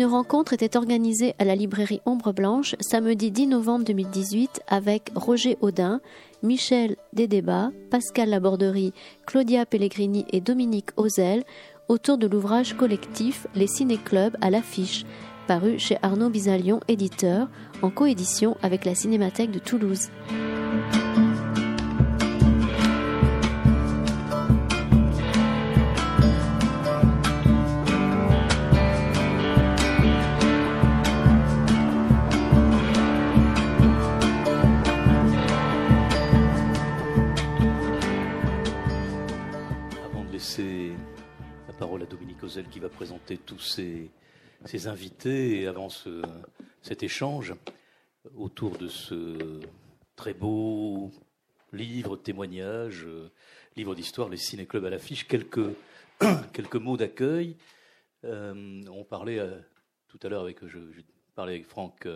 Une 0.00 0.06
rencontre 0.06 0.54
était 0.54 0.78
organisée 0.78 1.34
à 1.38 1.44
la 1.44 1.54
librairie 1.54 2.00
Ombre 2.06 2.32
Blanche 2.32 2.74
samedi 2.80 3.30
10 3.30 3.48
novembre 3.48 3.84
2018 3.84 4.62
avec 4.66 5.10
Roger 5.14 5.58
Audin, 5.60 6.00
Michel 6.42 6.96
Dédébat, 7.12 7.70
Pascal 7.90 8.30
Laborderie, 8.30 8.94
Claudia 9.26 9.66
Pellegrini 9.66 10.24
et 10.32 10.40
Dominique 10.40 10.88
Ozel 10.96 11.44
autour 11.88 12.16
de 12.16 12.26
l'ouvrage 12.26 12.78
collectif 12.78 13.46
Les 13.54 13.66
Ciné-Clubs 13.66 14.38
à 14.40 14.48
l'affiche, 14.48 15.04
paru 15.46 15.78
chez 15.78 15.98
Arnaud 16.00 16.30
Bizalion, 16.30 16.80
éditeur, 16.88 17.50
en 17.82 17.90
coédition 17.90 18.56
avec 18.62 18.86
la 18.86 18.94
Cinémathèque 18.94 19.50
de 19.50 19.58
Toulouse. 19.58 20.08
Va 42.80 42.88
présenter 42.88 43.36
tous 43.36 43.58
ses, 43.58 44.10
invités 44.86 45.66
avant 45.66 45.88
cet 46.80 47.02
échange 47.02 47.54
autour 48.34 48.78
de 48.78 48.88
ce 48.88 49.60
très 50.16 50.32
beau 50.32 51.10
livre, 51.74 52.16
témoignage, 52.16 53.06
livre 53.76 53.94
d'histoire, 53.94 54.30
les 54.30 54.38
ciné-clubs 54.38 54.86
à 54.86 54.90
l'affiche. 54.90 55.28
Quelques, 55.28 55.74
quelques 56.54 56.76
mots 56.76 56.96
d'accueil. 56.96 57.56
Euh, 58.24 58.82
on 58.90 59.04
parlait 59.04 59.38
euh, 59.38 59.58
tout 60.08 60.18
à 60.22 60.30
l'heure 60.30 60.42
avec, 60.42 60.66
je, 60.66 60.78
parlais 61.34 61.56
avec 61.56 61.66
Franck 61.66 62.08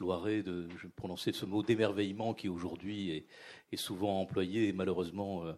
Loiret, 0.00 0.42
de, 0.42 0.66
je 0.78 0.86
prononçais 0.88 1.32
ce 1.32 1.44
mot 1.44 1.62
d'émerveillement 1.62 2.32
qui 2.32 2.48
aujourd'hui 2.48 3.10
est, 3.10 3.26
est, 3.70 3.76
souvent 3.76 4.20
employé 4.20 4.68
et 4.68 4.72
malheureusement 4.72 5.44
euh, 5.44 5.52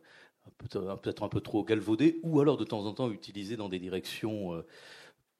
peut-être 0.56 1.22
un 1.22 1.28
peu 1.28 1.40
trop 1.40 1.64
galvaudé, 1.64 2.18
ou 2.22 2.40
alors 2.40 2.56
de 2.56 2.64
temps 2.64 2.84
en 2.86 2.92
temps 2.92 3.10
utilisé 3.10 3.56
dans 3.56 3.68
des 3.68 3.78
directions 3.78 4.54
euh, 4.54 4.66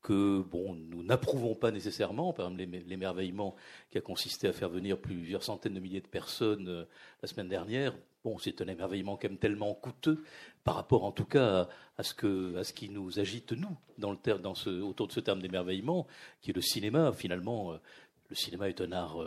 que 0.02 0.42
bon, 0.42 0.74
nous 0.74 1.02
n'approuvons 1.02 1.54
pas 1.54 1.70
nécessairement. 1.70 2.32
Par 2.32 2.46
exemple, 2.46 2.64
l'émerveillement 2.86 3.56
qui 3.90 3.98
a 3.98 4.00
consisté 4.00 4.48
à 4.48 4.52
faire 4.52 4.68
venir 4.68 4.98
plusieurs 4.98 5.42
centaines 5.42 5.74
de 5.74 5.80
milliers 5.80 6.00
de 6.00 6.06
personnes 6.06 6.68
euh, 6.68 6.84
la 7.22 7.28
semaine 7.28 7.48
dernière. 7.48 7.94
Bon, 8.24 8.38
c'est 8.38 8.60
un 8.60 8.68
émerveillement 8.68 9.16
quand 9.16 9.28
même 9.28 9.38
tellement 9.38 9.74
coûteux 9.74 10.22
par 10.64 10.74
rapport, 10.74 11.04
en 11.04 11.12
tout 11.12 11.24
cas, 11.24 11.68
à, 11.96 12.02
ce, 12.02 12.14
que, 12.14 12.56
à 12.56 12.64
ce 12.64 12.72
qui 12.72 12.88
nous 12.88 13.20
agite 13.20 13.52
nous 13.52 13.76
dans 13.96 14.10
le 14.10 14.38
dans 14.38 14.54
ce, 14.54 14.70
autour 14.80 15.06
de 15.06 15.12
ce 15.12 15.20
terme 15.20 15.40
d'émerveillement, 15.40 16.06
qui 16.40 16.50
est 16.50 16.54
le 16.54 16.60
cinéma. 16.60 17.12
Finalement, 17.12 17.72
euh, 17.72 17.76
le 18.28 18.36
cinéma 18.36 18.68
est 18.68 18.80
un 18.80 18.92
art 18.92 19.18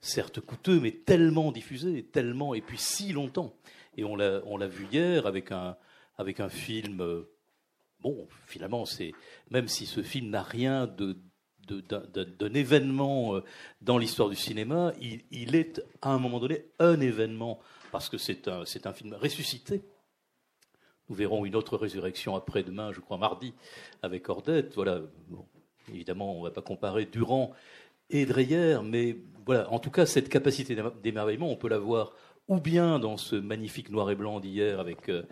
certes 0.00 0.40
coûteux, 0.40 0.80
mais 0.80 0.92
tellement 0.92 1.52
diffusé, 1.52 2.04
tellement 2.04 2.54
et 2.54 2.60
puis 2.60 2.78
si 2.78 3.12
longtemps. 3.12 3.54
Et 3.98 4.04
on 4.04 4.16
l'a 4.16 4.66
vu 4.68 4.86
hier 4.92 5.26
avec 5.26 5.50
un, 5.50 6.48
film. 6.48 7.00
Euh, 7.00 7.28
bon, 7.98 8.28
finalement, 8.46 8.84
c'est 8.84 9.12
même 9.50 9.66
si 9.66 9.86
ce 9.86 10.02
film 10.02 10.30
n'a 10.30 10.42
rien 10.42 10.86
de 10.86 11.18
d'un 11.68 12.54
événement 12.54 13.34
euh, 13.34 13.44
dans 13.82 13.98
l'histoire 13.98 14.30
du 14.30 14.36
cinéma, 14.36 14.94
il, 15.02 15.54
est 15.54 15.82
à 16.00 16.08
un 16.14 16.18
moment 16.18 16.40
donné 16.40 16.64
un 16.78 16.98
événement 16.98 17.60
parce 17.92 18.08
que 18.08 18.16
c'est 18.16 18.48
un, 18.48 18.62
un 18.84 18.92
film 18.94 19.12
ressuscité. 19.12 19.82
Nous 21.10 21.14
verrons 21.14 21.44
une 21.44 21.54
autre 21.54 21.76
résurrection 21.76 22.36
après-demain, 22.36 22.92
je 22.92 23.00
crois 23.00 23.18
mardi, 23.18 23.52
avec 24.00 24.30
Ordette. 24.30 24.74
Voilà, 24.76 25.02
évidemment, 25.90 26.36
on 26.36 26.38
ne 26.38 26.48
va 26.48 26.54
pas 26.54 26.62
comparer 26.62 27.04
Durand 27.04 27.52
et 28.08 28.24
Dreyer, 28.24 28.78
mais 28.82 29.18
voilà, 29.44 29.70
en 29.70 29.78
tout 29.78 29.90
cas, 29.90 30.06
cette 30.06 30.30
capacité 30.30 30.74
d'émerveillement, 31.02 31.50
on 31.50 31.56
peut 31.56 31.68
la 31.68 31.78
voir 31.78 32.12
ou 32.48 32.60
bien 32.60 32.98
dans 32.98 33.16
ce 33.16 33.36
magnifique 33.36 33.90
noir 33.90 34.10
et 34.10 34.14
blanc 34.14 34.40
d'hier 34.40 34.80
avec, 34.80 35.08
euh, 35.08 35.22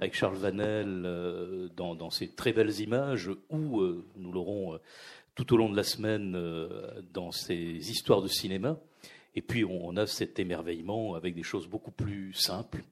avec 0.00 0.14
Charles 0.14 0.36
Vanel, 0.36 1.04
euh, 1.06 1.68
dans, 1.76 1.94
dans, 1.94 2.10
ces 2.10 2.28
très 2.28 2.52
belles 2.52 2.80
images, 2.80 3.30
ou 3.48 3.80
euh, 3.80 4.04
nous 4.16 4.32
l'aurons 4.32 4.78
tout 5.36 5.52
au 5.54 5.56
long 5.56 5.70
de 5.70 5.76
la 5.76 5.84
semaine 5.84 6.38
dans 7.12 7.32
ces 7.32 7.90
histoires 7.90 8.22
de 8.22 8.28
cinéma. 8.28 8.78
Et 9.34 9.42
puis 9.42 9.64
on, 9.64 9.96
a 9.96 10.06
cet 10.06 10.38
émerveillement 10.38 11.14
avec 11.14 11.34
des 11.34 11.42
choses 11.42 11.66
beaucoup 11.66 11.90
plus 11.90 12.32
simples 12.34 12.84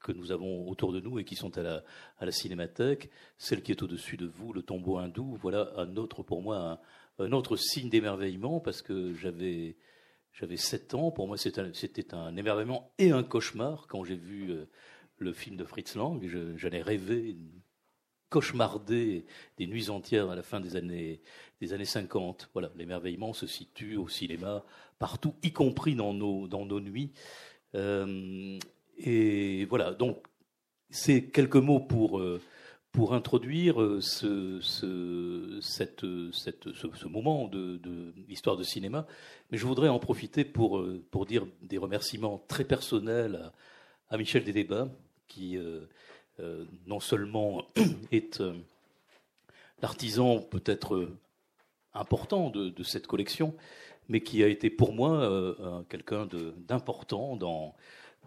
que 0.00 0.12
nous 0.12 0.32
avons 0.32 0.66
autour 0.66 0.94
de 0.94 1.00
nous 1.00 1.18
et 1.18 1.24
qui 1.24 1.36
sont 1.36 1.58
à 1.58 1.62
la, 1.62 1.84
à 2.20 2.24
la 2.24 2.32
cinémathèque. 2.32 3.10
Celle 3.36 3.62
qui 3.62 3.72
est 3.72 3.82
au-dessus 3.82 4.16
de 4.16 4.24
vous, 4.24 4.54
le 4.54 4.62
tombeau 4.62 4.96
hindou, 4.96 5.36
voilà 5.42 5.70
un 5.76 5.94
autre 5.98 6.22
pour 6.22 6.40
moi, 6.40 6.56
un, 6.56 6.78
un 7.26 7.32
autre 7.32 7.56
signe 7.56 7.90
d'émerveillement 7.90 8.60
parce 8.60 8.80
que 8.80 9.12
j'avais 9.12 9.76
j'avais 10.32 10.56
7 10.56 10.94
ans. 10.94 11.10
Pour 11.10 11.26
moi, 11.26 11.36
c'était 11.36 12.14
un, 12.14 12.36
émerveillement 12.36 12.92
et 12.98 13.10
un 13.10 13.22
cauchemar 13.22 13.86
quand 13.88 14.04
j'ai 14.04 14.16
vu 14.16 14.50
euh, 14.50 14.66
le 15.18 15.32
film 15.32 15.56
de 15.56 15.64
Fritz 15.64 15.94
Lang. 15.94 16.24
J'en 16.56 16.70
ai 16.70 16.82
rêvé, 16.82 17.36
cauchemardé 18.30 19.26
des 19.56 19.66
nuits 19.66 19.90
entières 19.90 20.30
à 20.30 20.36
la 20.36 20.42
fin 20.42 20.60
des 20.60 20.76
années, 20.76 21.20
des 21.60 21.72
années 21.72 21.84
50. 21.84 22.50
Voilà, 22.52 22.70
l'émerveillement 22.76 23.32
se 23.32 23.46
situe 23.46 23.96
au 23.96 24.08
cinéma 24.08 24.64
partout, 24.98 25.34
y 25.42 25.52
compris 25.52 25.94
dans 25.94 26.12
nos, 26.12 26.48
dans 26.48 26.64
nos 26.64 26.80
nuits. 26.80 27.12
Euh, 27.74 28.58
et 28.98 29.64
voilà, 29.66 29.92
donc 29.92 30.18
c'est 30.90 31.24
quelques 31.24 31.56
mots 31.56 31.80
pour. 31.80 32.18
Euh, 32.18 32.40
pour 32.92 33.14
introduire 33.14 33.80
euh, 33.80 34.00
ce, 34.00 34.60
ce, 34.60 35.58
cette, 35.60 36.04
cette, 36.32 36.72
ce, 36.72 37.06
moment 37.06 37.48
de, 37.48 37.80
l'histoire 38.28 38.56
de 38.56 38.62
cinéma. 38.62 39.06
Mais 39.50 39.58
je 39.58 39.66
voudrais 39.66 39.88
en 39.88 39.98
profiter 39.98 40.44
pour, 40.44 40.78
euh, 40.78 41.04
pour 41.10 41.26
dire 41.26 41.46
des 41.62 41.78
remerciements 41.78 42.42
très 42.48 42.64
personnels 42.64 43.52
à, 44.10 44.16
Michel 44.16 44.44
Dédébat, 44.44 44.88
qui 45.26 45.58
euh, 45.58 46.64
non 46.86 47.00
seulement 47.00 47.66
est 48.12 48.42
l'artisan 49.82 50.40
peut-être 50.40 51.10
important 51.94 52.50
de, 52.50 52.70
de, 52.70 52.82
cette 52.82 53.06
collection, 53.06 53.54
mais 54.08 54.20
qui 54.22 54.42
a 54.42 54.48
été 54.48 54.70
pour 54.70 54.92
moi 54.92 55.56
quelqu'un 55.88 56.26
d'important 56.66 57.36
dans 57.36 57.74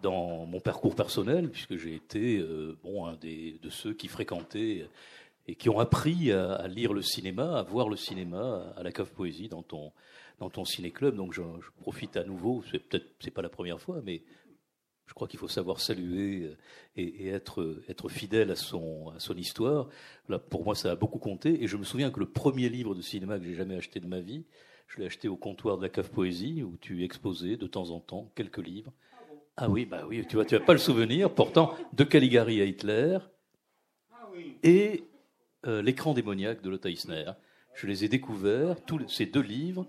dans 0.02 0.46
mon 0.46 0.60
parcours 0.60 0.94
personnel, 0.94 1.50
puisque 1.50 1.76
j'ai 1.76 1.94
été 1.94 2.38
euh, 2.38 2.76
bon, 2.82 3.06
un 3.06 3.14
des, 3.14 3.58
de 3.62 3.70
ceux 3.70 3.94
qui 3.94 4.08
fréquentaient 4.08 4.86
et 5.46 5.54
qui 5.54 5.68
ont 5.68 5.80
appris 5.80 6.32
à, 6.32 6.66
lire 6.68 6.92
le 6.92 7.02
cinéma, 7.02 7.58
à 7.58 7.62
voir 7.62 7.88
le 7.88 7.96
cinéma 7.96 8.72
à 8.76 8.82
la 8.82 8.92
cave 8.92 9.10
poésie 9.10 9.48
dans 9.48 9.62
ton, 9.62 9.92
dans 10.38 10.50
ton 10.50 10.64
ciné-club. 10.64 11.16
Donc 11.16 11.32
je, 11.32 11.42
profite 11.80 12.16
à 12.16 12.24
nouveau, 12.24 12.62
c'est 12.70 12.78
peut-être 12.78 13.06
c'est 13.20 13.30
pas 13.30 13.42
la 13.42 13.48
première 13.48 13.80
fois, 13.80 14.00
mais 14.04 14.22
je 15.06 15.14
crois 15.14 15.26
qu'il 15.26 15.40
faut 15.40 15.48
savoir 15.48 15.80
saluer 15.80 16.56
et, 16.96 17.28
être, 17.28 17.82
être 17.88 18.08
fidèle 18.08 18.50
à 18.50 18.56
son, 18.56 19.10
à 19.14 19.18
son 19.18 19.36
histoire. 19.36 19.88
Là, 20.28 20.38
pour 20.38 20.64
moi, 20.64 20.74
ça 20.74 20.92
a 20.92 20.96
beaucoup 20.96 21.18
compté. 21.18 21.62
Et 21.62 21.66
je 21.66 21.76
me 21.76 21.84
souviens 21.84 22.10
que 22.10 22.20
le 22.20 22.30
premier 22.30 22.68
livre 22.68 22.94
de 22.94 23.02
cinéma 23.02 23.38
que 23.38 23.44
j'ai 23.44 23.54
jamais 23.54 23.76
acheté 23.76 24.00
de 24.00 24.06
ma 24.06 24.20
vie, 24.20 24.44
je 24.86 25.00
l'ai 25.00 25.06
acheté 25.06 25.28
au 25.28 25.36
comptoir 25.36 25.76
de 25.76 25.82
la 25.82 25.88
cave 25.88 26.10
poésie, 26.10 26.62
où 26.62 26.76
tu 26.80 27.04
exposais 27.04 27.56
de 27.56 27.66
temps 27.66 27.90
en 27.90 28.00
temps 28.00 28.30
quelques 28.34 28.64
livres. 28.64 28.92
Ah 29.56 29.68
oui, 29.68 29.84
bah 29.84 30.04
oui, 30.08 30.24
tu 30.26 30.36
vois, 30.36 30.44
tu 30.44 30.54
n'as 30.54 30.60
pas 30.60 30.72
le 30.72 30.78
souvenir. 30.78 31.34
Pourtant, 31.34 31.76
de 31.92 32.04
Caligari 32.04 32.60
à 32.62 32.64
Hitler 32.64 33.18
et 34.62 35.04
euh, 35.66 35.82
l'écran 35.82 36.14
démoniaque 36.14 36.62
de 36.62 36.70
Lothar 36.70 36.90
Eisner. 36.90 37.32
Je 37.74 37.86
les 37.86 38.04
ai 38.04 38.08
découverts, 38.08 38.82
tous 38.84 39.06
ces 39.08 39.26
deux 39.26 39.42
livres 39.42 39.86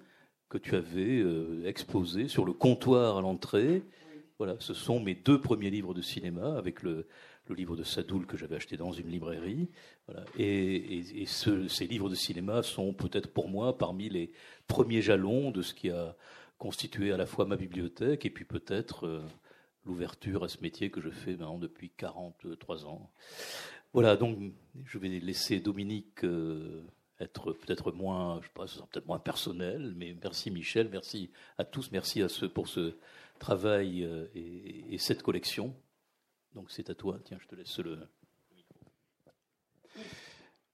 que 0.50 0.58
tu 0.58 0.76
avais 0.76 1.20
euh, 1.20 1.66
exposés 1.66 2.28
sur 2.28 2.46
le 2.46 2.54
comptoir 2.54 3.18
à 3.18 3.22
l'entrée. 3.22 3.84
Voilà, 4.38 4.56
ce 4.60 4.74
sont 4.74 5.00
mes 5.00 5.16
deux 5.16 5.40
premiers 5.40 5.70
livres 5.70 5.94
de 5.94 6.02
cinéma 6.02 6.58
avec 6.58 6.84
le, 6.84 7.08
livre 7.50 7.76
de 7.76 7.84
Sadoul 7.84 8.26
que 8.26 8.36
j'avais 8.36 8.56
acheté 8.56 8.78
dans 8.78 8.92
une 8.92 9.10
librairie. 9.10 9.70
Et, 10.38 11.26
ces 11.26 11.88
livres 11.88 12.10
de 12.10 12.16
cinéma 12.16 12.64
sont 12.64 12.94
peut-être 12.94 13.32
pour 13.32 13.48
moi 13.48 13.78
parmi 13.78 14.10
les 14.10 14.32
premiers 14.68 15.02
jalons 15.02 15.52
de 15.52 15.62
ce 15.62 15.74
qui 15.74 15.90
a 15.90 16.16
constitué 16.58 17.12
à 17.12 17.18
la 17.18 17.26
fois 17.26 17.46
ma 17.46 17.58
bibliothèque 17.58 18.26
et 18.26 18.30
puis 18.30 18.46
peut-être 18.46 19.06
euh, 19.06 19.22
l'ouverture 19.86 20.44
à 20.44 20.50
ce 20.50 20.60
métier 20.62 20.90
que 20.90 21.02
je 21.02 21.10
fais 21.10 21.32
maintenant 21.32 21.58
depuis 21.58 21.90
43 21.90 22.86
ans. 22.86 23.12
Voilà, 23.94 24.16
donc 24.16 24.40
je 24.86 24.98
vais 24.98 25.08
laisser 25.08 25.60
Dominique 25.60 26.24
euh, 26.24 26.84
être 27.20 27.54
peut-être 27.54 27.92
moins, 27.92 28.42
je 28.42 28.48
sais 28.48 28.54
pas, 28.54 28.86
peut-être 28.92 29.08
moins 29.08 29.20
personnel, 29.20 29.94
mais 29.96 30.16
merci 30.22 30.52
Michel, 30.52 30.90
merci 30.90 31.30
à 31.58 31.66
tous, 31.66 31.92
merci 31.92 32.22
à 32.22 32.30
ceux 32.30 32.50
pour 32.50 32.68
ce 32.68 32.96
travail 33.40 34.04
euh, 34.04 34.28
et, 34.34 34.98
cette 34.98 35.22
collection. 35.22 35.76
Donc 36.56 36.72
c'est 36.72 36.90
à 36.90 36.96
toi, 36.96 37.20
tiens, 37.24 37.38
je 37.42 37.48
te 37.48 37.56
laisse 37.56 37.80
le, 37.80 38.00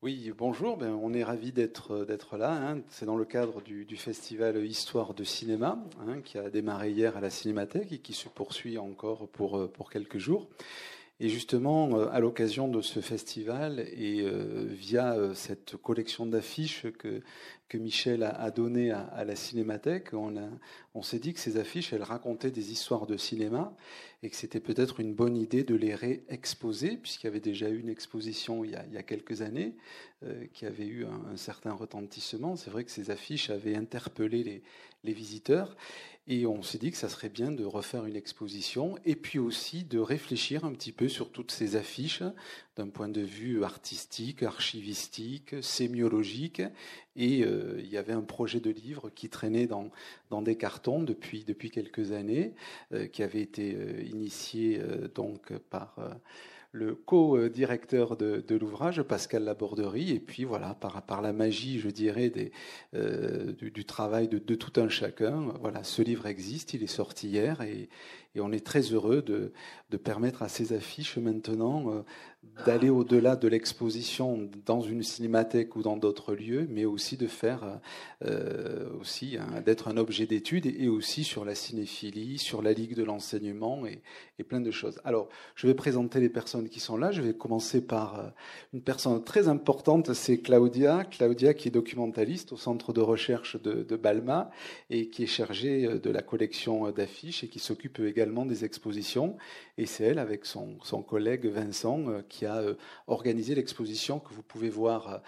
oui, 0.01 0.31
bonjour. 0.37 0.77
Ben, 0.77 0.91
on 0.91 1.13
est 1.13 1.25
ravis 1.25 1.51
d'être 1.51 2.05
d'être 2.05 2.37
là. 2.37 2.53
Hein. 2.53 2.79
C'est 2.87 3.05
dans 3.05 3.17
le 3.17 3.25
cadre 3.25 3.61
du, 3.61 3.97
festival 3.97 4.65
Histoire 4.65 5.13
de 5.13 5.25
cinéma 5.25 5.77
hein, 6.07 6.21
qui 6.23 6.37
a 6.37 6.49
démarré 6.49 6.91
hier 6.91 7.17
à 7.17 7.19
la 7.19 7.29
Cinémathèque 7.29 7.91
et 7.91 7.97
qui 7.97 8.13
se 8.13 8.29
poursuit 8.29 8.77
encore 8.77 9.27
pour 9.27 9.69
pour 9.73 9.89
quelques 9.89 10.17
jours. 10.17 10.47
Et 11.21 11.27
justement, 11.27 11.99
euh, 11.99 12.07
à 12.11 12.21
l'occasion 12.21 12.69
de 12.69 12.81
ce 12.81 13.01
festival 13.01 13.81
et 13.91 14.21
euh, 14.21 14.65
via 14.69 15.15
euh, 15.15 15.33
cette 15.33 15.75
collection 15.75 16.25
d'affiches 16.25 16.87
que, 16.97 17.21
que 17.67 17.77
Michel 17.77 18.23
a, 18.23 18.49
donnée 18.51 18.91
à, 18.91 19.25
la 19.25 19.35
Cinémathèque, 19.35 20.13
on, 20.13 20.37
a, 20.37 20.47
on 20.93 21.01
s'est 21.01 21.19
dit 21.19 21.33
que 21.33 21.41
ces 21.41 21.57
affiches, 21.57 21.91
elles 21.91 22.03
racontaient 22.03 22.51
des 22.51 22.71
histoires 22.71 23.05
de 23.05 23.17
cinéma 23.17 23.75
et 24.23 24.29
que 24.29 24.35
c'était 24.37 24.61
peut-être 24.61 25.01
une 25.01 25.13
bonne 25.13 25.35
idée 25.35 25.63
de 25.63 25.75
les 25.75 25.93
réexposer, 25.93 26.95
puisqu'il 26.95 27.27
y 27.27 27.29
avait 27.29 27.41
déjà 27.41 27.69
eu 27.69 27.79
une 27.79 27.89
exposition 27.89 28.63
il 28.63 28.71
y 28.71 28.75
a, 28.75 28.85
il 28.85 28.93
y 28.93 28.97
a 28.97 29.03
quelques 29.03 29.41
années 29.41 29.75
qui 30.53 30.65
avait 30.65 30.87
eu 30.87 31.05
un, 31.05 31.31
un 31.31 31.37
certain 31.37 31.71
retentissement. 31.71 32.57
C'est 32.57 32.71
vrai 32.71 32.83
que 32.83 32.91
ces 32.91 33.09
affiches 33.11 33.49
avaient 33.49 33.75
interpellé 33.75 34.43
les, 34.43 34.63
les 35.03 35.13
visiteurs. 35.13 35.75
Et 36.27 36.45
on 36.45 36.61
s'est 36.61 36.77
dit 36.77 36.91
que 36.91 36.97
ça 36.97 37.09
serait 37.09 37.29
bien 37.29 37.51
de 37.51 37.65
refaire 37.65 38.05
une 38.05 38.15
exposition 38.15 38.97
et 39.03 39.15
puis 39.15 39.39
aussi 39.39 39.83
de 39.83 39.97
réfléchir 39.97 40.63
un 40.63 40.73
petit 40.73 40.91
peu 40.91 41.09
sur 41.09 41.31
toutes 41.31 41.51
ces 41.51 41.75
affiches 41.75 42.21
d'un 42.75 42.87
point 42.87 43.09
de 43.09 43.21
vue 43.21 43.63
artistique, 43.63 44.43
archivistique, 44.43 45.55
sémiologique. 45.61 46.61
Et 47.15 47.43
euh, 47.43 47.79
il 47.79 47.89
y 47.89 47.97
avait 47.97 48.13
un 48.13 48.21
projet 48.21 48.59
de 48.59 48.69
livre 48.69 49.09
qui 49.09 49.27
traînait 49.27 49.65
dans, 49.65 49.89
dans 50.29 50.43
des 50.43 50.55
cartons 50.55 51.01
depuis, 51.01 51.43
depuis 51.45 51.71
quelques 51.71 52.11
années, 52.11 52.53
euh, 52.93 53.07
qui 53.07 53.23
avait 53.23 53.41
été 53.41 53.75
euh, 53.75 54.03
initié 54.03 54.79
donc 55.15 55.51
par 55.69 55.95
le 56.71 56.93
co-directeur 56.93 58.15
de, 58.15 58.55
l'ouvrage, 58.55 59.01
Pascal 59.01 59.43
Laborderie, 59.43 60.11
et 60.11 60.19
puis 60.19 60.43
voilà, 60.43 60.75
par, 60.75 61.21
la 61.21 61.33
magie, 61.33 61.79
je 61.79 61.89
dirais, 61.89 62.31
euh, 62.93 63.53
du, 63.53 63.85
travail 63.85 64.27
de, 64.27 64.37
tout 64.37 64.79
un 64.79 64.87
chacun, 64.87 65.53
voilà, 65.61 65.83
ce 65.83 66.01
livre 66.01 66.27
existe, 66.27 66.73
il 66.73 66.83
est 66.83 66.87
sorti 66.87 67.29
hier, 67.29 67.61
et, 67.61 67.89
on 68.41 68.53
est 68.53 68.65
très 68.65 68.81
heureux 68.93 69.21
de, 69.21 69.51
de 69.89 69.97
permettre 69.97 70.43
à 70.43 70.47
ces 70.47 70.71
affiches 70.71 71.17
maintenant 71.17 71.91
euh, 71.91 72.03
d'aller 72.65 72.89
au-delà 72.89 73.35
de 73.35 73.47
l'exposition 73.47 74.49
dans 74.65 74.81
une 74.81 75.03
cinémathèque 75.03 75.75
ou 75.75 75.81
dans 75.81 75.97
d'autres 75.97 76.35
lieux, 76.35 76.67
mais 76.69 76.85
aussi 76.85 77.17
de 77.17 77.27
faire 77.27 77.79
euh, 78.25 78.89
aussi 78.99 79.37
hein, 79.37 79.61
d'être 79.65 79.87
un 79.87 79.97
objet 79.97 80.25
d'étude 80.25 80.65
et, 80.65 80.87
aussi 80.87 81.23
sur 81.23 81.45
la 81.45 81.55
cinéphilie, 81.55 82.37
sur 82.37 82.61
la 82.61 82.73
ligue 82.73 82.95
de 82.95 83.03
l'enseignement 83.03 83.85
et, 83.85 84.01
plein 84.47 84.61
de 84.61 84.71
choses. 84.71 84.99
Alors, 85.03 85.27
je 85.55 85.67
vais 85.67 85.73
présenter 85.73 86.21
les 86.21 86.29
personnes 86.29 86.69
qui 86.69 86.79
sont 86.79 86.95
là. 86.97 87.11
Je 87.11 87.21
vais 87.21 87.33
commencer 87.33 87.85
par 87.85 88.19
euh, 88.19 88.29
une 88.73 88.81
personne 88.81 89.21
très 89.23 89.49
importante, 89.49 90.13
c'est 90.13 90.39
Claudia. 90.39 91.03
Claudia 91.03 91.53
qui 91.53 91.67
est 91.67 91.71
documentaliste 91.71 92.53
au 92.53 92.57
centre 92.57 92.93
de 92.93 93.01
recherche 93.01 93.61
de, 93.61 93.83
de 93.83 93.95
Balma 93.97 94.49
et 94.89 95.09
qui 95.09 95.23
est 95.23 95.27
chargée 95.27 95.85
euh, 95.85 95.99
de 95.99 96.09
la 96.09 96.21
collection 96.21 96.89
d'affiches 96.91 97.43
et 97.43 97.49
qui 97.49 97.59
s'occupe 97.59 97.99
également 97.99 98.45
des 98.45 98.63
expositions. 98.63 99.35
Et 99.77 99.85
c'est 99.85 100.05
elle, 100.05 100.19
avec 100.19 100.45
son, 100.45 100.77
son 100.83 101.03
collègue 101.03 101.45
Vincent, 101.45 102.05
qui 102.29 102.45
a 102.45 102.57
euh, 102.57 102.75
organisé 103.07 103.55
l'exposition 103.55 104.19
que 104.19 104.33
vous 104.33 104.43
pouvez 104.43 104.69
voir 104.69 105.21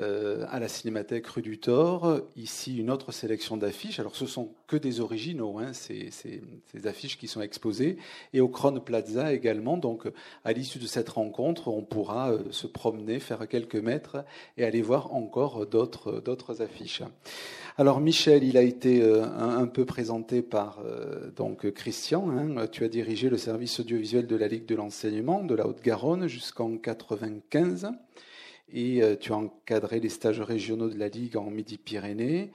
euh, 0.00 0.44
à 0.50 0.58
la 0.58 0.68
Cinémathèque 0.68 1.26
rue 1.26 1.42
du 1.42 1.58
Thor. 1.58 2.20
Ici, 2.36 2.76
une 2.76 2.90
autre 2.90 3.12
sélection 3.12 3.56
d'affiches. 3.56 4.00
Alors, 4.00 4.16
ce 4.16 4.26
sont 4.26 4.50
que 4.66 4.76
des 4.76 5.00
originaux, 5.00 5.58
hein, 5.58 5.72
ces, 5.72 6.10
ces, 6.10 6.42
affiches 6.86 7.16
qui 7.16 7.28
sont 7.28 7.40
exposées. 7.40 7.96
Et 8.32 8.40
au 8.40 8.48
Kron 8.48 8.80
Plaza 8.80 9.32
également. 9.32 9.76
Donc, 9.76 10.08
à 10.44 10.52
l'issue 10.52 10.78
de 10.78 10.86
cette 10.86 11.08
rencontre, 11.08 11.68
on 11.68 11.82
pourra 11.82 12.32
euh, 12.32 12.42
se 12.50 12.66
promener, 12.66 13.20
faire 13.20 13.46
quelques 13.46 13.76
mètres 13.76 14.24
et 14.56 14.64
aller 14.64 14.82
voir 14.82 15.14
encore 15.14 15.66
d'autres, 15.66 16.60
affiches. 16.60 17.02
Alors, 17.76 18.00
Michel, 18.00 18.42
il 18.42 18.56
a 18.56 18.62
été 18.62 19.02
euh, 19.02 19.24
un, 19.24 19.66
peu 19.66 19.84
présenté 19.84 20.42
par 20.42 20.80
donc 21.36 21.70
Christian. 21.70 22.30
Hein. 22.30 22.66
Tu 22.70 22.84
as 22.84 22.88
dirigé 22.88 23.28
le 23.28 23.38
service 23.38 23.80
audiovisuel 23.80 24.26
de 24.26 24.36
la 24.36 24.48
Ligue 24.48 24.66
de 24.66 24.74
l'enseignement 24.74 25.42
de 25.42 25.54
la 25.54 25.66
Haute-Garonne 25.66 26.26
jusqu'en 26.26 26.76
95 26.76 27.92
et 28.74 29.02
euh, 29.02 29.16
tu 29.18 29.32
as 29.32 29.36
encadré 29.36 30.00
les 30.00 30.08
stages 30.08 30.40
régionaux 30.40 30.88
de 30.88 30.98
la 30.98 31.08
Ligue 31.08 31.36
en 31.36 31.48
Midi-Pyrénées. 31.48 32.50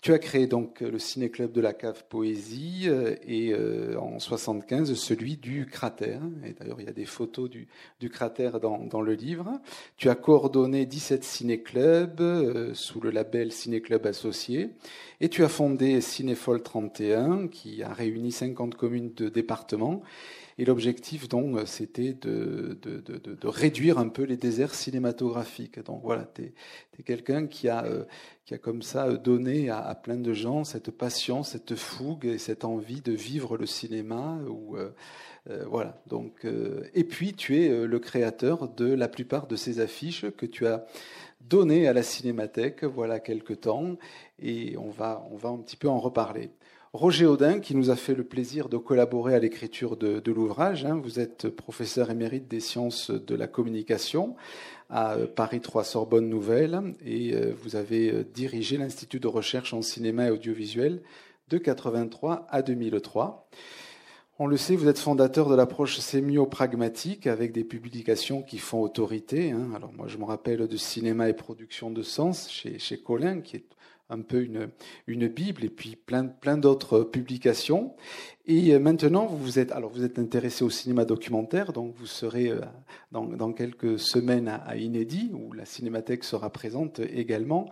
Tu 0.00 0.12
as 0.12 0.18
créé 0.18 0.46
donc 0.46 0.80
le 0.80 0.98
ciné-club 0.98 1.52
de 1.52 1.60
la 1.60 1.72
cave 1.74 2.04
Poésie 2.08 2.84
euh, 2.86 3.16
et 3.26 3.52
euh, 3.52 3.98
en 4.00 4.18
75 4.18 4.94
celui 4.94 5.36
du 5.36 5.66
cratère. 5.66 6.22
Et 6.46 6.52
d'ailleurs, 6.52 6.80
il 6.80 6.86
y 6.86 6.88
a 6.88 6.92
des 6.92 7.04
photos 7.04 7.50
du, 7.50 7.68
cratère 8.08 8.60
dans, 8.60 9.02
le 9.02 9.12
livre. 9.12 9.60
Tu 9.98 10.08
as 10.08 10.14
coordonné 10.14 10.86
17 10.86 11.22
ciné-clubs 11.22 12.72
sous 12.72 13.00
le 13.00 13.10
label 13.10 13.52
Ciné-club 13.52 14.06
associé. 14.06 14.70
Et 15.20 15.28
tu 15.28 15.44
as 15.44 15.48
fondé 15.48 16.00
Cinéfol 16.00 16.62
31 16.62 17.48
qui 17.48 17.82
a 17.82 17.92
réuni 17.92 18.32
50 18.32 18.74
communes 18.76 19.12
de 19.14 19.28
département 19.28 20.02
et 20.58 20.64
l'objectif, 20.64 21.28
donc, 21.28 21.56
c'était 21.66 22.12
de, 22.12 22.76
réduire 23.44 23.98
un 23.98 24.08
peu 24.08 24.24
les 24.24 24.36
déserts 24.36 24.74
cinématographiques. 24.74 25.82
Donc 25.84 26.02
voilà, 26.02 26.28
tu 26.34 26.42
es, 26.42 27.02
quelqu'un 27.04 27.46
qui 27.46 27.68
a, 27.68 27.84
euh, 27.84 28.04
qui 28.44 28.54
a 28.54 28.58
comme 28.58 28.82
ça 28.82 29.12
donné 29.12 29.70
à, 29.70 29.94
plein 29.94 30.16
de 30.16 30.32
gens 30.32 30.64
cette 30.64 30.90
passion, 30.90 31.44
cette 31.44 31.76
fougue 31.76 32.26
et 32.26 32.38
cette 32.38 32.64
envie 32.64 33.00
de 33.00 33.12
vivre 33.12 33.56
le 33.56 33.66
cinéma. 33.66 34.38
Ou, 34.48 34.76
euh, 34.76 34.90
euh, 35.50 35.64
voilà. 35.68 36.02
Donc, 36.06 36.44
euh, 36.44 36.82
et 36.94 37.04
puis, 37.04 37.34
tu 37.34 37.62
es 37.62 37.86
le 37.86 37.98
créateur 37.98 38.68
de 38.68 38.92
la 38.92 39.08
plupart 39.08 39.46
de 39.46 39.56
ces 39.56 39.80
affiches 39.80 40.26
que 40.36 40.46
tu 40.46 40.66
as 40.66 40.86
données 41.40 41.86
à 41.86 41.92
la 41.92 42.02
Cinémathèque, 42.02 42.84
voilà 42.84 43.20
quelque 43.20 43.54
temps, 43.54 43.96
et 44.40 44.76
on 44.76 44.90
va, 44.90 45.26
on 45.30 45.36
va 45.36 45.50
un 45.50 45.58
petit 45.58 45.76
peu 45.76 45.88
en 45.88 45.98
reparler. 45.98 46.50
Roger 46.98 47.26
Audin, 47.26 47.60
qui 47.60 47.76
nous 47.76 47.90
a 47.90 47.94
fait 47.96 48.16
le 48.16 48.24
plaisir 48.24 48.68
de 48.68 48.76
collaborer 48.76 49.32
à 49.32 49.38
l'écriture 49.38 49.96
de, 49.96 50.32
l'ouvrage. 50.32 50.84
Hein. 50.84 51.00
Vous 51.00 51.20
êtes 51.20 51.48
professeur 51.48 52.10
émérite 52.10 52.48
des 52.48 52.58
sciences 52.58 53.12
de 53.12 53.36
la 53.36 53.46
communication 53.46 54.34
à 54.90 55.16
Paris 55.36 55.60
3 55.60 55.84
Sorbonne 55.84 56.28
Nouvelle 56.28 56.96
et 57.06 57.34
euh, 57.34 57.52
vous 57.62 57.76
avez 57.76 58.10
euh, 58.10 58.24
dirigé 58.34 58.78
l'Institut 58.78 59.20
de 59.20 59.28
recherche 59.28 59.72
en 59.72 59.80
cinéma 59.80 60.26
et 60.26 60.30
audiovisuel 60.32 61.00
de 61.50 61.58
83 61.58 62.48
à 62.50 62.62
2003. 62.62 63.48
On 64.40 64.48
le 64.48 64.56
sait, 64.56 64.74
vous 64.74 64.88
êtes 64.88 64.98
fondateur 64.98 65.48
de 65.48 65.54
l'approche 65.54 66.00
sémio-pragmatique 66.00 67.28
avec 67.28 67.52
des 67.52 67.62
publications 67.62 68.42
qui 68.42 68.58
font 68.58 68.80
autorité. 68.80 69.52
Hein. 69.52 69.70
Alors 69.76 69.92
moi, 69.92 70.08
je 70.08 70.18
me 70.18 70.24
rappelle 70.24 70.66
de 70.66 70.76
Cinéma 70.76 71.28
et 71.28 71.32
production 71.32 71.92
de 71.92 72.02
sens 72.02 72.50
chez, 72.50 72.80
chez 72.80 72.98
Colin, 72.98 73.40
qui 73.40 73.54
est 73.54 73.64
un 74.10 74.22
peu 74.22 74.42
une, 74.42 74.70
une 75.06 75.28
Bible 75.28 75.64
et 75.64 75.70
puis 75.70 75.96
plein, 75.96 76.26
plein 76.26 76.56
d'autres 76.56 77.00
publications. 77.00 77.94
Et 78.50 78.72
euh, 78.72 78.78
maintenant, 78.78 79.26
vous 79.26 79.58
êtes, 79.58 79.72
alors 79.72 79.90
vous 79.90 80.04
êtes 80.04 80.18
intéressé 80.18 80.64
au 80.64 80.70
cinéma 80.70 81.04
documentaire, 81.04 81.74
donc 81.74 81.94
vous 81.98 82.06
serez 82.06 82.48
euh, 82.48 82.60
dans, 83.12 83.52
quelques 83.52 83.98
semaines 83.98 84.48
à, 84.48 84.74
Inédit, 84.76 85.30
où 85.34 85.52
la 85.52 85.66
cinémathèque 85.66 86.24
sera 86.24 86.48
présente 86.48 87.00
également. 87.00 87.68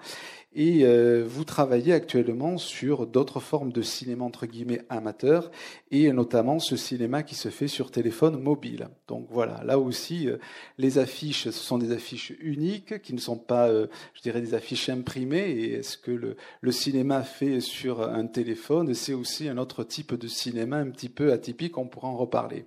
Et 0.54 0.84
euh, 0.84 1.24
vous 1.26 1.44
travaillez 1.44 1.92
actuellement 1.94 2.58
sur 2.58 3.06
d'autres 3.06 3.40
formes 3.40 3.72
de 3.72 3.82
cinéma 3.82 4.24
entre 4.24 4.44
guillemets 4.44 4.82
amateur, 4.90 5.50
et 5.90 6.12
notamment 6.12 6.58
ce 6.58 6.76
cinéma 6.76 7.22
qui 7.22 7.36
se 7.36 7.48
fait 7.48 7.68
sur 7.68 7.90
téléphone 7.90 8.38
mobile. 8.38 8.88
Donc 9.08 9.28
voilà, 9.30 9.62
là 9.64 9.78
aussi, 9.78 10.28
les 10.76 10.98
affiches, 10.98 11.44
ce 11.44 11.52
sont 11.52 11.78
des 11.78 11.92
affiches 11.92 12.34
uniques, 12.40 13.00
qui 13.00 13.14
ne 13.14 13.18
sont 13.18 13.36
pas, 13.36 13.70
je 13.70 14.22
dirais, 14.22 14.40
des 14.40 14.54
affiches 14.54 14.88
imprimées. 14.88 15.50
Et 15.50 15.74
est-ce 15.74 15.98
que 15.98 16.36
le 16.60 16.72
cinéma 16.72 17.22
fait 17.22 17.60
sur 17.60 18.02
un 18.02 18.26
téléphone, 18.26 18.94
c'est 18.94 19.14
aussi 19.14 19.48
un 19.48 19.58
autre 19.58 19.84
type 19.84 20.14
de 20.14 20.26
cinéma 20.26 20.65
un 20.74 20.90
petit 20.90 21.08
peu 21.08 21.32
atypique, 21.32 21.78
on 21.78 21.86
pourra 21.86 22.08
en 22.08 22.16
reparler. 22.16 22.66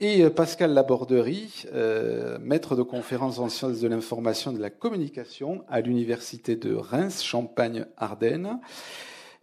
Et 0.00 0.28
Pascal 0.30 0.72
Laborderie, 0.72 1.64
euh, 1.72 2.38
maître 2.40 2.74
de 2.74 2.82
conférence 2.82 3.38
en 3.38 3.48
sciences 3.48 3.80
de 3.80 3.86
l'information 3.86 4.50
et 4.50 4.56
de 4.56 4.60
la 4.60 4.70
communication 4.70 5.64
à 5.68 5.80
l'université 5.80 6.56
de 6.56 6.74
Reims, 6.74 7.22
Champagne-Ardenne. 7.22 8.58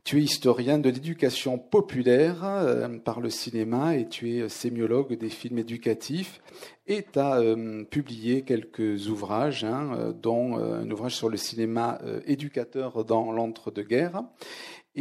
Tu 0.04 0.18
es 0.18 0.24
historien 0.24 0.80
de 0.80 0.90
l'éducation 0.90 1.58
populaire 1.58 2.44
euh, 2.44 2.88
par 2.98 3.20
le 3.20 3.30
cinéma 3.30 3.96
et 3.96 4.08
tu 4.08 4.38
es 4.38 4.50
sémiologue 4.50 5.18
des 5.18 5.30
films 5.30 5.60
éducatifs 5.60 6.42
et 6.88 7.06
tu 7.12 7.20
as 7.20 7.40
euh, 7.40 7.84
publié 7.84 8.42
quelques 8.42 9.08
ouvrages, 9.10 9.64
hein, 9.64 10.14
dont 10.20 10.58
euh, 10.58 10.82
un 10.82 10.90
ouvrage 10.90 11.16
sur 11.16 11.30
le 11.30 11.38
cinéma 11.38 12.00
éducateur 12.26 13.06
dans 13.06 13.32
l'entre-deux-guerres 13.32 14.24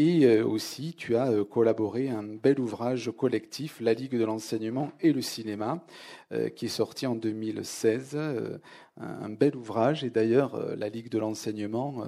et 0.00 0.26
euh, 0.26 0.46
aussi, 0.46 0.94
tu 0.96 1.16
as 1.16 1.32
euh, 1.32 1.44
collaboré 1.44 2.08
à 2.08 2.18
un 2.18 2.22
bel 2.22 2.60
ouvrage 2.60 3.10
collectif, 3.16 3.80
La 3.80 3.94
Ligue 3.94 4.16
de 4.16 4.24
l'enseignement 4.24 4.92
et 5.00 5.12
le 5.12 5.20
cinéma, 5.20 5.84
euh, 6.30 6.50
qui 6.50 6.66
est 6.66 6.68
sorti 6.68 7.04
en 7.04 7.16
2016. 7.16 8.16
Un 9.00 9.28
bel 9.28 9.56
ouvrage. 9.56 10.04
Et 10.04 10.10
d'ailleurs, 10.10 10.76
la 10.76 10.88
Ligue 10.88 11.08
de 11.08 11.18
l'enseignement 11.18 12.04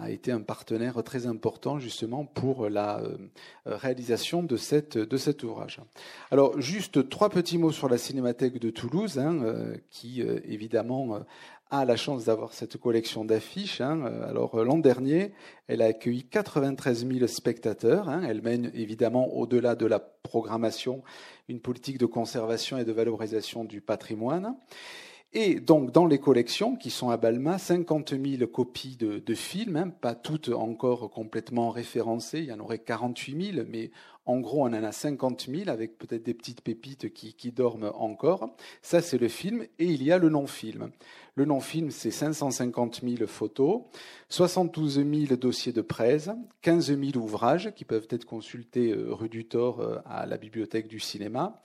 a 0.00 0.10
été 0.10 0.32
un 0.32 0.40
partenaire 0.40 1.02
très 1.04 1.26
important 1.26 1.78
justement 1.78 2.24
pour 2.24 2.68
la 2.68 3.02
réalisation 3.66 4.42
de, 4.42 4.56
cette, 4.56 4.98
de 4.98 5.16
cet 5.16 5.42
ouvrage. 5.42 5.80
Alors, 6.30 6.60
juste 6.60 7.08
trois 7.08 7.30
petits 7.30 7.58
mots 7.58 7.72
sur 7.72 7.88
la 7.88 7.98
Cinémathèque 7.98 8.58
de 8.58 8.70
Toulouse, 8.70 9.18
hein, 9.18 9.42
qui 9.90 10.20
évidemment 10.20 11.20
a 11.70 11.84
la 11.84 11.96
chance 11.96 12.24
d'avoir 12.24 12.54
cette 12.54 12.78
collection 12.78 13.24
d'affiches. 13.24 13.80
Hein. 13.80 14.02
Alors 14.26 14.62
l'an 14.64 14.78
dernier, 14.78 15.32
elle 15.66 15.82
a 15.82 15.86
accueilli 15.86 16.24
93 16.24 17.06
000 17.06 17.26
spectateurs. 17.26 18.08
Hein. 18.08 18.22
Elle 18.26 18.42
mène 18.42 18.70
évidemment 18.74 19.34
au-delà 19.34 19.74
de 19.74 19.86
la 19.86 19.98
programmation 19.98 21.02
une 21.48 21.60
politique 21.60 21.98
de 21.98 22.06
conservation 22.06 22.78
et 22.78 22.84
de 22.84 22.92
valorisation 22.92 23.64
du 23.64 23.80
patrimoine. 23.80 24.54
Et 25.34 25.60
donc, 25.60 25.92
dans 25.92 26.06
les 26.06 26.18
collections 26.18 26.74
qui 26.74 26.88
sont 26.88 27.10
à 27.10 27.18
Balma, 27.18 27.58
50 27.58 28.10
000 28.10 28.46
copies 28.46 28.96
de, 28.96 29.34
films, 29.34 29.76
hein, 29.76 29.88
pas 29.90 30.14
toutes 30.14 30.48
encore 30.48 31.10
complètement 31.10 31.68
référencées, 31.70 32.38
il 32.38 32.46
y 32.46 32.52
en 32.52 32.60
aurait 32.60 32.78
48 32.78 33.52
000, 33.54 33.66
mais 33.68 33.90
en 34.24 34.40
gros, 34.40 34.62
on 34.62 34.72
en 34.72 34.84
a 34.84 34.92
50 34.92 35.48
000 35.50 35.68
avec 35.68 35.98
peut-être 35.98 36.22
des 36.22 36.32
petites 36.32 36.62
pépites 36.62 37.12
qui, 37.12 37.34
qui 37.34 37.52
dorment 37.52 37.92
encore. 37.94 38.54
Ça, 38.80 39.02
c'est 39.02 39.18
le 39.18 39.28
film. 39.28 39.64
Et 39.78 39.86
il 39.86 40.02
y 40.02 40.12
a 40.12 40.18
le 40.18 40.30
non-film. 40.30 40.90
Le 41.34 41.44
non-film, 41.44 41.90
c'est 41.90 42.10
550 42.10 43.02
000 43.02 43.26
photos, 43.26 43.82
72 44.28 44.96
000 44.96 45.36
dossiers 45.36 45.72
de 45.72 45.82
presse, 45.82 46.30
15 46.62 46.98
000 46.98 47.16
ouvrages 47.16 47.72
qui 47.76 47.84
peuvent 47.84 48.08
être 48.10 48.24
consultés 48.24 48.92
euh, 48.92 49.14
rue 49.14 49.28
du 49.28 49.44
Thor 49.44 49.80
euh, 49.80 49.98
à 50.04 50.26
la 50.26 50.36
bibliothèque 50.36 50.88
du 50.88 51.00
cinéma. 51.00 51.60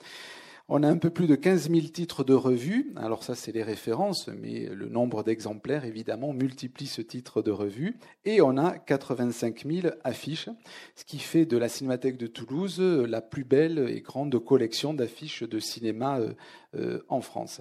On 0.66 0.82
a 0.82 0.88
un 0.88 0.96
peu 0.96 1.10
plus 1.10 1.26
de 1.26 1.34
15 1.34 1.70
000 1.70 1.88
titres 1.88 2.24
de 2.24 2.32
revues. 2.32 2.94
Alors 2.96 3.22
ça, 3.22 3.34
c'est 3.34 3.52
les 3.52 3.62
références, 3.62 4.28
mais 4.28 4.70
le 4.72 4.88
nombre 4.88 5.22
d'exemplaires, 5.22 5.84
évidemment, 5.84 6.32
multiplie 6.32 6.86
ce 6.86 7.02
titre 7.02 7.42
de 7.42 7.50
revue. 7.50 7.98
Et 8.24 8.40
on 8.40 8.56
a 8.56 8.78
85 8.78 9.66
000 9.66 9.94
affiches, 10.04 10.48
ce 10.96 11.04
qui 11.04 11.18
fait 11.18 11.44
de 11.44 11.58
la 11.58 11.68
Cinémathèque 11.68 12.16
de 12.16 12.26
Toulouse 12.26 12.80
la 12.80 13.20
plus 13.20 13.44
belle 13.44 13.90
et 13.90 14.00
grande 14.00 14.42
collection 14.42 14.94
d'affiches 14.94 15.42
de 15.42 15.58
cinéma 15.58 16.20
euh, 16.20 16.32
euh, 16.76 17.04
en 17.08 17.20
France. 17.20 17.60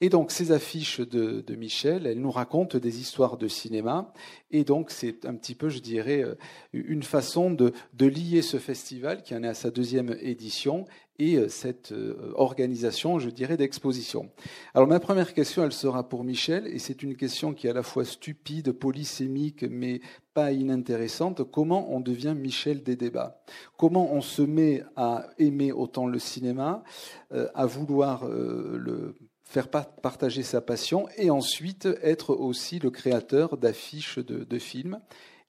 Et 0.00 0.08
donc 0.08 0.30
ces 0.30 0.50
affiches 0.50 1.00
de, 1.00 1.54
Michel, 1.54 2.06
elles 2.06 2.20
nous 2.20 2.30
racontent 2.30 2.78
des 2.78 3.00
histoires 3.00 3.36
de 3.36 3.46
cinéma. 3.46 4.12
Et 4.50 4.64
donc 4.64 4.90
c'est 4.90 5.26
un 5.26 5.34
petit 5.34 5.54
peu, 5.54 5.68
je 5.68 5.80
dirais, 5.80 6.22
euh, 6.22 6.34
une 6.72 7.02
façon 7.02 7.50
de, 7.50 7.72
lier 7.98 8.40
ce 8.40 8.56
festival 8.56 9.22
qui 9.22 9.34
en 9.34 9.42
est 9.42 9.48
à 9.48 9.54
sa 9.54 9.70
deuxième 9.70 10.16
édition 10.20 10.86
et 11.18 11.36
euh, 11.36 11.48
cette 11.48 11.94
organisation, 12.34 13.18
je 13.18 13.30
dirais, 13.30 13.56
d'exposition. 13.56 14.30
Alors 14.74 14.88
ma 14.88 15.00
première 15.00 15.34
question, 15.34 15.64
elle 15.64 15.72
sera 15.72 16.08
pour 16.08 16.24
Michel, 16.24 16.66
et 16.66 16.78
c'est 16.78 17.02
une 17.02 17.16
question 17.16 17.54
qui 17.54 17.66
est 17.66 17.70
à 17.70 17.74
la 17.74 17.82
fois 17.82 18.04
stupide, 18.04 18.72
polysémique, 18.72 19.64
mais 19.68 20.00
pas 20.34 20.52
inintéressante. 20.52 21.44
Comment 21.50 21.94
on 21.94 22.00
devient 22.00 22.34
Michel 22.36 22.82
des 22.82 22.96
débats? 22.96 23.40
Comment 23.76 24.12
on 24.12 24.20
se 24.20 24.42
met 24.42 24.82
à 24.96 25.28
aimer 25.38 25.72
autant 25.72 26.06
le 26.06 26.18
cinéma, 26.18 26.82
euh, 27.32 27.48
à 27.54 27.66
vouloir 27.66 28.26
euh, 28.26 28.76
le 28.76 29.14
faire 29.44 29.68
partager 29.68 30.42
sa 30.42 30.60
passion 30.60 31.06
et 31.16 31.30
ensuite 31.30 31.86
être 32.02 32.34
aussi 32.34 32.80
le 32.80 32.90
créateur 32.90 33.56
d'affiches 33.56 34.18
de, 34.18 34.58
films? 34.58 35.00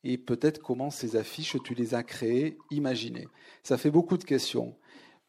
Et 0.03 0.19
peut-être 0.19 0.61
comment 0.61 0.91
ces 0.91 1.15
affiches 1.15 1.57
tu 1.63 1.73
les 1.73 1.95
as 1.95 2.03
créées, 2.03 2.59
imaginées? 2.69 3.27
Ça 3.63 3.77
fait 3.77 3.89
beaucoup 3.89 4.17
de 4.17 4.23
questions, 4.23 4.75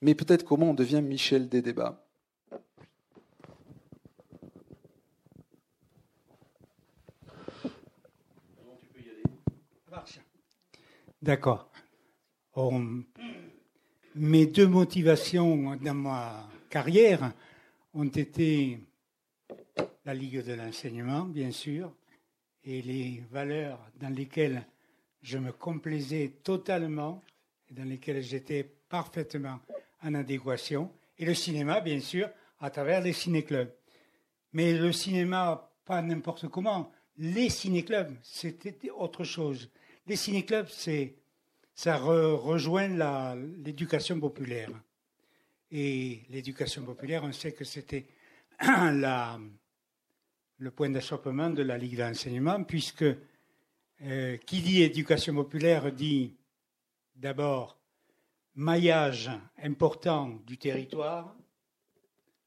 mais 0.01 0.15
peut-être 0.15 0.45
comment 0.45 0.71
on 0.71 0.75
devient 0.75 1.03
Michel 1.03 1.49
des 1.49 1.63
débats. 1.63 2.03
D'accord. 11.23 11.73
mes 14.15 14.47
deux 14.47 14.69
motivations 14.69 15.75
dans 15.75 15.95
ma 15.95 16.49
carrière 16.71 17.33
ont 17.95 18.05
été 18.05 18.79
la 20.05 20.15
Ligue 20.15 20.45
de 20.45 20.53
l'enseignement, 20.53 21.23
bien 21.25 21.51
sûr, 21.51 21.93
et 22.63 22.81
les 22.81 23.25
valeurs 23.33 23.81
dans 23.99 24.15
lesquelles 24.15 24.65
je 25.21 25.39
me 25.39 25.51
complaisais 25.51 26.35
totalement, 26.45 27.25
et 27.69 27.75
dans 27.75 27.85
lesquelles 27.85 28.23
j'étais 28.23 28.63
parfaitement 28.89 29.59
en 30.03 30.15
adéquation, 30.15 30.91
et 31.19 31.25
le 31.25 31.35
cinéma, 31.35 31.81
bien 31.81 32.01
sûr, 32.01 32.29
à 32.61 32.71
travers 32.71 33.01
les 33.01 33.13
ciné-clubs. 33.13 33.73
Mais 34.53 34.73
le 34.73 34.93
cinéma, 34.93 35.71
pas 35.85 36.03
n'importe 36.03 36.49
comment. 36.49 36.93
Les 37.19 37.49
ciné-clubs, 37.49 38.15
c'était 38.23 38.91
autre 38.91 39.25
chose. 39.25 39.71
Les 40.07 40.17
ciné-clubs, 40.17 40.69
c'est, 40.69 41.15
ça 41.75 41.97
rejoint 41.97 42.89
l'éducation 43.59 44.21
populaire. 44.21 44.71
Et 45.71 46.23
l'éducation 46.31 46.85
populaire, 46.85 47.25
on 47.25 47.33
sait 47.33 47.53
que 47.53 47.65
c'était 47.65 48.07
le 48.61 49.51
point 50.71 50.91
d'achoppement 50.91 51.51
de 51.51 51.63
la 51.63 51.77
Ligue 51.77 51.99
d'enseignement, 51.99 52.63
puisque 52.65 53.05
euh, 54.03 54.37
qui 54.37 54.61
dit 54.61 54.83
éducation 54.83 55.35
populaire 55.35 55.91
dit 55.91 56.37
d'abord 57.15 57.76
maillage 58.57 59.31
important 59.63 60.41
du 60.47 60.59
territoire. 60.59 61.37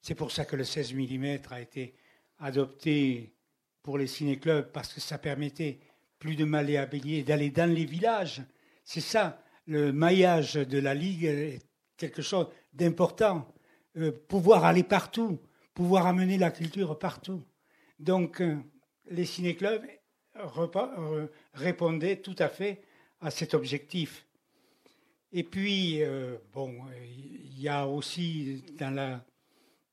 C'est 0.01 0.15
pour 0.15 0.31
ça 0.31 0.45
que 0.45 0.55
le 0.55 0.63
16 0.63 0.93
mm 0.93 1.37
a 1.51 1.61
été 1.61 1.95
adopté 2.39 3.35
pour 3.83 3.97
les 3.97 4.07
ciné-clubs, 4.07 4.71
parce 4.71 4.93
que 4.93 4.99
ça 4.99 5.17
permettait 5.17 5.79
plus 6.17 6.35
de 6.35 6.45
malléabilité, 6.45 7.23
d'aller 7.23 7.49
dans 7.49 7.71
les 7.71 7.85
villages. 7.85 8.41
C'est 8.83 9.01
ça, 9.01 9.41
le 9.65 9.93
maillage 9.93 10.55
de 10.55 10.79
la 10.79 10.93
Ligue 10.93 11.25
est 11.25 11.59
quelque 11.95 12.21
chose 12.21 12.47
d'important. 12.73 13.47
Euh, 13.97 14.11
pouvoir 14.11 14.65
aller 14.65 14.83
partout, 14.83 15.39
pouvoir 15.73 16.07
amener 16.07 16.37
la 16.37 16.51
culture 16.51 16.97
partout. 16.97 17.43
Donc, 17.99 18.41
euh, 18.41 18.57
les 19.09 19.25
ciné-clubs 19.25 19.85
euh, 20.35 21.27
répondaient 21.53 22.17
tout 22.17 22.35
à 22.39 22.49
fait 22.49 22.81
à 23.21 23.31
cet 23.31 23.53
objectif. 23.53 24.25
Et 25.31 25.43
puis, 25.43 26.01
bon, 26.53 26.75
il 27.01 27.61
y 27.61 27.67
a 27.67 27.87
aussi 27.87 28.63
dans 28.77 28.93
la 28.93 29.23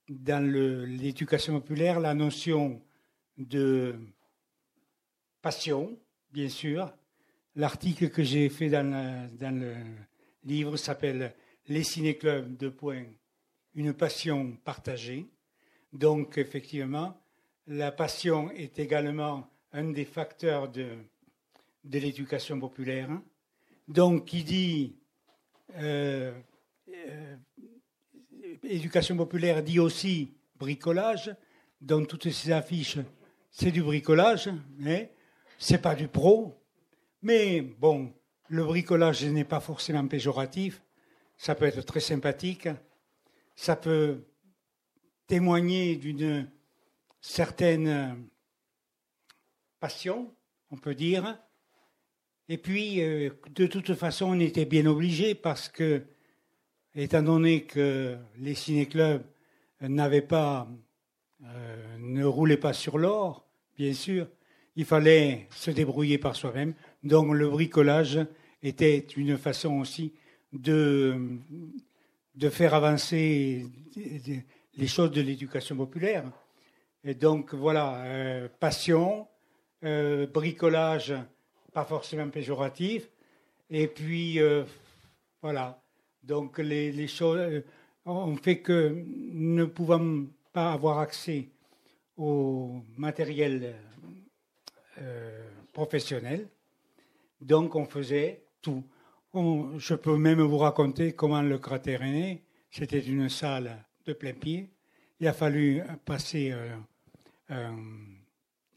dans 0.09 0.45
l'éducation 0.45 1.61
populaire 1.61 2.01
la 2.01 2.15
notion 2.15 2.81
de 3.37 3.97
passion, 5.43 5.99
bien 6.31 6.49
sûr. 6.49 6.93
L'article 7.55 8.11
que 8.11 8.23
j'ai 8.23 8.49
fait 8.49 8.69
dans, 8.69 9.31
le 9.41 9.75
livre 10.45 10.77
s'appelle 10.77 11.35
Les 11.69 11.83
ciné-clubs, 11.83 12.57
de 12.57 12.69
points, 12.69 13.07
une 13.75 13.95
passion 13.95 14.57
partagée. 14.65 15.27
Donc, 15.93 16.39
effectivement, 16.39 17.19
la 17.67 17.91
passion 17.91 18.51
est 18.51 18.79
également 18.79 19.49
un 19.73 19.91
des 19.91 20.05
facteurs 20.05 20.69
de, 20.69 20.89
de 21.85 21.99
l'éducation 21.99 22.61
populaire. 22.61 23.09
Donc, 23.89 24.27
qui 24.27 24.45
dit 24.45 24.95
euh, 24.95 24.97
euh, 24.97 25.06
éducation 28.63 29.17
populaire 29.17 29.63
dit 29.63 29.79
aussi 29.79 30.35
bricolage. 30.57 31.35
Dans 31.81 32.05
toutes 32.05 32.31
ces 32.31 32.53
affiches, 32.53 32.99
c'est 33.51 33.71
du 33.71 33.83
bricolage. 33.83 34.51
mais 34.79 35.13
c'est 35.59 35.79
pas 35.79 35.95
du 35.95 36.09
pro, 36.09 36.55
mais 37.23 37.61
bon, 37.61 38.13
le 38.49 38.65
bricolage 38.65 39.25
n'est 39.25 39.45
pas 39.45 39.61
forcément 39.61 40.07
péjoratif. 40.07 40.83
Ça 41.37 41.55
peut 41.55 41.65
être 41.65 41.83
très 41.83 42.01
sympathique. 42.01 42.69
Ça 43.55 43.77
peut 43.77 44.25
témoigner 45.27 45.97
d'une 45.97 46.51
certaine 47.21 48.29
passion, 49.81 50.35
on 50.71 50.77
peut 50.77 50.95
dire. 50.95 51.39
Et 52.49 52.59
puis, 52.59 53.03
euh, 53.03 53.31
de 53.57 53.67
toute 53.67 53.95
façon, 53.95 54.27
on 54.27 54.39
était 54.39 54.67
bien 54.67 54.87
obligé 54.87 55.35
parce 55.35 55.69
que, 55.69 56.03
étant 56.95 57.23
donné 57.23 57.63
que 57.65 58.17
les 58.39 58.55
ciné-clubs 58.55 59.25
n'avaient 59.81 60.23
pas, 60.23 60.69
euh, 61.45 61.97
ne 61.99 62.25
roulaient 62.25 62.57
pas 62.57 62.73
sur 62.73 62.99
l'or, 62.99 63.49
bien 63.77 63.93
sûr, 63.93 64.29
il 64.77 64.85
fallait 64.85 65.49
se 65.51 65.73
débrouiller 65.73 66.19
par 66.19 66.37
soi-même. 66.37 66.75
Donc 67.03 67.35
le 67.35 67.51
bricolage 67.51 68.21
était 68.63 68.99
une 69.17 69.37
façon 69.37 69.81
aussi 69.81 70.15
de, 70.53 71.17
de 72.37 72.49
faire 72.49 72.75
avancer 72.75 73.67
les 74.77 74.87
choses 74.87 75.11
de 75.11 75.21
l'éducation 75.21 75.77
populaire. 75.77 76.31
Et 77.03 77.15
donc 77.15 77.55
voilà, 77.55 78.05
euh, 78.05 78.49
passion, 78.61 79.27
bricolage, 79.83 81.15
pas 81.77 81.85
forcément 81.85 82.31
péjoratif, 82.31 83.11
et 83.69 83.87
puis 83.87 84.41
euh, 84.41 84.65
voilà. 85.43 85.79
Donc 86.23 86.57
les, 86.57 87.07
choses 87.07 87.63
ont 88.07 88.37
fait 88.37 88.61
que 88.61 89.05
ne 89.05 89.67
pouvant 89.67 90.25
pas 90.55 90.73
avoir 90.73 91.01
accès 91.01 91.51
au 92.17 92.81
matériel 92.97 93.75
euh, 95.03 95.51
professionnel. 95.75 96.49
Donc 97.43 97.75
on 97.75 97.85
faisait 97.85 98.41
tout. 98.63 98.83
je 99.35 99.95
peux 99.97 100.17
même 100.17 100.41
vous 100.41 100.57
raconter 100.57 101.13
comment 101.13 101.43
le 101.43 101.59
cratère 101.59 102.01
est 102.01 102.11
né. 102.11 102.43
C'était 102.71 103.01
une 103.01 103.29
salle 103.29 103.85
de 104.07 104.15
plein 104.15 104.33
pied. 104.33 104.71
Il 105.21 105.29
a 105.29 105.35
fallu 105.35 105.83
passer 106.07 106.55
euh, 107.51 107.77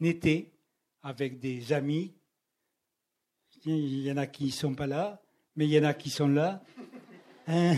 été 0.02 0.52
avec 1.02 1.40
des 1.40 1.72
amis. 1.72 2.12
Il 3.66 4.00
y 4.00 4.10
en 4.10 4.16
a 4.16 4.26
qui 4.26 4.46
ne 4.46 4.50
sont 4.50 4.74
pas 4.74 4.86
là, 4.86 5.20
mais 5.56 5.66
il 5.66 5.72
y 5.72 5.78
en 5.78 5.84
a 5.84 5.92
qui 5.92 6.08
sont 6.08 6.28
là. 6.28 6.62
Hein? 7.46 7.74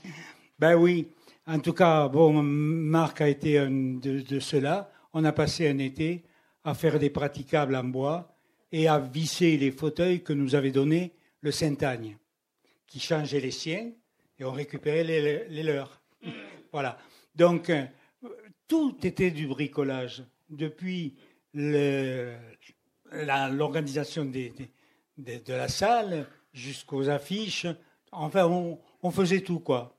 ben 0.58 0.74
oui, 0.74 1.08
en 1.46 1.60
tout 1.60 1.72
cas, 1.72 2.08
bon, 2.08 2.42
Marc 2.42 3.20
a 3.20 3.28
été 3.28 3.58
un 3.58 3.70
de, 3.70 4.40
ceux-là. 4.40 4.90
On 5.12 5.24
a 5.24 5.32
passé 5.32 5.68
un 5.68 5.78
été 5.78 6.24
à 6.64 6.74
faire 6.74 6.98
des 6.98 7.10
praticables 7.10 7.76
en 7.76 7.84
bois 7.84 8.34
et 8.72 8.88
à 8.88 8.98
visser 8.98 9.56
les 9.56 9.70
fauteuils 9.70 10.22
que 10.22 10.32
nous 10.32 10.54
avait 10.54 10.72
donnés 10.72 11.12
le 11.40 11.52
Saint-Agne, 11.52 12.16
qui 12.86 12.98
changeait 12.98 13.40
les 13.40 13.50
siens 13.50 13.92
et 14.38 14.44
on 14.44 14.52
récupérait 14.52 15.04
les, 15.04 15.62
leurs. 15.62 16.00
Voilà. 16.72 16.98
Donc, 17.34 17.70
euh, 17.70 17.84
tout 18.66 18.96
était 19.04 19.30
du 19.30 19.46
bricolage. 19.46 20.24
Depuis 20.48 21.14
l'organisation 21.54 24.24
de 25.18 25.52
la 25.52 25.68
salle 25.68 26.26
jusqu'aux 26.52 27.08
affiches, 27.08 27.66
enfin, 28.10 28.46
on, 29.02 29.10
faisait 29.10 29.40
tout, 29.40 29.60
quoi. 29.60 29.96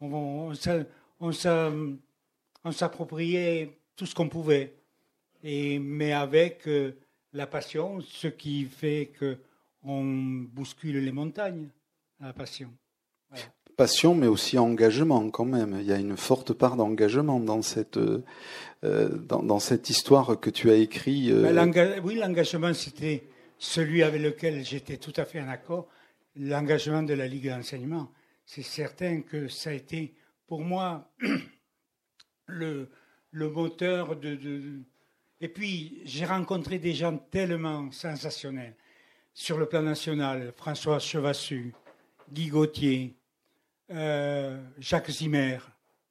On, 0.00 0.52
on 1.20 2.72
s'appropriait 2.72 3.78
tout 3.96 4.06
ce 4.06 4.14
qu'on 4.14 4.28
pouvait, 4.28 4.74
et, 5.42 5.78
mais 5.78 6.12
avec 6.12 6.66
euh, 6.66 6.92
la 7.32 7.46
passion, 7.46 8.00
ce 8.00 8.28
qui 8.28 8.64
fait 8.64 9.10
qu'on 9.18 10.04
bouscule 10.04 10.98
les 10.98 11.12
montagnes, 11.12 11.68
la 12.20 12.32
passion. 12.32 12.70
Passion, 13.76 14.14
mais 14.14 14.26
aussi 14.26 14.58
engagement 14.58 15.30
quand 15.30 15.46
même. 15.46 15.78
Il 15.80 15.86
y 15.86 15.92
a 15.92 15.98
une 15.98 16.16
forte 16.16 16.52
part 16.52 16.76
d'engagement 16.76 17.40
dans 17.40 17.62
cette 17.62 17.96
euh, 17.96 18.22
dans, 18.82 19.58
cette 19.60 19.88
histoire 19.88 20.38
que 20.38 20.50
tu 20.50 20.70
as 20.70 20.74
écrit. 20.74 21.30
Euh, 21.30 22.00
oui, 22.04 22.16
l'engagement, 22.16 22.74
c'était 22.74 23.24
celui 23.62 24.02
avec 24.02 24.20
lequel 24.20 24.64
j'étais 24.64 24.96
tout 24.96 25.12
à 25.16 25.24
fait 25.24 25.40
en 25.40 25.48
accord. 25.48 25.88
L'engagement 26.34 27.04
de 27.04 27.14
la 27.14 27.28
Ligue 27.28 27.48
d'enseignement. 27.48 28.10
C'est 28.44 28.62
certain 28.62 29.20
que 29.20 29.46
ça 29.46 29.70
a 29.70 29.74
été 29.74 30.14
pour 30.48 30.62
moi 30.62 31.08
le, 32.46 32.90
le 33.30 33.50
moteur 33.50 34.16
de, 34.16 34.80
Et 35.40 35.48
puis, 35.48 36.02
j'ai 36.04 36.24
rencontré 36.24 36.80
des 36.80 36.92
gens 36.92 37.16
tellement 37.16 37.92
sensationnels 37.92 38.74
sur 39.32 39.58
le 39.58 39.66
plan 39.66 39.82
national. 39.82 40.52
François 40.56 40.98
Chevassu, 40.98 41.72
Guy 42.32 42.48
Gauthier, 42.48 43.14
euh, 43.92 44.60
Jacques 44.78 45.10
Zimmer, 45.10 45.58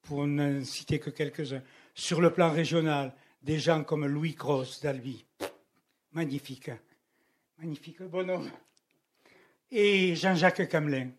pour 0.00 0.26
ne 0.26 0.62
citer 0.62 0.98
que 0.98 1.10
quelques-uns. 1.10 1.62
Sur 1.94 2.22
le 2.22 2.32
plan 2.32 2.50
régional, 2.50 3.14
des 3.42 3.58
gens 3.58 3.84
comme 3.84 4.06
Louis 4.06 4.34
Cross 4.34 4.80
d'Albi. 4.80 5.26
Magnifique. 6.12 6.70
Magnifique 7.62 8.02
bonhomme. 8.02 8.50
Et 9.70 10.16
Jean-Jacques 10.16 10.68
Camelin. 10.68 11.10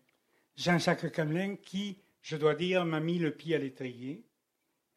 Jean-Jacques 0.54 1.10
Camelin 1.10 1.56
qui, 1.56 1.96
je 2.20 2.36
dois 2.36 2.54
dire, 2.54 2.84
m'a 2.84 3.00
mis 3.00 3.18
le 3.18 3.30
pied 3.30 3.54
à 3.54 3.58
l'étrier, 3.58 4.22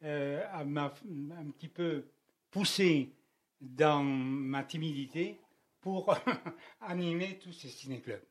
euh, 0.02 0.44
m'a 0.66 0.92
un 1.38 1.50
petit 1.52 1.68
peu 1.68 2.04
poussé 2.50 3.14
dans 3.62 4.02
ma 4.02 4.62
timidité 4.62 5.40
pour 5.80 6.14
animer 6.82 7.38
tous 7.38 7.54
ces 7.54 7.68
ciné-clubs. 7.68 8.27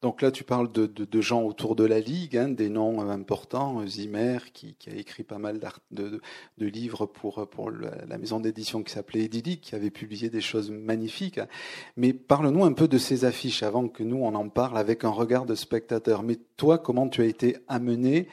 Donc 0.00 0.22
là, 0.22 0.30
tu 0.30 0.44
parles 0.44 0.70
de, 0.70 1.20
gens 1.20 1.42
autour 1.42 1.74
de 1.74 1.84
la 1.84 1.98
Ligue, 1.98 2.36
hein, 2.36 2.48
des 2.48 2.68
noms 2.68 3.02
euh, 3.02 3.10
importants. 3.10 3.84
Zimmer, 3.86 4.38
qui, 4.52 4.76
a 4.86 4.94
écrit 4.94 5.24
pas 5.24 5.38
mal 5.38 5.58
de, 5.90 6.20
livres 6.58 7.06
pour, 7.06 7.48
pour 7.48 7.70
la 7.70 8.18
maison 8.18 8.38
d'édition 8.38 8.84
qui 8.84 8.92
s'appelait 8.92 9.24
Idyllique, 9.24 9.62
qui 9.62 9.74
avait 9.74 9.90
publié 9.90 10.30
des 10.30 10.40
choses 10.40 10.70
magnifiques. 10.70 11.38
Hein. 11.38 11.48
Mais 11.96 12.12
parle-nous 12.12 12.64
un 12.64 12.72
peu 12.72 12.86
de 12.86 12.98
ces 12.98 13.24
affiches 13.24 13.64
avant 13.64 13.88
que 13.88 14.04
nous, 14.04 14.18
on 14.18 14.34
en 14.36 14.48
parle 14.48 14.78
avec 14.78 15.02
un 15.02 15.10
regard 15.10 15.46
de 15.46 15.56
spectateur. 15.56 16.22
Mais 16.22 16.36
toi, 16.56 16.78
comment 16.78 17.08
tu 17.08 17.22
as 17.22 17.26
été 17.26 17.56
amené 17.66 18.28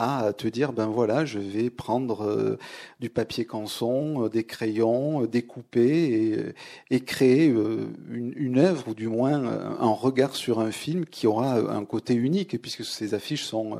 à 0.00 0.32
te 0.32 0.48
dire 0.48 0.72
ben 0.72 0.86
voilà, 0.86 1.26
je 1.26 1.38
vais 1.38 1.68
prendre 1.68 2.24
euh, 2.24 2.58
du 3.00 3.10
papier 3.10 3.44
canson, 3.44 4.24
euh, 4.24 4.28
des 4.30 4.44
crayons, 4.44 5.24
euh, 5.24 5.26
découper 5.26 6.54
et, 6.90 7.00
créer 7.00 7.46
une, 7.46 8.32
une, 8.34 8.58
œuvre 8.58 8.88
ou 8.88 8.94
du 8.94 9.08
moins 9.08 9.42
un 9.78 9.90
regard 9.90 10.36
sur 10.36 10.58
un 10.60 10.70
film 10.70 11.04
qui 11.04 11.26
aura 11.26 11.56
un 11.56 11.84
côté 11.84 12.14
unique 12.14 12.60
puisque 12.62 12.84
ces 12.84 13.12
affiches 13.12 13.44
sont 13.44 13.78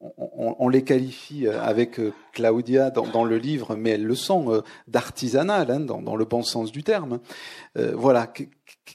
on, 0.00 0.68
les 0.68 0.84
qualifie 0.84 1.48
avec 1.48 2.00
Claudia 2.32 2.90
dans, 2.90 3.24
le 3.24 3.38
livre, 3.38 3.74
mais 3.74 3.90
elles 3.90 4.04
le 4.04 4.14
sont 4.14 4.62
d'artisanal, 4.86 5.70
hein, 5.70 5.80
dans, 5.80 6.16
le 6.16 6.24
bon 6.24 6.42
sens 6.42 6.72
du 6.72 6.82
terme. 6.82 7.20
voilà, 7.74 8.30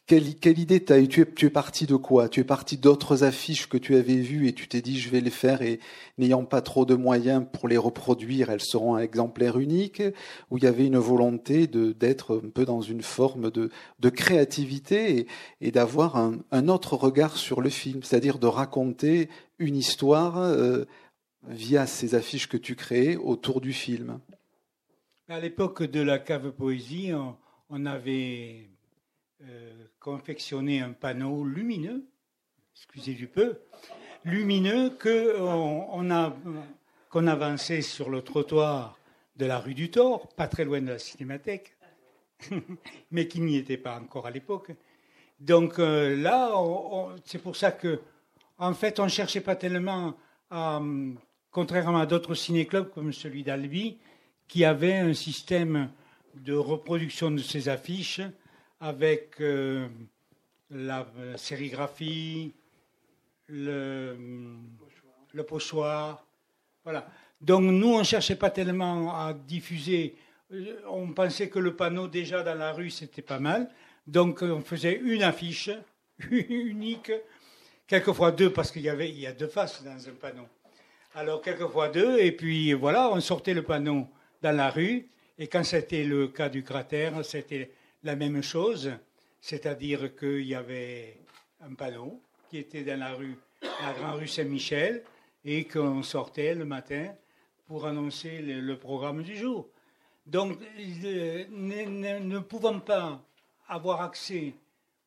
quelle, 0.06 0.36
quelle 0.36 0.60
idée 0.60 0.84
t'as 0.84 1.00
eu? 1.00 1.08
Tu 1.08 1.22
es, 1.22 1.26
tu 1.26 1.48
es 1.48 1.50
parti 1.50 1.86
de 1.86 1.96
quoi? 1.96 2.30
Tu 2.30 2.42
es 2.42 2.44
parti 2.44 2.78
d'autres 2.78 3.24
affiches 3.24 3.68
que 3.68 3.78
tu 3.78 3.96
avais 3.96 4.18
vues 4.18 4.48
et 4.48 4.54
tu 4.54 4.68
t'es 4.68 4.82
dit 4.82 5.00
je 5.00 5.10
vais 5.10 5.22
les 5.22 5.32
faire 5.32 5.62
et 5.62 5.80
n'ayant 6.18 6.46
pas 6.46 6.62
trop 6.62 6.86
de 6.86 6.96
moyens 6.96 7.46
pour 7.52 7.68
les 7.68 7.78
reproduire, 7.78 8.50
elles 8.50 8.62
seront 8.62 8.96
un 8.96 9.00
exemplaire 9.00 9.58
unique? 9.58 10.04
Ou 10.52 10.58
il 10.58 10.64
y 10.64 10.68
avait 10.68 10.86
une 10.86 10.98
volonté 10.98 11.68
d'être 11.68 12.42
un 12.46 12.50
peu 12.50 12.66
dans 12.66 12.82
une 12.82 13.02
forme 13.02 13.50
de, 13.50 13.72
de 14.00 14.10
créativité 14.10 15.20
et, 15.20 15.28
et 15.62 15.72
d'avoir 15.72 16.18
un, 16.18 16.38
un, 16.52 16.68
autre 16.68 16.96
regard 16.96 17.38
sur 17.38 17.62
le 17.62 17.70
film, 17.70 18.04
c'est-à-dire 18.04 18.38
de 18.38 18.48
raconter 18.48 19.30
une 19.60 19.76
histoire 19.76 20.38
euh, 20.38 20.86
via 21.48 21.86
ces 21.86 22.16
affiches 22.16 22.48
que 22.48 22.58
tu 22.58 22.76
créais 22.76 23.16
autour 23.16 23.62
du 23.62 23.74
film 23.74 24.20
À 25.28 25.40
l'époque 25.40 25.84
de 25.84 26.02
la 26.02 26.20
cave 26.20 26.52
poésie, 26.52 27.12
on 27.70 27.86
avait 27.86 28.70
euh, 29.44 29.72
confectionner 30.00 30.82
un 30.82 30.92
panneau 30.92 31.46
lumineux, 31.46 32.06
excusez 32.76 33.14
du 33.14 33.28
peu, 33.28 33.60
lumineux 34.26 34.90
qu'on 34.90 35.88
on 35.92 36.12
a, 36.12 36.36
qu'on 37.10 37.28
avançait 37.28 37.82
sur 37.82 38.10
le 38.10 38.22
trottoir 38.22 38.98
de 39.38 39.46
la 39.46 39.60
rue 39.60 39.74
du 39.74 39.90
Thor, 39.92 40.28
pas 40.36 40.48
très 40.48 40.66
loin 40.66 40.82
de 40.82 40.88
la 40.88 41.00
cinémathèque, 41.00 41.78
mais 43.12 43.28
qui 43.28 43.40
n'y 43.40 43.56
était 43.56 43.78
pas 43.78 43.98
encore 43.98 44.28
à 44.28 44.32
l'époque. 44.32 44.72
Donc 45.40 45.80
euh, 45.80 46.18
là, 46.18 46.52
c'est 47.24 47.42
pour 47.42 47.56
ça 47.56 47.72
que, 47.72 48.02
en 48.60 48.74
fait, 48.74 49.00
on 49.00 49.06
ne 49.06 49.10
cherchait 49.10 49.42
pas 49.42 49.56
tellement 49.56 50.16
à, 50.52 50.82
contrairement 51.50 52.00
à 52.00 52.06
d'autres 52.06 52.36
ciné-clubs 52.36 52.92
comme 52.92 53.14
celui 53.14 53.44
d'Albi, 53.44 53.98
qui 54.48 54.66
avait 54.66 54.96
un 54.96 55.14
système 55.14 55.90
de 56.36 56.54
reproduction 56.54 57.32
de 57.32 57.40
ces 57.40 57.70
affiches 57.70 58.22
avec 58.80 59.42
euh, 59.42 59.88
la, 60.70 61.08
sérigraphie, 61.38 62.54
le, 63.48 64.18
le 65.34 65.44
pochoir. 65.44 66.26
Voilà. 66.84 67.08
Donc 67.42 67.64
nous, 67.64 67.94
on 67.94 68.00
ne 68.00 68.04
cherchait 68.04 68.36
pas 68.36 68.50
tellement 68.50 69.16
à 69.16 69.34
diffuser. 69.34 70.16
On 70.88 71.14
pensait 71.14 71.50
que 71.50 71.60
le 71.60 71.76
panneau 71.76 72.08
déjà 72.08 72.44
dans 72.44 72.56
la 72.56 72.74
rue, 72.74 72.90
c'était 72.90 73.22
pas 73.22 73.40
mal. 73.40 73.70
Donc 74.08 74.42
on 74.42 74.62
faisait 74.62 74.96
une 74.96 75.24
affiche 75.24 75.70
unique, 76.32 77.12
quelquefois 77.90 78.32
deux, 78.32 78.54
parce 78.54 78.72
qu'il 78.72 78.84
y, 78.84 78.90
avait, 78.90 79.10
il 79.10 79.20
y 79.20 79.28
a 79.28 79.34
deux 79.34 79.48
faces 79.48 79.84
dans 79.84 80.08
un 80.08 80.14
panneau. 80.14 80.48
Alors 81.16 81.42
quelquefois 81.42 81.90
deux, 81.90 82.20
et 82.20 82.32
puis 82.32 82.72
voilà, 82.74 83.10
on 83.10 83.20
sortait 83.20 83.56
le 83.56 83.64
panneau 83.64 84.08
dans 84.42 84.56
la 84.56 84.70
rue. 84.70 85.10
Et 85.38 85.48
quand 85.48 85.64
c'était 85.64 86.04
le 86.04 86.28
cas 86.28 86.50
du 86.50 86.64
cratère, 86.64 87.26
c'était 87.26 87.72
la 88.04 88.16
même 88.16 88.42
chose, 88.44 88.92
c'est-à-dire 89.42 90.16
qu'il 90.16 90.46
y 90.46 90.56
avait 90.56 91.18
un 91.62 91.74
panneau 91.74 92.22
qui 92.50 92.60
était 92.60 92.84
dans 92.84 93.00
la 93.00 93.14
rue, 93.14 93.36
la 93.62 93.94
grande 93.94 94.20
rue 94.20 94.28
Saint-Michel, 94.28 95.04
et 95.44 95.66
qu'on 95.66 96.04
sortait 96.04 96.54
le 96.54 96.66
matin 96.66 97.08
pour 97.66 97.88
annoncer 97.88 98.40
le, 98.42 98.78
programme 98.78 99.24
du 99.24 99.36
jour. 99.36 99.68
Donc, 100.26 100.60
ne, 100.78 102.40
pouvant 102.40 102.80
pas 102.80 103.22
avoir 103.68 104.02
accès 104.02 104.54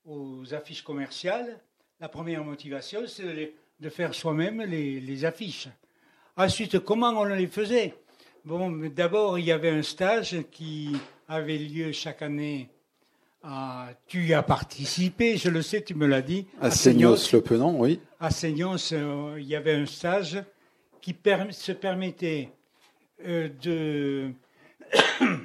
aux 0.05 0.53
affiches 0.53 0.83
commerciales, 0.83 1.61
la 2.02 2.08
première 2.08 2.42
motivation, 2.42 3.02
c'est 3.06 3.54
de, 3.78 3.88
faire 3.88 4.12
soi-même 4.12 4.60
les, 4.62 4.98
les, 4.98 5.24
affiches. 5.24 5.68
Ensuite, 6.36 6.80
comment 6.80 7.10
on 7.10 7.22
les 7.22 7.46
faisait? 7.46 7.94
Bon, 8.44 8.72
d'abord, 8.88 9.38
il 9.38 9.44
y 9.44 9.52
avait 9.52 9.70
un 9.70 9.84
stage 9.84 10.36
qui 10.50 10.96
avait 11.28 11.58
lieu 11.58 11.92
chaque 11.92 12.22
année 12.22 12.68
ah, 13.44 13.88
tu 14.06 14.24
y 14.24 14.34
as 14.34 14.42
participé, 14.42 15.36
je 15.36 15.48
le 15.48 15.62
sais, 15.62 15.82
tu 15.82 15.94
me 15.94 16.06
l'as 16.06 16.22
dit. 16.22 16.46
À, 16.60 16.70
Seignos, 16.70 17.32
le 17.32 17.40
Penon, 17.40 17.80
oui. 17.80 18.00
À 18.20 18.30
Seignos, 18.30 18.92
euh, 18.92 19.36
il 19.38 19.46
y 19.46 19.56
avait 19.56 19.74
un 19.74 19.86
stage 19.86 20.42
qui 21.00 21.14
se 21.50 21.72
permettait 21.72 22.50
euh, 23.26 23.48
de 23.62 24.30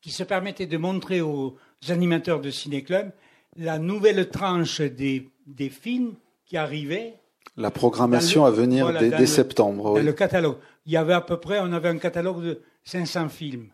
qui 0.00 0.10
se 0.10 0.22
permettait 0.22 0.66
de 0.66 0.76
montrer 0.76 1.20
aux 1.20 1.56
animateurs 1.88 2.40
de 2.40 2.50
ciné-club 2.50 3.12
la 3.58 3.78
nouvelle 3.78 4.28
tranche 4.28 4.80
des, 4.80 5.28
des 5.46 5.70
films 5.70 6.14
qui 6.44 6.56
arrivaient. 6.56 7.14
La 7.56 7.70
programmation 7.70 8.44
à 8.44 8.50
venir 8.50 8.92
dès, 8.98 9.26
septembre. 9.26 9.98
Le 9.98 10.12
catalogue. 10.12 10.58
Il 10.84 10.92
y 10.92 10.96
avait 10.96 11.14
à 11.14 11.20
peu 11.20 11.38
près, 11.38 11.58
on 11.60 11.72
avait 11.72 11.88
un 11.88 11.98
catalogue 11.98 12.42
de 12.42 12.62
500 12.84 13.28
films 13.28 13.70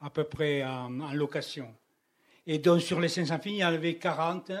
à 0.00 0.10
peu 0.10 0.24
près 0.24 0.62
en, 0.64 1.12
location. 1.12 1.68
Et 2.46 2.58
donc 2.58 2.80
sur 2.80 3.00
les 3.00 3.08
500 3.08 3.38
films, 3.38 3.54
il 3.56 3.60
y 3.60 3.64
en 3.64 3.68
avait 3.68 3.94
40 3.94 4.52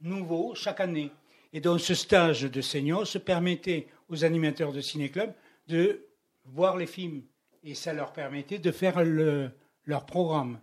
nouveaux 0.00 0.54
chaque 0.54 0.80
année. 0.80 1.10
Et 1.52 1.60
donc 1.60 1.80
ce 1.80 1.94
stage 1.94 2.42
de 2.42 2.60
senior 2.60 3.06
se 3.06 3.18
permettait 3.18 3.86
aux 4.08 4.24
animateurs 4.24 4.72
de 4.72 4.80
ciné-club 4.80 5.32
de 5.68 6.04
voir 6.44 6.76
les 6.76 6.86
films. 6.86 7.22
Et 7.62 7.74
ça 7.74 7.92
leur 7.92 8.12
permettait 8.12 8.58
de 8.58 8.70
faire 8.70 9.02
leur 9.04 10.06
programme. 10.06 10.58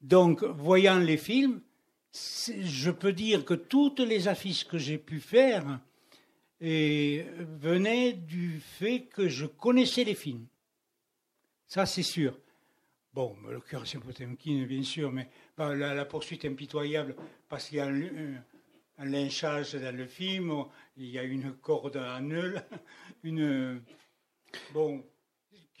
Donc, 0.00 0.42
voyant 0.42 0.98
les 0.98 1.18
films, 1.18 1.60
je 2.12 2.90
peux 2.90 3.12
dire 3.12 3.44
que 3.44 3.54
toutes 3.54 4.00
les 4.00 4.28
affiches 4.28 4.66
que 4.66 4.78
j'ai 4.78 4.98
pu 4.98 5.20
faire 5.20 5.80
et, 6.60 7.24
venaient 7.38 8.12
du 8.12 8.60
fait 8.60 9.02
que 9.02 9.28
je 9.28 9.46
connaissais 9.46 10.04
les 10.04 10.14
films. 10.14 10.46
Ça, 11.66 11.86
c'est 11.86 12.02
sûr. 12.02 12.38
Bon, 13.12 13.36
le 13.48 13.60
cœur, 13.60 13.84
Potemkin, 14.04 14.64
bien 14.64 14.82
sûr, 14.82 15.10
mais 15.10 15.28
la, 15.58 16.04
poursuite 16.04 16.44
impitoyable, 16.44 17.16
parce 17.48 17.68
qu'il 17.68 17.78
y 17.78 17.80
a 17.80 17.86
un, 17.86 19.04
lynchage 19.04 19.74
dans 19.74 19.96
le 19.96 20.06
film, 20.06 20.64
il 20.96 21.06
y 21.06 21.18
a 21.18 21.22
une 21.24 21.52
corde 21.54 21.96
à 21.96 22.20
nœud, 22.20 22.56
une. 23.24 23.82
Bon, 24.72 25.04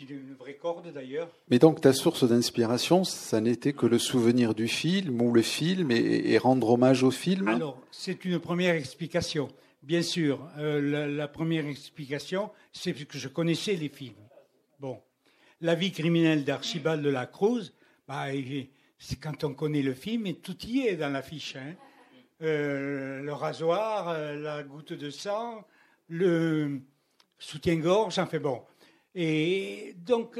une 0.08 0.34
vraie 0.34 0.54
corde 0.54 0.92
d'ailleurs. 0.92 1.28
Mais 1.48 1.58
donc 1.58 1.80
ta 1.80 1.92
source 1.92 2.24
d'inspiration, 2.28 3.04
ça 3.04 3.40
n'était 3.40 3.72
que 3.72 3.86
le 3.86 3.98
souvenir 3.98 4.54
du 4.54 4.68
film 4.68 5.20
ou 5.20 5.32
le 5.32 5.42
film 5.42 5.90
et, 5.90 6.38
rendre 6.38 6.70
hommage 6.70 7.02
au 7.02 7.10
film? 7.10 7.48
Alors, 7.48 7.80
c'est 7.90 8.24
une 8.24 8.38
première 8.38 8.74
explication. 8.74 9.48
Bien 9.82 10.02
sûr, 10.02 10.48
euh, 10.58 11.08
la, 11.08 11.28
première 11.28 11.66
explication, 11.66 12.50
c'est 12.72 12.92
que 12.92 13.18
je 13.18 13.28
connaissais 13.28 13.74
les 13.74 13.88
films. 13.88 14.14
Bon, 14.78 15.00
la 15.60 15.74
vie 15.74 15.92
criminelle 15.92 16.44
d'Archibald 16.44 17.02
de 17.02 17.10
la 17.10 17.26
Cruz, 17.26 17.72
bah, 18.06 18.26
c'est 18.98 19.18
quand 19.18 19.44
on 19.44 19.54
connaît 19.54 19.82
le 19.82 19.94
film, 19.94 20.26
et 20.26 20.34
tout 20.34 20.56
y 20.66 20.86
est 20.86 20.96
dans 20.96 21.10
l'affiche. 21.10 21.56
Hein. 21.56 21.74
Euh, 22.42 23.20
le 23.22 23.32
rasoir, 23.32 24.08
euh, 24.08 24.36
la 24.36 24.62
goutte 24.62 24.92
de 24.92 25.10
sang, 25.10 25.66
le 26.08 26.80
soutien-gorge, 27.38 28.18
enfin 28.18 28.38
bon. 28.38 28.62
Et 29.14 29.94
donc, 29.98 30.38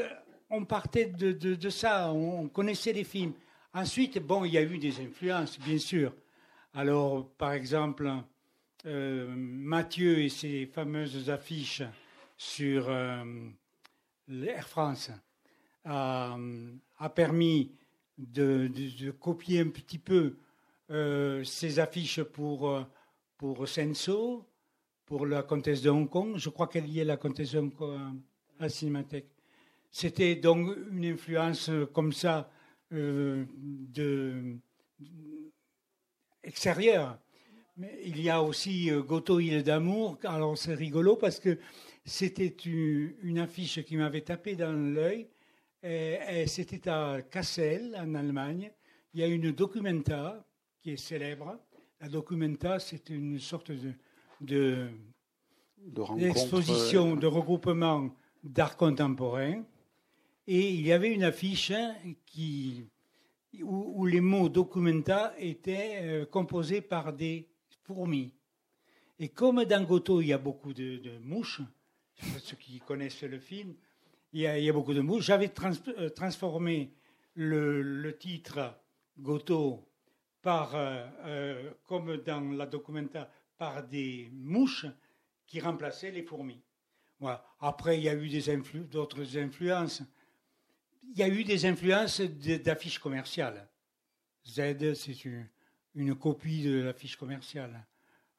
on 0.50 0.64
partait 0.64 1.06
de, 1.06 1.70
ça, 1.70 2.12
on, 2.12 2.48
connaissait 2.48 2.92
les 2.92 3.04
films. 3.04 3.32
Ensuite, 3.72 4.18
bon, 4.18 4.44
il 4.44 4.52
y 4.52 4.58
a 4.58 4.62
eu 4.62 4.78
des 4.78 5.00
influences, 5.00 5.58
bien 5.58 5.78
sûr. 5.78 6.12
Alors, 6.74 7.28
par 7.30 7.52
exemple, 7.52 8.10
euh, 8.86 9.28
Mathieu 9.34 10.18
et 10.18 10.28
ses 10.28 10.66
fameuses 10.66 11.30
affiches 11.30 11.82
sur 12.36 12.88
euh, 12.88 13.24
l'Air 14.28 14.68
France 14.68 15.10
a, 15.84 16.36
permis 17.14 17.72
de, 18.18 19.10
copier 19.18 19.60
un 19.60 19.68
petit 19.68 19.98
peu 19.98 20.36
euh, 20.90 21.44
ces 21.44 21.78
affiches 21.78 22.22
pour, 22.22 22.84
pour 23.36 23.68
Senso, 23.68 24.46
pour 25.06 25.26
la 25.26 25.42
comtesse 25.42 25.82
de 25.82 25.90
Hong 25.90 26.08
Kong. 26.08 26.36
Je 26.36 26.50
crois 26.50 26.66
qu'elle 26.66 26.88
y 26.88 27.00
est, 27.00 27.04
la 27.04 27.16
comtesse 27.16 27.52
de 27.52 27.58
Hong 27.58 27.74
Kong 27.74 28.20
la 28.60 28.68
Cinémathèque. 28.68 29.28
C'était 29.90 30.36
donc 30.36 30.76
une 30.92 31.04
influence 31.04 31.70
comme 31.92 32.12
ça 32.12 32.50
euh, 32.92 33.44
de, 33.58 34.56
extérieure. 36.44 37.18
Mais 37.76 37.98
il 38.04 38.20
y 38.20 38.30
a 38.30 38.42
aussi 38.42 38.90
euh, 38.90 39.02
Goto 39.02 39.40
Île 39.40 39.62
d'amour. 39.62 40.18
Alors 40.24 40.56
c'est 40.56 40.74
rigolo 40.74 41.16
parce 41.16 41.40
que 41.40 41.58
c'était 42.04 42.54
une, 42.64 43.38
affiche 43.38 43.82
qui 43.84 43.96
m'avait 43.96 44.20
tapé 44.20 44.54
dans 44.54 44.72
l'œil. 44.72 45.28
C'était 46.46 46.88
à 46.90 47.22
Kassel, 47.22 47.96
en 47.98 48.14
Allemagne. 48.14 48.70
Il 49.14 49.20
y 49.20 49.22
a 49.22 49.26
une 49.26 49.50
documenta 49.50 50.44
qui 50.80 50.90
est 50.90 50.96
célèbre. 50.96 51.58
La 52.00 52.08
documenta, 52.08 52.78
c'est 52.78 53.08
une 53.08 53.38
sorte 53.38 53.72
de, 53.72 53.92
de, 54.40 54.88
d'exposition, 56.16 57.16
de 57.16 57.26
regroupement 57.26 58.10
d'art 58.42 58.76
contemporain. 58.76 59.62
Et 60.46 60.70
il 60.70 60.86
y 60.86 60.92
avait 60.92 61.12
une 61.12 61.24
affiche 61.24 61.72
qui, 62.26 62.84
où, 63.62 64.06
les 64.06 64.20
mots 64.20 64.48
documenta 64.48 65.34
étaient 65.38 66.00
euh, 66.02 66.26
composés 66.26 66.80
par 66.80 67.12
des 67.12 67.48
fourmis. 67.84 68.34
Et 69.18 69.28
comme 69.28 69.64
dans 69.64 69.84
Goto, 69.84 70.20
il 70.20 70.28
y 70.28 70.32
a 70.32 70.38
beaucoup 70.38 70.72
de, 70.72 71.18
mouches, 71.22 71.60
ceux 72.38 72.56
qui 72.56 72.80
connaissent 72.80 73.22
le 73.22 73.38
film, 73.38 73.74
il 74.32 74.40
y 74.40 74.46
a, 74.46 74.72
beaucoup 74.72 74.94
de 74.94 75.00
mouches, 75.00 75.24
j'avais 75.24 75.52
euh, 75.98 76.08
transformé 76.10 76.94
le, 77.34 78.16
titre 78.18 78.74
Goto 79.18 79.86
par, 80.40 80.72
euh, 80.74 81.70
comme 81.86 82.16
dans 82.18 82.40
la 82.52 82.66
documenta, 82.66 83.30
par 83.58 83.86
des 83.86 84.30
mouches 84.32 84.86
qui 85.46 85.60
remplaçaient 85.60 86.12
les 86.12 86.22
fourmis. 86.22 86.62
Après, 87.60 87.98
il 87.98 88.04
y 88.04 88.08
a 88.08 88.14
eu 88.14 88.28
d'autres 88.84 89.36
influences. 89.36 90.02
Il 91.12 91.18
y 91.18 91.22
a 91.22 91.28
eu 91.28 91.44
des 91.44 91.66
influences 91.66 92.20
d'affiches 92.20 92.98
commerciales. 92.98 93.68
Z, 94.46 94.94
c'est 94.94 95.24
une, 95.94 96.14
copie 96.14 96.62
de 96.62 96.80
l'affiche 96.82 97.16
commerciale. 97.16 97.84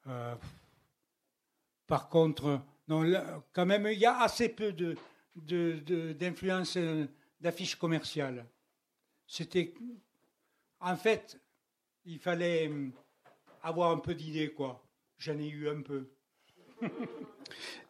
Euh, 0.06 0.34
par 1.86 2.08
contre, 2.08 2.60
non, 2.88 3.04
quand 3.52 3.66
même, 3.66 3.86
il 3.86 3.98
y 3.98 4.06
a 4.06 4.20
assez 4.20 4.48
peu 4.48 4.72
d'influence 5.34 6.76
de, 6.76 7.08
d'affiches 7.40 7.76
commerciales. 7.76 8.44
C'était. 9.26 9.74
En 10.80 10.96
fait, 10.96 11.38
il 12.04 12.18
fallait 12.18 12.70
avoir 13.62 13.92
un 13.92 13.98
peu 13.98 14.14
d'idées, 14.14 14.52
quoi. 14.52 14.84
J'en 15.18 15.38
ai 15.38 15.48
eu 15.48 15.68
un 15.68 15.82
peu. 15.82 16.10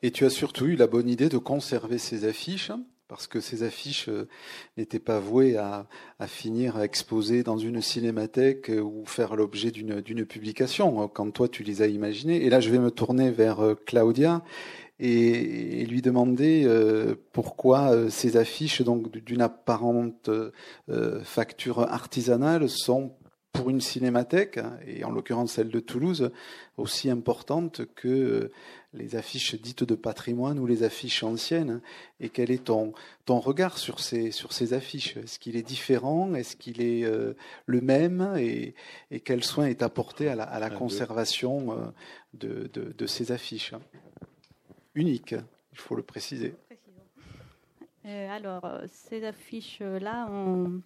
Et 0.03 0.11
tu 0.11 0.25
as 0.25 0.31
surtout 0.31 0.67
eu 0.67 0.77
la 0.77 0.87
bonne 0.87 1.09
idée 1.09 1.29
de 1.29 1.39
conserver 1.39 1.99
ces 1.99 2.25
affiches, 2.25 2.73
parce 3.13 3.27
que 3.27 3.41
ces 3.41 3.63
affiches 3.63 4.09
euh, 4.09 4.27
n'étaient 4.79 4.99
pas 4.99 5.21
vouées 5.21 5.59
à, 5.59 5.87
finir 6.27 6.79
à 6.79 6.85
exposer 6.85 7.43
dans 7.43 7.59
une 7.59 7.83
cinémathèque 7.83 8.71
euh, 8.71 8.81
ou 8.81 9.05
faire 9.05 9.37
l'objet 9.37 9.71
d'une 9.71 10.25
publication, 10.25 11.09
quand 11.09 11.31
toi 11.31 11.47
tu 11.47 11.63
les 11.63 11.83
as 11.83 11.89
imaginées. 11.89 12.45
Et 12.45 12.49
là, 12.49 12.61
je 12.61 12.71
vais 12.71 12.79
me 12.79 12.91
tourner 12.91 13.31
vers 13.31 13.61
euh, 13.61 13.75
Claudia 13.75 14.43
et, 14.99 15.85
lui 15.85 16.01
demander 16.01 16.67
pourquoi 17.33 18.09
ces 18.09 18.37
affiches, 18.37 18.83
donc 18.83 19.11
d'une 19.11 19.43
apparente 19.43 20.31
facture 21.25 21.81
artisanale, 21.81 22.69
sont 22.69 23.13
pour 23.53 23.69
une 23.69 23.81
cinémathèque, 23.81 24.59
et 24.87 25.05
en 25.05 25.11
l'occurrence 25.11 25.53
celle 25.53 25.69
de 25.69 25.81
Toulouse, 25.81 26.31
aussi 26.79 27.11
importante 27.11 27.83
que 27.95 28.51
les 28.95 29.17
affiches 29.17 29.55
dites 29.55 29.85
de 29.85 29.95
patrimoine 29.95 30.59
ou 30.59 30.67
les 30.67 30.83
affiches 30.83 31.23
anciennes 31.23 31.81
Et 32.21 32.29
quel 32.31 32.51
est 32.51 32.65
ton, 32.65 32.93
ton 33.25 33.41
regard 33.41 33.79
sur 33.79 34.01
ces, 34.01 34.31
sur 34.31 34.53
ces 34.53 34.73
affiches? 34.73 35.17
Est-ce 35.19 35.39
qu'il 35.39 35.57
est 35.57 35.63
différent? 35.63 36.35
Est-ce 36.35 36.57
qu'il 36.57 36.81
est, 36.81 37.05
euh, 37.05 37.35
le 37.67 37.81
même? 37.81 38.35
Et, 38.39 38.75
et, 39.11 39.21
quel 39.21 39.45
soin 39.45 39.67
est 39.67 39.83
apporté 39.83 40.29
à 40.29 40.35
la, 40.35 40.45
à 40.45 40.59
la 40.59 40.71
conservation 40.71 41.73
euh, 41.73 41.87
de, 42.35 42.71
de, 42.73 42.93
de, 42.93 43.07
ces 43.07 43.33
affiches? 43.33 43.75
Uniques, 44.95 45.35
il 45.73 45.79
faut 45.79 45.95
le 45.95 46.03
préciser. 46.03 46.55
Euh, 48.05 48.31
alors, 48.31 48.67
ces 48.91 49.25
affiches-là, 49.25 50.27
on 50.31 50.83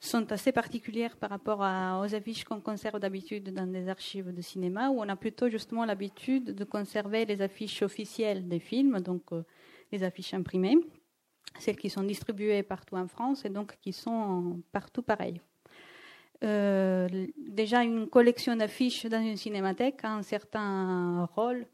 sont 0.00 0.30
assez 0.30 0.52
particulières 0.52 1.16
par 1.16 1.30
rapport 1.30 1.58
aux 1.58 2.14
affiches 2.14 2.44
qu'on 2.44 2.60
conserve 2.60 3.00
d'habitude 3.00 3.52
dans 3.52 3.66
des 3.66 3.88
archives 3.88 4.32
de 4.32 4.40
cinéma, 4.40 4.90
où 4.90 5.00
on 5.00 5.08
a 5.08 5.16
plutôt 5.16 5.48
justement 5.48 5.84
l'habitude 5.84 6.54
de 6.54 6.64
conserver 6.64 7.24
les 7.24 7.42
affiches 7.42 7.82
officielles 7.82 8.46
des 8.46 8.60
films, 8.60 9.00
donc 9.00 9.22
euh, 9.32 9.42
les 9.90 10.04
affiches 10.04 10.34
imprimées, 10.34 10.78
celles 11.58 11.76
qui 11.76 11.90
sont 11.90 12.04
distribuées 12.04 12.62
partout 12.62 12.96
en 12.96 13.08
France 13.08 13.44
et 13.44 13.48
donc 13.48 13.76
qui 13.80 13.92
sont 13.92 14.62
partout 14.70 15.02
pareilles. 15.02 15.40
Euh, 16.44 17.08
déjà, 17.36 17.82
une 17.82 18.08
collection 18.08 18.54
d'affiches 18.54 19.06
dans 19.06 19.20
une 19.20 19.36
cinémathèque 19.36 20.04
a 20.04 20.12
un 20.12 20.22
certain 20.22 21.24
rôle 21.34 21.66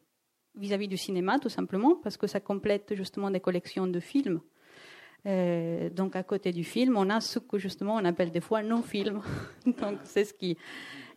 vis-à-vis 0.55 0.87
-vis 0.87 0.89
du 0.89 0.97
cinéma, 0.97 1.39
tout 1.39 1.51
simplement, 1.51 1.97
parce 1.97 2.17
que 2.17 2.27
ça 2.27 2.41
complète 2.41 2.95
justement 2.95 3.31
des 3.31 3.41
collections 3.41 3.87
de 3.87 4.01
films 4.01 4.41
euh, 5.27 5.89
donc 5.91 6.17
à 6.17 6.23
côté 6.23 6.53
du 6.53 6.65
film, 6.65 6.97
on 6.97 7.09
a 7.09 7.21
ce 7.21 7.39
que 7.39 7.59
justement 7.59 7.97
on 7.97 8.05
appelle 8.05 8.31
des 8.31 8.41
fois 8.41 8.63
non-film. 8.63 9.23
donc 9.67 9.99
c'est 10.05 10.25
ce 10.25 10.35
qui 10.35 10.57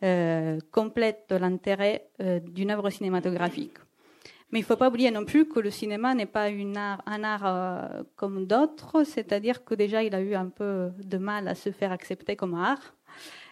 euh, 0.04 0.60
complète 0.72 1.26
l'intérêt 1.32 2.10
euh, 2.22 2.40
d'une 2.40 2.72
œuvre 2.72 2.90
cinématographique. 2.90 3.78
Mais 4.52 4.60
il 4.60 4.62
ne 4.62 4.68
faut 4.68 4.78
pas 4.78 4.88
oublier 4.88 5.12
non 5.12 5.26
plus 5.26 5.46
que 5.46 5.60
le 5.60 5.70
cinéma 5.70 6.16
n'est 6.16 6.26
pas 6.26 6.46
un 6.46 7.24
art 7.26 8.06
comme 8.16 8.48
d'autres, 8.48 9.04
c'est-à-dire 9.04 9.66
que 9.66 9.76
déjà 9.76 10.04
il 10.04 10.16
a 10.16 10.22
eu 10.22 10.36
un 10.36 10.48
peu 10.48 10.90
de 11.04 11.18
mal 11.18 11.50
à 11.50 11.56
se 11.56 11.70
faire 11.72 11.92
accepter 11.92 12.38
comme 12.38 12.54
art. 12.54 12.96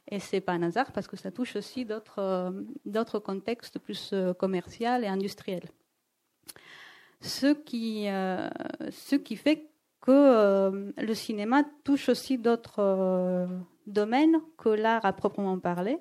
Et 0.09 0.19
c'est 0.19 0.39
pas 0.39 0.53
un 0.53 0.63
hasard 0.63 0.93
parce 0.93 1.07
que 1.07 1.17
ça 1.17 1.31
touche 1.31 1.57
aussi 1.57 1.83
d'autres, 1.83 2.53
d'autres 2.85 3.19
contextes 3.19 3.77
plus 3.77 4.15
commerciaux 4.39 5.01
et 5.01 5.07
industriels. 5.07 5.67
Ce 7.19 7.47
qui, 7.47 8.05
ce 8.05 9.15
qui 9.17 9.35
fait 9.35 9.67
que 10.05 10.93
le 10.97 11.13
cinéma 11.13 11.63
touche 11.83 12.09
aussi 12.09 12.37
d'autres 12.37 13.47
domaines 13.87 14.37
que 14.57 14.69
l'art 14.69 15.05
à 15.05 15.13
proprement 15.13 15.59
parler. 15.59 15.99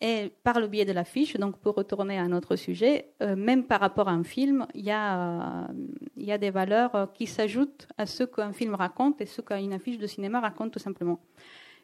Et 0.00 0.30
par 0.42 0.60
le 0.60 0.66
biais 0.66 0.84
de 0.84 0.92
l'affiche, 0.92 1.36
donc 1.36 1.58
pour 1.58 1.74
retourner 1.74 2.18
à 2.18 2.28
notre 2.28 2.56
sujet, 2.56 3.14
euh, 3.22 3.34
même 3.34 3.64
par 3.64 3.80
rapport 3.80 4.08
à 4.08 4.12
un 4.12 4.24
film, 4.24 4.66
il 4.74 4.84
y 4.84 4.90
a, 4.90 5.68
des 6.16 6.50
valeurs 6.50 6.94
euh, 6.94 7.06
qui 7.06 7.26
s'ajoutent 7.26 7.88
à 7.96 8.04
ce 8.04 8.24
qu'un 8.24 8.52
film 8.52 8.74
raconte 8.74 9.22
et 9.22 9.26
ce 9.26 9.40
qu'une 9.40 9.72
affiche 9.72 9.96
de 9.96 10.06
cinéma 10.06 10.40
raconte 10.40 10.72
tout 10.72 10.78
simplement. 10.78 11.20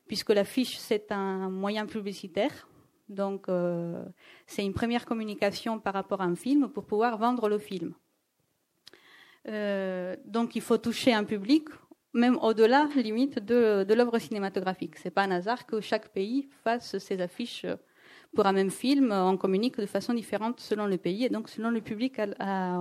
Puisque 0.07 0.29
l'affiche, 0.29 0.77
c'est 0.77 1.11
un 1.11 1.49
moyen 1.49 1.87
publicitaire, 1.87 2.69
donc 3.09 3.49
euh, 3.49 4.05
c'est 4.47 4.65
une 4.65 4.75
première 4.75 5.07
communication 5.07 5.79
par 5.79 5.95
rapport 5.95 6.21
à 6.21 6.25
un 6.25 6.37
film 6.37 6.69
pour 6.69 6.85
pouvoir 6.85 7.17
vendre 7.17 7.49
le 7.49 7.59
film. 7.59 7.95
Donc 9.47 10.57
il 10.57 10.63
faut 10.63 10.79
toucher 10.79 11.13
un 11.13 11.25
public, 11.25 11.69
même 12.15 12.39
au-delà, 12.43 12.89
limite, 12.95 13.39
de, 13.39 13.87
l'œuvre 13.95 14.19
cinématographique. 14.19 14.97
C'est 14.99 15.11
pas 15.11 15.23
un 15.23 15.31
hasard 15.31 15.67
que 15.67 15.81
chaque 15.81 16.09
pays 16.09 16.49
fasse 16.63 16.99
ses 16.99 17.21
affiches 17.21 17.67
pour 18.35 18.47
un 18.47 18.53
même 18.53 18.71
film, 18.71 19.13
on 19.13 19.37
communique 19.37 19.79
de 19.79 19.87
façon 19.87 20.15
différente 20.15 20.59
selon 20.59 20.87
le 20.87 20.97
pays 20.97 21.25
et 21.25 21.29
donc 21.29 21.49
selon 21.49 21.71
le 21.71 21.81
public 21.81 22.19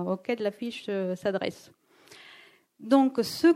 auquel 0.06 0.38
l'affiche 0.40 0.86
euh, 0.88 1.14
s'adresse. 1.14 1.70
Donc, 2.80 3.18
ce 3.22 3.48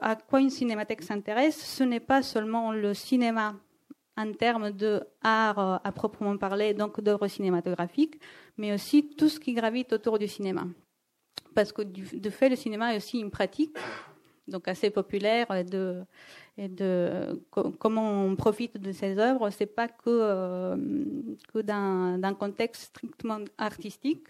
à 0.00 0.16
quoi 0.16 0.40
une 0.40 0.48
cinémathèque 0.48 1.02
s'intéresse, 1.02 1.62
ce 1.62 1.84
n'est 1.84 2.00
pas 2.00 2.22
seulement 2.22 2.72
le 2.72 2.94
cinéma 2.94 3.54
en 4.16 4.32
termes 4.32 4.70
d'art 4.70 5.58
euh, 5.58 5.76
à 5.84 5.92
proprement 5.92 6.36
parler, 6.38 6.72
donc 6.72 7.00
d'œuvres 7.00 7.28
cinématographiques, 7.28 8.18
mais 8.56 8.72
aussi 8.72 9.10
tout 9.10 9.28
ce 9.28 9.38
qui 9.38 9.52
gravite 9.52 9.92
autour 9.92 10.18
du 10.18 10.28
cinéma. 10.28 10.64
Parce 11.54 11.72
que 11.72 11.82
de 11.82 12.30
fait, 12.30 12.48
le 12.48 12.56
cinéma 12.56 12.94
est 12.94 12.96
aussi 12.96 13.18
une 13.18 13.30
pratique, 13.30 13.76
donc 14.48 14.68
assez 14.68 14.90
populaire, 14.90 15.46
et 15.54 15.64
de 15.64 16.04
comment 17.78 18.24
on 18.24 18.36
profite 18.36 18.78
de 18.78 18.92
ces 18.92 19.18
œuvres, 19.18 19.50
c'est 19.50 19.66
pas 19.66 19.88
que, 19.88 20.08
euh, 20.08 20.76
que 21.52 22.32
contexte 22.34 22.82
strictement 22.82 23.40
artistique. 23.58 24.28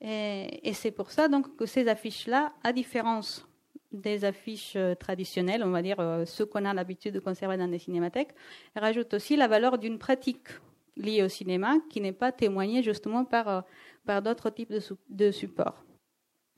Et, 0.00 0.72
c'est 0.74 0.90
pour 0.90 1.10
ça 1.10 1.28
donc 1.28 1.56
que 1.56 1.66
ces 1.66 1.88
affiches-là, 1.88 2.52
à 2.62 2.72
différence 2.72 3.46
des 3.92 4.24
affiches 4.24 4.74
euh, 4.76 4.94
traditionnelles, 4.94 5.62
on 5.64 5.70
va 5.70 5.80
dire 5.80 6.00
euh, 6.00 6.24
ceux 6.24 6.44
qu'on 6.44 6.64
a 6.64 6.74
l'habitude 6.74 7.14
de 7.14 7.20
conserver 7.20 7.56
dans 7.56 7.68
des 7.68 7.78
cinémathèques, 7.78 8.34
rajoutent 8.74 9.14
aussi 9.14 9.36
la 9.36 9.46
valeur 9.46 9.78
d'une 9.78 9.98
pratique 9.98 10.48
liée 10.96 11.22
au 11.22 11.28
cinéma 11.28 11.76
qui 11.90 12.00
n'est 12.00 12.12
pas 12.12 12.32
témoignée 12.32 12.82
justement 12.82 13.24
par, 13.24 13.64
par 14.04 14.20
d'autres 14.20 14.50
types 14.50 14.72
de, 15.08 15.30
supports. 15.30 15.84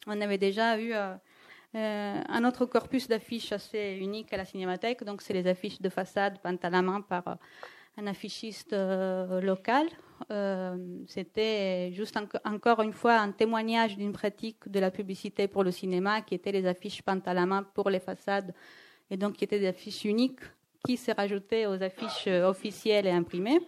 On 0.06 0.20
avait 0.20 0.38
déjà 0.38 0.78
eu 0.78 0.92
euh, 1.76 2.22
un 2.28 2.44
autre 2.44 2.64
corpus 2.64 3.08
d'affiches 3.08 3.52
assez 3.52 3.98
unique 4.00 4.32
à 4.32 4.38
la 4.38 4.44
cinémathèque, 4.44 5.04
donc 5.04 5.20
c'est 5.20 5.34
les 5.34 5.46
affiches 5.46 5.80
de 5.80 5.88
façade 5.90 6.38
peintes 6.40 6.64
à 6.64 6.70
la 6.70 6.80
main 6.80 7.02
par 7.02 7.28
euh, 7.28 7.34
un 7.98 8.06
affichiste 8.06 8.72
euh, 8.72 9.40
local. 9.40 9.86
C'était 11.06 11.92
juste 11.92 12.18
encore 12.44 12.80
une 12.80 12.94
fois 12.94 13.18
un 13.18 13.32
témoignage 13.32 13.98
d'une 13.98 14.12
pratique 14.12 14.66
de 14.66 14.80
la 14.80 14.90
publicité 14.90 15.46
pour 15.46 15.62
le 15.62 15.70
cinéma 15.70 16.22
qui 16.22 16.34
était 16.34 16.52
les 16.52 16.66
affiches 16.66 17.02
peintes 17.02 17.28
à 17.28 17.34
la 17.34 17.44
main 17.44 17.62
pour 17.62 17.90
les 17.90 18.00
façades 18.00 18.54
et 19.10 19.18
donc 19.18 19.34
qui 19.34 19.44
étaient 19.44 19.58
des 19.58 19.66
affiches 19.66 20.06
uniques 20.06 20.40
qui 20.86 20.96
s'est 20.96 21.12
rajoutées 21.12 21.66
aux 21.66 21.82
affiches 21.82 22.28
officielles 22.28 23.06
et 23.06 23.10
imprimées. 23.10 23.60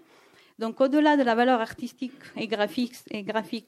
Donc, 0.59 0.81
au-delà 0.81 1.17
de 1.17 1.23
la 1.23 1.37
valeur 1.37 1.61
artistique 1.61 2.21
et 2.37 2.49
graphique, 2.49 2.97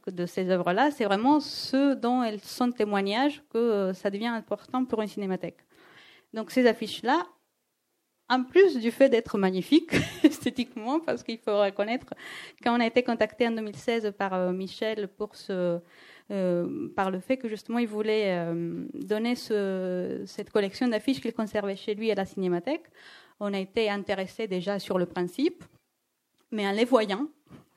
de 0.09 0.27
ces 0.27 0.51
œuvres-là, 0.51 0.91
c'est 0.91 1.05
vraiment 1.05 1.39
ce 1.39 1.95
dont 1.95 2.25
elles 2.25 2.41
sont 2.41 2.73
témoignages 2.73 3.43
que 3.51 3.59
euh, 3.59 3.95
ça 3.95 4.11
devient 4.11 4.27
important 4.27 4.85
pour 4.85 5.01
une 5.01 5.09
cinémathèque. 5.09 5.59
Donc, 6.35 6.51
ces 6.51 6.67
affiches-là, 6.67 7.29
en 8.29 8.43
plus 8.43 8.77
du 8.79 8.91
fait 8.91 9.09
d'être 9.09 9.39
magnifiques 9.39 9.95
esthétiquement, 10.25 10.99
parce 10.99 11.23
qu'il 11.23 11.39
faut 11.39 11.61
reconnaître, 11.61 12.13
quand 12.63 12.77
on 12.77 12.81
a 12.81 12.87
été 12.87 13.05
contacté 13.05 13.47
en 13.47 13.53
2016 13.53 14.13
par 14.19 14.35
euh, 14.35 14.53
Michel 14.53 15.07
pour 15.07 15.37
ce, 15.37 15.79
euh, 16.33 16.89
par 16.97 17.13
le 17.13 17.21
fait 17.21 17.37
que 17.37 17.49
justement 17.49 17.79
il 17.79 17.89
voulait 17.89 18.37
donner 18.95 19.37
ce, 19.37 20.23
cette 20.27 20.51
collection 20.51 20.89
d'affiches 20.89 21.21
qu'il 21.21 21.35
conservait 21.35 21.77
chez 21.77 21.95
lui 21.95 22.11
à 22.11 22.17
la 22.17 22.25
cinémathèque, 22.25 22.87
on 23.39 23.55
a 23.55 23.59
été 23.59 23.89
intéressé 23.89 24.49
déjà 24.49 24.81
sur 24.81 24.99
le 24.99 25.07
principe, 25.07 25.65
mais 26.51 26.67
en 26.67 26.73
les 26.73 26.85
voyant, 26.85 27.29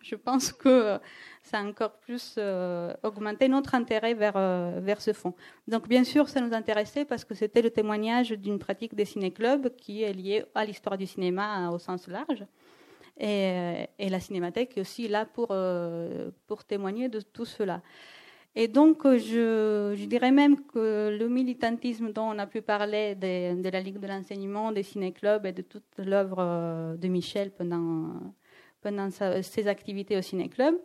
je 0.04 0.16
pense 0.16 0.52
que 0.52 1.00
ça 1.42 1.60
a 1.60 1.64
encore 1.64 1.94
plus 2.00 2.36
euh, 2.38 2.94
augmenté 3.04 3.48
notre 3.48 3.74
intérêt 3.76 4.14
vers, 4.14 4.36
euh, 4.36 4.80
vers 4.82 5.02
ce 5.02 5.14
fonds. 5.14 5.34
Donc 5.68 5.88
bien 5.88 6.04
sûr, 6.04 6.30
ça 6.30 6.42
nous 6.42 6.54
intéressait 6.54 7.06
parce 7.06 7.24
que 7.26 7.34
c'était 7.34 7.62
le 7.62 7.70
témoignage 7.70 8.32
d'une 8.32 8.60
pratique 8.60 8.96
des 8.96 9.06
ciné-clubs 9.06 9.76
qui 9.76 10.04
est 10.04 10.14
liée 10.14 10.46
à 10.56 10.66
l'histoire 10.66 10.98
du 10.98 11.08
cinéma 11.08 11.70
au 11.72 11.80
sens 11.80 12.08
large. 12.08 12.46
Et, 13.20 13.88
et, 14.00 14.10
la 14.10 14.20
cinémathèque 14.20 14.76
est 14.76 14.82
aussi 14.82 15.08
là 15.08 15.26
pour, 15.26 15.50
euh, 15.52 16.32
pour 16.48 16.64
témoigner 16.64 17.10
de 17.10 17.22
tout 17.22 17.46
cela. 17.46 17.84
Et 18.56 18.68
donc, 18.68 19.04
je, 19.04 19.94
je, 19.96 20.06
dirais 20.06 20.32
même 20.32 20.66
que 20.66 21.16
le 21.20 21.28
militantisme 21.28 22.12
dont 22.12 22.32
on 22.32 22.40
a 22.40 22.48
pu 22.48 22.64
parler 22.64 23.14
de, 23.14 23.62
de 23.62 23.70
la 23.70 23.82
Ligue 23.82 24.00
de 24.00 24.08
l'enseignement, 24.08 24.72
des 24.72 24.82
ciné-clubs 24.82 25.46
et 25.46 25.52
de 25.52 25.62
toute 25.62 25.84
l'œuvre 26.00 26.96
de 26.98 27.08
Michel 27.08 27.52
pendant 27.52 28.34
pendant 28.84 29.10
ses 29.10 29.68
activités 29.68 30.18
au 30.18 30.22
ciné-club, 30.22 30.76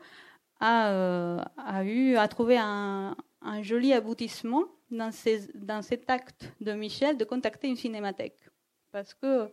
a, 0.60 0.90
euh, 0.90 1.40
a, 1.56 1.84
eu, 1.84 2.16
a 2.16 2.26
trouvé 2.28 2.56
un, 2.58 3.16
joli 3.62 3.92
aboutissement 3.92 4.64
dans, 4.90 5.12
ces, 5.12 5.48
dans 5.54 5.82
cet 5.82 6.08
acte 6.10 6.52
de 6.60 6.72
Michel 6.72 7.16
de 7.16 7.24
contacter 7.24 7.68
une 7.68 7.76
cinémathèque. 7.76 8.48
Parce 8.92 9.14
que 9.14 9.50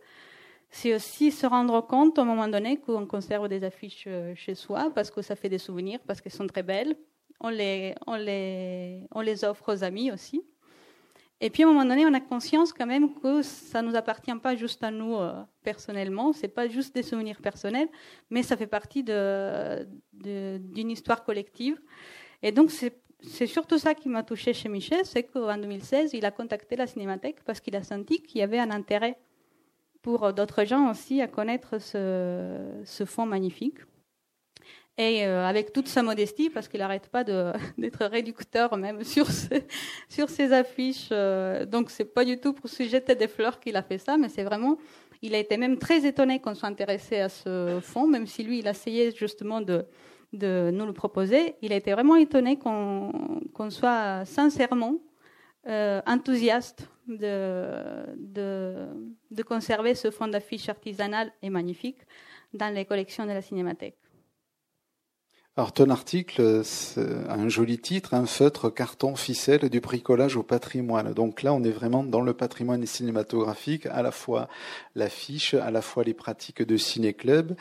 c'est 0.70 0.94
aussi 0.94 1.30
se 1.30 1.46
rendre 1.46 1.80
compte, 1.80 2.18
un 2.18 2.24
moment 2.24 2.48
donné, 2.48 2.78
qu'on 2.78 3.06
conserve 3.06 3.48
des 3.48 3.62
affiches 3.64 4.04
euh, 4.06 4.34
chez 4.34 4.54
soi, 4.54 4.90
parce 4.94 5.10
que 5.10 5.22
ça 5.22 5.36
fait 5.36 5.48
des 5.48 5.58
souvenirs, 5.58 6.00
parce 6.06 6.20
qu'elles 6.20 6.32
sont 6.32 6.46
très 6.46 6.62
belles. 6.62 6.96
On 7.40 7.50
les, 7.50 7.94
on, 8.06 8.16
les, 8.16 9.06
on 9.12 9.20
les 9.20 9.44
offre 9.44 9.74
aux 9.74 9.84
amis 9.84 10.10
aussi. 10.10 10.42
Et 11.40 11.50
puis 11.50 11.62
à 11.62 11.66
un 11.66 11.68
moment 11.70 11.84
donné, 11.84 12.06
on 12.06 12.14
a 12.14 12.20
conscience 12.20 12.72
quand 12.72 12.86
même 12.86 13.12
que 13.14 13.42
ça 13.42 13.82
ne 13.82 13.88
nous 13.88 13.96
appartient 13.96 14.34
pas 14.36 14.56
juste 14.56 14.82
à 14.82 14.90
nous 14.90 15.16
euh, 15.16 15.34
personnellement, 15.62 16.32
c'est 16.32 16.48
pas 16.48 16.66
juste 16.66 16.94
des 16.94 17.02
souvenirs 17.02 17.40
personnels, 17.42 17.88
mais 18.30 18.42
ça 18.42 18.56
fait 18.56 18.66
partie 18.66 19.02
d'une 19.02 20.90
histoire 20.90 21.24
collective. 21.24 21.78
Et 22.42 22.52
donc 22.52 22.70
c'est 22.70 23.46
surtout 23.46 23.78
ça 23.78 23.94
qui 23.94 24.08
m'a 24.08 24.22
touché 24.22 24.54
chez 24.54 24.70
Michel, 24.70 25.04
c'est 25.04 25.24
qu'en 25.24 25.58
2016, 25.58 26.14
il 26.14 26.24
a 26.24 26.30
contacté 26.30 26.74
la 26.74 26.86
Cinémathèque 26.86 27.44
parce 27.44 27.60
qu'il 27.60 27.76
a 27.76 27.82
senti 27.82 28.22
qu'il 28.22 28.40
y 28.40 28.42
avait 28.42 28.58
un 28.58 28.70
intérêt 28.70 29.18
pour 30.00 30.32
d'autres 30.32 30.64
gens 30.64 30.90
aussi 30.90 31.20
à 31.20 31.26
connaître 31.26 31.78
ce, 31.80 32.80
ce 32.84 33.04
fonds 33.04 33.26
magnifique. 33.26 33.78
Et 34.98 35.26
euh, 35.26 35.44
avec 35.44 35.74
toute 35.74 35.88
sa 35.88 36.02
modestie, 36.02 36.48
parce 36.48 36.68
qu'il 36.68 36.80
n'arrête 36.80 37.08
pas 37.08 37.22
d'être 37.78 38.06
réducteur 38.06 38.76
même 38.76 39.04
sur 39.14 39.26
ses, 39.30 39.66
sur 40.08 40.30
ses 40.30 40.52
affiches. 40.52 41.08
Euh, 41.12 41.66
donc 41.66 41.90
c'est 41.90 42.06
pas 42.06 42.24
du 42.24 42.38
tout 42.38 42.54
pour 42.54 42.70
se 42.70 42.82
jeter 42.84 43.14
des 43.14 43.28
fleurs 43.28 43.60
qu'il 43.60 43.76
a 43.76 43.82
fait 43.82 43.98
ça, 43.98 44.16
mais 44.16 44.28
c'est 44.28 44.44
vraiment, 44.44 44.78
il 45.22 45.34
a 45.34 45.38
été 45.38 45.56
même 45.58 45.78
très 45.78 46.06
étonné 46.06 46.40
qu'on 46.40 46.54
soit 46.54 46.68
intéressé 46.68 47.20
à 47.20 47.28
ce 47.28 47.78
fonds, 47.82 48.06
même 48.06 48.26
si 48.26 48.42
lui 48.42 48.60
il 48.60 48.68
a 48.68 48.70
essayé 48.70 49.12
justement 49.12 49.60
de, 49.60 49.84
de 50.32 50.70
nous 50.72 50.86
le 50.86 50.92
proposer. 50.92 51.56
Il 51.60 51.72
a 51.72 51.76
été 51.76 51.92
vraiment 51.92 52.16
étonné 52.16 52.58
qu'on 52.58 53.12
qu'on 53.52 53.70
soit 53.70 54.24
sincèrement 54.24 54.96
euh, 55.68 56.00
enthousiaste 56.06 56.88
de, 57.08 58.06
de, 58.16 58.86
de 59.30 59.42
conserver 59.42 59.94
ce 59.94 60.10
fonds 60.10 60.28
d'affiches 60.28 60.68
artisanal 60.68 61.32
et 61.42 61.50
magnifique 61.50 61.98
dans 62.54 62.72
les 62.72 62.84
collections 62.84 63.24
de 63.26 63.32
la 63.32 63.42
Cinémathèque. 63.42 63.98
Alors 65.58 65.72
ton 65.72 65.88
article 65.88 66.62
a 67.30 67.32
un 67.32 67.48
joli 67.48 67.78
titre, 67.78 68.12
un 68.12 68.26
feutre, 68.26 68.68
carton, 68.68 69.16
ficelle, 69.16 69.70
du 69.70 69.80
bricolage 69.80 70.36
au 70.36 70.42
patrimoine. 70.42 71.14
Donc 71.14 71.42
là, 71.42 71.54
on 71.54 71.64
est 71.64 71.70
vraiment 71.70 72.04
dans 72.04 72.20
le 72.20 72.34
patrimoine 72.34 72.84
cinématographique, 72.84 73.86
à 73.86 74.02
la 74.02 74.10
fois 74.10 74.50
l'affiche, 74.94 75.54
à 75.54 75.70
la 75.70 75.80
fois 75.80 76.04
les 76.04 76.12
pratiques 76.12 76.62
de 76.62 76.76
ciné-club. 76.76 77.56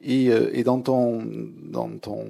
Et, 0.00 0.30
euh, 0.30 0.50
et, 0.54 0.64
dans, 0.64 0.80
ton, 0.80 1.24
dans, 1.62 1.96
ton, 1.98 2.26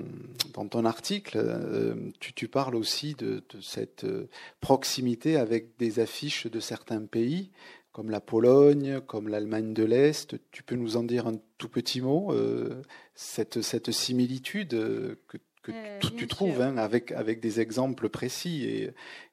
dans 0.52 0.66
ton 0.68 0.84
article, 0.84 1.38
euh, 1.42 1.94
tu, 2.20 2.34
tu 2.34 2.46
parles 2.46 2.76
aussi 2.76 3.14
de, 3.14 3.42
de 3.54 3.60
cette 3.62 4.04
euh, 4.04 4.28
proximité 4.60 5.38
avec 5.38 5.78
des 5.78 5.98
affiches 5.98 6.46
de 6.46 6.60
certains 6.60 7.00
pays 7.00 7.48
comme 7.96 8.10
la 8.10 8.20
Pologne, 8.20 9.00
comme 9.06 9.26
l'Allemagne 9.26 9.72
de 9.72 9.82
l'Est. 9.82 10.36
Tu 10.50 10.62
peux 10.62 10.74
nous 10.74 10.98
en 10.98 11.02
dire 11.02 11.26
un 11.26 11.40
tout 11.56 11.70
petit 11.70 12.02
mot, 12.02 12.30
euh, 12.30 12.82
cette, 13.14 13.62
cette, 13.62 13.90
similitude 13.90 14.74
euh, 14.74 15.18
que, 15.28 15.38
que 15.62 15.72
euh, 15.72 15.98
tu, 16.18 16.26
trouves 16.26 16.60
hein, 16.60 16.76
avec, 16.76 17.10
avec 17.12 17.40
des 17.40 17.58
exemples 17.58 18.10
précis 18.10 18.64
et, 18.66 18.90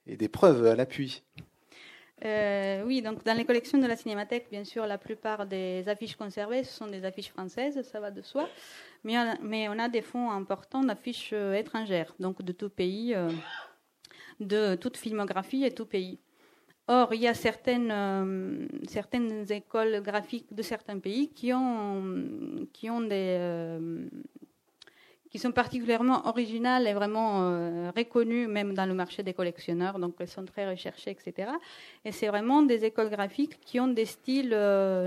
et 0.07 0.15
des 0.15 0.29
preuves 0.29 0.65
à 0.65 0.77
l'appui? 0.77 1.23
Oui, 2.85 3.01
donc 3.01 3.25
dans 3.25 3.35
les 3.35 3.43
collections 3.43 3.79
de 3.79 3.85
la 3.85 3.97
Cinémathèque, 3.97 4.47
bien 4.49 4.63
sûr, 4.63 4.85
la 4.85 4.97
plupart 4.97 5.45
des 5.45 5.89
affiches 5.89 6.15
conservées, 6.15 6.63
ce 6.63 6.71
sont 6.71 6.87
des 6.87 7.03
affiches 7.03 7.31
françaises, 7.31 7.81
ça 7.81 7.99
va 7.99 8.11
de 8.11 8.21
soi, 8.21 8.47
mais, 9.03 9.15
mais 9.41 9.67
on 9.67 9.77
a 9.77 9.89
des 9.89 10.01
fonds 10.01 10.31
importants 10.31 10.85
d'affiches 10.85 11.33
étrangères, 11.33 12.15
donc 12.21 12.41
de 12.41 12.53
tout 12.53 12.69
pays, 12.69 13.13
de 14.39 14.75
toute 14.75 14.95
filmographie 14.95 15.65
et 15.65 15.71
tout 15.71 15.85
pays. 15.85 16.21
Or, 16.87 17.13
il 17.13 17.21
y 17.21 17.27
a 17.27 17.33
certaines, 17.33 17.91
euh, 17.91 18.67
certaines 18.89 19.49
écoles 19.49 20.01
graphiques 20.01 20.53
de 20.53 20.61
certains 20.61 20.99
pays 20.99 21.29
qui 21.29 21.53
euh, 21.53 22.59
sont 25.37 25.51
particulièrement 25.53 26.27
originales 26.27 26.85
et 26.85 26.93
vraiment 26.93 27.43
euh, 27.43 27.89
reconnues, 27.95 28.47
même 28.47 28.73
dans 28.73 28.85
le 28.85 28.93
marché 28.93 29.23
des 29.23 29.33
collectionneurs. 29.33 29.97
Donc, 29.97 30.15
elles 30.19 30.27
sont 30.27 30.43
très 30.43 30.69
recherchées, 30.69 31.11
etc. 31.11 31.51
Et 32.03 32.11
c'est 32.11 32.27
vraiment 32.27 32.61
des 32.63 32.83
écoles 32.83 33.09
graphiques 33.09 33.61
qui 33.61 33.79
ont 33.79 33.87
des 33.87 34.05
styles 34.05 34.49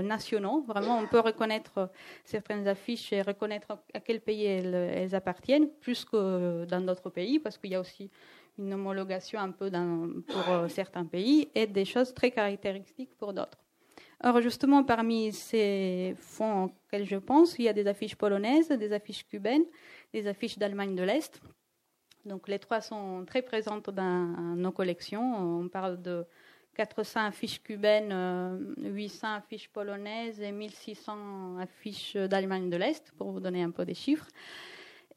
nationaux. 0.03 0.63
Vraiment, 0.67 0.97
on 0.97 1.05
peut 1.05 1.19
reconnaître 1.19 1.91
certaines 2.25 2.67
affiches 2.67 3.13
et 3.13 3.21
reconnaître 3.21 3.77
à 3.93 3.99
quel 3.99 4.19
pays 4.19 4.45
elles 4.45 5.13
appartiennent, 5.13 5.69
plus 5.79 6.05
que 6.05 6.65
dans 6.65 6.81
d'autres 6.81 7.11
pays, 7.11 7.37
parce 7.37 7.59
qu'il 7.59 7.69
y 7.69 7.75
a 7.75 7.79
aussi 7.79 8.09
une 8.57 8.73
homologation 8.73 9.39
un 9.39 9.51
peu 9.51 9.69
dans, 9.69 10.09
pour 10.27 10.49
euh, 10.49 10.67
certains 10.67 11.05
pays 11.05 11.49
et 11.55 11.67
des 11.67 11.85
choses 11.85 12.13
très 12.13 12.31
caractéristiques 12.31 13.15
pour 13.17 13.33
d'autres. 13.33 13.57
Alors 14.19 14.41
justement, 14.41 14.83
parmi 14.83 15.31
ces 15.31 16.15
fonds 16.17 16.65
auxquels 16.65 17.05
je 17.05 17.17
pense, 17.17 17.59
il 17.59 17.65
y 17.65 17.69
a 17.69 17.73
des 17.73 17.87
affiches 17.87 18.15
polonaises, 18.15 18.69
des 18.69 18.91
affiches 18.91 19.27
cubaines, 19.27 19.65
des 20.11 20.27
affiches 20.27 20.57
d'Allemagne 20.57 20.95
de 20.95 21.03
l'Est. 21.03 21.39
Donc 22.25 22.47
les 22.47 22.59
trois 22.59 22.81
sont 22.81 23.25
très 23.25 23.43
présentes 23.43 23.89
dans 23.91 24.55
nos 24.55 24.71
collections. 24.71 25.59
On 25.59 25.69
parle 25.69 26.01
de 26.01 26.25
400 26.75 27.25
affiches 27.25 27.61
cubaines, 27.61 28.75
800 28.77 29.27
euh, 29.27 29.37
affiches 29.37 29.69
polonaises 29.69 30.41
et 30.41 30.51
1600 30.51 31.57
affiches 31.59 32.15
d'Allemagne 32.15 32.69
de 32.69 32.77
l'Est, 32.77 33.11
pour 33.17 33.31
vous 33.31 33.39
donner 33.39 33.63
un 33.63 33.71
peu 33.71 33.85
des 33.85 33.93
chiffres. 33.93 34.27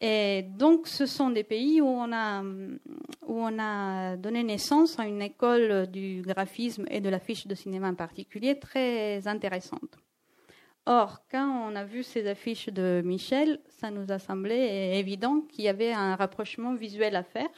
Et 0.00 0.42
donc, 0.42 0.86
ce 0.86 1.04
sont 1.04 1.30
des 1.30 1.44
pays 1.44 1.82
où 1.82 1.86
on, 1.86 2.12
a, 2.12 4.16
donné 4.16 4.42
naissance 4.42 4.98
à 4.98 5.06
une 5.06 5.20
école 5.20 5.86
du 5.88 6.22
graphisme 6.22 6.86
et 6.90 7.00
de 7.00 7.10
l'affiche 7.10 7.46
de 7.46 7.54
cinéma 7.54 7.90
en 7.90 7.94
particulier 7.94 8.58
très 8.58 9.26
intéressante. 9.28 9.98
Or, 10.86 11.20
quand 11.30 11.70
on 11.70 11.76
a 11.76 11.84
vu 11.84 12.02
ces 12.02 12.26
affiches 12.26 12.70
de 12.70 13.02
Michel, 13.04 13.60
ça 13.68 13.90
nous 13.90 14.10
a 14.10 14.18
semblé 14.18 14.92
évident 14.94 15.42
qu'il 15.42 15.64
y 15.64 15.68
avait 15.68 15.92
un 15.92 16.16
rapprochement 16.16 16.74
visuel 16.74 17.14
à 17.14 17.22
faire. 17.22 17.50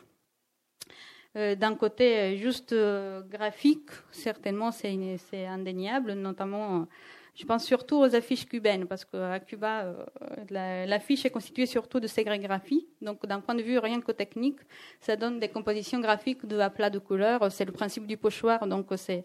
Euh, 1.36 1.54
d'un 1.54 1.76
côté 1.76 2.36
juste 2.36 2.72
euh, 2.72 3.22
graphique, 3.22 3.88
certainement 4.10 4.70
c'est 4.70 5.46
indéniable, 5.46 6.12
notamment 6.12 6.86
je 7.34 7.46
pense 7.46 7.64
surtout 7.64 7.96
aux 7.96 8.14
affiches 8.14 8.46
cubaines, 8.46 8.86
parce 8.86 9.06
qu'à 9.06 9.40
Cuba, 9.40 9.84
euh, 9.84 10.84
l'affiche 10.86 11.24
est 11.24 11.30
constituée 11.30 11.64
surtout 11.64 11.98
de 11.98 12.06
sérigraphies. 12.06 12.86
Donc, 13.00 13.24
d'un 13.26 13.40
point 13.40 13.54
de 13.54 13.62
vue 13.62 13.78
rien 13.78 14.02
que 14.02 14.12
technique, 14.12 14.58
ça 15.00 15.16
donne 15.16 15.40
des 15.40 15.48
compositions 15.48 15.98
graphiques 16.00 16.44
de 16.44 16.68
plat 16.68 16.90
de 16.90 16.98
couleurs. 16.98 17.50
C'est 17.50 17.64
le 17.64 17.72
principe 17.72 18.06
du 18.06 18.18
pochoir, 18.18 18.66
donc 18.66 18.88
c'est 18.96 19.24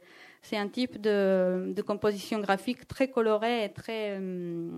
un 0.54 0.70
type 0.70 1.02
de, 1.02 1.76
composition 1.86 2.40
graphique 2.40 2.88
très 2.88 3.10
colorée 3.10 3.66
et 3.66 3.70
très 3.74 4.18
euh, 4.18 4.70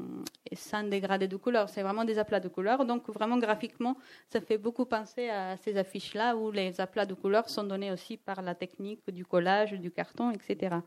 sans 0.54 0.84
dégradé 0.84 1.28
de 1.28 1.38
couleurs. 1.38 1.70
C'est 1.70 1.84
vraiment 1.84 2.06
des 2.06 2.18
aplats 2.18 2.39
de 2.39 2.48
couleurs. 2.48 2.84
Donc, 2.84 3.08
vraiment 3.10 3.38
graphiquement, 3.38 3.96
ça 4.28 4.42
fait 4.42 4.58
beaucoup 4.58 4.86
penser 4.86 5.30
à 5.30 5.56
ces 5.58 5.78
affiches-là 5.78 6.36
où 6.36 6.50
les 6.50 6.82
aplats 6.82 7.06
de 7.06 7.13
couleurs 7.13 7.48
sont 7.48 7.63
donnés 7.63 7.92
aussi 7.92 8.18
par 8.18 8.42
la 8.42 8.56
technique 8.56 9.08
du 9.12 9.24
collage, 9.24 9.74
du 9.74 9.92
carton, 9.92 10.32
etc 10.32 10.78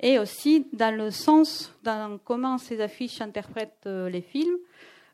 et 0.00 0.18
aussi 0.18 0.66
dans 0.72 0.96
le 0.96 1.10
sens 1.10 1.72
dans 1.82 2.18
comment 2.24 2.58
ces 2.58 2.80
affiches 2.80 3.20
interprètent 3.20 3.86
euh, 3.86 4.08
les 4.08 4.22
films. 4.22 4.56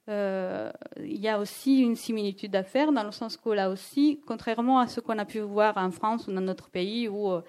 Euh, 0.09 0.71
il 0.99 1.21
y 1.21 1.29
a 1.29 1.41
aussi 1.41 1.81
une 1.81 1.97
similitude 1.97 2.55
à 2.55 2.63
faire 2.63 2.93
dans 2.93 3.03
le 3.03 3.11
sens 3.11 3.37
que 3.37 3.51
là 3.51 3.69
aussi, 3.69 4.21
contrairement 4.25 4.79
à 4.79 4.87
ce 4.87 5.01
qu'on 5.01 5.19
a 5.19 5.25
pu 5.25 5.41
voir 5.41 5.77
en 5.77 5.91
France 5.91 6.29
ou 6.29 6.33
dans 6.33 6.41
notre 6.41 6.71
pays 6.71 7.09
où 7.09 7.29
euh, 7.29 7.43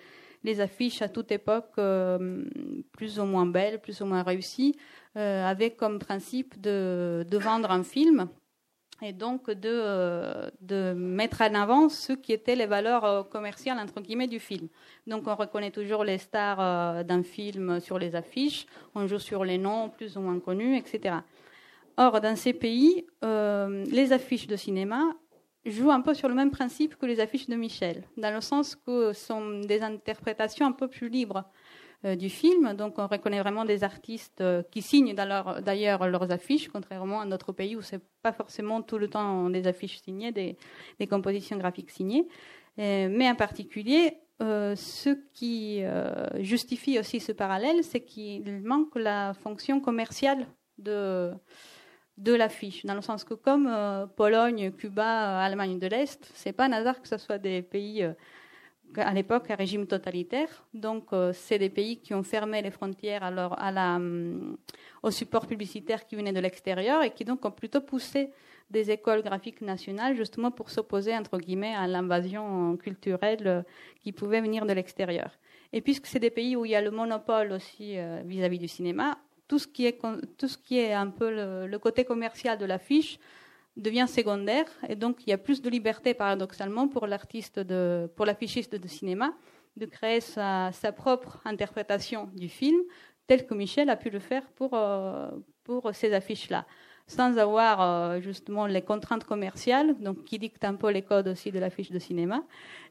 les 0.44 0.60
affiches 0.60 1.02
à 1.04 1.10
toute 1.10 1.32
époque, 1.32 1.74
plus 2.94 3.20
ou 3.20 3.26
moins 3.26 3.46
belles, 3.46 3.82
plus 3.82 4.02
ou 4.02 4.06
moins 4.06 4.24
réussies, 4.24 4.78
avaient 5.16 5.72
comme 5.72 5.98
principe 6.00 6.62
de, 6.62 7.26
de 7.28 7.38
vendre 7.38 7.72
un 7.72 7.84
film 7.84 8.30
et 9.02 9.14
donc 9.14 9.50
de, 9.50 9.70
euh, 9.70 10.50
de, 10.62 10.94
mettre 10.94 11.42
en 11.42 11.54
avant 11.54 11.90
ce 11.90 12.14
qui 12.14 12.34
étaient 12.34 12.56
les 12.56 12.66
valeurs 12.66 13.06
euh, 13.06 13.24
commerciales 13.24 13.80
entre 13.80 14.02
guillemets 14.02 14.28
du 14.28 14.40
film. 14.40 14.68
Donc 15.06 15.28
on 15.28 15.36
reconnaît 15.36 15.72
toujours 15.72 16.04
les 16.04 16.18
stars 16.18 16.60
euh, 16.60 17.04
d'un 17.04 17.24
film 17.24 17.80
sur 17.80 18.00
les 18.00 18.16
affiches, 18.16 18.66
on 18.96 19.08
joue 19.08 19.20
sur 19.20 19.46
les 19.46 19.58
noms 19.58 19.90
plus 19.90 20.18
ou 20.18 20.22
moins 20.22 20.40
connus, 20.40 20.78
etc. 20.78 21.16
Or 21.98 22.22
dans 22.22 22.36
ces 22.36 22.54
pays, 22.54 23.08
les 23.24 24.14
affiches 24.14 24.46
de 24.46 24.56
cinéma 24.56 25.02
jouent 25.66 25.92
un 25.92 26.02
peu 26.02 26.14
sur 26.14 26.30
le 26.30 26.36
même 26.36 26.52
principe 26.52 26.96
que 26.96 27.08
les 27.08 27.20
affiches 27.20 27.48
de 27.48 27.56
Michel, 27.56 28.04
dans 28.18 28.34
le 28.34 28.42
sens 28.42 28.76
que 28.76 29.14
sont 29.14 29.62
des 29.62 29.82
interprétations 29.82 30.68
un 30.68 30.74
peu 30.74 30.88
plus 30.88 31.10
libres. 31.10 31.44
Euh, 32.06 32.16
du 32.16 32.30
film. 32.30 32.76
Donc 32.76 33.00
on 33.00 33.08
reconnaît 33.08 33.40
vraiment 33.40 33.66
des 33.66 33.84
artistes 33.84 34.42
euh, 34.42 34.62
qui 34.70 34.84
signent 34.84 35.16
d'ailleurs 35.16 36.08
leurs 36.08 36.32
affiches, 36.32 36.68
contrairement 36.68 37.22
à 37.22 37.26
notre 37.26 37.54
pays 37.54 37.76
où 37.76 37.82
c'est 37.82 38.04
pas 38.22 38.32
forcément 38.32 38.84
tout 38.84 39.00
le 39.00 39.08
temps 39.08 39.50
des 39.50 39.66
affiches 39.66 40.00
signées, 40.04 40.32
des, 40.32 41.08
compositions 41.08 41.58
graphiques 41.58 41.90
signées. 41.90 42.28
Euh, 42.78 43.10
mais 43.10 43.28
en 43.28 43.34
particulier, 43.34 44.20
ce 44.40 45.18
qui 45.34 45.82
justifie 46.36 47.00
aussi 47.00 47.20
ce 47.20 47.32
parallèle, 47.32 47.84
c'est 47.84 48.02
qu'il 48.02 48.62
manque 48.62 48.96
la 48.96 49.34
fonction 49.34 49.80
commerciale 49.80 50.46
de, 50.78 51.32
de 52.18 52.34
l'affiche, 52.36 52.86
dans 52.86 52.94
le 52.94 53.02
sens 53.02 53.24
que 53.24 53.34
comme 53.34 53.68
Pologne, 54.16 54.72
Cuba, 54.72 55.40
Allemagne 55.40 55.80
de 55.80 55.88
l'Est, 55.88 56.30
c'est 56.36 56.54
pas 56.54 56.66
un 56.66 56.74
hasard 56.74 57.02
que 57.02 57.08
ce 57.08 57.18
soit 57.18 57.40
des 57.40 57.64
pays 57.64 58.08
à 58.96 59.14
l'époque 59.14 59.50
un 59.52 59.56
régime 59.56 59.86
totalitaire. 59.86 60.50
Donc, 60.74 61.06
euh, 61.14 61.32
c'est 61.34 61.60
des 61.60 61.70
pays 61.70 61.98
qui 61.98 62.14
ont 62.14 62.24
fermé 62.24 62.62
les 62.62 62.72
frontières 62.72 63.24
à 63.24 63.28
à 63.28 63.72
la, 63.72 63.96
hum, 63.96 64.58
au 65.04 65.12
support 65.12 65.48
publicitaire 65.48 66.06
qui 66.06 66.16
venait 66.16 66.34
de 66.34 66.40
l'extérieur 66.40 67.04
et 67.04 67.12
qui 67.12 67.26
donc 67.26 67.46
ont 67.46 67.52
plutôt 67.52 67.82
poussé 67.82 68.30
des 68.70 68.92
écoles 68.92 69.22
graphiques 69.22 69.62
nationales 69.62 70.16
justement 70.16 70.52
pour 70.52 70.70
s'opposer 70.70 71.16
entre 71.16 71.38
guillemets 71.38 71.74
à 71.74 71.88
l'invasion 71.88 72.76
culturelle 72.78 73.48
euh, 73.48 73.62
qui 74.02 74.12
pouvait 74.12 74.42
venir 74.42 74.66
de 74.66 74.74
l'extérieur. 74.74 75.32
Et 75.74 75.82
puisque 75.82 76.08
c'est 76.08 76.20
des 76.20 76.30
pays 76.30 76.56
où 76.56 76.66
il 76.66 76.72
y 76.72 76.76
a 76.76 76.82
le 76.82 76.92
monopole 76.92 77.52
aussi 77.52 77.98
euh, 77.98 78.22
vis-à-vis 78.26 78.60
du 78.60 78.68
cinéma, 78.68 79.18
tout 79.48 79.60
ce 79.60 79.68
qui 79.68 79.86
est 79.86 80.00
tout 80.38 80.48
ce 80.48 80.58
qui 80.58 80.78
est 80.78 80.94
un 80.94 81.08
peu 81.08 81.30
le 81.66 81.78
côté 81.78 82.04
commercial 82.04 82.58
de 82.58 82.66
l'affiche 82.66 83.18
devient 83.78 84.08
secondaire 84.08 84.66
et 84.90 84.96
donc 84.96 85.26
il 85.26 85.30
y 85.30 85.34
a 85.34 85.38
plus 85.38 85.62
de 85.62 85.70
liberté 85.70 86.14
paradoxalement 86.14 86.88
pour 86.88 87.08
l'artiste 87.08 87.60
de, 87.60 88.10
pour 88.16 88.26
l'affichiste 88.26 88.76
de 88.76 88.88
cinéma 88.88 89.34
de 89.78 89.86
créer 89.86 90.22
sa, 90.22 90.72
propre 90.96 91.40
interprétation 91.46 92.30
du 92.34 92.50
film 92.50 92.80
tel 93.28 93.46
que 93.46 93.54
Michel 93.54 93.90
a 93.90 93.96
pu 93.96 94.10
le 94.10 94.20
faire 94.20 94.44
pour, 94.56 94.72
euh, 94.74 95.30
pour 95.64 95.94
ces 95.94 96.14
affiches-là 96.14 96.66
sans 97.06 97.38
avoir 97.38 97.82
euh, 97.82 98.20
justement 98.20 98.66
les 98.66 98.82
contraintes 98.82 99.24
commerciales 99.24 99.96
donc 100.00 100.24
qui 100.26 100.40
dictent 100.40 100.66
un 100.66 100.76
peu 100.76 100.90
les 100.90 101.04
codes 101.04 101.28
aussi 101.28 101.52
de 101.52 101.60
l'affiche 101.60 101.92
de 101.92 102.00
cinéma 102.00 102.44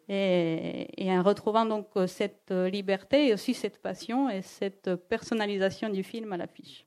et, 0.08 0.86
en 1.08 1.22
retrouvant 1.22 1.66
donc 1.66 1.88
cette 2.06 2.52
liberté 2.52 3.28
et 3.28 3.34
aussi 3.34 3.54
cette 3.54 3.82
passion 3.82 4.30
et 4.30 4.40
cette 4.40 4.94
personnalisation 5.08 5.88
du 5.88 6.04
film 6.04 6.32
à 6.32 6.36
l'affiche. 6.36 6.85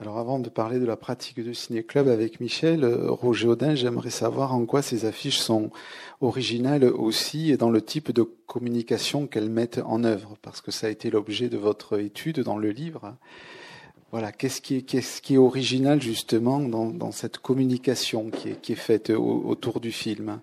Alors 0.00 0.18
avant 0.18 0.38
de 0.38 0.48
parler 0.48 0.78
de 0.78 0.86
la 0.86 0.96
pratique 0.96 1.42
du 1.42 1.54
ciné-club 1.56 2.06
avec 2.06 2.38
Michel, 2.38 2.84
euh, 2.84 3.10
Roger 3.10 3.48
Audin, 3.48 3.74
j'aimerais 3.74 4.10
savoir 4.10 4.54
en 4.54 4.64
quoi 4.64 4.80
ces 4.80 5.06
affiches 5.06 5.40
sont 5.40 5.72
originales 6.20 6.84
aussi 6.84 7.50
et 7.50 7.56
dans 7.56 7.68
le 7.68 7.82
type 7.82 8.12
de 8.12 8.22
communication 8.22 9.26
qu'elles 9.26 9.50
mettent 9.50 9.80
en 9.84 10.04
œuvre, 10.04 10.36
parce 10.40 10.60
que 10.60 10.70
ça 10.70 10.86
a 10.86 10.90
été 10.90 11.10
l'objet 11.10 11.48
de 11.48 11.56
votre 11.56 11.98
étude 11.98 12.38
dans 12.38 12.58
le 12.58 12.70
livre. 12.70 13.16
Voilà, 14.12 14.30
qu'est-ce 14.30 14.60
qui 14.60 14.76
est, 14.76 15.36
original 15.36 16.00
justement 16.00 16.60
dans, 16.60 17.10
cette 17.10 17.38
communication 17.38 18.30
qui 18.30 18.50
est, 18.50 18.60
qui 18.60 18.74
est 18.74 18.76
faite 18.76 19.10
autour 19.10 19.80
du 19.80 19.90
film? 19.90 20.40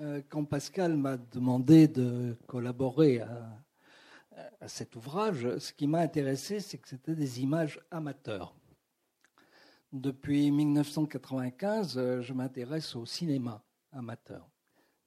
Euh, 0.00 0.20
Quand 0.28 0.44
Pascal 0.44 0.96
m'a 0.96 1.16
demandé 1.16 1.88
de 1.88 2.36
collaborer 2.46 3.18
à, 3.18 4.46
à 4.60 4.68
cet 4.68 4.94
ouvrage, 4.94 5.58
ce 5.58 5.72
qui 5.72 5.88
m'a 5.88 5.98
intéressé, 5.98 6.60
c'est 6.60 6.78
que 6.78 6.88
c'était 6.88 7.16
des 7.16 7.40
images 7.40 7.80
amateurs 7.90 8.54
depuis 9.92 10.50
1995, 10.50 11.98
euh, 11.98 12.22
je 12.22 12.32
m'intéresse 12.32 12.96
au 12.96 13.04
cinéma 13.04 13.62
amateur. 13.92 14.48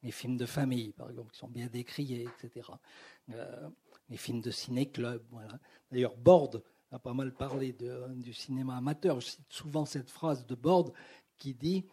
Les 0.03 0.11
films 0.11 0.37
de 0.37 0.45
famille, 0.45 0.91
par 0.93 1.09
exemple, 1.09 1.31
qui 1.31 1.39
sont 1.39 1.47
bien 1.47 1.67
décriés, 1.67 2.27
etc. 2.37 2.69
Euh, 3.33 3.69
les 4.09 4.17
films 4.17 4.41
de 4.41 4.51
ciné-club. 4.51 5.23
D'ailleurs, 5.91 6.15
Borde 6.15 6.63
a 6.91 6.99
pas 6.99 7.13
mal 7.13 7.33
parlé 7.33 7.73
du 7.73 8.33
cinéma 8.33 8.77
amateur. 8.77 9.19
Je 9.19 9.27
cite 9.27 9.51
souvent 9.51 9.85
cette 9.85 10.11
phrase 10.11 10.45
de 10.45 10.53
Borde 10.53 10.93
qui 11.37 11.55
dit 11.55 11.85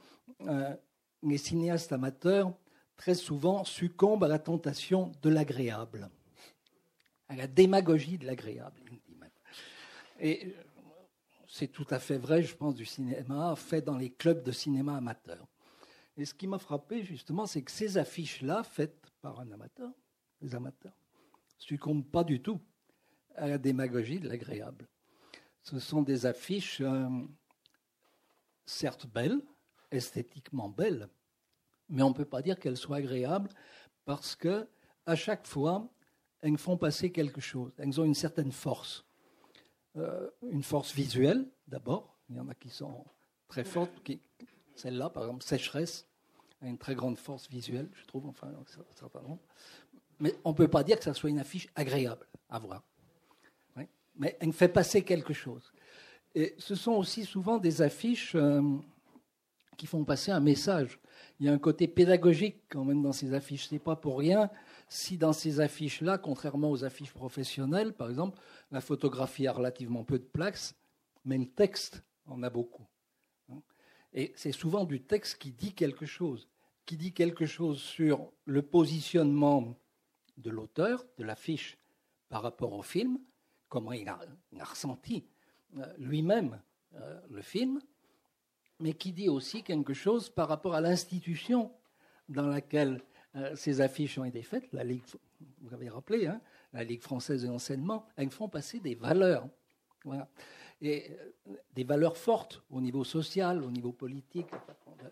euh, 0.43 0.77
Les 1.23 1.39
cinéastes 1.39 1.93
amateurs, 1.93 2.53
très 2.99 3.15
souvent, 3.15 3.65
succombent 3.65 4.25
à 4.25 4.29
la 4.29 4.39
tentation 4.39 5.13
de 5.23 5.31
l'agréable, 5.31 6.11
à 7.29 7.37
la 7.37 7.47
démagogie 7.47 8.19
de 8.19 8.27
l'agréable. 8.27 8.79
Et 10.21 10.55
c'est 11.53 11.69
tout 11.69 11.87
à 11.91 11.99
fait 11.99 12.17
vrai, 12.17 12.43
je 12.43 12.57
pense, 12.57 12.75
du 12.75 12.87
cinéma 12.87 13.55
fait 13.57 13.83
dans 13.83 13.99
les 13.99 14.09
clubs 14.09 14.43
de 14.43 14.53
cinéma 14.53 14.97
amateurs. 14.97 15.47
Et 16.17 16.25
ce 16.25 16.33
qui 16.33 16.47
m'a 16.47 16.59
frappé, 16.59 17.05
justement, 17.05 17.45
c'est 17.45 17.61
que 17.61 17.71
ces 17.71 17.99
affiches-là, 17.99 18.63
faites 18.63 19.11
par 19.21 19.39
un 19.39 19.53
amateur, 19.53 19.91
des 20.41 20.55
amateurs, 20.55 20.97
succombent 21.59 22.11
pas 22.11 22.25
du 22.25 22.41
tout 22.41 22.59
à 23.35 23.49
la 23.49 23.59
démagogie 23.59 24.19
de 24.19 24.31
l'agréable. 24.31 24.89
Ce 25.61 25.79
sont 25.79 26.01
des 26.01 26.25
affiches, 26.25 26.81
euh, 26.81 27.07
certes 28.65 29.07
belles, 29.07 29.43
esthétiquement 29.91 30.71
belles, 30.71 31.07
mais 31.91 32.03
on 32.03 32.09
ne 32.09 32.15
peut 32.15 32.25
pas 32.25 32.41
dire 32.41 32.59
qu'elles 32.59 32.79
soient 32.79 32.97
agréables 32.97 33.51
parce 34.07 34.35
que 34.37 34.67
à 35.05 35.17
chaque 35.17 35.47
fois, 35.47 35.87
elles 36.41 36.57
font 36.57 36.79
passer 36.79 37.13
quelque 37.13 37.43
chose. 37.43 37.73
Elles 37.77 38.01
ont 38.01 38.05
une 38.05 38.15
certaine 38.15 38.53
force. 38.53 39.05
Euh, 39.97 40.31
une 40.51 40.63
force 40.63 40.95
visuelle, 40.95 41.47
d'abord. 41.69 42.17
Il 42.31 42.37
y 42.37 42.41
en 42.41 42.49
a 42.49 42.55
qui 42.55 42.71
sont 42.71 43.05
très 43.49 43.65
fortes. 43.65 43.93
Celle-là, 44.75 45.11
par 45.11 45.25
exemple, 45.25 45.45
Sécheresse, 45.45 46.07
a 46.63 46.67
une 46.67 46.79
très 46.79 46.95
grande 46.95 47.19
force 47.19 47.49
visuelle, 47.51 47.89
je 47.93 48.07
trouve, 48.07 48.27
enfin. 48.27 48.51
Mais 50.19 50.35
on 50.45 50.51
ne 50.51 50.55
peut 50.55 50.69
pas 50.69 50.83
dire 50.85 50.97
que 50.97 51.05
ça 51.05 51.13
soit 51.13 51.31
une 51.31 51.41
affiche 51.41 51.69
agréable 51.75 52.27
à 52.49 52.59
voir. 52.59 52.83
Mais 54.17 54.37
elle 54.41 54.53
fait 54.53 54.69
passer 54.69 55.03
quelque 55.03 55.33
chose. 55.33 55.73
Et 56.35 56.55
ce 56.59 56.75
sont 56.75 56.93
aussi 56.93 57.25
souvent 57.25 57.57
des 57.57 57.81
affiches 57.81 58.35
euh, 58.35 58.61
qui 59.79 59.87
font 59.87 60.05
passer 60.05 60.31
un 60.31 60.41
message. 60.41 61.01
Il 61.41 61.47
y 61.47 61.49
a 61.49 61.53
un 61.53 61.59
côté 61.59 61.89
pédagogique 61.89 62.63
quand 62.69 62.85
même 62.85 63.03
dans 63.03 63.13
ces 63.13 63.33
affiches. 63.33 63.69
Ce 63.69 63.75
n'est 63.75 63.81
pas 63.81 63.97
pour 63.97 64.19
rien 64.19 64.51
si 64.93 65.17
dans 65.17 65.33
ces 65.33 65.61
affiches-là, 65.61 66.19
contrairement 66.19 66.71
aux 66.71 66.85
affiches 66.85 67.15
professionnelles, 67.15 67.95
par 67.95 68.11
exemple, 68.11 68.39
la 68.71 68.83
photographie 68.83 69.47
a 69.47 69.53
relativement 69.53 70.05
peu 70.05 70.19
de 70.19 70.25
place, 70.25 70.75
mais 71.25 71.39
le 71.39 71.47
texte 71.47 72.05
en 72.27 72.43
a 72.43 72.51
beaucoup. 72.51 72.87
Et 74.13 74.35
c'est 74.37 74.53
souvent 74.53 74.85
du 74.85 75.03
texte 75.03 75.39
qui 75.39 75.51
dit 75.51 75.73
quelque 75.73 76.05
chose, 76.05 76.47
qui 76.85 76.99
dit 76.99 77.15
quelque 77.15 77.47
chose 77.47 77.81
sur 77.81 78.31
le 78.45 78.61
positionnement 78.61 79.79
de 80.37 80.51
l'auteur, 80.51 81.07
de 81.17 81.25
l'affiche, 81.25 81.79
par 82.29 82.43
rapport 82.43 82.75
au 82.75 82.83
film, 82.83 83.19
comment 83.71 83.93
il 83.93 84.09
a, 84.11 84.21
ressenti 84.61 85.25
euh, 85.79 85.87
lui-même 85.97 86.61
euh, 86.97 87.19
le 87.31 87.41
film, 87.41 87.81
mais 88.79 88.93
qui 88.93 89.13
dit 89.13 89.31
aussi 89.31 89.63
quelque 89.63 89.95
chose 89.95 90.29
par 90.29 90.49
rapport 90.49 90.75
à 90.75 90.83
l'institution 90.83 91.73
dans 92.29 92.47
laquelle 92.47 93.03
ces 93.55 93.81
affiches 93.81 94.19
ont 94.19 94.25
été 94.25 94.43
faites, 94.43 94.73
la 94.73 94.85
Ligue, 94.85 95.03
vous 95.61 95.71
l'avez 95.71 95.89
rappelé, 95.89 96.27
hein, 96.27 96.41
la 96.73 96.85
Ligue 96.85 97.03
française 97.03 97.43
de 97.43 97.49
l'enseignement, 97.49 98.07
elles 98.17 98.31
font 98.31 98.49
passer 98.49 98.81
des 98.81 98.95
valeurs. 98.95 99.49
Et 100.81 101.11
euh, 101.49 101.55
des 101.75 101.85
valeurs 101.85 102.17
fortes 102.17 102.63
au 102.71 102.81
niveau 102.81 103.05
social, 103.05 103.63
au 103.63 103.71
niveau 103.71 103.93
politique, 103.93 104.49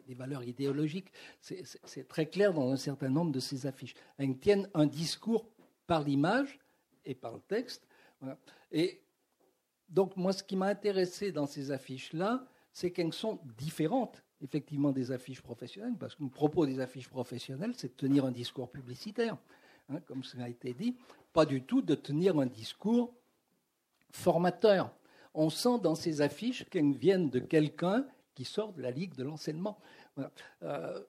des 0.07 0.15
valeurs 0.15 0.43
idéologiques. 0.43 1.13
C'est 1.41 2.09
très 2.09 2.27
clair 2.27 2.53
dans 2.53 2.71
un 2.71 2.77
certain 2.77 3.09
nombre 3.09 3.31
de 3.31 3.41
ces 3.41 3.67
affiches. 3.67 3.95
Elles 4.19 4.37
tiennent 4.37 4.69
un 4.75 4.87
discours 4.87 5.47
par 5.87 6.03
l'image 6.03 6.59
et 7.05 7.15
par 7.15 7.35
le 7.35 7.41
texte. 7.41 7.87
Et 8.73 9.01
donc, 9.89 10.17
moi, 10.17 10.33
ce 10.33 10.43
qui 10.43 10.57
m'a 10.57 10.67
intéressé 10.67 11.33
dans 11.33 11.47
ces 11.47 11.71
affiches-là, 11.71 12.47
c'est 12.73 12.91
qu'elles 12.91 13.13
sont 13.13 13.41
différentes 13.57 14.23
effectivement 14.43 14.93
des 14.93 15.13
affiches 15.13 15.43
professionnelles, 15.43 15.97
parce 15.99 16.15
que 16.15 16.23
le 16.23 16.31
propos 16.31 16.67
des 16.67 16.81
affiches 16.81 17.09
professionnelles, 17.09 17.73
c'est 17.77 17.89
de 17.89 17.97
tenir 17.97 18.25
un 18.25 18.33
discours 18.33 18.71
publicitaire, 18.71 19.37
hein, 19.91 20.01
comme 20.07 20.25
cela 20.25 20.45
a 20.45 20.49
été 20.49 20.73
dit, 20.73 20.97
pas 21.33 21.47
du 21.47 21.63
tout 21.63 21.83
de 21.83 21.95
tenir 21.95 22.39
un 22.39 22.47
discours 22.47 23.13
formateur. 24.13 24.93
On 25.35 25.51
sent 25.51 25.79
dans 25.83 25.95
ces 25.95 26.23
affiches 26.23 26.65
qu'elles 26.69 26.97
viennent 26.97 27.31
de 27.31 27.39
quelqu'un 27.39 28.07
qui 28.35 28.45
sort 28.45 28.73
de 28.73 28.83
la 28.83 28.91
Ligue 28.91 29.15
de 29.15 29.23
l'enseignement. 29.23 29.79
Euh, 30.63 31.01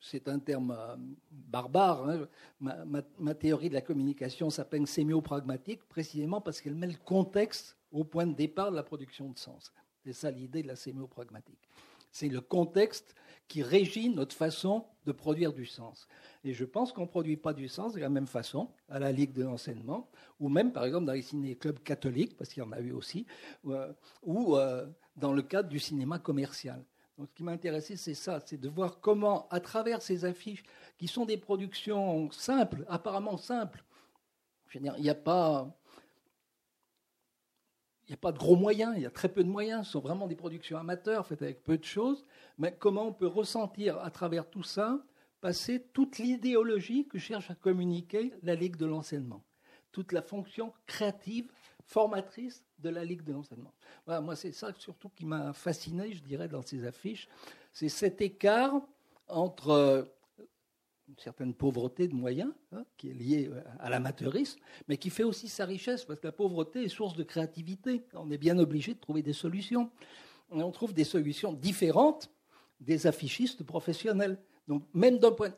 c'est 0.00 0.28
un 0.28 0.38
terme 0.38 0.70
euh, 0.70 0.96
barbare. 1.30 2.08
Hein. 2.08 2.28
Ma, 2.60 3.34
théorie 3.34 3.68
de 3.68 3.74
la 3.74 3.80
communication 3.80 4.50
s'appelle 4.50 4.86
sémiopragmatique, 4.86 5.82
précisément 5.88 6.40
parce 6.40 6.60
qu'elle 6.60 6.74
met 6.74 6.86
le 6.86 6.98
contexte 7.04 7.76
au 7.90 8.04
point 8.04 8.26
de 8.26 8.34
départ 8.34 8.70
de 8.70 8.76
la 8.76 8.82
production 8.82 9.30
de 9.30 9.38
sens. 9.38 9.72
C'est 10.04 10.12
ça 10.12 10.30
l'idée 10.30 10.62
de 10.62 10.68
la 10.68 10.76
sémiopragmatique. 10.76 11.68
C'est 12.14 12.28
le 12.28 12.40
contexte 12.40 13.16
qui 13.48 13.64
régit 13.64 14.08
notre 14.08 14.36
façon 14.36 14.86
de 15.04 15.10
produire 15.10 15.52
du 15.52 15.66
sens. 15.66 16.06
Et 16.44 16.54
je 16.54 16.64
pense 16.64 16.92
qu'on 16.92 17.02
ne 17.02 17.08
produit 17.08 17.36
pas 17.36 17.52
du 17.52 17.66
sens 17.66 17.92
de 17.92 17.98
la 17.98 18.08
même 18.08 18.28
façon 18.28 18.70
à 18.88 19.00
la 19.00 19.10
Ligue 19.10 19.32
de 19.32 19.42
l'enseignement, 19.42 20.08
ou 20.38 20.48
même 20.48 20.72
par 20.72 20.84
exemple 20.84 21.06
dans 21.06 21.12
les 21.12 21.22
ciné-clubs 21.22 21.80
catholiques, 21.80 22.36
parce 22.36 22.50
qu'il 22.50 22.62
y 22.62 22.66
en 22.66 22.70
a 22.70 22.78
eu 22.78 22.92
aussi, 22.92 23.26
euh, 23.66 23.92
ou 24.22 24.56
euh, 24.56 24.86
dans 25.16 25.32
le 25.32 25.42
cadre 25.42 25.68
du 25.68 25.80
cinéma 25.80 26.20
commercial. 26.20 26.84
Donc 27.18 27.28
ce 27.30 27.34
qui 27.34 27.42
m'a 27.42 27.50
intéressé, 27.50 27.96
c'est 27.96 28.14
ça, 28.14 28.38
c'est 28.46 28.60
de 28.60 28.68
voir 28.68 29.00
comment, 29.00 29.48
à 29.50 29.58
travers 29.58 30.00
ces 30.00 30.24
affiches, 30.24 30.62
qui 30.96 31.08
sont 31.08 31.26
des 31.26 31.36
productions 31.36 32.30
simples, 32.30 32.84
apparemment 32.88 33.36
simples, 33.36 33.84
il 34.72 34.82
n'y 35.00 35.10
a 35.10 35.16
pas 35.16 35.76
il 38.06 38.12
n'y 38.12 38.14
a 38.14 38.18
pas 38.18 38.32
de 38.32 38.38
gros 38.38 38.56
moyens, 38.56 38.94
il 38.96 39.02
y 39.02 39.06
a 39.06 39.10
très 39.10 39.28
peu 39.28 39.42
de 39.42 39.48
moyens, 39.48 39.86
ce 39.86 39.92
sont 39.92 40.00
vraiment 40.00 40.26
des 40.26 40.36
productions 40.36 40.78
amateurs 40.78 41.26
faites 41.26 41.42
avec 41.42 41.62
peu 41.62 41.78
de 41.78 41.84
choses, 41.84 42.24
mais 42.58 42.74
comment 42.78 43.08
on 43.08 43.12
peut 43.12 43.26
ressentir 43.26 43.98
à 43.98 44.10
travers 44.10 44.48
tout 44.48 44.62
ça 44.62 44.98
passer 45.44 45.84
toute 45.92 46.16
l'idéologie 46.16 47.06
que 47.06 47.18
cherche 47.18 47.50
à 47.50 47.54
communiquer 47.54 48.32
la 48.42 48.54
Ligue 48.54 48.76
de 48.76 48.86
l'enseignement, 48.86 49.44
toute 49.92 50.12
la 50.12 50.22
fonction 50.22 50.72
créative, 50.86 51.52
formatrice 51.84 52.64
de 52.78 52.88
la 52.88 53.04
Ligue 53.04 53.24
de 53.24 53.34
l'enseignement. 53.34 53.74
Voilà, 54.06 54.22
moi 54.22 54.36
c'est 54.36 54.52
ça 54.52 54.72
surtout 54.78 55.10
qui 55.10 55.26
m'a 55.26 55.52
fasciné, 55.52 56.14
je 56.14 56.22
dirais, 56.22 56.48
dans 56.48 56.62
ces 56.62 56.86
affiches, 56.86 57.28
c'est 57.74 57.90
cet 57.90 58.22
écart 58.22 58.80
entre 59.28 60.08
une 61.08 61.18
certaine 61.18 61.54
pauvreté 61.54 62.08
de 62.08 62.14
moyens, 62.14 62.52
hein, 62.72 62.84
qui 62.96 63.10
est 63.10 63.14
liée 63.14 63.50
euh, 63.52 63.60
à 63.78 63.90
l'amateurisme, 63.90 64.58
mais 64.88 64.96
qui 64.96 65.10
fait 65.10 65.24
aussi 65.24 65.48
sa 65.48 65.64
richesse, 65.64 66.04
parce 66.04 66.20
que 66.20 66.26
la 66.26 66.32
pauvreté 66.32 66.84
est 66.84 66.88
source 66.88 67.14
de 67.14 67.22
créativité. 67.22 68.04
On 68.14 68.30
est 68.30 68.38
bien 68.38 68.58
obligé 68.58 68.94
de 68.94 68.98
trouver 68.98 69.22
des 69.22 69.32
solutions. 69.32 69.90
On 70.50 70.70
trouve 70.70 70.94
des 70.94 71.04
solutions 71.04 71.52
différentes 71.52 72.30
des 72.80 73.06
affichistes 73.06 73.64
professionnels. 73.64 74.38
Donc, 74.68 74.84
même 74.94 75.18
d'un 75.18 75.32
point. 75.32 75.54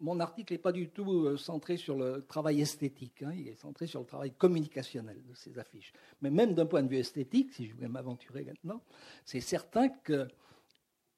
Mon 0.00 0.18
article 0.20 0.52
n'est 0.52 0.58
pas 0.58 0.72
du 0.72 0.88
tout 0.88 1.24
euh, 1.24 1.36
centré 1.36 1.76
sur 1.76 1.96
le 1.96 2.26
travail 2.26 2.60
esthétique, 2.60 3.22
hein, 3.22 3.32
il 3.34 3.48
est 3.48 3.54
centré 3.54 3.86
sur 3.86 4.00
le 4.00 4.06
travail 4.06 4.32
communicationnel 4.32 5.22
de 5.22 5.34
ces 5.34 5.58
affiches. 5.58 5.92
Mais 6.20 6.30
même 6.30 6.52
d'un 6.52 6.66
point 6.66 6.82
de 6.82 6.88
vue 6.88 6.98
esthétique, 6.98 7.52
si 7.52 7.66
je 7.66 7.74
voulais 7.74 7.88
m'aventurer 7.88 8.44
maintenant, 8.44 8.82
c'est 9.24 9.40
certain 9.40 9.88
que 9.88 10.26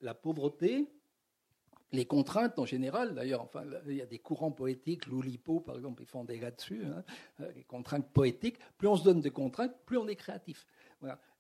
la 0.02 0.14
pauvreté, 0.14 0.86
les 1.96 2.04
contraintes 2.04 2.58
en 2.58 2.64
général, 2.64 3.14
d'ailleurs, 3.14 3.42
enfin, 3.42 3.64
il 3.86 3.96
y 3.96 4.02
a 4.02 4.06
des 4.06 4.18
courants 4.18 4.52
poétiques, 4.52 5.06
l'Oulipo 5.06 5.60
par 5.60 5.76
exemple, 5.76 6.02
ils 6.02 6.08
font 6.08 6.24
des 6.24 6.38
là-dessus, 6.38 6.84
hein, 6.84 7.02
euh, 7.40 7.50
les 7.56 7.64
contraintes 7.64 8.08
poétiques. 8.12 8.58
Plus 8.78 8.88
on 8.88 8.96
se 8.96 9.04
donne 9.04 9.20
de 9.20 9.28
contraintes, 9.28 9.74
plus 9.84 9.98
on 9.98 10.06
est 10.06 10.16
créatif. 10.16 10.66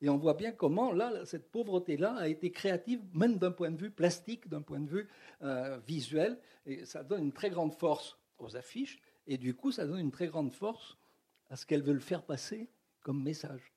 Et 0.02 0.08
on 0.08 0.18
voit 0.18 0.34
bien 0.34 0.52
comment, 0.52 0.92
là, 0.92 1.24
cette 1.24 1.50
pauvreté-là 1.50 2.14
a 2.16 2.28
été 2.28 2.50
créative, 2.50 3.00
même 3.14 3.38
d'un 3.38 3.50
point 3.50 3.70
de 3.70 3.78
vue 3.78 3.90
plastique, 3.90 4.48
d'un 4.48 4.60
point 4.62 4.80
de 4.80 4.88
vue 4.88 5.08
euh, 5.42 5.78
visuel. 5.86 6.38
Et 6.66 6.84
ça 6.84 7.02
donne 7.02 7.24
une 7.24 7.32
très 7.32 7.50
grande 7.50 7.72
force 7.72 8.18
aux 8.38 8.56
affiches, 8.56 9.00
et 9.26 9.38
du 9.38 9.54
coup, 9.54 9.72
ça 9.72 9.86
donne 9.86 10.00
une 10.00 10.10
très 10.10 10.26
grande 10.26 10.52
force 10.52 10.98
à 11.48 11.56
ce 11.56 11.64
qu'elles 11.64 11.82
veulent 11.82 12.00
faire 12.00 12.22
passer 12.22 12.68
comme 13.00 13.22
message. 13.22 13.72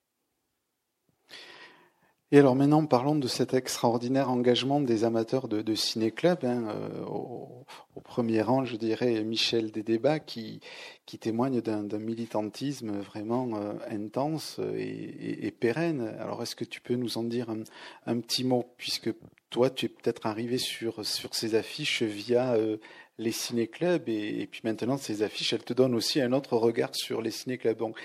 Et 2.31 2.37
alors 2.37 2.55
maintenant, 2.55 2.85
parlons 2.85 3.15
de 3.15 3.27
cet 3.27 3.55
extraordinaire 3.55 4.29
engagement 4.29 4.79
des 4.81 5.03
amateurs 5.03 5.47
de, 5.47 5.63
de 5.63 5.73
ciné-club. 5.73 6.45
Hein, 6.45 6.67
euh, 6.67 7.03
au, 7.05 7.65
premier 8.03 8.41
rang, 8.43 8.65
je 8.65 8.75
dirais, 8.75 9.23
Michel 9.23 9.71
Desdébats, 9.71 10.19
qui, 10.19 10.61
qui 11.07 11.17
témoigne 11.17 11.59
d'un 11.61 11.83
militantisme 11.97 12.99
vraiment 12.99 13.49
euh, 13.55 13.73
intense 13.89 14.59
et, 14.75 15.47
et, 15.47 15.51
pérenne. 15.51 16.15
Alors, 16.19 16.43
est-ce 16.43 16.55
que 16.55 16.65
tu 16.65 16.81
peux 16.81 16.95
nous 16.95 17.17
en 17.17 17.23
dire 17.23 17.49
un, 17.49 17.63
un 18.05 18.19
petit 18.19 18.43
mot, 18.43 18.65
puisque 18.77 19.09
toi, 19.49 19.71
tu 19.71 19.87
es 19.87 19.89
peut-être 19.89 20.27
arrivé 20.27 20.59
sur, 20.59 21.03
sur 21.05 21.33
ces 21.33 21.55
affiches 21.55 22.03
via 22.03 22.53
euh, 22.53 22.77
les 23.17 23.31
ciné-clubs, 23.31 24.07
et, 24.07 24.41
et, 24.41 24.47
puis 24.47 24.61
maintenant, 24.63 24.97
ces 24.97 25.23
affiches, 25.23 25.53
elles 25.53 25.63
te 25.63 25.73
donnent 25.73 25.95
aussi 25.95 26.21
un 26.21 26.31
autre 26.33 26.57
regard 26.57 26.95
sur 26.95 27.23
les 27.23 27.31
ciné-clubs. 27.31 27.77
Donc, 27.77 27.97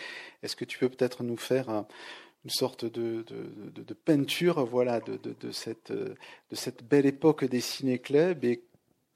est-ce 0.43 0.57
que 0.57 0.65
tu 0.65 0.79
peux 0.79 0.89
peut-être 0.89 1.23
nous 1.23 1.37
faire 1.37 1.85
une 2.45 2.51
sorte 2.51 2.85
de, 2.85 3.25
de, 3.25 3.95
peinture 3.95 4.65
voilà, 4.67 5.01
de, 5.01 5.51
cette, 5.51 5.93
de 5.93 6.15
cette 6.53 6.85
belle 6.85 7.07
époque 7.07 7.45
des 7.45 7.61
ciné-clubs 7.61 8.45
et 8.45 8.65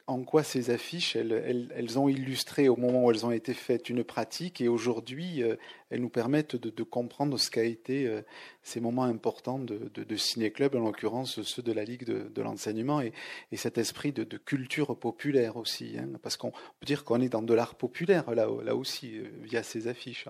en 0.09 0.25
quoi 0.25 0.43
ces 0.43 0.71
affiches, 0.71 1.17
elles, 1.17 1.71
elles, 1.75 1.99
ont 1.99 2.09
illustré 2.09 2.71
au 2.71 2.77
moment 2.77 3.05
où 3.05 3.11
elles 3.11 3.27
ont 3.27 3.31
été 3.31 3.53
faites 3.53 3.91
une 3.91 4.03
pratique 4.03 4.63
et 4.63 4.67
aujourd'hui, 4.67 5.43
euh, 5.43 5.57
elles 5.91 6.01
nous 6.01 6.09
permettent 6.09 6.57
de, 6.57 6.83
comprendre 6.83 7.39
ce 7.39 7.51
qu'a 7.51 7.65
été 7.65 8.07
euh, 8.07 8.23
ces 8.63 8.81
moments 8.81 9.05
importants 9.05 9.59
de, 9.59 9.91
de, 9.95 10.17
ciné-club, 10.17 10.75
en 10.77 10.81
l'occurrence 10.81 11.43
ceux 11.43 11.63
de 11.63 11.73
la 11.73 11.85
Ligue 11.85 12.05
de, 12.05 12.43
l'enseignement 12.43 13.03
et, 13.03 13.13
et, 13.53 13.59
cet 13.59 13.77
esprit 13.77 14.13
de, 14.13 14.25
culture 14.39 14.99
populaire 14.99 15.59
aussi. 15.59 15.99
Hein, 15.99 16.09
parce 16.23 16.39
qu'on 16.39 16.53
peut 16.53 16.87
dire 16.87 17.05
qu'on 17.05 17.21
est 17.21 17.29
dans 17.29 17.43
de 17.43 17.53
l'art 17.53 17.75
populaire 17.75 18.31
là, 18.31 18.49
là 18.65 18.75
aussi, 18.75 19.19
euh, 19.19 19.29
via 19.43 19.63
ces 19.63 19.89
affiches. 19.89 20.27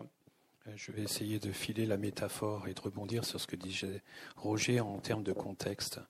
Hein. 0.69 0.73
Je 0.77 0.93
vais 0.93 1.03
essayer 1.03 1.39
de 1.39 1.51
filer 1.53 1.87
la 1.87 1.97
métaphore 1.97 2.69
et 2.69 2.75
de 2.75 2.81
rebondir 2.81 3.25
sur 3.25 3.41
ce 3.41 3.47
que 3.47 3.57
disait 3.57 4.03
Roger 4.37 4.81
en 4.81 4.99
termes 4.99 5.23
de 5.23 5.33
contexte. 5.33 6.01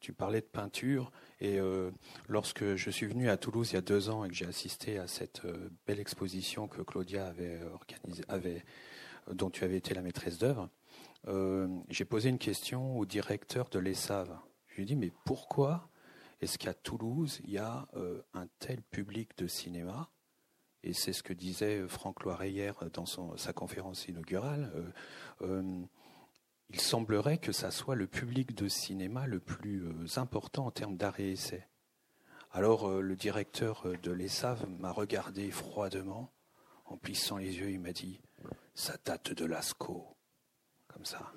Tu 0.00 0.12
parlais 0.12 0.40
de 0.40 0.46
peinture 0.46 1.10
et 1.40 1.58
euh, 1.58 1.90
lorsque 2.28 2.76
je 2.76 2.90
suis 2.90 3.06
venu 3.06 3.28
à 3.28 3.36
Toulouse 3.36 3.70
il 3.72 3.74
y 3.74 3.78
a 3.78 3.82
deux 3.82 4.10
ans 4.10 4.24
et 4.24 4.28
que 4.28 4.34
j'ai 4.34 4.46
assisté 4.46 4.98
à 4.98 5.06
cette 5.06 5.44
euh, 5.44 5.70
belle 5.86 6.00
exposition 6.00 6.68
que 6.68 6.82
Claudia 6.82 7.26
avait 7.26 7.60
organisée, 7.72 8.24
dont 9.32 9.50
tu 9.50 9.64
avais 9.64 9.76
été 9.76 9.94
la 9.94 10.02
maîtresse 10.02 10.38
d'œuvre, 10.38 10.68
euh, 11.28 11.68
j'ai 11.88 12.04
posé 12.04 12.28
une 12.28 12.38
question 12.38 12.98
au 12.98 13.06
directeur 13.06 13.68
de 13.70 13.78
l'ESSAV. 13.78 14.28
Je 14.68 14.76
lui 14.76 14.82
ai 14.82 14.86
dit 14.86 14.96
mais 14.96 15.12
pourquoi 15.24 15.88
est-ce 16.40 16.58
qu'à 16.58 16.74
Toulouse 16.74 17.40
il 17.44 17.50
y 17.52 17.58
a 17.58 17.86
un 18.34 18.46
tel 18.58 18.82
public 18.82 19.30
de 19.38 19.46
cinéma 19.46 20.10
et 20.84 20.92
c'est 20.92 21.14
ce 21.14 21.22
que 21.22 21.32
disait 21.32 21.80
euh, 21.80 21.88
Franck 21.88 22.22
Loiret 22.22 22.50
hier 22.50 22.74
dans 22.92 23.06
sa 23.06 23.52
conférence 23.52 24.06
inaugurale, 24.06 24.70
euh, 24.76 24.92
euh, 25.42 25.82
il 26.70 26.80
semblerait 26.80 27.38
que 27.38 27.52
ça 27.52 27.70
soit 27.70 27.94
le 27.94 28.06
public 28.06 28.54
de 28.54 28.68
cinéma 28.68 29.26
le 29.26 29.40
plus 29.40 29.82
important 30.16 30.66
en 30.66 30.70
termes 30.70 30.96
d'art 30.96 31.20
et 31.20 31.32
essai. 31.32 31.66
Alors 32.52 32.88
le 32.88 33.16
directeur 33.16 33.86
de 34.02 34.12
l'ESAV 34.12 34.66
m'a 34.78 34.90
regardé 34.90 35.50
froidement, 35.50 36.32
en 36.86 36.96
plissant 36.96 37.36
les 37.36 37.58
yeux, 37.58 37.70
il 37.70 37.80
m'a 37.80 37.92
dit 37.92 38.20
Ça 38.74 38.96
date 39.04 39.32
de 39.32 39.44
Lascaux. 39.44 40.16
Comme 40.88 41.04
ça. 41.04 41.32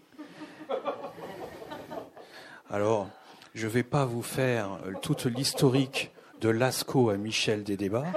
Alors, 2.69 3.09
je 3.53 3.65
ne 3.65 3.71
vais 3.71 3.83
pas 3.83 4.05
vous 4.05 4.21
faire 4.21 4.79
toute 5.01 5.25
l'historique 5.25 6.11
de 6.39 6.49
Lascaux 6.49 7.09
à 7.09 7.17
Michel 7.17 7.63
des 7.63 7.77
débats. 7.77 8.11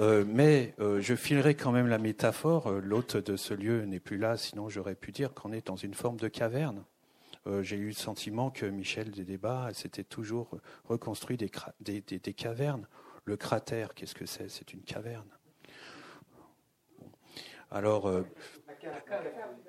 Euh, 0.00 0.24
mais 0.26 0.74
euh, 0.80 1.00
je 1.02 1.14
filerai 1.14 1.54
quand 1.54 1.72
même 1.72 1.86
la 1.86 1.98
métaphore. 1.98 2.68
Euh, 2.68 2.80
l'hôte 2.80 3.16
de 3.16 3.36
ce 3.36 3.52
lieu 3.52 3.84
n'est 3.84 4.00
plus 4.00 4.16
là, 4.16 4.38
sinon 4.38 4.70
j'aurais 4.70 4.94
pu 4.94 5.12
dire 5.12 5.34
qu'on 5.34 5.52
est 5.52 5.66
dans 5.66 5.76
une 5.76 5.94
forme 5.94 6.18
de 6.18 6.28
caverne. 6.28 6.84
J'ai 7.62 7.76
eu 7.76 7.88
le 7.88 7.94
sentiment 7.94 8.50
que 8.50 8.66
Michel 8.66 9.10
des 9.10 9.24
débats 9.24 9.70
s'était 9.72 10.04
toujours 10.04 10.58
reconstruit 10.84 11.38
des, 11.38 11.50
des, 12.02 12.34
cavernes. 12.34 12.86
Le 13.24 13.38
cratère, 13.38 13.94
qu'est-ce 13.94 14.14
que 14.14 14.26
c'est? 14.26 14.50
C'est 14.50 14.74
une 14.74 14.82
caverne. 14.82 15.26
Alors, 17.70 18.12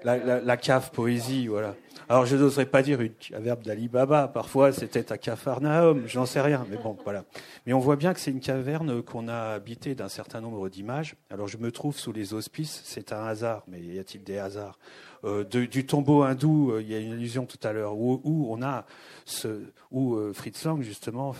la, 0.03 0.57
cave 0.57 0.91
poésie, 0.91 1.47
voilà. 1.47 1.75
Alors 2.09 2.25
je 2.25 2.35
n'oserais 2.35 2.65
pas 2.65 2.81
dire 2.81 3.01
une 3.01 3.13
caverne 3.13 3.61
d'Ali 3.61 3.87
Baba, 3.87 4.27
parfois 4.27 4.71
c'était 4.71 5.11
à 5.11 5.17
Capharnaüm, 5.17 6.07
j'en 6.07 6.25
sais 6.25 6.41
rien, 6.41 6.65
mais 6.69 6.77
bon, 6.77 6.97
voilà. 7.03 7.23
Mais 7.65 7.73
on 7.73 7.79
voit 7.79 7.95
bien 7.95 8.13
que 8.13 8.19
c'est 8.19 8.31
une 8.31 8.39
caverne 8.39 9.01
qu'on 9.01 9.27
a 9.27 9.53
habitée 9.53 9.95
d'un 9.95 10.09
certain 10.09 10.41
nombre 10.41 10.69
d'images. 10.69 11.15
Alors 11.29 11.47
je 11.47 11.57
me 11.57 11.71
trouve 11.71 11.97
sous 11.97 12.11
les 12.11 12.33
auspices, 12.33 12.81
c'est 12.85 13.13
un 13.13 13.23
hasard, 13.25 13.63
mais 13.67 13.79
y 13.79 13.99
a-t-il 13.99 14.23
des 14.23 14.37
hasards? 14.37 14.79
Euh, 15.23 15.43
Du 15.43 15.85
tombeau 15.85 16.23
hindou, 16.23 16.71
euh, 16.71 16.81
il 16.81 16.89
y 16.89 16.95
a 16.95 16.99
une 16.99 17.13
allusion 17.13 17.45
tout 17.45 17.59
à 17.63 17.73
l'heure, 17.73 17.95
où, 17.95 18.47
on 18.49 18.61
a 18.61 18.85
où 19.91 20.15
euh, 20.15 20.33
Fritz 20.33 20.65
Lang 20.65 20.81
justement, 20.81 21.35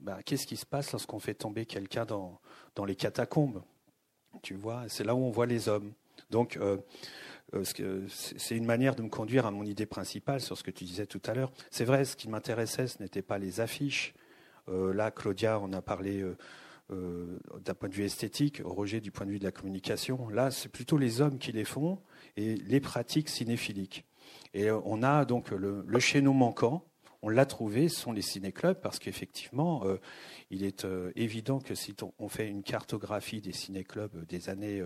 bah, 0.00 0.18
qu'est-ce 0.24 0.46
qui 0.46 0.56
se 0.56 0.66
passe 0.66 0.92
lorsqu'on 0.92 1.18
fait 1.18 1.34
tomber 1.34 1.66
quelqu'un 1.66 2.04
dans 2.04 2.84
les 2.84 2.96
catacombes? 2.96 3.62
Tu 4.42 4.54
vois, 4.54 4.84
c'est 4.88 5.04
là 5.04 5.14
où 5.14 5.18
on 5.18 5.30
voit 5.30 5.46
les 5.46 5.68
hommes. 5.68 5.92
Donc, 6.30 6.56
euh, 6.56 6.78
euh, 7.54 8.06
c'est 8.08 8.56
une 8.56 8.64
manière 8.64 8.94
de 8.94 9.02
me 9.02 9.08
conduire 9.08 9.46
à 9.46 9.50
mon 9.50 9.64
idée 9.64 9.86
principale 9.86 10.40
sur 10.40 10.58
ce 10.58 10.62
que 10.62 10.70
tu 10.70 10.84
disais 10.84 11.06
tout 11.06 11.22
à 11.26 11.34
l'heure. 11.34 11.52
C'est 11.70 11.84
vrai, 11.84 12.04
ce 12.04 12.16
qui 12.16 12.28
m'intéressait, 12.28 12.86
ce 12.86 13.02
n'était 13.02 13.22
pas 13.22 13.38
les 13.38 13.60
affiches. 13.60 14.14
Euh, 14.68 14.92
là, 14.92 15.10
Claudia, 15.10 15.60
on 15.60 15.72
a 15.72 15.82
parlé 15.82 16.24
d'un 16.90 17.74
point 17.74 17.88
de 17.88 17.94
vue 17.94 18.04
esthétique, 18.04 18.60
Roger 18.64 19.00
du 19.00 19.10
point 19.10 19.26
de 19.26 19.30
vue 19.30 19.38
de 19.38 19.44
la 19.44 19.52
communication. 19.52 20.28
Là, 20.28 20.50
c'est 20.50 20.68
plutôt 20.68 20.98
les 20.98 21.20
hommes 21.20 21.38
qui 21.38 21.50
les 21.50 21.64
font 21.64 21.98
et 22.36 22.56
les 22.56 22.80
pratiques 22.80 23.28
cinéphiliques. 23.28 24.04
Et 24.52 24.70
on 24.70 25.02
a 25.02 25.24
donc 25.24 25.50
le, 25.50 25.82
le 25.86 25.98
chaînon 25.98 26.34
manquant. 26.34 26.84
On 27.22 27.30
l'a 27.30 27.46
trouvé, 27.46 27.88
ce 27.88 28.00
sont 28.00 28.12
les 28.12 28.20
ciné-clubs, 28.20 28.80
parce 28.82 28.98
qu'effectivement, 28.98 29.82
il 30.50 30.62
est 30.62 30.86
évident 31.16 31.58
que 31.58 31.74
si 31.74 31.94
on 32.18 32.28
fait 32.28 32.48
une 32.48 32.62
cartographie 32.62 33.40
des 33.40 33.52
ciné-clubs 33.52 34.26
des 34.26 34.50
années 34.50 34.82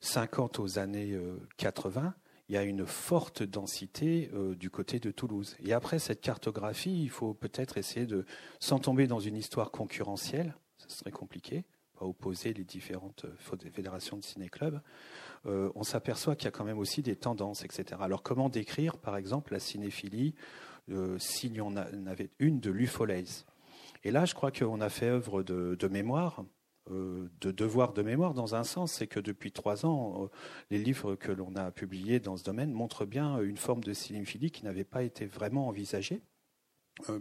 50 0.00 0.58
aux 0.58 0.78
années 0.78 1.18
80, 1.56 2.06
euh, 2.06 2.10
il 2.48 2.54
y 2.54 2.58
a 2.58 2.62
une 2.62 2.86
forte 2.86 3.42
densité 3.42 4.30
euh, 4.32 4.54
du 4.54 4.70
côté 4.70 5.00
de 5.00 5.10
Toulouse. 5.10 5.56
Et 5.64 5.72
après 5.72 5.98
cette 5.98 6.20
cartographie, 6.20 7.02
il 7.02 7.10
faut 7.10 7.34
peut-être 7.34 7.76
essayer 7.78 8.06
de, 8.06 8.24
sans 8.58 8.78
tomber 8.78 9.06
dans 9.06 9.20
une 9.20 9.36
histoire 9.36 9.70
concurrentielle, 9.70 10.54
ce 10.78 10.96
serait 10.96 11.10
compliqué, 11.10 11.64
pas 11.98 12.06
opposer 12.06 12.54
les 12.54 12.64
différentes 12.64 13.26
euh, 13.26 13.58
fédérations 13.72 14.16
de 14.16 14.24
ciné-clubs, 14.24 14.80
on 15.44 15.82
s'aperçoit 15.82 16.36
qu'il 16.36 16.44
y 16.44 16.48
a 16.48 16.50
quand 16.50 16.64
même 16.64 16.78
aussi 16.78 17.00
des 17.00 17.16
tendances, 17.16 17.64
etc. 17.64 18.00
Alors 18.00 18.22
comment 18.22 18.50
décrire, 18.50 18.98
par 18.98 19.16
exemple, 19.16 19.54
la 19.54 19.60
cinéphilie 19.60 20.34
s'il 21.16 21.54
y 21.54 21.60
en 21.62 21.74
avait 21.76 22.28
une 22.38 22.60
de 22.60 22.70
Lufolaise? 22.70 23.46
Et 24.04 24.10
là, 24.10 24.24
je 24.24 24.34
crois 24.34 24.50
qu'on 24.50 24.80
a 24.80 24.88
fait 24.88 25.08
œuvre 25.08 25.42
de 25.42 25.88
mémoire 25.88 26.40
euh, 26.40 26.44
de 26.90 27.50
devoir 27.50 27.92
de 27.92 28.02
mémoire 28.02 28.34
dans 28.34 28.54
un 28.54 28.64
sens, 28.64 28.92
c'est 28.92 29.06
que 29.06 29.20
depuis 29.20 29.52
trois 29.52 29.84
ans, 29.84 30.24
euh, 30.24 30.28
les 30.70 30.78
livres 30.78 31.16
que 31.16 31.32
l'on 31.32 31.54
a 31.56 31.70
publiés 31.70 32.20
dans 32.20 32.36
ce 32.36 32.44
domaine 32.44 32.72
montrent 32.72 33.04
bien 33.04 33.40
une 33.40 33.56
forme 33.56 33.84
de 33.84 33.92
cinéphilie 33.92 34.50
qui 34.50 34.64
n'avait 34.64 34.84
pas 34.84 35.02
été 35.02 35.26
vraiment 35.26 35.68
envisagée. 35.68 36.22
Euh, 37.10 37.18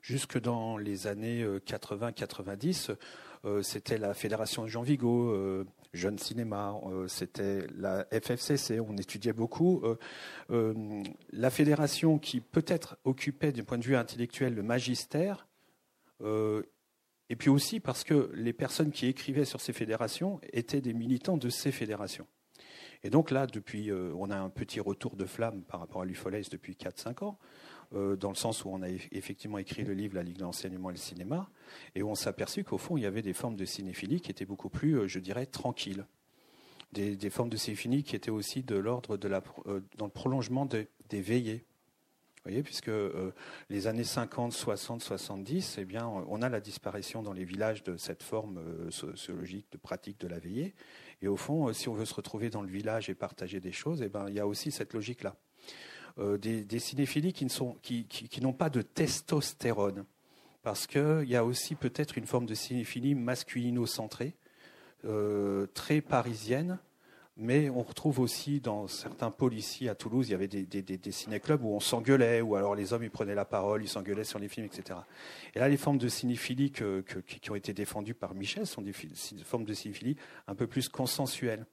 jusque 0.00 0.40
dans 0.40 0.76
les 0.76 1.06
années 1.06 1.44
80-90, 1.44 2.96
c'était 3.62 3.98
la 3.98 4.14
Fédération 4.14 4.66
Jean 4.66 4.80
Vigo, 4.82 5.66
Jeune 5.92 6.18
Cinéma, 6.18 6.74
c'était 7.08 7.66
la 7.76 8.06
FFCC, 8.10 8.80
on 8.80 8.96
étudiait 8.96 9.34
beaucoup. 9.34 9.82
la 10.48 11.50
fédération 11.50 12.18
qui 12.18 12.40
peut-être 12.40 12.96
occupait 13.04 13.52
du 13.52 13.62
point 13.62 13.76
de 13.76 13.84
vue 13.84 13.96
intellectuel 13.96 14.54
le 14.54 14.62
magistère, 14.62 15.46
et 17.34 17.36
puis 17.36 17.50
aussi 17.50 17.80
parce 17.80 18.04
que 18.04 18.30
les 18.36 18.52
personnes 18.52 18.92
qui 18.92 19.06
écrivaient 19.06 19.44
sur 19.44 19.60
ces 19.60 19.72
fédérations 19.72 20.40
étaient 20.52 20.80
des 20.80 20.92
militants 20.94 21.36
de 21.36 21.48
ces 21.48 21.72
fédérations. 21.72 22.28
Et 23.02 23.10
donc 23.10 23.32
là, 23.32 23.48
depuis, 23.48 23.90
euh, 23.90 24.12
on 24.16 24.30
a 24.30 24.36
un 24.36 24.50
petit 24.50 24.78
retour 24.78 25.16
de 25.16 25.24
flamme 25.24 25.64
par 25.64 25.80
rapport 25.80 26.02
à 26.02 26.04
l'UFOLES 26.04 26.44
depuis 26.52 26.74
4-5 26.74 27.24
ans, 27.24 27.40
euh, 27.92 28.14
dans 28.14 28.28
le 28.28 28.36
sens 28.36 28.64
où 28.64 28.68
on 28.68 28.82
a 28.82 28.88
effectivement 28.88 29.58
écrit 29.58 29.82
le 29.82 29.94
livre 29.94 30.14
La 30.14 30.22
Ligue 30.22 30.36
de 30.36 30.42
l'enseignement 30.42 30.90
et 30.90 30.92
le 30.92 30.98
cinéma, 30.98 31.50
et 31.96 32.04
où 32.04 32.08
on 32.08 32.14
s'est 32.14 32.28
aperçu 32.28 32.62
qu'au 32.62 32.78
fond, 32.78 32.96
il 32.96 33.02
y 33.02 33.06
avait 33.06 33.20
des 33.20 33.32
formes 33.32 33.56
de 33.56 33.64
cinéphilie 33.64 34.20
qui 34.20 34.30
étaient 34.30 34.46
beaucoup 34.46 34.68
plus, 34.68 34.96
euh, 34.96 35.08
je 35.08 35.18
dirais, 35.18 35.46
tranquilles. 35.46 36.06
Des, 36.92 37.30
formes 37.30 37.50
de 37.50 37.56
cinéphilie 37.56 38.04
qui 38.04 38.14
étaient 38.14 38.30
aussi 38.30 38.62
de 38.62 38.76
l'ordre 38.76 39.16
dans 39.16 40.04
le 40.04 40.08
prolongement 40.08 40.66
des 40.66 41.20
veillées 41.20 41.64
voyez, 42.44 42.62
puisque 42.62 42.88
euh, 42.88 43.32
les 43.70 43.86
années 43.86 44.04
50, 44.04 44.52
60, 44.52 45.02
70, 45.02 45.76
eh 45.78 45.84
bien, 45.84 46.06
on 46.06 46.42
a 46.42 46.48
la 46.48 46.60
disparition 46.60 47.22
dans 47.22 47.32
les 47.32 47.44
villages 47.44 47.82
de 47.82 47.96
cette 47.96 48.22
forme 48.22 48.58
euh, 48.58 48.90
sociologique 48.90 49.66
de 49.72 49.78
pratique 49.78 50.20
de 50.20 50.28
la 50.28 50.38
veillée. 50.38 50.74
Et 51.22 51.28
au 51.28 51.36
fond, 51.36 51.68
euh, 51.68 51.72
si 51.72 51.88
on 51.88 51.94
veut 51.94 52.04
se 52.04 52.14
retrouver 52.14 52.50
dans 52.50 52.62
le 52.62 52.68
village 52.68 53.08
et 53.08 53.14
partager 53.14 53.60
des 53.60 53.72
choses, 53.72 54.02
eh 54.02 54.08
ben, 54.08 54.26
il 54.28 54.34
y 54.34 54.40
a 54.40 54.46
aussi 54.46 54.70
cette 54.70 54.92
logique-là. 54.92 55.36
Des, 56.16 56.64
des, 56.64 56.78
cinéphilies 56.78 57.32
qui, 57.32 57.44
n'ont 57.44 57.76
qui, 57.82 58.06
qui, 58.06 58.40
pas 58.52 58.70
de 58.70 58.82
testostérone, 58.82 60.04
parce 60.62 60.86
qu'il 60.86 61.24
y 61.26 61.34
a 61.34 61.44
aussi 61.44 61.74
peut-être 61.74 62.16
une 62.16 62.26
forme 62.26 62.46
de 62.46 62.54
cinéphilie 62.54 63.16
masculino-centrée, 63.16 64.36
très 65.74 66.00
parisienne, 66.00 66.78
mais 67.36 67.68
on 67.68 67.82
retrouve 67.82 68.20
aussi 68.20 68.60
dans 68.60 68.86
certains 68.86 69.32
ici 69.50 69.88
à 69.88 69.94
Toulouse, 69.94 70.28
il 70.28 70.32
y 70.32 70.34
avait 70.34 70.46
des, 70.46 70.64
des, 70.64 71.12
ciné-clubs 71.12 71.64
où 71.64 71.74
on 71.74 71.80
s'engueulait, 71.80 72.40
où 72.40 72.54
alors 72.54 72.74
les 72.76 72.92
hommes 72.92 73.02
ils 73.02 73.10
prenaient 73.10 73.34
la 73.34 73.44
parole, 73.44 73.82
ils 73.82 73.88
s'engueulaient 73.88 74.24
sur 74.24 74.38
les 74.38 74.48
films, 74.48 74.66
etc. 74.66 75.00
Et 75.54 75.58
là, 75.58 75.68
les 75.68 75.76
formes 75.76 75.98
de 75.98 76.08
cinéphilie 76.08 76.70
qui 76.70 77.50
ont 77.50 77.54
été 77.54 77.72
défendues 77.72 78.14
par 78.14 78.34
Michel 78.34 78.66
sont 78.66 78.82
des, 78.82 78.92
formes 79.44 79.64
de 79.64 79.74
cinéphilie 79.74 80.16
un 80.46 80.54
peu 80.54 80.68
plus 80.68 80.88
consensuelles, 80.88 81.66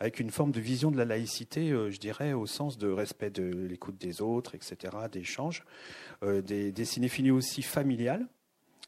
avec 0.00 0.18
une 0.18 0.30
forme 0.30 0.50
de 0.50 0.60
vision 0.60 0.90
de 0.90 0.96
la 0.96 1.04
laïcité, 1.04 1.70
euh, 1.70 1.90
je 1.90 1.98
dirais, 1.98 2.32
au 2.32 2.46
sens 2.46 2.76
de 2.76 2.88
respect 2.88 3.30
de 3.30 3.44
l'écoute 3.44 3.96
des 3.96 4.20
autres, 4.20 4.54
etc., 4.54 4.92
d'échanges, 5.10 5.64
euh, 6.22 6.42
des, 6.42 6.84
cinéphilies 6.84 7.30
aussi 7.30 7.62
familiales, 7.62 8.26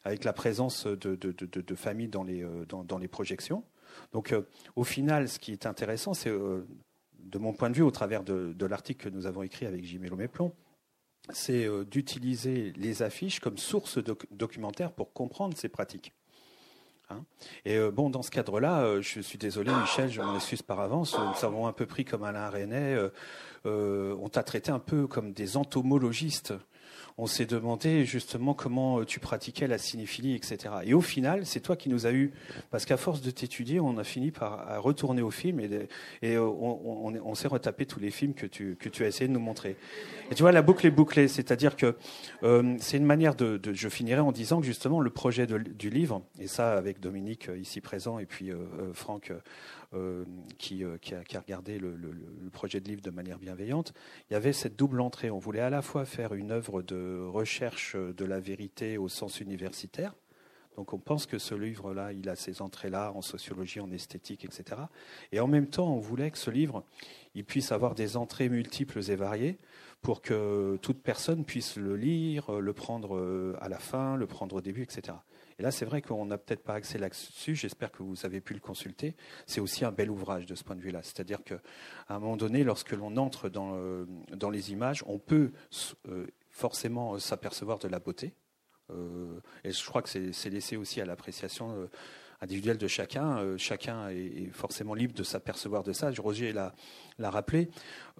avec 0.03 0.23
la 0.23 0.33
présence 0.33 0.85
de, 0.85 1.75
familles 1.75 2.09
dans 2.09 2.23
les, 2.23 2.43
euh, 2.43 2.65
dans, 2.67 2.83
dans 2.83 2.97
les 2.97 3.07
projections. 3.07 3.63
Donc, 4.13 4.31
euh, 4.31 4.41
au 4.75 4.83
final, 4.83 5.29
ce 5.29 5.39
qui 5.39 5.51
est 5.51 5.65
intéressant, 5.65 6.13
c'est, 6.13 6.29
euh, 6.29 6.65
de 7.19 7.37
mon 7.37 7.53
point 7.53 7.69
de 7.69 7.75
vue, 7.75 7.83
au 7.83 7.91
travers 7.91 8.23
de, 8.23 8.65
l'article 8.65 9.09
que 9.09 9.15
nous 9.15 9.25
avons 9.25 9.43
écrit 9.43 9.65
avec 9.65 9.83
Jimé 9.83 10.09
Loméplon, 10.09 10.53
c'est 11.31 11.65
euh, 11.65 11.85
d'utiliser 11.85 12.73
les 12.75 13.03
affiches 13.03 13.39
comme 13.39 13.57
source 13.57 13.99
documentaire 14.31 14.91
pour 14.91 15.13
comprendre 15.13 15.55
ces 15.57 15.69
pratiques. 15.69 16.13
Hein. 17.11 17.25
et 17.65 17.79
bon, 17.89 18.11
dans 18.11 18.21
ce 18.21 18.29
cadre-là, 18.29 19.01
je 19.01 19.19
suis 19.19 19.39
désolé, 19.39 19.71
Michel, 19.73 20.11
je 20.11 20.21
m'en 20.21 20.35
excuse 20.35 20.61
par 20.61 20.79
avance. 20.79 21.17
Nous 21.17 21.43
avons 21.43 21.65
un 21.65 21.73
peu 21.73 21.87
pris 21.87 22.05
comme 22.05 22.23
Alain 22.23 22.47
René. 22.51 23.09
on 23.65 24.29
t'a 24.29 24.43
traité 24.43 24.69
un 24.69 24.77
peu 24.77 25.07
comme 25.07 25.33
des 25.33 25.57
entomologistes 25.57 26.53
on 27.19 27.27
s'est 27.27 27.45
demandé 27.45 28.05
justement 28.05 28.53
comment 28.53 29.03
tu 29.03 29.19
pratiquais 29.19 29.67
la 29.67 29.77
cinéphilie, 29.77 30.35
etc. 30.35 30.73
Et 30.85 30.93
au 30.93 31.01
final, 31.01 31.45
c'est 31.45 31.59
toi 31.59 31.75
qui 31.75 31.89
nous 31.89 32.07
as 32.07 32.13
eu, 32.13 32.31
parce 32.71 32.85
qu'à 32.85 32.95
force 32.95 33.21
de 33.21 33.29
t'étudier, 33.29 33.81
on 33.81 33.97
a 33.97 34.05
fini 34.05 34.31
par 34.31 34.81
retourner 34.81 35.21
au 35.21 35.29
film 35.29 35.59
et, 35.59 35.87
et 36.21 36.37
on, 36.37 37.35
s'est 37.35 37.49
retapé 37.49 37.85
tous 37.85 37.99
les 37.99 38.09
films 38.09 38.33
que 38.33 38.45
tu, 38.45 39.03
as 39.03 39.07
essayé 39.07 39.27
de 39.27 39.33
nous 39.33 39.39
montrer. 39.39 39.75
Et 40.31 40.35
tu 40.35 40.43
vois, 40.43 40.53
la 40.53 40.61
boucle 40.61 40.87
est 40.87 40.91
bouclée, 40.91 41.27
c'est-à-dire 41.27 41.75
que 41.75 41.95
euh, 42.43 42.75
c'est 42.79 42.97
une 42.97 43.05
manière 43.05 43.35
de, 43.35 43.59
Je 43.73 43.89
finirai 43.89 44.21
en 44.21 44.31
disant 44.31 44.61
que 44.61 44.65
justement 44.65 45.01
le 45.01 45.09
projet 45.09 45.45
du 45.45 45.89
livre, 45.89 46.21
et 46.39 46.47
ça 46.47 46.73
avec 46.73 47.01
Dominique 47.01 47.49
ici 47.59 47.81
présent 47.81 48.19
et 48.19 48.25
puis 48.25 48.51
Franck 48.93 49.31
euh, 49.31 49.39
qui, 50.57 50.83
euh, 50.83 50.97
qui, 50.97 51.15
a, 51.15 51.39
regardé 51.39 51.79
le, 51.79 51.95
le, 51.95 52.49
projet 52.51 52.79
de 52.79 52.87
livre 52.87 53.01
de 53.01 53.09
manière 53.09 53.39
bienveillante, 53.39 53.93
il 54.29 54.33
y 54.33 54.35
avait 54.35 54.53
cette 54.53 54.75
double 54.75 55.01
entrée. 55.01 55.31
On 55.31 55.39
voulait 55.39 55.61
à 55.61 55.69
la 55.69 55.81
fois 55.81 56.05
faire 56.05 56.33
une 56.33 56.51
œuvre 56.51 56.81
de 56.81 57.25
recherche 57.25 57.95
de 57.95 58.25
la 58.25 58.39
vérité 58.39 58.97
au 58.97 59.07
sens 59.07 59.39
universitaire. 59.39 60.13
Donc 60.75 60.93
on 60.93 60.97
pense 60.99 61.25
que 61.25 61.37
ce 61.39 61.55
livre-là, 61.55 62.13
il 62.13 62.29
a 62.29 62.35
ces 62.35 62.61
entrées-là 62.61 63.11
en 63.13 63.21
sociologie, 63.21 63.79
en 63.79 63.91
esthétique, 63.91 64.45
etc. 64.45 64.81
Et 65.31 65.39
en 65.39 65.47
même 65.47 65.67
temps, 65.67 65.93
on 65.93 65.99
voulait 65.99 66.31
que 66.31 66.37
ce 66.37 66.51
livre, 66.51 66.85
il 67.35 67.43
puisse 67.43 67.71
avoir 67.71 67.95
des 67.95 68.15
entrées 68.15 68.47
multiples 68.47 68.99
et 69.11 69.15
variées 69.15 69.57
pour 70.01 70.21
que 70.21 70.77
toute 70.81 71.01
personne 71.01 71.43
puisse 71.43 71.75
le 71.75 71.95
lire, 71.95 72.51
le 72.51 72.73
prendre 72.73 73.17
euh, 73.17 73.57
à 73.59 73.67
la 73.69 73.79
fin, 73.79 74.15
le 74.15 74.27
prendre 74.27 74.55
au 74.55 74.61
début, 74.61 74.83
etc. 74.83 75.17
Et 75.59 75.61
là, 75.61 75.71
c'est 75.71 75.83
vrai 75.83 76.01
qu'on 76.01 76.25
n'a 76.25 76.37
peut-être 76.37 76.63
pas 76.63 76.75
accès 76.75 76.97
là-dessus. 76.97 77.53
J'espère 77.53 77.91
que 77.91 78.01
vous 78.01 78.25
avez 78.25 78.39
pu 78.39 78.53
le 78.53 78.61
consulter. 78.61 79.15
C'est 79.45 79.59
aussi 79.59 79.83
un 79.83 79.91
bel 79.91 80.09
ouvrage 80.09 80.45
de 80.45 80.55
ce 80.55 80.63
point 80.63 80.77
de 80.77 80.81
vue-là. 80.81 81.03
C'est-à-dire 81.03 81.43
qu'à 81.43 81.59
un 82.07 82.19
moment 82.19 82.37
donné, 82.37 82.63
lorsque 82.63 82.93
l'on 82.93 83.17
entre 83.17 83.49
dans, 83.49 83.73
euh, 83.75 84.05
les 84.51 84.71
images, 84.71 85.03
on 85.05 85.19
peut 85.19 85.51
euh, 86.07 86.27
forcément 86.49 87.15
euh, 87.15 87.19
s'apercevoir 87.19 87.77
de 87.77 87.89
la 87.89 87.99
beauté. 87.99 88.33
et 89.63 89.71
je 89.71 89.85
crois 89.85 90.01
que 90.01 90.09
c'est 90.09 90.49
laissé 90.49 90.75
aussi 90.75 90.99
à 90.99 91.05
l'appréciation 91.05 91.87
individuelle 92.41 92.77
de 92.77 92.87
chacun. 92.87 93.57
chacun 93.57 94.09
est, 94.09 94.49
forcément 94.51 94.93
libre 94.93 95.13
de 95.13 95.23
s'apercevoir 95.23 95.83
de 95.83 95.93
ça. 95.93 96.11
Roger 96.17 96.53
l'a 96.53 96.73
rappelé. 97.29 97.69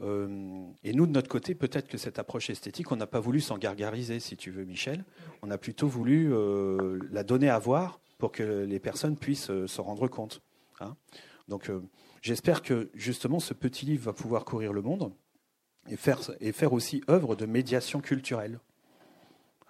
et 0.01 0.93
nous, 0.93 1.05
de 1.05 1.11
notre 1.11 1.29
côté, 1.29 1.55
peut-être 1.55 1.87
que 1.87 1.97
cette 1.97 2.19
approche 2.19 2.49
esthétique, 2.49 2.91
on 2.91 2.95
n'a 2.95 3.07
pas 3.07 3.19
voulu 3.19 3.41
s'en 3.41 3.57
gargariser, 3.57 4.19
si 4.19 4.35
tu 4.35 4.51
veux, 4.51 4.65
Michel. 4.65 5.03
On 5.41 5.51
a 5.51 5.57
plutôt 5.57 5.87
voulu 5.87 6.31
la 7.11 7.23
donner 7.23 7.49
à 7.49 7.59
voir 7.59 7.99
pour 8.17 8.31
que 8.31 8.65
les 8.65 8.79
personnes 8.79 9.15
puissent 9.17 9.51
s'en 9.67 9.83
rendre 9.83 10.07
compte. 10.07 10.41
Hein. 10.81 10.95
Donc, 11.47 11.71
j'espère 12.21 12.61
que 12.61 12.89
justement, 12.93 13.39
ce 13.39 13.53
petit 13.53 13.85
livre 13.85 14.05
va 14.05 14.13
pouvoir 14.13 14.43
courir 14.45 14.73
le 14.73 14.81
monde 14.81 15.13
et 15.89 15.95
faire, 15.95 16.19
et 16.39 16.51
faire 16.51 16.73
aussi 16.73 17.01
œuvre 17.09 17.35
de 17.35 17.45
médiation 17.45 18.01
culturelle. 18.01 18.59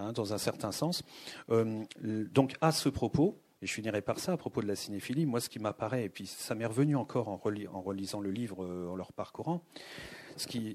Hein, 0.01 0.13
dans 0.13 0.33
un 0.33 0.37
certain 0.37 0.71
sens. 0.71 1.03
donc, 1.49 2.55
à 2.61 2.71
ce 2.71 2.87
propos, 2.87 3.37
et 3.61 3.67
je 3.67 3.73
finirai 3.73 4.01
par 4.01 4.19
ça 4.19 4.33
à 4.33 4.37
propos 4.37 4.61
de 4.61 4.67
la 4.67 4.75
cinéphilie. 4.75 5.25
Moi, 5.25 5.41
ce 5.41 5.49
qui 5.49 5.59
m'apparaît, 5.59 6.05
et 6.05 6.09
puis 6.09 6.27
ça 6.27 6.55
m'est 6.55 6.65
revenu 6.65 6.95
encore 6.95 7.27
en, 7.27 7.37
relisant 7.37 8.21
le 8.21 8.31
livre, 8.31 8.63
euh, 8.63 8.89
en 8.89 8.95
le 8.95 9.03
parcourant, 9.15 9.63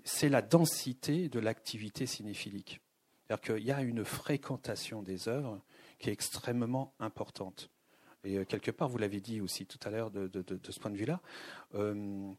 c'est 0.04 0.28
la 0.28 0.42
densité 0.42 1.28
de 1.28 1.40
l'activité 1.40 2.04
cinéphilique. 2.06 2.80
C'est-à-dire 3.26 3.54
qu'il 3.56 3.64
y 3.64 3.72
a 3.72 3.80
une 3.80 4.04
fréquentation 4.04 5.02
des 5.02 5.28
œuvres 5.28 5.60
qui 5.98 6.10
est 6.10 6.12
extrêmement 6.12 6.94
importante. 6.98 7.70
Et 8.24 8.36
euh, 8.36 8.44
quelque 8.44 8.70
part, 8.70 8.88
vous 8.88 8.98
l'avez 8.98 9.20
dit 9.20 9.40
aussi 9.40 9.64
tout 9.64 9.78
à 9.84 9.90
l'heure 9.90 10.10
de, 10.10 10.30
ce 10.68 10.78
point 10.78 10.90
de 10.90 10.96
vue-là, 10.96 11.20
euh, 11.74 12.32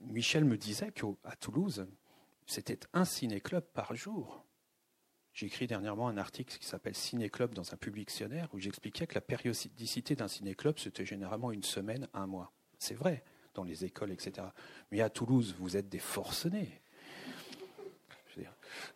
Michel 0.00 0.44
me 0.44 0.58
disait 0.58 0.92
qu'à 0.92 1.36
Toulouse, 1.40 1.86
c'était 2.46 2.80
un 2.92 3.04
ciné-club 3.06 3.64
par 3.72 3.94
jour. 3.94 4.44
J'ai 5.34 5.46
écrit 5.46 5.66
dernièrement 5.66 6.06
un 6.06 6.16
article 6.16 6.56
qui 6.56 6.64
s'appelle 6.64 6.94
Ciné-Club 6.94 7.54
dans 7.54 7.74
un 7.74 7.76
publictionnaire 7.76 8.48
où 8.52 8.60
j'expliquais 8.60 9.08
que 9.08 9.16
la 9.16 9.20
périodicité 9.20 10.14
d'un 10.14 10.28
ciné-club, 10.28 10.78
c'était 10.78 11.04
généralement 11.04 11.50
une 11.50 11.64
semaine, 11.64 12.08
un 12.14 12.28
mois. 12.28 12.52
C'est 12.78 12.94
vrai, 12.94 13.24
dans 13.54 13.64
les 13.64 13.84
écoles, 13.84 14.12
etc. 14.12 14.46
Mais 14.92 15.00
à 15.00 15.10
Toulouse, 15.10 15.56
vous 15.58 15.76
êtes 15.76 15.88
des 15.88 15.98
forcenés. 15.98 16.80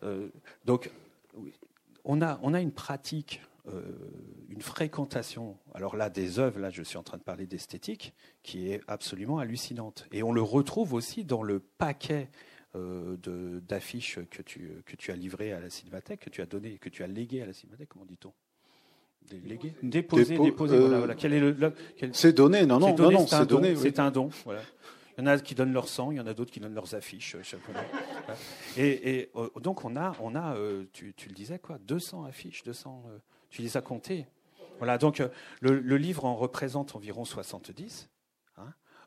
Euh, 0.03 0.29
donc, 0.65 0.91
on 2.03 2.21
a, 2.21 2.39
on 2.41 2.53
a 2.53 2.61
une 2.61 2.71
pratique, 2.71 3.41
euh, 3.67 3.81
une 4.49 4.61
fréquentation, 4.61 5.57
alors 5.73 5.95
là, 5.95 6.09
des 6.09 6.39
œuvres, 6.39 6.59
là, 6.59 6.69
je 6.69 6.83
suis 6.83 6.97
en 6.97 7.03
train 7.03 7.17
de 7.17 7.23
parler 7.23 7.47
d'esthétique, 7.47 8.13
qui 8.43 8.71
est 8.71 8.81
absolument 8.87 9.39
hallucinante. 9.39 10.07
Et 10.11 10.23
on 10.23 10.31
le 10.31 10.41
retrouve 10.41 10.93
aussi 10.93 11.25
dans 11.25 11.43
le 11.43 11.59
paquet 11.59 12.29
d'affiches 12.75 14.19
que 14.29 14.41
tu, 14.41 14.71
que 14.85 14.95
tu 14.95 15.11
as 15.11 15.15
livrées 15.15 15.53
à 15.53 15.59
la 15.59 15.69
Cinémathèque, 15.69 16.19
que 16.21 16.29
tu 16.29 16.41
as 16.41 16.45
donné, 16.45 16.77
que 16.77 16.89
tu 16.89 17.03
as 17.03 17.07
légué 17.07 17.41
à 17.41 17.45
la 17.45 17.53
Cinémathèque, 17.53 17.89
comment 17.89 18.05
dit-on? 18.05 18.33
Légué 19.45 19.73
Déposé, 19.83 20.37
déposé, 20.37 20.77
voilà, 20.77 20.97
voilà. 20.99 21.15
Quel 21.15 21.33
est 21.33 21.39
le, 21.39 21.73
C'est 22.13 22.33
donné, 22.33 22.65
non, 22.65 22.79
non, 22.79 22.95
non, 22.95 23.27
c'est 23.27 23.45
donné. 23.45 23.75
C'est 23.75 23.99
un 23.99 24.11
don, 24.11 24.29
voilà. 24.43 24.61
Il 25.17 25.21
y 25.21 25.23
en 25.23 25.27
a 25.27 25.37
qui 25.37 25.53
donnent 25.53 25.73
leur 25.73 25.89
sang, 25.89 26.11
il 26.11 26.17
y 26.17 26.19
en 26.21 26.27
a 26.27 26.33
d'autres 26.33 26.51
qui 26.51 26.61
donnent 26.61 26.73
leurs 26.73 26.95
affiches. 26.95 27.35
Euh, 27.35 27.41
et, 28.77 29.17
et 29.17 29.31
euh, 29.35 29.49
donc 29.59 29.83
on 29.83 29.97
a, 29.97 30.15
on 30.21 30.33
a 30.33 30.55
tu, 30.93 31.13
tu, 31.13 31.27
le 31.27 31.35
disais 31.35 31.59
quoi, 31.59 31.77
200 31.79 32.23
affiches, 32.23 32.63
200. 32.63 33.03
tu 33.49 33.61
les 33.61 33.75
as 33.75 33.81
comptées. 33.81 34.27
Voilà, 34.77 34.97
donc 34.97 35.21
le, 35.59 35.79
le 35.79 35.97
livre 35.97 36.23
en 36.23 36.35
représente 36.35 36.95
environ 36.95 37.25
70. 37.25 38.09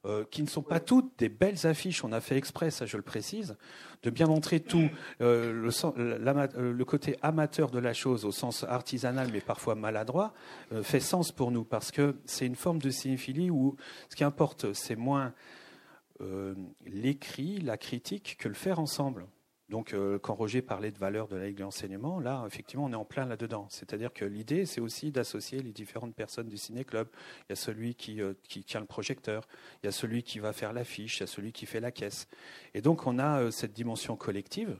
Euh, 0.04 0.24
qui 0.28 0.42
ne 0.42 0.48
sont 0.48 0.62
pas 0.62 0.80
toutes 0.80 1.16
des 1.20 1.28
belles 1.28 1.64
affiches. 1.64 2.02
On 2.02 2.10
a 2.10 2.20
fait 2.20 2.36
exprès, 2.36 2.72
ça 2.72 2.86
je 2.86 2.96
le 2.96 3.04
précise, 3.04 3.56
de 4.02 4.10
bien 4.10 4.26
montrer 4.26 4.58
tout 4.58 4.90
euh, 5.20 5.52
le, 5.52 5.70
euh, 5.96 6.72
le, 6.72 6.84
côté 6.84 7.16
amateur 7.22 7.70
de 7.70 7.78
la 7.78 7.92
chose 7.94 8.24
au 8.24 8.32
sens 8.32 8.64
artisanal, 8.64 9.28
mais 9.32 9.40
parfois 9.40 9.76
maladroit, 9.76 10.34
fait 10.82 10.98
sens 10.98 11.30
pour 11.30 11.52
nous 11.52 11.62
parce 11.62 11.92
que 11.92 12.16
c'est 12.24 12.46
une 12.46 12.56
forme 12.56 12.80
de 12.80 12.90
cinéphilie 12.90 13.48
où 13.50 13.76
ce 14.08 14.16
qui 14.16 14.24
importe, 14.24 14.72
c'est 14.72 14.96
moins 14.96 15.32
l'écrit, 16.84 17.60
la 17.60 17.76
critique 17.76 18.36
que 18.40 18.48
le 18.48 18.54
faire 18.54 18.80
ensemble. 18.80 19.26
Donc, 19.68 19.94
euh, 19.94 20.18
quand 20.18 20.34
Roger 20.34 20.60
parlait 20.60 20.90
de 20.90 20.98
valeur 20.98 21.28
de 21.28 21.36
la 21.36 21.46
Ligue 21.46 21.56
de 21.56 21.62
l'enseignement, 21.62 22.20
là, 22.20 22.44
effectivement, 22.46 22.84
on 22.84 22.92
est 22.92 22.96
en 22.96 23.04
plein 23.04 23.24
là-dedans. 23.24 23.66
C'est-à-dire 23.70 24.12
que 24.12 24.24
l'idée, 24.24 24.66
c'est 24.66 24.80
aussi 24.80 25.10
d'associer 25.10 25.62
les 25.62 25.72
différentes 25.72 26.14
personnes 26.14 26.48
du 26.48 26.58
ciné-club. 26.58 27.08
Il 27.40 27.44
y 27.50 27.52
a 27.52 27.56
celui 27.56 27.94
qui, 27.94 28.20
euh, 28.20 28.34
tient 28.66 28.80
le 28.80 28.86
projecteur, 28.86 29.46
il 29.82 29.86
y 29.86 29.88
a 29.88 29.92
celui 29.92 30.22
qui 30.22 30.40
va 30.40 30.52
faire 30.52 30.72
l'affiche, 30.72 31.18
il 31.18 31.20
y 31.20 31.24
a 31.24 31.26
celui 31.26 31.52
qui 31.52 31.66
fait 31.66 31.80
la 31.80 31.90
caisse. 31.90 32.28
Et 32.74 32.82
donc, 32.82 33.06
on 33.06 33.18
a 33.18 33.40
euh, 33.40 33.50
cette 33.50 33.72
dimension 33.72 34.16
collective 34.16 34.78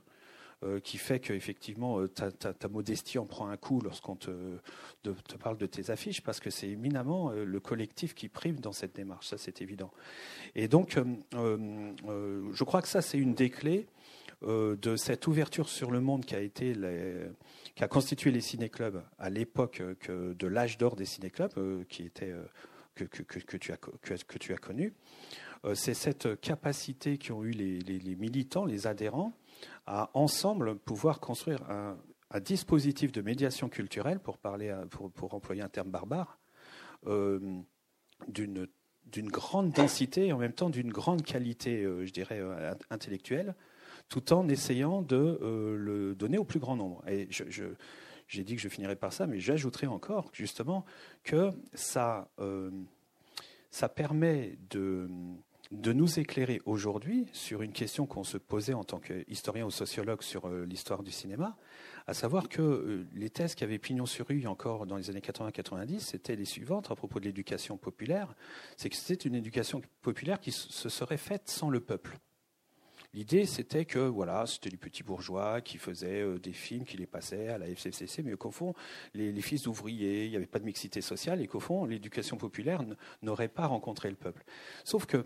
qui 0.85 0.97
fait 0.97 1.18
qu'effectivement, 1.18 2.07
ta, 2.07 2.30
ta, 2.30 2.68
modestie 2.68 3.18
en 3.18 3.26
prend 3.26 3.49
un 3.49 3.57
coup 3.57 3.80
lorsqu'on 3.80 4.14
te, 4.14 4.30
te, 5.03 5.37
parle 5.37 5.59
de 5.59 5.66
tes 5.66 5.91
affiches, 5.91 6.20
parce 6.20 6.39
que 6.39 6.51
c'est 6.51 6.68
éminemment 6.68 7.33
le 7.33 7.59
collectif 7.59 8.14
qui 8.14 8.28
prime 8.28 8.61
dans 8.61 8.70
cette 8.70 8.95
démarche, 8.95 9.26
ça 9.26 9.39
c'est 9.39 9.61
évident. 9.61 9.91
Et 10.55 10.68
donc, 10.68 10.97
je 11.33 12.62
crois 12.62 12.80
que 12.80 12.87
ça, 12.87 13.03
c'est 13.03 13.18
une 13.18 13.35
des 13.35 13.51
clés 13.51 13.89
euh, 14.45 14.76
de 14.76 14.97
cette 14.97 15.26
ouverture 15.26 15.68
sur 15.68 15.90
le 15.90 16.01
monde 16.01 16.24
qui 16.24 16.34
a 16.34 16.40
été 16.40 16.74
qui 17.74 17.84
a 17.84 17.88
constitué 17.88 18.30
les 18.30 18.40
ciné-clubs 18.40 19.03
à 19.18 19.30
l'époque 19.30 19.82
euh, 20.09 20.34
de 20.34 20.47
l'âge 20.47 20.78
d'or 20.78 20.97
des 20.97 21.05
ciné-clubs, 21.05 21.53
euh, 21.57 21.84
qui 21.88 22.03
était 22.03 22.34
que, 22.95 23.05
que, 23.05 23.57
tu 23.57 23.72
as, 23.72 23.76
que, 23.76 24.38
tu 24.38 24.53
as 24.53 24.59
connu. 24.59 24.95
c'est 25.74 25.95
cette 25.95 26.40
capacité 26.40 27.18
qu'ont 27.18 27.45
eu 27.45 27.53
les, 27.53 27.78
les, 27.80 28.16
militants, 28.16 28.64
les 28.64 28.86
adhérents, 28.86 29.32
à 29.86 30.11
ensemble 30.14 30.76
pouvoir 30.76 31.20
construire 31.20 31.62
un, 31.70 31.97
dispositif 32.40 33.12
de 33.12 33.22
médiation 33.22 33.68
culturelle, 33.68 34.18
pour, 34.18 34.38
parler, 34.38 34.74
pour, 34.90 35.11
pour 35.11 35.34
employer 35.34 35.62
un 35.62 35.68
terme 35.68 35.90
barbare, 35.90 36.38
d'une 37.07 38.68
d'une 39.05 39.28
grande 39.28 39.72
densité 39.72 40.28
et 40.28 40.32
en 40.32 40.38
même 40.38 40.53
temps 40.53 40.70
d'une 40.70 40.90
grande 40.90 41.22
qualité, 41.22 41.82
je 41.82 42.12
dirais, 42.12 42.40
intellectuelle, 42.88 43.55
tout 44.09 44.32
en 44.32 44.48
essayant 44.48 45.03
de 45.03 45.38
euh, 45.42 45.76
le 45.76 46.14
donner 46.14 46.38
au 46.38 46.44
plus 46.44 46.61
grand 46.61 46.76
nombre. 46.76 47.03
Et 47.09 47.28
j'ai 48.28 48.44
dit 48.44 48.57
que 48.57 48.61
je 48.61 48.68
finirais 48.68 48.96
par 48.96 49.12
ça, 49.12 49.26
mais 49.26 49.40
j'ajouterai 49.40 49.86
encore 49.86 50.30
justement 50.32 50.84
que 51.24 51.50
ça, 51.74 52.28
euh, 52.38 52.70
ça 53.70 53.88
permet 53.88 54.59
de, 54.70 55.09
de 55.72 55.92
nous 55.92 56.18
éclairer 56.18 56.61
aujourd'hui 56.66 57.26
sur 57.32 57.62
une 57.62 57.72
question 57.72 58.07
qu'on 58.07 58.24
se 58.24 58.36
posait 58.36 58.74
en 58.74 58.84
tant 58.84 59.00
qu'historien 59.00 59.64
ou 59.64 59.70
sociologue 59.70 60.22
sur 60.22 60.46
euh, 60.46 60.66
l'histoire 60.66 61.03
du 61.03 61.11
cinéma, 61.11 61.57
à 62.07 62.14
savoir 62.14 62.48
que 62.48 63.07
les 63.14 63.30
thèses 63.30 63.55
qui 63.55 63.64
avaient 63.64 63.78
pignon 63.78 64.07
sur 64.07 64.26
rue 64.26 64.46
encore 64.46 64.86
dans 64.86 64.96
les 64.96 65.09
années 65.09 65.20
80-90, 65.20 66.00
c'était 66.00 66.36
les 66.36 66.44
suivantes 66.44 66.90
à 66.90 66.96
propos 66.96 67.20
de 67.20 67.24
l'éducation 67.24 67.76
populaire, 67.78 68.34
c'est 68.76 68.90
que 68.90 68.96
c'était 68.96 69.28
une 69.28 69.34
éducation 69.34 69.80
populaire 70.03 70.40
qui 70.40 70.53
se 70.53 70.88
serait 70.88 71.16
faite 71.16 71.48
sans 71.48 71.70
le 71.70 71.80
peuple. 71.80 72.18
L'idée, 73.14 73.44
c'était 73.44 73.84
que 73.84 73.98
voilà, 73.98 74.46
c'était 74.46 74.70
les 74.70 74.78
petits 74.78 75.02
bourgeois 75.02 75.60
qui 75.60 75.76
faisaient 75.76 76.22
euh, 76.22 76.38
des 76.38 76.54
films, 76.54 76.84
qui 76.86 76.96
les 76.96 77.06
passaient 77.06 77.48
à 77.48 77.58
la 77.58 77.66
FCCC, 77.68 78.22
mais 78.22 78.34
qu'au 78.36 78.50
fond, 78.50 78.74
les, 79.12 79.38
fils 79.42 79.64
d'ouvriers, 79.64 80.24
il 80.24 80.30
n'y 80.30 80.36
avait 80.36 80.46
pas 80.46 80.58
de 80.58 80.64
mixité 80.64 81.02
sociale, 81.02 81.42
et 81.42 81.46
qu'au 81.46 81.60
fond, 81.60 81.84
l'éducation 81.84 82.38
populaire 82.38 82.82
n'aurait 83.20 83.48
pas 83.48 83.66
rencontré 83.66 84.08
le 84.08 84.16
peuple. 84.16 84.44
Sauf 84.84 85.04
que 85.04 85.18
euh, 85.18 85.24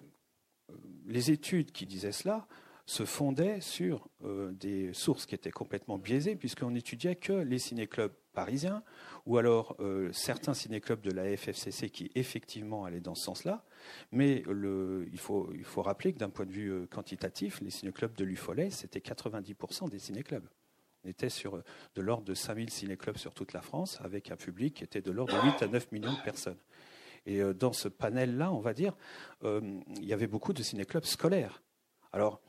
les 1.07 1.30
études 1.30 1.70
qui 1.70 1.87
disaient 1.87 2.11
cela 2.11 2.49
se 2.87 3.05
fondait 3.05 3.61
sur 3.61 4.09
euh, 4.24 4.53
des 4.53 4.93
sources 4.93 5.24
qui 5.24 5.37
étaient 5.37 5.53
complètement 5.53 5.99
biaisées, 5.99 6.34
puisqu'on 6.34 6.74
étudiait 6.74 7.14
que 7.14 7.34
les 7.34 7.61
ciné-clubs 7.61 8.14
parisiens, 8.32 8.82
ou 9.26 9.39
alors 9.39 9.76
certains 10.12 10.53
ciné-clubs 10.53 11.01
de 11.01 11.11
la 11.11 11.34
FFCC 11.37 11.89
qui 11.89 12.11
effectivement 12.14 12.84
allaient 12.84 13.01
dans 13.01 13.14
ce 13.14 13.24
sens-là. 13.24 13.64
Mais 14.12 14.45
il, 14.47 15.18
faut, 15.18 15.82
rappeler 15.82 16.12
que 16.12 16.18
d'un 16.18 16.30
point 16.30 16.47
de 16.47 16.53
vue 16.53 16.72
euh, 16.72 16.87
quantitatif, 16.87 17.61
les 17.61 17.70
ciné-clubs 17.70 18.14
de 18.14 18.24
l'UFOLET, 18.24 18.70
c'était 18.70 19.01
90% 19.01 19.89
des 19.89 19.99
ciné-clubs. 19.99 20.49
On 21.05 21.09
était 21.09 21.28
sur 21.28 21.62
de 21.95 22.03
l'ordre 22.03 22.24
de 22.24 22.34
5000 22.34 22.70
ciné-clubs 22.70 23.16
sur 23.16 23.32
toute 23.34 23.53
la 23.53 23.62
France, 23.62 23.99
avec 24.03 24.30
un 24.30 24.37
public 24.37 24.74
qui 24.74 24.84
était 24.84 25.03
de 25.03 25.11
l'ordre 25.11 25.41
de 25.41 25.47
8 25.47 25.62
à 25.62 25.68
9 25.68 25.93
millions 25.93 26.12
de 26.12 26.22
personnes. 26.22 26.59
Et 27.26 27.41
dans 27.55 27.72
ce 27.72 27.89
panel-là, 27.89 28.53
on 28.53 28.61
va 28.61 28.72
dire, 28.72 28.97
il 29.45 30.05
y 30.05 30.12
avait 30.12 30.26
beaucoup 30.26 30.53
de 30.53 30.62
ciné-clubs 30.62 31.05
scolaires. 31.05 31.62
Alors, 32.12 32.41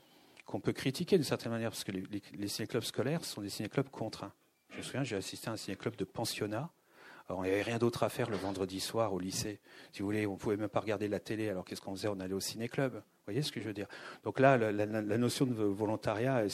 qu'on 0.48 0.60
peut 0.60 0.72
critiquer 0.72 1.16
d'une 1.16 1.24
certaine 1.24 1.52
manière, 1.52 1.70
parce 1.70 1.84
que 1.84 1.92
les, 1.92 2.02
les, 2.32 2.48
ciné-clubs 2.48 2.82
scolaires 2.82 3.24
sont 3.24 3.42
des 3.42 3.50
ciné-clubs 3.50 3.90
contraints. 3.90 4.32
Je 4.70 4.78
me 4.78 4.82
souviens, 4.82 5.04
j'ai 5.04 5.16
assisté 5.16 5.48
à 5.48 5.52
un 5.52 5.56
ciné-club 5.56 5.94
de 5.94 6.04
pensionnat. 6.04 6.70
Alors, 7.28 7.44
il 7.44 7.48
n'y 7.48 7.54
avait 7.54 7.62
rien 7.62 7.78
d'autre 7.78 8.04
à 8.04 8.08
faire 8.08 8.30
le 8.30 8.36
vendredi 8.36 8.80
soir 8.80 9.12
au 9.12 9.18
lycée. 9.18 9.60
Si 9.92 10.00
vous 10.00 10.06
voulez, 10.06 10.26
on 10.26 10.32
ne 10.32 10.38
pouvait 10.38 10.56
même 10.56 10.70
pas 10.70 10.80
regarder 10.80 11.08
la 11.08 11.20
télé. 11.20 11.50
Alors, 11.50 11.64
qu'est-ce 11.64 11.82
qu'on 11.82 11.94
faisait? 11.94 12.08
On 12.08 12.20
allait 12.20 12.32
au 12.32 12.40
ciné-club. 12.40 12.94
Vous 13.28 13.34
voyez 13.34 13.42
ce 13.42 13.52
que 13.52 13.60
je 13.60 13.66
veux 13.66 13.74
dire? 13.74 13.88
Donc 14.24 14.40
là, 14.40 14.56
la, 14.56 15.18
notion 15.18 15.44
de 15.44 15.52
volontariat, 15.52 16.44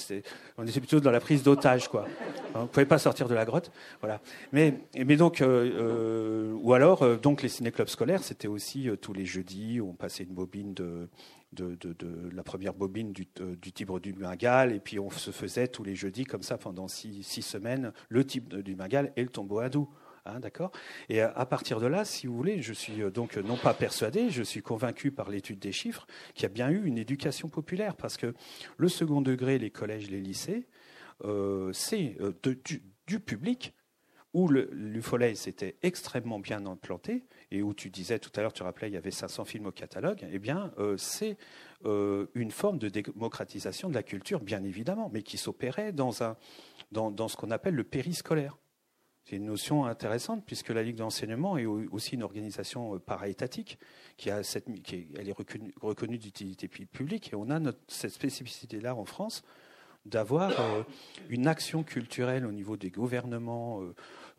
on 0.58 0.66
était 0.66 0.80
plutôt 0.80 0.98
dans 0.98 1.12
la 1.12 1.20
prise 1.20 1.44
d'otage, 1.44 1.86
quoi. 1.86 2.08
On 2.56 2.62
ne 2.62 2.66
pouvait 2.66 2.86
pas 2.86 2.98
sortir 2.98 3.28
de 3.28 3.34
la 3.34 3.44
grotte, 3.44 3.70
voilà. 4.00 4.20
Mais, 4.50 4.72
donc, 5.16 5.40
euh, 5.40 5.70
euh, 5.78 6.52
ou 6.60 6.74
alors, 6.74 7.04
euh, 7.04 7.16
donc 7.16 7.42
les 7.42 7.48
ciné-clubs 7.48 7.86
scolaires, 7.86 8.24
c'était 8.24 8.48
aussi 8.48 8.88
tous 9.00 9.12
les 9.12 9.24
jeudis, 9.24 9.80
on 9.80 9.92
passait 9.92 10.24
une 10.24 10.34
bobine 10.34 10.74
de, 10.74 11.08
la 12.32 12.42
première 12.42 12.74
bobine 12.74 13.12
du, 13.12 13.26
Tibre 13.72 14.00
du 14.00 14.12
Bengale, 14.12 14.72
et 14.72 14.80
puis 14.80 14.98
on 14.98 15.10
se 15.10 15.30
faisait 15.30 15.68
tous 15.68 15.84
les 15.84 15.94
jeudis, 15.94 16.24
comme 16.24 16.42
ça, 16.42 16.58
pendant 16.58 16.88
six, 16.88 17.22
semaines, 17.22 17.92
le 18.08 18.26
Tibre 18.26 18.56
du 18.56 18.74
Bengale 18.74 19.12
et 19.14 19.22
le 19.22 19.28
tombeau 19.28 19.60
hindou. 19.60 19.88
Hein, 20.26 20.40
d'accord 20.40 20.72
Et 21.08 21.20
à 21.20 21.46
partir 21.46 21.80
de 21.80 21.86
là, 21.86 22.04
si 22.04 22.26
vous 22.26 22.34
voulez, 22.34 22.62
je 22.62 22.72
suis 22.72 23.02
euh, 23.02 23.10
donc 23.10 23.36
non 23.36 23.56
pas 23.56 23.74
persuadé, 23.74 24.30
je 24.30 24.42
suis 24.42 24.62
convaincu 24.62 25.10
par 25.10 25.28
l'étude 25.28 25.58
des 25.58 25.72
chiffres 25.72 26.06
qu'il 26.34 26.44
y 26.44 26.46
a 26.46 26.48
bien 26.48 26.70
eu 26.70 26.86
une 26.86 26.96
éducation 26.96 27.48
populaire, 27.48 27.94
parce 27.94 28.16
que 28.16 28.34
le 28.78 28.88
second 28.88 29.20
degré, 29.20 29.58
les 29.58 29.70
collèges, 29.70 30.10
les 30.10 30.20
lycées, 30.20 30.66
euh, 31.24 31.72
c'est 31.72 32.16
du, 33.06 33.20
public 33.20 33.74
où 34.32 34.48
l'UFOLEI 34.48 35.36
s'était 35.36 35.76
extrêmement 35.82 36.40
bien 36.40 36.66
implanté, 36.66 37.24
et 37.52 37.62
où 37.62 37.72
tu 37.72 37.88
disais 37.88 38.18
tout 38.18 38.32
à 38.34 38.42
l'heure, 38.42 38.52
tu 38.52 38.64
rappelais, 38.64 38.88
il 38.88 38.94
y 38.94 38.96
avait 38.96 39.12
500 39.12 39.44
films 39.44 39.66
au 39.66 39.72
catalogue, 39.72 40.26
eh 40.30 40.40
bien, 40.40 40.72
euh, 40.78 40.96
c'est 40.96 41.36
euh, 41.84 42.26
une 42.34 42.50
forme 42.50 42.78
de 42.78 42.88
démocratisation 42.88 43.88
de 43.88 43.94
la 43.94 44.02
culture, 44.02 44.40
bien 44.40 44.64
évidemment, 44.64 45.08
mais 45.12 45.22
qui 45.22 45.38
s'opérait 45.38 45.92
dans, 45.92 46.24
un, 46.24 46.36
dans, 46.90 47.12
dans 47.12 47.28
ce 47.28 47.36
qu'on 47.36 47.52
appelle 47.52 47.74
le 47.74 47.84
périscolaire. 47.84 48.58
C'est 49.24 49.36
une 49.36 49.46
notion 49.46 49.84
intéressante 49.86 50.44
puisque 50.44 50.68
la 50.68 50.82
Ligue 50.82 50.96
d'enseignement 50.96 51.56
est 51.56 51.66
aussi 51.66 52.14
une 52.14 52.22
organisation 52.22 52.94
euh, 52.94 52.98
para-étatique 52.98 53.78
qui, 54.16 54.30
a 54.30 54.42
cette, 54.42 54.66
qui 54.82 54.96
est, 54.96 55.08
elle 55.16 55.28
est 55.28 55.36
reconnue, 55.80 56.18
d'utilité 56.18 56.68
publique 56.68 57.32
et 57.32 57.36
on 57.36 57.50
a 57.50 57.60
cette 57.88 58.12
spécificité-là 58.12 58.94
en 58.94 59.04
France 59.04 59.42
d'avoir 60.06 60.52
une 61.30 61.46
action 61.46 61.82
culturelle 61.82 62.44
au 62.44 62.52
niveau 62.52 62.76
des 62.76 62.90
gouvernements, 62.90 63.80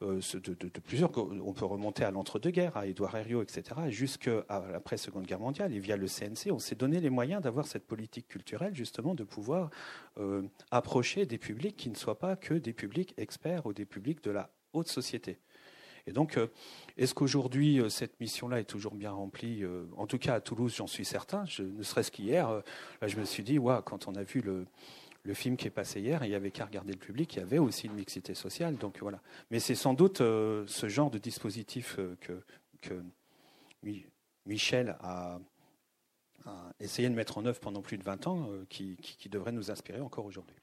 euh, 0.01 0.19
de, 0.33 0.79
plusieurs. 0.79 1.09
On 1.17 1.53
peut 1.53 1.65
remonter 1.65 2.03
à 2.03 2.11
l'entre-deux-guerres, 2.11 2.75
à 2.75 2.85
Édouard 2.85 3.15
Herriot, 3.15 3.41
etc., 3.41 3.63
jusqu'à 3.87 4.45
l'après-seconde 4.71 5.25
guerre 5.25 5.39
mondiale. 5.39 5.73
Et 5.73 5.79
via 5.79 5.95
le 5.95 6.07
CNC, 6.07 6.51
on 6.51 6.59
s'est 6.59 6.75
donné 6.75 6.99
les 6.99 7.09
moyens 7.09 7.41
d'avoir 7.41 7.65
cette 7.65 7.87
politique 7.87 8.27
culturelle, 8.27 8.75
justement, 8.75 9.15
de 9.15 9.23
pouvoir 9.23 9.69
euh, 10.17 10.43
approcher 10.69 11.25
des 11.25 11.37
publics 11.37 11.77
qui 11.77 11.89
ne 11.89 11.95
soient 11.95 12.19
pas 12.19 12.35
que 12.35 12.53
des 12.53 12.73
publics 12.73 13.13
experts 13.17 13.65
ou 13.65 13.73
des 13.73 13.85
publics 13.85 14.21
de 14.23 14.31
la 14.31 14.49
haute 14.75 14.87
société. 14.87 15.37
Et 16.07 16.11
donc, 16.11 16.37
euh, 16.37 16.47
est-ce 16.97 17.13
qu'aujourd'hui, 17.13 17.81
cette 17.89 18.19
mission-là 18.19 18.59
est 18.59 18.65
toujours 18.65 18.95
bien 18.95 19.11
remplie 19.11 19.63
En 19.97 20.07
tout 20.07 20.19
cas, 20.19 20.35
à 20.35 20.41
Toulouse, 20.41 20.75
j'en 20.75 20.87
suis 20.87 21.05
certain. 21.05 21.45
Ne 21.59 21.83
serait-ce 21.83 22.11
qu'hier, 22.11 22.63
je 23.01 23.17
me 23.17 23.25
suis 23.25 23.43
dit, 23.43 23.59
ouais, 23.59 23.77
quand 23.83 24.07
on 24.07 24.15
a 24.15 24.23
vu 24.23 24.41
le, 24.41 24.65
film 25.33 25.57
qui 25.57 25.67
est 25.67 25.71
passé 25.71 25.99
hier, 25.99 26.23
il 26.23 26.29
n'y 26.29 26.35
avait 26.35 26.51
qu'à 26.51 26.65
regarder 26.65 26.93
le 26.93 26.99
public, 26.99 27.33
il 27.33 27.39
y 27.39 27.41
avait 27.41 27.57
aussi 27.57 27.87
une 27.87 27.93
mixité 27.93 28.35
sociale. 28.35 28.77
Donc 28.77 28.99
voilà. 29.01 29.19
Mais 29.49 29.59
c'est 29.59 29.75
sans 29.75 29.93
doute 29.93 30.21
euh, 30.21 30.63
ce 30.67 30.87
genre 30.87 31.09
de 31.09 31.17
dispositif 31.17 31.97
euh, 31.99 32.15
que, 32.81 33.03
Michel 34.45 34.95
a, 35.01 35.39
essayé 36.79 37.09
de 37.09 37.15
mettre 37.15 37.39
en 37.39 37.45
œuvre 37.45 37.59
pendant 37.59 37.81
plus 37.81 37.97
de 37.97 38.03
20 38.03 38.27
ans 38.27 38.47
euh, 38.51 38.65
qui, 38.69 38.97
devrait 39.29 39.51
nous 39.51 39.71
inspirer 39.71 40.01
encore 40.01 40.25
aujourd'hui. 40.25 40.55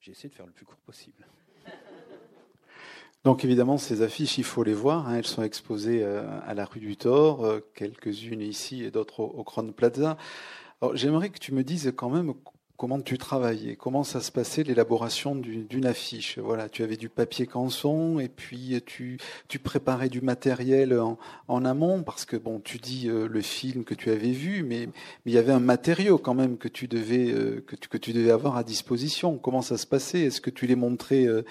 J'ai 0.00 0.12
essayé 0.12 0.28
de 0.28 0.34
faire 0.34 0.46
le 0.46 0.52
plus 0.52 0.66
court 0.66 0.78
possible. 0.80 1.26
Donc 3.24 3.44
évidemment, 3.44 3.78
ces 3.78 4.02
affiches, 4.02 4.38
il 4.38 4.44
faut 4.44 4.62
les 4.62 4.74
voir. 4.74 5.08
Hein. 5.08 5.16
elles 5.16 5.26
sont 5.26 5.42
exposées 5.42 6.04
à 6.04 6.54
la 6.54 6.64
rue 6.64 6.80
du 6.80 6.96
Thor, 6.96 7.46
quelques-unes 7.74 8.40
ici 8.40 8.84
et 8.84 8.90
d'autres 8.90 9.20
au, 9.20 9.44
au 9.44 9.72
Plaza. 9.72 10.16
J'aimerais 10.94 11.30
que 11.30 11.38
tu 11.38 11.52
me 11.52 11.64
dises 11.64 11.92
quand 11.96 12.10
même 12.10 12.34
comment 12.78 13.00
tu 13.00 13.18
travaillais, 13.18 13.74
comment 13.74 14.04
ça 14.04 14.20
se 14.20 14.30
passait 14.30 14.62
l'élaboration 14.62 15.34
d'une 15.34 15.84
affiche. 15.84 16.38
Voilà, 16.38 16.68
tu 16.68 16.84
avais 16.84 16.96
du 16.96 17.08
papier 17.08 17.44
canson 17.48 18.20
et 18.20 18.28
puis 18.28 18.80
tu, 18.86 19.18
tu 19.48 19.58
préparais 19.58 20.08
du 20.08 20.20
matériel 20.20 20.96
en, 20.98 21.18
en 21.48 21.64
amont 21.64 22.04
parce 22.04 22.24
que 22.24 22.36
bon, 22.36 22.60
tu 22.60 22.78
dis 22.78 23.08
euh, 23.08 23.26
le 23.28 23.42
film 23.42 23.82
que 23.82 23.94
tu 23.94 24.10
avais 24.10 24.30
vu, 24.30 24.62
mais, 24.62 24.86
mais, 24.86 24.92
il 25.26 25.32
y 25.32 25.38
avait 25.38 25.52
un 25.52 25.58
matériau 25.58 26.18
quand 26.18 26.34
même 26.34 26.56
que 26.56 26.68
tu 26.68 26.86
devais 26.86 27.32
euh, 27.32 27.64
que, 27.66 27.74
tu, 27.74 27.88
que 27.88 27.98
tu 27.98 28.12
devais 28.12 28.30
avoir 28.30 28.56
à 28.56 28.62
disposition. 28.62 29.38
Comment 29.38 29.62
ça 29.62 29.76
se 29.76 29.86
passait? 29.86 30.20
Est-ce 30.20 30.40
que 30.40 30.50
tu 30.50 30.68
les 30.68 30.76
montrais 30.76 31.26
euh, 31.26 31.42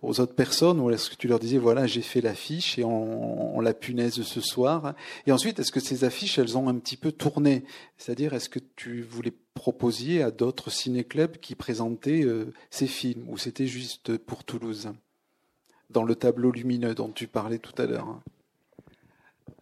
aux 0.00 0.18
autres 0.18 0.34
personnes 0.34 0.80
ou 0.80 0.90
est-ce 0.90 1.10
que 1.10 1.16
tu 1.16 1.28
leur 1.28 1.40
disais 1.40 1.58
voilà 1.58 1.86
j'ai 1.86 2.00
fait 2.00 2.22
l'affiche 2.22 2.78
et 2.78 2.84
on, 2.84 3.54
on 3.54 3.60
la 3.60 3.74
punaise 3.74 4.22
ce 4.22 4.40
soir? 4.40 4.94
Et 5.26 5.32
ensuite, 5.32 5.58
est-ce 5.58 5.72
que 5.72 5.80
ces 5.80 6.04
affiches 6.04 6.38
elles 6.38 6.56
ont 6.56 6.70
un 6.70 6.76
petit 6.76 6.96
peu 6.96 7.12
tourné? 7.12 7.64
C'est-à-dire 7.98 8.32
est-ce 8.32 8.48
que 8.48 8.60
tu 8.76 9.02
voulais 9.02 9.34
proposiez 9.54 10.22
à 10.22 10.30
d'autres 10.30 10.70
ciné-clubs 10.70 11.38
qui 11.38 11.54
présentaient 11.54 12.22
euh, 12.22 12.52
ces 12.70 12.86
films, 12.86 13.28
ou 13.28 13.38
c'était 13.38 13.66
juste 13.66 14.16
pour 14.16 14.44
Toulouse, 14.44 14.92
dans 15.90 16.04
le 16.04 16.14
tableau 16.14 16.50
lumineux 16.50 16.94
dont 16.94 17.10
tu 17.10 17.26
parlais 17.26 17.58
tout 17.58 17.80
à 17.80 17.86
l'heure 17.86 18.20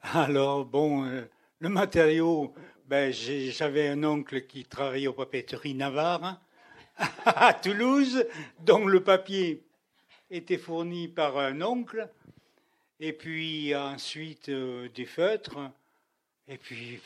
Alors, 0.02 0.64
bon, 0.64 1.04
euh, 1.04 1.22
le 1.58 1.68
matériau, 1.68 2.54
ben, 2.86 3.12
j'avais 3.12 3.88
un 3.88 4.04
oncle 4.04 4.46
qui 4.46 4.64
travaillait 4.64 5.08
aux 5.08 5.12
papeteries 5.12 5.74
Navarre 5.74 6.40
à 7.24 7.54
Toulouse, 7.54 8.24
dont 8.60 8.86
le 8.86 9.02
papier 9.02 9.62
était 10.30 10.58
fourni 10.58 11.08
par 11.08 11.38
un 11.38 11.62
oncle, 11.62 12.08
et 13.00 13.12
puis 13.12 13.74
ensuite 13.74 14.48
euh, 14.48 14.88
des 14.94 15.06
feutres, 15.06 15.58
et 16.46 16.58
puis 16.58 17.00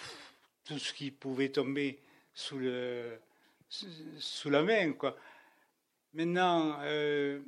tout 0.65 0.79
ce 0.79 0.93
qui 0.93 1.11
pouvait 1.11 1.51
tomber 1.51 1.99
sous, 2.35 2.59
le, 2.59 3.19
sous 3.69 4.51
la 4.51 4.63
main. 4.63 4.93
Quoi. 4.93 5.17
Maintenant, 6.15 6.79
euh, 6.83 7.41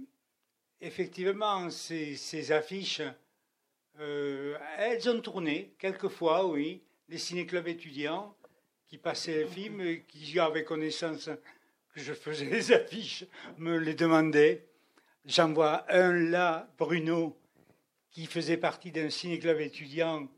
effectivement, 0.80 1.70
ces, 1.70 2.53
affiches, 2.53 3.03
euh, 4.01 4.57
elles 4.78 5.09
ont 5.09 5.20
tourné 5.20 5.74
quelquefois, 5.78 6.47
oui. 6.47 6.82
Les 7.11 7.18
ciné-clubs 7.18 7.68
étudiants 7.68 8.35
qui 8.87 8.97
passaient 8.97 9.45
les 9.45 9.47
films, 9.47 10.03
qui 10.07 10.39
avaient 10.41 10.64
connaissance 10.64 11.28
que 11.93 12.01
je 12.01 12.14
faisais 12.14 12.47
les 12.47 12.72
affiches, 12.72 13.24
me 13.59 13.76
les 13.76 13.95
demandaient. 13.95 14.66
J'en 15.26 15.53
vois 15.53 15.85
un 15.93 16.12
là, 16.12 16.68
Bruno, 16.78 17.39
qui 18.11 18.26
faisait 18.26 18.57
partie 18.57 18.91
d'un 18.91 19.11
ciné-club 19.11 19.61
étudiant. 19.61 20.28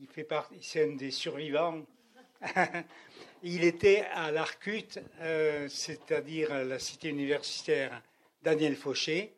Il 0.00 0.08
fait 0.08 0.24
partie, 0.24 0.58
c'est 0.60 0.90
un 0.90 0.96
des 0.96 1.10
survivants. 1.10 1.86
Il 3.42 3.64
était 3.64 4.04
à 4.12 4.30
l'Arcut, 4.32 4.98
euh, 5.20 5.68
c'est-à-dire 5.68 6.64
la 6.64 6.78
cité 6.78 7.08
universitaire 7.08 8.02
Daniel 8.42 8.74
Fauché, 8.74 9.34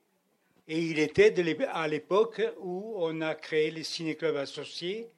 et 0.69 0.79
il 0.79 0.99
était 1.01 1.35
à 1.69 1.89
l'époque 1.89 2.41
où 2.61 2.95
on 2.97 3.21
a 3.23 3.35
créé 3.35 3.71
les 3.71 3.83
ciné-clubs 3.83 4.37
associés, 4.37 5.09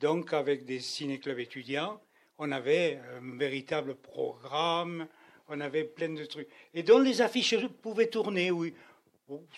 donc 0.00 0.32
avec 0.32 0.64
des 0.64 0.80
ciné-clubs 0.80 1.38
étudiants. 1.38 2.00
On 2.38 2.50
avait 2.52 2.98
un 3.16 3.36
véritable 3.36 3.96
programme, 3.96 5.06
on 5.48 5.60
avait 5.60 5.84
plein 5.84 6.08
de 6.08 6.24
trucs. 6.24 6.48
Et 6.72 6.82
dont 6.82 7.00
les 7.00 7.20
affiches 7.20 7.66
pouvaient 7.82 8.08
tourner, 8.08 8.50
oui. 8.50 8.74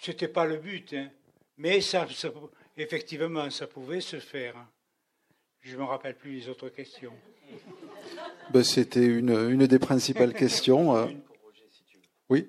Ce 0.00 0.10
n'était 0.10 0.28
pas 0.28 0.46
le 0.46 0.56
but, 0.56 0.92
hein. 0.94 1.10
mais 1.58 1.80
effectivement, 2.76 3.48
ça 3.50 3.66
pouvait 3.68 4.00
se 4.00 4.18
faire. 4.18 4.56
Je 5.60 5.76
ne 5.76 5.80
me 5.80 5.84
rappelle 5.84 6.16
plus 6.16 6.32
les 6.32 6.48
autres 6.48 6.70
questions. 6.70 7.14
Ben, 8.52 8.64
c'était 8.64 9.06
une, 9.06 9.30
une, 9.30 9.66
des 9.66 9.78
principales 9.78 10.34
questions. 10.34 11.08
Oui. 12.28 12.48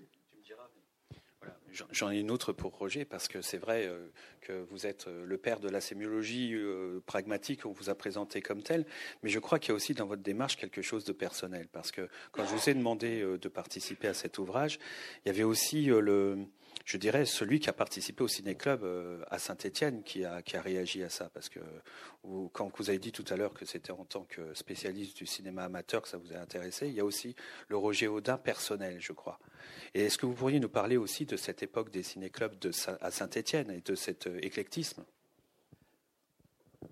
J'en 1.92 2.12
ai 2.12 2.20
une 2.20 2.32
autre 2.32 2.54
pour 2.54 2.78
Roger, 2.78 3.06
parce 3.06 3.28
que 3.28 3.42
c'est 3.42 3.58
vrai 3.58 3.86
euh, 3.86 4.08
que 4.42 4.66
vous 4.70 4.86
êtes 4.86 5.08
euh, 5.08 5.26
le 5.26 5.38
père 5.38 5.60
de 5.60 5.70
la 5.70 5.82
sémiologie 5.82 6.54
euh, 6.54 7.02
pragmatique, 7.06 7.66
on 7.66 7.72
vous 7.72 7.90
a 7.90 7.96
présenté 7.96 8.42
comme 8.42 8.62
tel, 8.62 8.86
mais 9.24 9.30
je 9.30 9.40
crois 9.40 9.60
qu'il 9.60 9.70
y 9.70 9.72
a 9.72 9.76
aussi 9.76 9.94
dans 9.94 10.06
votre 10.06 10.22
démarche 10.22 10.58
quelque 10.58 10.82
chose 10.82 11.06
de 11.06 11.14
personnel, 11.14 11.68
parce 11.72 11.92
que 11.92 12.10
quand 12.32 12.46
je 12.46 12.54
vous 12.54 12.70
ai 12.70 12.74
demandé 12.74 13.22
de 13.22 13.50
participer 13.50 14.08
à 14.08 14.14
cet 14.14 14.38
ouvrage, 14.38 14.80
il 15.26 15.30
y 15.30 15.32
avait 15.32 15.44
aussi 15.44 15.86
le, 15.86 16.46
je 16.86 16.98
dirais, 16.98 17.26
celui 17.26 17.60
qui 17.60 17.70
a 17.70 17.74
participé 17.74 18.24
au 18.24 18.28
ciné-club 18.28 18.84
euh, 18.84 19.24
à 19.30 19.40
Saint-Étienne 19.40 20.04
qui 20.04 20.26
a, 20.26 20.42
réagi 20.54 21.04
à 21.04 21.10
ça. 21.10 21.30
Parce 21.34 21.50
que 21.50 21.60
quand 22.54 22.72
vous 22.78 22.90
avez 22.90 23.00
dit 23.00 23.12
tout 23.12 23.26
à 23.30 23.36
l'heure 23.36 23.54
que 23.54 23.66
c'était 23.66 23.92
en 23.92 24.06
tant 24.06 24.24
que 24.24 24.54
spécialiste 24.54 25.18
du 25.18 25.26
cinéma 25.26 25.64
amateur 25.64 26.02
que 26.02 26.08
ça 26.08 26.18
vous 26.18 26.34
a 26.34 26.38
intéressé, 26.38 26.88
il 26.88 26.94
y 26.94 27.00
a 27.00 27.06
aussi 27.06 27.36
le 27.68 27.78
Roger 27.78 28.08
Audin 28.08 28.38
personnel, 28.38 28.98
je 29.00 29.14
crois. 29.14 29.40
Et 29.94 30.06
est-ce 30.06 30.18
que 30.18 30.26
vous 30.26 30.34
pourriez 30.34 30.60
nous 30.60 30.70
parler 30.70 30.98
aussi 30.98 31.26
de 31.26 31.36
cette 31.36 31.64
époque 31.64 31.92
des 31.92 32.04
ciné-clubs 32.04 32.56
à 33.02 33.12
Saint-Étienne 33.12 33.72
et 33.72 33.82
de 33.82 33.96
cet 33.96 34.28
euh, 34.28 34.40
éclectisme? 34.42 35.04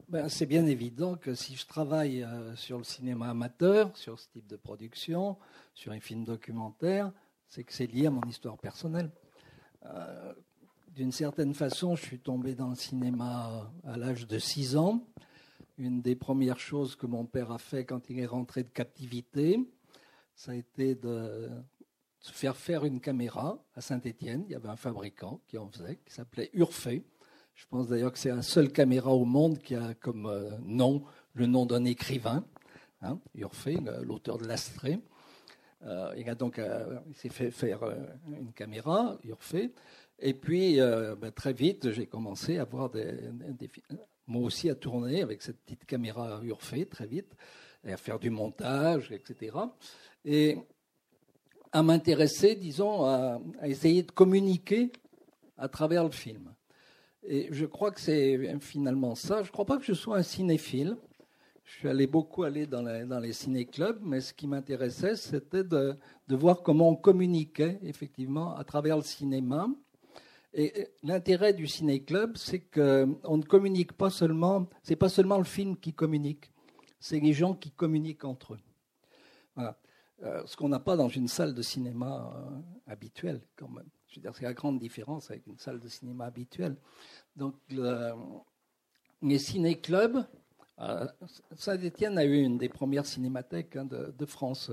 Ben, 0.07 0.29
c'est 0.29 0.45
bien 0.45 0.65
évident 0.65 1.15
que 1.15 1.35
si 1.35 1.55
je 1.55 1.67
travaille 1.67 2.23
euh, 2.23 2.55
sur 2.55 2.77
le 2.77 2.83
cinéma 2.83 3.29
amateur, 3.29 3.95
sur 3.95 4.19
ce 4.19 4.27
type 4.29 4.47
de 4.47 4.55
production, 4.55 5.37
sur 5.73 5.91
un 5.91 5.99
film 5.99 6.25
documentaire, 6.25 7.11
c'est 7.47 7.63
que 7.63 7.73
c'est 7.73 7.87
lié 7.87 8.07
à 8.07 8.11
mon 8.11 8.21
histoire 8.23 8.57
personnelle. 8.57 9.09
Euh, 9.85 10.33
d'une 10.95 11.11
certaine 11.11 11.53
façon, 11.53 11.95
je 11.95 12.03
suis 12.03 12.19
tombé 12.19 12.55
dans 12.55 12.69
le 12.69 12.75
cinéma 12.75 13.71
à 13.85 13.97
l'âge 13.97 14.27
de 14.27 14.37
6 14.37 14.75
ans. 14.75 15.05
Une 15.77 16.01
des 16.01 16.15
premières 16.15 16.59
choses 16.59 16.95
que 16.95 17.05
mon 17.05 17.25
père 17.25 17.51
a 17.51 17.57
fait 17.57 17.85
quand 17.85 18.09
il 18.09 18.19
est 18.19 18.25
rentré 18.25 18.63
de 18.63 18.69
captivité, 18.69 19.59
ça 20.35 20.51
a 20.51 20.55
été 20.55 20.95
de 20.95 21.49
se 22.19 22.33
faire 22.33 22.57
faire 22.57 22.83
une 22.83 22.99
caméra 22.99 23.63
à 23.75 23.81
Saint-Étienne. 23.81 24.43
Il 24.47 24.51
y 24.51 24.55
avait 24.55 24.67
un 24.67 24.75
fabricant 24.75 25.41
qui 25.47 25.57
en 25.57 25.69
faisait, 25.69 25.99
qui 26.05 26.13
s'appelait 26.13 26.49
Urfé. 26.53 27.05
Je 27.55 27.65
pense 27.67 27.87
d'ailleurs 27.87 28.11
que 28.11 28.19
c'est 28.19 28.29
un 28.29 28.41
seul 28.41 28.71
caméra 28.71 29.11
au 29.11 29.25
monde 29.25 29.59
qui 29.59 29.75
a 29.75 29.93
comme 29.93 30.25
euh, 30.25 30.51
nom 30.65 31.03
le 31.33 31.45
nom 31.45 31.65
d'un 31.65 31.85
écrivain, 31.85 32.43
hein, 33.01 33.19
Urfé, 33.35 33.77
l'auteur 34.01 34.37
de 34.37 34.47
l'Astrée. 34.47 34.99
Euh, 35.85 36.13
il 36.17 36.29
a 36.29 36.35
donc 36.35 36.59
euh, 36.59 36.99
s'est 37.15 37.29
fait 37.29 37.51
faire 37.51 37.83
euh, 37.83 37.95
une 38.27 38.51
caméra, 38.51 39.17
Urfé. 39.23 39.71
Et 40.21 40.33
puis, 40.33 40.79
ben, 40.79 41.31
très 41.31 41.53
vite, 41.53 41.91
j'ai 41.91 42.05
commencé 42.05 42.57
à 42.57 42.65
voir 42.65 42.89
des, 42.89 43.15
moi 44.27 44.43
aussi 44.43 44.69
à 44.69 44.75
tourner 44.75 45.21
avec 45.21 45.41
cette 45.41 45.61
petite 45.61 45.85
caméra 45.85 46.41
Urfé, 46.43 46.85
très 46.85 47.07
vite, 47.07 47.33
et 47.85 47.93
à 47.93 47.97
faire 47.97 48.19
du 48.19 48.29
montage, 48.29 49.13
etc. 49.13 49.55
Et 50.25 50.57
à 51.71 51.83
m'intéresser, 51.83 52.55
disons, 52.55 53.05
à, 53.05 53.39
à, 53.61 53.67
essayer 53.69 54.03
de 54.03 54.11
communiquer 54.11 54.91
à 55.57 55.69
travers 55.69 56.03
le 56.03 56.11
film. 56.11 56.53
Et 57.25 57.47
je 57.51 57.65
crois 57.65 57.91
que 57.91 58.01
c'est 58.01 58.59
finalement 58.59 59.15
ça. 59.15 59.41
Je 59.41 59.47
ne 59.47 59.53
crois 59.53 59.65
pas 59.65 59.77
que 59.77 59.85
je 59.85 59.93
sois 59.93 60.17
un 60.17 60.23
cinéphile. 60.23 60.97
Je 61.69 61.75
suis 61.75 61.87
allé 61.87 62.07
beaucoup 62.07 62.43
aller 62.43 62.65
dans 62.65 62.81
les, 62.81 63.05
dans 63.05 63.21
ciné-clubs, 63.31 63.99
mais 64.01 64.21
ce 64.21 64.33
qui 64.33 64.47
m'intéressait, 64.47 65.15
c'était 65.15 65.63
de, 65.63 65.95
voir 66.27 66.63
comment 66.63 66.89
on 66.89 66.95
communiquait 66.95 67.79
effectivement 67.83 68.55
à 68.55 68.63
travers 68.63 68.97
le 68.97 69.03
cinéma. 69.03 69.69
Et 70.51 70.87
l'intérêt 71.03 71.53
du 71.53 71.67
ciné-club, 71.67 72.37
c'est 72.37 72.61
qu'on 72.61 73.37
ne 73.37 73.43
communique 73.43 73.93
pas 73.93 74.09
seulement, 74.09 74.67
c'est 74.81 74.95
pas 74.95 75.09
seulement 75.09 75.37
le 75.37 75.43
film 75.43 75.77
qui 75.77 75.93
communique, 75.93 76.51
c'est 76.99 77.19
les 77.19 77.33
gens 77.33 77.53
qui 77.53 77.69
communiquent 77.69 78.25
entre 78.25 78.55
eux. 78.55 78.59
Euh, 80.23 80.41
ce 80.47 80.57
qu'on 80.57 80.69
n'a 80.69 80.79
pas 80.79 80.95
dans 80.97 81.07
une 81.07 81.27
salle 81.27 81.53
de 81.53 81.61
cinéma 81.61 82.33
euh, 82.35 82.91
habituelle, 82.91 83.41
quand 83.55 83.69
même. 83.69 83.87
Je 84.07 84.15
veux 84.15 84.21
dire, 84.23 84.35
c'est 84.35 84.43
la 84.43 84.55
grande 84.55 84.79
différence 84.79 85.29
avec 85.29 85.45
une 85.45 85.59
salle 85.59 85.79
de 85.79 85.87
cinéma 85.87 86.25
habituelle. 86.25 86.75
Donc, 87.35 87.53
le, 87.69 88.11
les 89.21 89.37
ciné-clubs, 89.37 90.25
Saint-Étienne 91.55 92.17
a 92.17 92.25
eu 92.25 92.41
une 92.41 92.57
des 92.57 92.69
premières 92.69 93.05
cinémathèques 93.05 93.75
hein, 93.75 93.85
de, 93.85 94.25
France, 94.25 94.71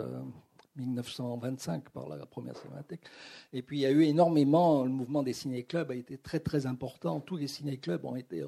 1925 0.77 1.75
euh, 1.75 1.91
par 1.93 2.09
la 2.09 2.25
première 2.27 2.57
cinémathèque. 2.57 3.01
Et 3.53 3.63
puis 3.63 3.79
il 3.79 3.81
y 3.81 3.87
a 3.87 3.91
eu 3.91 4.03
énormément, 4.03 4.85
le 4.85 4.91
mouvement 4.91 5.25
des 5.25 5.33
ciné-clubs 5.33 5.91
a 5.91 5.97
été 5.97 6.17
très 6.19 6.39
très 6.39 6.67
important. 6.67 7.21
Tous 7.21 7.37
les 7.37 7.49
ciné-clubs 7.49 8.05
ont 8.05 8.15
été 8.15 8.45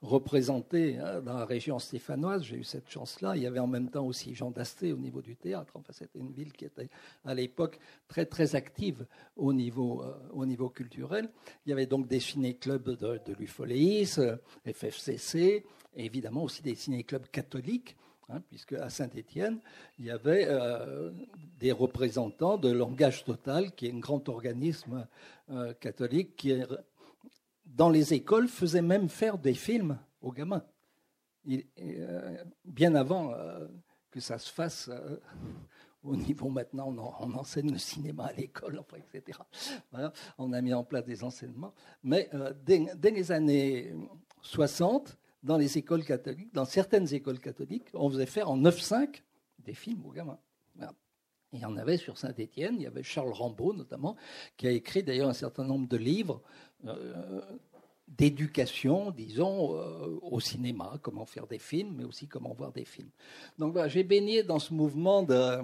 représentés 0.00 0.98
hein, 0.98 1.20
dans 1.20 1.34
la 1.34 1.44
région 1.44 1.78
stéphanoise. 1.78 2.44
J'ai 2.44 2.56
eu 2.56 2.64
cette 2.64 2.88
chance-là. 2.88 3.36
Il 3.36 3.42
y 3.42 3.46
avait 3.46 3.58
en 3.58 3.66
même 3.66 3.90
temps 3.90 4.06
aussi 4.06 4.34
Jean 4.34 4.50
Dasté 4.50 4.92
au 4.94 4.98
niveau 4.98 5.20
du 5.20 5.36
théâtre. 5.36 5.72
Enfin, 5.74 5.92
c'était 5.92 6.18
une 6.18 6.32
ville 6.32 6.52
qui 6.52 6.64
était 6.64 6.88
à 7.26 7.34
l'époque 7.34 7.78
très 8.08 8.24
très 8.24 8.54
active 8.56 9.06
au 9.36 9.52
niveau, 9.52 10.02
euh, 10.02 10.14
au 10.32 10.46
niveau 10.46 10.70
culturel. 10.70 11.28
Il 11.66 11.70
y 11.70 11.72
avait 11.72 11.86
donc 11.86 12.06
des 12.06 12.20
ciné-clubs 12.20 12.96
de, 12.96 13.20
de 13.26 13.36
FFCC, 14.64 15.64
et 15.94 16.04
évidemment 16.04 16.44
aussi 16.44 16.62
des 16.62 16.74
ciné-clubs 16.74 17.26
catholiques, 17.28 17.96
hein, 18.28 18.40
puisque 18.48 18.72
à 18.74 18.90
Saint-Étienne, 18.90 19.60
il 19.98 20.06
y 20.06 20.10
avait 20.10 20.46
euh, 20.48 21.10
des 21.58 21.72
représentants 21.72 22.56
de 22.56 22.70
Langage 22.70 23.24
Total, 23.24 23.72
qui 23.72 23.86
est 23.86 23.92
un 23.92 23.98
grand 23.98 24.28
organisme 24.28 25.06
euh, 25.50 25.72
catholique 25.74 26.36
qui, 26.36 26.54
dans 27.66 27.90
les 27.90 28.14
écoles, 28.14 28.48
faisait 28.48 28.82
même 28.82 29.08
faire 29.08 29.38
des 29.38 29.54
films 29.54 29.98
aux 30.20 30.32
gamins. 30.32 30.64
Euh, 31.48 32.44
bien 32.64 32.94
avant 32.94 33.34
que 34.10 34.20
ça 34.20 34.38
se 34.38 34.52
fasse 34.52 34.88
au 36.04 36.16
niveau 36.16 36.48
maintenant, 36.48 36.94
on, 37.20 37.32
enseigne 37.34 37.72
le 37.72 37.78
cinéma 37.78 38.26
à 38.26 38.32
l'école, 38.32 38.82
etc. 39.14 39.38
on 40.38 40.52
a 40.52 40.60
mis 40.60 40.74
en 40.74 40.84
place 40.84 41.04
des 41.04 41.24
enseignements. 41.24 41.74
Mais 42.02 42.28
dès, 42.64 43.10
les 43.10 43.32
années 43.32 43.94
60, 44.42 45.16
dans 45.42 45.56
les 45.56 45.78
écoles 45.78 46.04
catholiques, 46.04 46.52
dans 46.54 46.64
certaines 46.64 47.12
écoles 47.12 47.40
catholiques, 47.40 47.88
on 47.94 48.08
faisait 48.10 48.26
faire 48.26 48.50
en 48.50 48.58
9-5 48.58 49.22
des 49.58 49.74
films 49.74 50.04
aux 50.06 50.12
gamins. 50.12 50.38
Il 51.54 51.60
y 51.60 51.64
en 51.66 51.76
avait 51.76 51.98
sur 51.98 52.16
Saint-Étienne, 52.16 52.76
il 52.76 52.82
y 52.82 52.86
avait 52.86 53.02
Charles 53.02 53.32
Rambaud 53.32 53.74
notamment, 53.74 54.16
qui 54.56 54.66
a 54.66 54.70
écrit 54.70 55.02
d'ailleurs 55.02 55.28
un 55.28 55.34
certain 55.34 55.64
nombre 55.64 55.86
de 55.86 55.98
livres 55.98 56.40
euh, 56.86 57.42
d'éducation, 58.08 59.10
disons, 59.10 59.76
euh, 59.76 60.18
au 60.22 60.40
cinéma, 60.40 60.98
comment 61.02 61.26
faire 61.26 61.46
des 61.46 61.58
films, 61.58 61.94
mais 61.98 62.04
aussi 62.04 62.26
comment 62.26 62.54
voir 62.54 62.72
des 62.72 62.84
films. 62.84 63.10
Donc 63.58 63.72
voilà, 63.72 63.88
j'ai 63.88 64.02
baigné 64.02 64.42
dans 64.42 64.58
ce 64.58 64.72
mouvement 64.72 65.22
de 65.22 65.60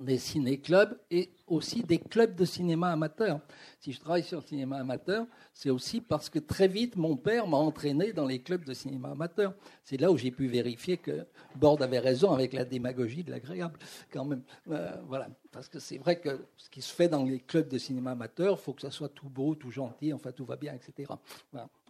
des 0.00 0.18
ciné-clubs 0.18 0.98
et 1.10 1.30
aussi 1.46 1.82
des 1.82 1.98
clubs 1.98 2.34
de 2.34 2.44
cinéma 2.44 2.90
amateur. 2.90 3.40
Si 3.78 3.92
je 3.92 4.00
travaille 4.00 4.22
sur 4.22 4.40
le 4.40 4.46
cinéma 4.46 4.78
amateur, 4.78 5.26
c'est 5.52 5.70
aussi 5.70 6.00
parce 6.00 6.30
que 6.30 6.38
très 6.38 6.68
vite, 6.68 6.96
mon 6.96 7.16
père 7.16 7.46
m'a 7.46 7.58
entraîné 7.58 8.12
dans 8.12 8.26
les 8.26 8.40
clubs 8.40 8.64
de 8.64 8.72
cinéma 8.72 9.10
amateur. 9.10 9.52
C'est 9.84 10.00
là 10.00 10.10
où 10.10 10.16
j'ai 10.16 10.30
pu 10.30 10.46
vérifier 10.46 10.96
que 10.96 11.26
Borde 11.56 11.82
avait 11.82 11.98
raison 11.98 12.32
avec 12.32 12.54
la 12.54 12.64
démagogie 12.64 13.22
de 13.22 13.30
l'agréable, 13.30 13.78
quand 14.10 14.24
même. 14.24 14.42
Euh, 14.70 14.96
voilà. 15.06 15.28
Parce 15.50 15.68
que 15.68 15.78
c'est 15.78 15.98
vrai 15.98 16.18
que 16.18 16.46
ce 16.56 16.70
qui 16.70 16.80
se 16.80 16.92
fait 16.94 17.08
dans 17.08 17.24
les 17.24 17.40
clubs 17.40 17.68
de 17.68 17.76
cinéma 17.76 18.12
amateur, 18.12 18.56
il 18.58 18.62
faut 18.62 18.72
que 18.72 18.80
ça 18.80 18.90
soit 18.90 19.10
tout 19.10 19.28
beau, 19.28 19.54
tout 19.54 19.70
gentil, 19.70 20.14
enfin 20.14 20.32
tout 20.32 20.46
va 20.46 20.56
bien, 20.56 20.72
etc. 20.72 21.12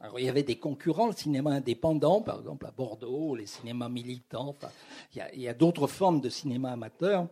Alors 0.01 0.19
il 0.19 0.27
y 0.27 0.29
avait 0.29 0.43
des 0.43 0.57
concurrents, 0.57 1.07
le 1.07 1.13
cinéma 1.13 1.51
indépendant, 1.51 2.21
par 2.21 2.41
exemple 2.41 2.67
à 2.67 2.73
Bordeaux, 2.73 3.37
les 3.37 3.47
cinémas 3.47 3.89
militants. 3.89 4.57
Il 5.15 5.41
y 5.41 5.47
a 5.47 5.55
d'autres 5.55 5.87
formes 5.87 6.21
de 6.21 6.29
cinéma 6.29 6.73
amateur 6.73 7.29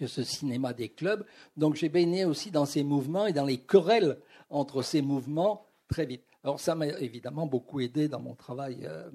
que 0.00 0.06
ce 0.06 0.22
cinéma 0.22 0.72
des 0.72 0.88
clubs. 0.88 1.26
Donc 1.58 1.74
j'ai 1.74 1.90
baigné 1.90 2.24
aussi 2.24 2.50
dans 2.50 2.64
ces 2.64 2.82
mouvements 2.82 3.26
et 3.26 3.34
dans 3.34 3.44
les 3.44 3.58
querelles 3.58 4.18
entre 4.48 4.80
ces 4.80 5.02
mouvements 5.02 5.66
très 5.88 6.06
vite. 6.06 6.24
Alors 6.42 6.58
ça 6.58 6.74
m'a 6.74 6.86
évidemment 6.86 7.46
beaucoup 7.46 7.80
aidé 7.80 8.08
dans 8.08 8.18
mon 8.18 8.34
travail 8.34 8.86
euh, 8.86 9.10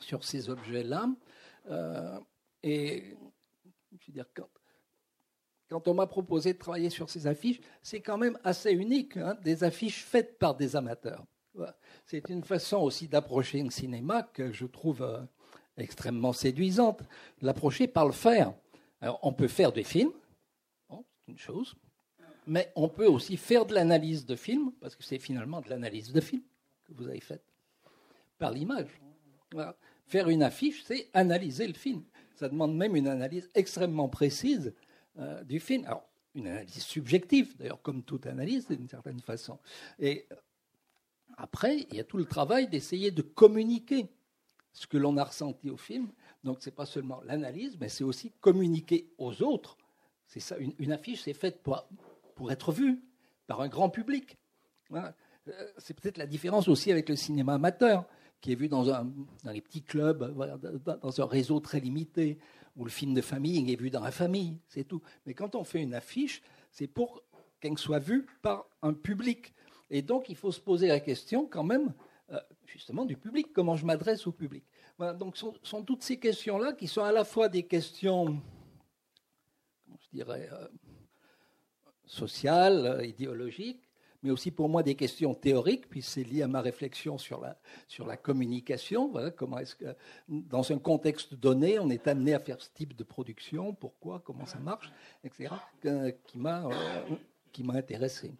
sur 0.00 0.24
ces 0.24 0.50
objets-là. 0.50 1.08
Euh, 1.70 2.18
et 2.64 3.14
je 4.00 4.06
veux 4.08 4.12
dire, 4.12 4.26
quand, 5.70 5.86
on 5.86 5.94
m'a 5.94 6.08
proposé 6.08 6.54
de 6.54 6.58
travailler 6.58 6.90
sur 6.90 7.08
ces 7.08 7.28
affiches, 7.28 7.60
c'est 7.80 8.00
quand 8.00 8.18
même 8.18 8.36
assez 8.42 8.72
unique, 8.72 9.16
hein, 9.16 9.36
des 9.44 9.62
affiches 9.62 10.02
faites 10.02 10.40
par 10.40 10.56
des 10.56 10.74
amateurs. 10.74 11.24
C'est 12.04 12.28
une 12.28 12.42
façon 12.42 12.78
aussi 12.78 13.06
d'approcher 13.06 13.62
le 13.62 13.70
cinéma 13.70 14.24
que 14.24 14.52
je 14.52 14.66
trouve 14.66 15.02
euh, 15.02 15.22
extrêmement 15.76 16.32
séduisante, 16.32 17.02
l'approcher 17.42 17.86
par 17.86 18.06
le 18.06 18.12
faire. 18.12 18.52
On 19.22 19.32
peut 19.32 19.48
faire 19.48 19.72
des 19.72 19.84
films, 19.84 20.12
c'est 20.90 21.32
une 21.32 21.38
chose, 21.38 21.74
mais 22.46 22.72
on 22.76 22.88
peut 22.88 23.06
aussi 23.06 23.36
faire 23.36 23.66
de 23.66 23.74
l'analyse 23.74 24.24
de 24.24 24.36
film, 24.36 24.72
parce 24.80 24.94
que 24.94 25.02
c'est 25.02 25.18
finalement 25.18 25.60
de 25.60 25.68
l'analyse 25.68 26.12
de 26.12 26.20
film 26.20 26.42
que 26.84 26.92
vous 26.92 27.08
avez 27.08 27.20
faite, 27.20 27.44
par 28.38 28.52
l'image. 28.52 28.88
Faire 30.06 30.28
une 30.28 30.42
affiche, 30.42 30.84
c'est 30.84 31.08
analyser 31.12 31.66
le 31.66 31.74
film. 31.74 32.04
Ça 32.36 32.48
demande 32.48 32.76
même 32.76 32.94
une 32.94 33.08
analyse 33.08 33.50
extrêmement 33.54 34.08
précise 34.08 34.72
euh, 35.18 35.42
du 35.42 35.58
film. 35.58 35.84
Alors, 35.86 36.06
une 36.34 36.46
analyse 36.46 36.82
subjective, 36.82 37.56
d'ailleurs, 37.56 37.82
comme 37.82 38.02
toute 38.02 38.26
analyse, 38.26 38.68
d'une 38.68 38.88
certaine 38.88 39.20
façon. 39.20 39.58
Et 39.98 40.28
après, 41.36 41.86
il 41.90 41.96
y 41.96 42.00
a 42.00 42.04
tout 42.04 42.18
le 42.18 42.26
travail 42.26 42.68
d'essayer 42.68 43.10
de 43.10 43.22
communiquer 43.22 44.06
ce 44.72 44.86
que 44.86 44.98
l'on 44.98 45.16
a 45.16 45.24
ressenti 45.24 45.70
au 45.70 45.76
film 45.76 46.12
donc 46.44 46.58
ce 46.60 46.68
n'est 46.68 46.74
pas 46.74 46.86
seulement 46.86 47.20
l'analyse, 47.24 47.76
mais 47.80 47.88
c'est 47.88 48.04
aussi 48.04 48.32
communiquer 48.40 49.10
aux 49.18 49.42
autres. 49.42 49.76
C'est 50.26 50.40
ça, 50.40 50.56
une, 50.58 50.92
affiche, 50.92 51.22
c'est 51.22 51.34
faite 51.34 51.62
pour, 51.62 51.86
pour 52.34 52.50
être 52.50 52.72
vue 52.72 53.00
par 53.46 53.60
un 53.60 53.68
grand 53.68 53.90
public. 53.90 54.36
C'est 55.78 55.94
peut-être 55.94 56.18
la 56.18 56.26
différence 56.26 56.68
aussi 56.68 56.90
avec 56.90 57.08
le 57.08 57.16
cinéma 57.16 57.54
amateur, 57.54 58.04
qui 58.40 58.52
est 58.52 58.56
vu 58.56 58.68
dans, 58.68 58.90
un, 58.90 59.04
dans 59.44 59.52
les 59.52 59.60
petits 59.60 59.82
clubs, 59.82 60.34
dans 61.02 61.20
un 61.20 61.26
réseau 61.26 61.60
très 61.60 61.80
limité, 61.80 62.38
où 62.76 62.84
le 62.84 62.90
film 62.90 63.14
de 63.14 63.20
famille 63.20 63.72
est 63.72 63.80
vu 63.80 63.90
dans 63.90 64.02
la 64.02 64.10
famille, 64.10 64.58
c'est 64.68 64.84
tout. 64.84 65.02
Mais 65.24 65.34
quand 65.34 65.54
on 65.54 65.64
fait 65.64 65.82
une 65.82 65.94
affiche, 65.94 66.42
c'est 66.70 66.86
pour 66.86 67.22
qu'elle 67.60 67.78
soit 67.78 67.98
vue 67.98 68.26
par 68.42 68.66
un 68.82 68.92
public. 68.92 69.54
Et 69.90 70.02
donc, 70.02 70.28
il 70.28 70.36
faut 70.36 70.52
se 70.52 70.60
poser 70.60 70.88
la 70.88 71.00
question 71.00 71.46
quand 71.46 71.64
même, 71.64 71.94
euh, 72.30 72.40
justement, 72.66 73.04
du 73.04 73.16
public, 73.16 73.52
comment 73.52 73.76
je 73.76 73.86
m'adresse 73.86 74.26
au 74.26 74.32
public? 74.32 74.64
Voilà, 74.98 75.12
donc, 75.12 75.36
ce 75.36 75.46
sont, 75.62 75.82
toutes 75.82 76.02
ces 76.02 76.18
questions-là 76.18 76.72
qui 76.72 76.88
sont 76.88 77.04
à 77.04 77.12
la 77.12 77.24
fois 77.24 77.48
des 77.48 77.64
questions, 77.64 78.40
je 80.00 80.08
dirais, 80.12 80.48
euh, 80.52 80.68
sociales, 82.06 82.86
euh, 82.86 83.04
idéologiques, 83.04 83.82
mais 84.22 84.30
aussi 84.30 84.50
pour 84.50 84.68
moi 84.68 84.82
des 84.82 84.94
questions 84.94 85.34
théoriques, 85.34 85.88
puis 85.88 86.00
c'est 86.00 86.24
lié 86.24 86.42
à 86.42 86.48
ma 86.48 86.62
réflexion 86.62 87.18
sur 87.18 87.40
la, 87.40 87.58
sur 87.86 88.06
la 88.06 88.16
communication. 88.16 89.08
Voilà, 89.10 89.30
comment 89.30 89.58
est-ce 89.58 89.76
que, 89.76 89.94
dans 90.28 90.72
un 90.72 90.78
contexte 90.78 91.34
donné, 91.34 91.78
on 91.78 91.90
est 91.90 92.08
amené 92.08 92.32
à 92.32 92.40
faire 92.40 92.60
ce 92.60 92.70
type 92.72 92.96
de 92.96 93.04
production, 93.04 93.74
pourquoi, 93.74 94.20
comment 94.20 94.46
ça 94.46 94.58
marche, 94.58 94.90
etc., 95.22 95.54
qui 96.26 96.38
m'a 96.38 96.68
qui 97.56 97.64
m'a 97.64 97.72
intéressé. 97.72 98.34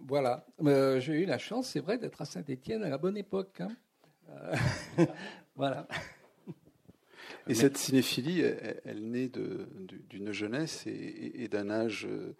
Voilà, 0.00 0.44
euh, 0.64 0.98
j'ai 0.98 1.22
eu 1.22 1.24
la 1.24 1.38
chance, 1.38 1.68
c'est 1.68 1.78
vrai, 1.78 1.98
d'être 1.98 2.20
à 2.20 2.24
Saint-Étienne 2.24 2.82
à 2.82 2.88
la 2.88 2.98
bonne 2.98 3.16
époque. 3.16 3.60
Hein. 3.60 3.70
Euh, 4.30 4.56
voilà. 5.56 5.86
Et 7.46 7.54
cette 7.54 7.76
cinéphilie, 7.76 8.40
elle, 8.40 9.10
naît 9.10 9.30
d'une 10.08 10.32
jeunesse 10.32 10.86
et, 10.86 11.46
d'un 11.48 11.68
âge 11.68 12.06
euh, 12.10 12.34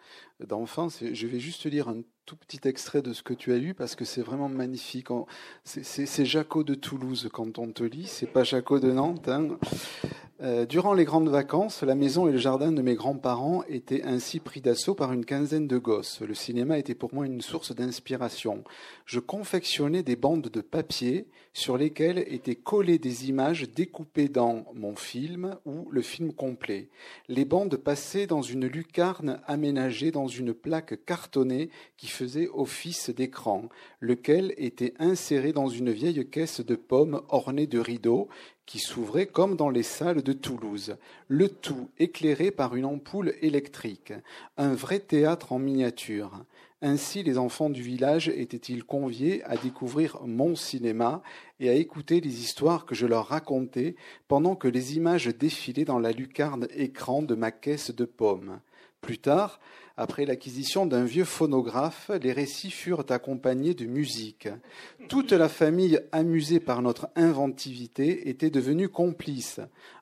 d'enfance. 0.47 1.03
Je 1.12 1.26
vais 1.26 1.40
juste 1.40 1.64
lire 1.66 1.88
un 1.88 2.03
tout 2.26 2.36
petit 2.36 2.61
extrait 2.66 3.03
de 3.03 3.12
ce 3.12 3.22
que 3.22 3.34
tu 3.34 3.53
as 3.53 3.59
lu 3.59 3.74
parce 3.74 3.95
que 3.95 4.05
c'est 4.05 4.22
vraiment 4.22 4.49
magnifique. 4.49 5.09
C'est 5.64 6.24
Jaco 6.24 6.64
de 6.64 6.74
Toulouse 6.74 7.28
quand 7.32 7.59
on 7.59 7.70
te 7.70 7.82
lit, 7.82 8.07
c'est 8.07 8.26
pas 8.26 8.45
Jaco 8.45 8.78
de 8.80 8.90
Nantes. 8.90 9.28
Hein. 9.28 9.59
Euh, 10.42 10.66
durant 10.66 10.95
les 10.95 11.05
grandes 11.05 11.28
vacances, 11.28 11.82
la 11.82 11.95
maison 11.95 12.26
et 12.26 12.32
le 12.32 12.38
jardin 12.38 12.72
de 12.72 12.82
mes 12.82 12.97
grands-parents 12.97 13.62
étaient 13.68 14.03
ainsi 14.03 14.40
pris 14.40 14.61
d'assaut 14.61 14.95
par 14.95 15.12
une 15.12 15.24
quinzaine 15.24 15.68
de 15.68 15.78
gosses. 15.78 16.20
Le 16.20 16.34
cinéma 16.34 16.76
était 16.76 16.97
pour 16.97 17.14
moi 17.14 17.24
une 17.24 17.40
source 17.40 17.72
d'inspiration. 17.72 18.64
Je 19.07 19.20
confectionnais 19.20 20.03
des 20.03 20.16
bandes 20.16 20.49
de 20.49 20.61
papier 20.61 21.28
sur 21.53 21.78
lesquelles 21.78 22.24
étaient 22.26 22.57
collées 22.57 22.99
des 22.99 23.28
images 23.28 23.70
découpées 23.70 24.28
dans 24.28 24.66
mon 24.74 24.97
film 24.97 25.57
ou 25.66 25.88
le 25.90 26.03
film 26.03 26.32
complet. 26.32 26.88
Les 27.28 27.45
bandes 27.45 27.76
passaient 27.76 28.26
dans 28.26 28.42
une 28.42 28.66
lucarne 28.66 29.40
aménagée 29.47 30.11
dans 30.11 30.26
une 30.39 30.55
plaque 30.55 31.05
cartonnée 31.05 31.70
qui 31.97 32.09
faisait 32.09 32.49
office 32.53 33.11
d'écran, 33.11 33.68
lequel 34.01 34.55
était 34.57 34.95
inséré 34.99 35.53
dans 35.53 35.68
une 35.68 35.91
vieille 35.91 36.28
caisse 36.28 36.61
de 36.61 36.74
pommes 36.74 37.22
ornée 37.28 37.66
de 37.66 37.78
rideaux 37.78 38.28
qui 38.66 38.78
s'ouvrait 38.78 39.26
comme 39.26 39.57
dans 39.57 39.70
les 39.70 39.82
salles 39.82 40.22
de 40.22 40.32
Toulouse, 40.32 40.97
le 41.28 41.49
tout 41.49 41.91
éclairé 41.99 42.51
par 42.51 42.76
une 42.76 42.87
ampoule 42.87 43.35
électrique, 43.43 44.12
un 44.57 44.74
vrai 44.74 45.01
théâtre 45.01 45.53
en 45.53 45.59
miniature. 45.59 46.45
Ainsi 46.87 47.22
les 47.22 47.39
enfants 47.39 47.70
du 47.70 47.82
village 47.82 48.28
étaient-ils 48.28 48.85
conviés 48.85 49.43
à 49.45 49.57
découvrir 49.57 50.18
mon 50.26 50.55
cinéma 50.55 51.22
et 51.59 51.70
à 51.70 51.74
écouter 51.74 52.20
les 52.20 52.43
histoires 52.43 52.85
que 52.85 52.95
je 52.95 53.07
leur 53.07 53.28
racontais 53.28 53.97
pendant 54.28 54.55
que 54.55 54.68
les 54.68 54.97
images 54.97 55.28
défilaient 55.28 55.87
dans 55.87 55.99
la 55.99 56.12
lucarne 56.12 56.68
écran 56.74 57.22
de 57.22 57.35
ma 57.35 57.53
caisse 57.53 57.91
de 57.91 58.05
pommes. 58.05 58.61
Plus 59.01 59.18
tard, 59.18 59.61
après 59.97 60.26
l'acquisition 60.26 60.86
d'un 60.86 61.05
vieux 61.05 61.24
phonographe, 61.24 62.11
les 62.20 62.32
récits 62.32 62.72
furent 62.72 63.05
accompagnés 63.11 63.74
de 63.74 63.86
musique. 63.86 64.49
Toute 65.09 65.32
la 65.32 65.49
famille, 65.49 66.01
amusée 66.11 66.59
par 66.59 66.82
notre 66.82 67.09
inventivité, 67.14 68.28
était 68.28 68.51
devenue 68.51 68.88
complice. 68.88 69.61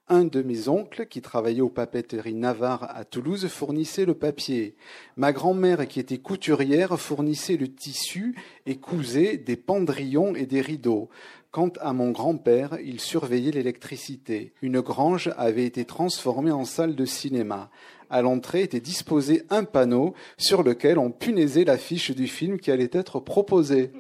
Un 0.09 0.24
de 0.24 0.43
mes 0.43 0.68
oncles, 0.68 1.07
qui 1.07 1.20
travaillait 1.20 1.61
aux 1.61 1.68
papeteries 1.68 2.34
Navarre 2.34 2.88
à 2.97 3.05
Toulouse, 3.05 3.47
fournissait 3.49 4.07
le 4.07 4.14
papier. 4.14 4.76
Ma 5.16 5.32
grand-mère, 5.32 5.86
qui 5.86 6.01
était 6.01 6.18
couturière, 6.18 6.99
fournissait 6.99 7.59
le 7.59 7.68
tissu 7.68 8.34
et 8.64 8.76
cousait 8.76 9.36
des 9.36 9.57
pendrillons 9.57 10.34
et 10.34 10.47
des 10.47 10.62
rideaux. 10.62 11.11
Quant 11.51 11.72
à 11.80 11.93
mon 11.93 12.12
grand-père, 12.12 12.78
il 12.82 12.99
surveillait 12.99 13.53
l'électricité. 13.53 14.55
Une 14.62 14.80
grange 14.80 15.30
avait 15.36 15.66
été 15.66 15.84
transformée 15.84 16.51
en 16.51 16.64
salle 16.64 16.95
de 16.95 17.05
cinéma 17.05 17.70
à 18.13 18.21
l'entrée 18.21 18.63
était 18.63 18.81
disposé 18.81 19.43
un 19.51 19.65
panneau 19.65 20.15
sur 20.37 20.63
lequel 20.63 20.99
on 20.99 21.11
punaisait 21.11 21.65
l'affiche 21.65 22.11
du 22.13 22.29
film 22.29 22.61
qui 22.61 22.71
allait 22.71 22.91
être 22.93 23.19
proposé. 23.19 23.91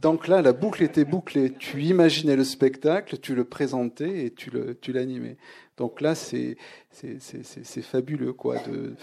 Donc 0.00 0.28
là, 0.28 0.40
la 0.40 0.54
boucle 0.54 0.82
était 0.82 1.04
bouclée. 1.04 1.52
Tu 1.52 1.82
imaginais 1.82 2.36
le 2.36 2.44
spectacle, 2.44 3.18
tu 3.18 3.34
le 3.34 3.44
présentais 3.44 4.24
et 4.24 4.30
tu 4.30 4.50
tu 4.80 4.92
l'animais. 4.92 5.36
Donc 5.76 6.00
là, 6.00 6.14
c'est, 6.14 6.56
c'est, 6.90 7.82
fabuleux, 7.82 8.32
quoi. 8.32 8.58
De... 8.58 8.94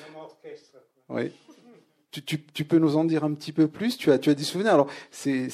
Oui. 1.09 1.31
Tu, 2.11 2.23
tu, 2.23 2.65
peux 2.65 2.79
nous 2.79 2.97
en 2.97 3.05
dire 3.05 3.23
un 3.23 3.33
petit 3.33 3.51
peu 3.51 3.67
plus? 3.67 3.95
Tu 3.97 4.11
as, 4.11 4.17
tu 4.17 4.31
as 4.31 4.33
des 4.33 4.43
souvenirs? 4.43 4.73
Alors, 4.73 4.89
c'est 5.11 5.49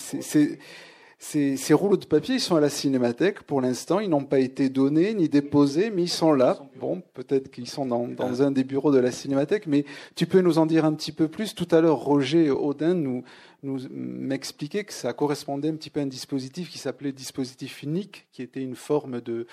ces, 1.23 1.73
rouleaux 1.73 1.97
de 1.97 2.05
papier, 2.05 2.35
ils 2.35 2.41
sont 2.41 2.57
à 2.57 2.59
la 2.59 2.69
cinémathèque 2.69 3.43
pour 3.43 3.61
l'instant. 3.61 4.01
Ils 4.01 4.09
n'ont 4.09 4.25
pas 4.25 4.39
été 4.39 4.67
donnés 4.69 5.13
ni 5.13 5.29
déposés, 5.29 5.89
mais 5.89 6.03
ils 6.03 6.09
sont 6.09 6.33
là. 6.33 6.59
Bon, 6.79 7.01
peut-être 7.13 7.49
qu'ils 7.49 7.69
sont 7.69 7.85
dans, 7.85 8.41
un 8.41 8.51
des 8.51 8.65
bureaux 8.65 8.91
de 8.91 8.99
la 8.99 9.11
cinémathèque, 9.11 9.65
mais 9.65 9.85
tu 10.15 10.27
peux 10.27 10.41
nous 10.41 10.57
en 10.57 10.65
dire 10.65 10.83
un 10.83 10.93
petit 10.93 11.13
peu 11.13 11.29
plus. 11.29 11.55
Tout 11.55 11.67
à 11.71 11.79
l'heure, 11.79 11.97
Roger 11.97 12.51
Audin 12.51 12.93
nous, 12.93 13.23
m'expliquait 13.63 14.83
que 14.83 14.91
ça 14.91 15.13
correspondait 15.13 15.69
un 15.69 15.75
petit 15.75 15.89
peu 15.89 16.01
à 16.01 16.03
un 16.03 16.07
dispositif 16.07 16.69
qui 16.69 16.77
s'appelait 16.77 17.13
dispositif 17.13 17.83
unique, 17.83 18.27
qui 18.33 18.41
était 18.41 18.61
une 18.61 18.75
forme 18.75 19.21
de, 19.21 19.47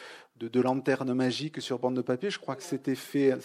lanterne 0.54 1.14
magique 1.14 1.62
sur 1.62 1.78
bande 1.78 1.94
de 1.94 2.02
papier. 2.02 2.30
Je 2.30 2.40
crois 2.40 2.56
que 2.56 2.64
c'était 2.64 2.96
fait. 2.96 3.36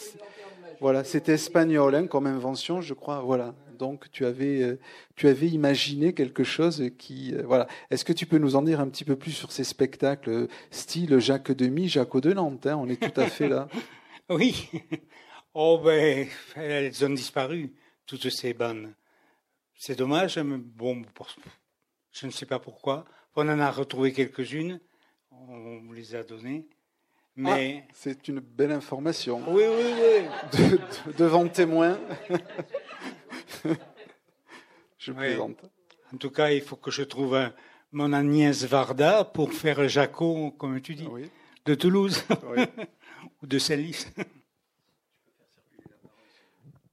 Voilà, 0.80 1.03
c'était 1.03 1.34
espagnol 1.34 1.95
hein, 1.95 2.07
comme 2.07 2.28
invention, 2.28 2.82
je 2.82 2.93
crois. 2.93 3.21
Voilà. 3.21 3.55
Donc 3.78 4.09
tu 4.11 4.26
avais, 4.26 4.61
euh, 4.61 4.80
tu 5.15 5.28
avais 5.28 5.47
imaginé 5.47 6.13
quelque 6.13 6.43
chose 6.43 6.89
qui, 6.97 7.34
euh, 7.36 7.43
voilà. 7.45 7.67
Est-ce 7.91 8.05
que 8.05 8.13
tu 8.13 8.26
peux 8.26 8.38
nous 8.38 8.55
en 8.55 8.61
dire 8.61 8.80
un 8.80 8.89
petit 8.89 9.03
peu 9.03 9.15
plus 9.15 9.32
sur 9.32 9.51
ces 9.51 9.63
spectacles 9.63 10.30
euh, 10.30 10.47
style 10.71 11.19
Jacques 11.19 11.51
Demy, 11.51 11.89
Jacques 11.89 12.19
de 12.19 12.34
Nantes 12.34 12.65
hein? 12.67 12.78
On 12.78 12.88
est 12.88 13.01
tout 13.01 13.19
à 13.19 13.28
fait 13.28 13.49
là. 13.49 13.67
oui. 14.30 14.69
Oh 15.57 15.80
ben, 15.82 16.28
elles 16.57 17.05
ont 17.05 17.09
disparu 17.11 17.73
toutes 18.05 18.30
ces 18.30 18.53
bandes. 18.53 18.93
C'est 19.73 19.95
dommage, 19.95 20.38
mais 20.38 20.57
bon, 20.57 21.01
je 22.11 22.26
ne 22.26 22.32
sais 22.32 22.45
pas 22.45 22.59
pourquoi. 22.59 23.05
On 23.38 23.47
en 23.47 23.59
a 23.61 23.71
retrouvé 23.71 24.11
quelques-unes, 24.11 24.82
on 25.32 25.93
les 25.93 26.13
a 26.13 26.23
données. 26.23 26.67
Mais 27.36 27.83
ah, 27.86 27.91
c'est 27.93 28.27
une 28.29 28.39
belle 28.39 28.71
information. 28.71 29.41
Oui, 29.47 29.63
oui, 29.67 29.93
oui. 30.53 30.79
devant 31.17 31.47
témoin. 31.47 31.99
je 34.97 35.11
plaisante. 35.11 35.65
En 36.13 36.17
tout 36.17 36.29
cas, 36.29 36.51
il 36.51 36.61
faut 36.61 36.77
que 36.77 36.91
je 36.91 37.03
trouve 37.03 37.38
mon 37.91 38.13
Agnès 38.13 38.63
Varda 38.63 39.25
pour 39.25 39.51
faire 39.51 39.88
Jaco, 39.89 40.51
comme 40.51 40.79
tu 40.81 40.95
dis, 40.95 41.09
de 41.65 41.75
Toulouse 41.75 42.23
ou 43.41 43.47
de 43.47 43.59
Saint-Lys. 43.59 44.07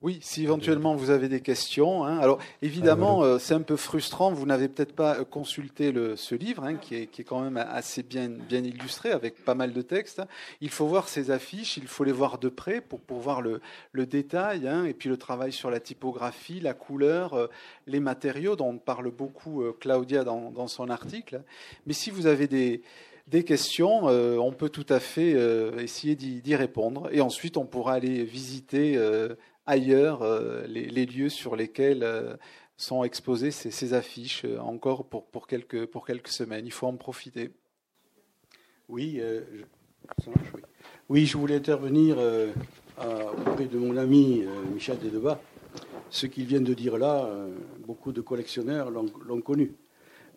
Oui, 0.02 0.18
si 0.20 0.42
éventuellement 0.42 0.96
vous 0.96 1.10
avez 1.10 1.28
des 1.28 1.40
questions. 1.40 2.04
Hein. 2.04 2.18
Alors 2.18 2.40
évidemment, 2.60 3.22
euh, 3.22 3.38
c'est 3.38 3.54
un 3.54 3.60
peu 3.60 3.76
frustrant. 3.76 4.32
Vous 4.32 4.46
n'avez 4.46 4.66
peut-être 4.66 4.96
pas 4.96 5.24
consulté 5.24 5.92
le, 5.92 6.16
ce 6.16 6.34
livre, 6.34 6.64
hein, 6.64 6.74
qui, 6.74 6.96
est, 6.96 7.06
qui, 7.06 7.20
est, 7.20 7.24
quand 7.24 7.40
même 7.40 7.56
assez 7.56 8.02
bien, 8.02 8.28
bien 8.28 8.64
illustré 8.64 9.12
avec 9.12 9.44
pas 9.44 9.54
mal 9.54 9.72
de 9.72 9.80
textes. 9.80 10.20
Il 10.60 10.70
faut 10.70 10.86
voir 10.86 11.08
ces 11.08 11.30
affiches, 11.30 11.76
il 11.76 11.86
faut 11.86 12.02
les 12.02 12.10
voir 12.10 12.38
de 12.38 12.48
près 12.48 12.80
pour, 12.80 12.98
pour 12.98 13.20
voir 13.20 13.42
le, 13.42 13.60
le 13.92 14.04
détail, 14.04 14.66
hein, 14.66 14.84
et 14.86 14.92
puis 14.92 15.08
le 15.08 15.16
travail 15.16 15.52
sur 15.52 15.70
la 15.70 15.78
typographie, 15.78 16.58
la 16.58 16.74
couleur, 16.74 17.34
euh, 17.34 17.46
les 17.86 18.00
matériaux 18.00 18.56
dont 18.56 18.76
parle 18.78 19.12
beaucoup 19.12 19.62
euh, 19.62 19.72
Claudia 19.78 20.24
dans, 20.24 20.50
dans, 20.50 20.66
son 20.66 20.90
article. 20.90 21.42
Mais 21.86 21.92
si 21.92 22.10
vous 22.10 22.26
avez 22.26 22.48
des 22.48 22.82
des 23.28 23.44
questions, 23.44 24.06
on 24.06 24.52
peut 24.52 24.68
tout 24.68 24.84
à 24.88 24.98
fait 24.98 25.36
essayer 25.78 26.16
d'y 26.16 26.56
répondre. 26.56 27.08
Et 27.12 27.20
ensuite, 27.20 27.56
on 27.56 27.64
pourra 27.64 27.92
aller 27.92 28.24
visiter 28.24 28.98
ailleurs 29.66 30.22
euh, 30.22 30.66
les, 30.66 31.06
lieux 31.06 31.28
sur 31.28 31.56
lesquels 31.56 32.02
euh, 32.02 32.36
sont 32.76 33.04
exposées 33.04 33.50
ces, 33.50 33.94
affiches 33.94 34.44
euh, 34.44 34.58
encore 34.58 35.06
pour, 35.06 35.46
quelques, 35.46 35.88
semaines. 36.26 36.66
Il 36.66 36.72
faut 36.72 36.86
en 36.86 36.96
profiter. 36.96 37.50
Oui, 38.88 39.20
je, 39.20 40.30
oui. 41.08 41.26
je 41.26 41.38
voulais 41.38 41.56
intervenir 41.56 42.18
auprès 42.98 43.64
de 43.64 43.78
mon 43.78 43.96
ami 43.96 44.44
Michel 44.74 44.98
Dedeba. 44.98 45.40
Ce 46.10 46.26
qu'il 46.26 46.44
vient 46.44 46.60
de 46.60 46.74
dire 46.74 46.98
là, 46.98 47.30
beaucoup 47.86 48.12
de 48.12 48.20
collectionneurs 48.20 48.90
l'ont 48.90 49.40
connu. 49.40 49.72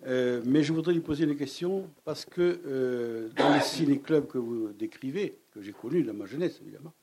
mais 0.05 0.63
je 0.63 0.71
voudrais 0.71 0.93
lui 0.93 1.01
poser 1.01 1.26
une 1.26 1.36
question 1.36 1.89
parce 2.05 2.23
que 2.23 3.30
dans 3.36 3.53
les 3.53 3.61
ciné-clubs 3.61 4.28
que 4.28 4.38
vous 4.38 4.71
décrivez, 4.71 5.39
que 5.53 5.61
j'ai 5.61 5.73
connus 5.73 6.03
dans 6.03 6.13
ma 6.13 6.26
jeunesse 6.26 6.61
évidemment, 6.61 6.93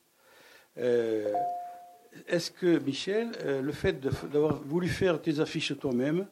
est-ce 2.29 2.51
que, 2.51 2.79
Michel, 2.79 3.31
euh, 3.45 3.63
le 3.63 3.73
fait 3.73 4.01
d'avoir 4.31 4.63
voulu 4.63 4.89
faire 4.89 5.21
tes 5.21 5.41
affiches 5.41 5.77
toi-même 5.79 6.27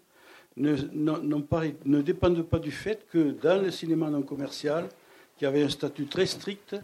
ne, 0.56 2.00
dépend 2.02 2.34
pas 2.42 2.58
du 2.58 2.70
fait 2.70 3.06
que 3.10 3.30
dans 3.30 3.62
le 3.62 3.70
cinéma 3.70 4.10
non 4.10 4.22
commercial, 4.22 4.88
qui 5.36 5.46
avait 5.46 5.62
un 5.62 5.68
statut 5.68 6.06
très 6.06 6.26
strict, 6.26 6.76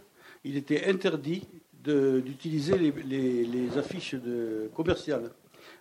il 0.43 0.57
était 0.57 0.85
interdit 0.85 1.47
d'utiliser 1.83 2.77
les, 2.77 3.77
affiches 3.77 4.15
commerciales. 4.75 5.29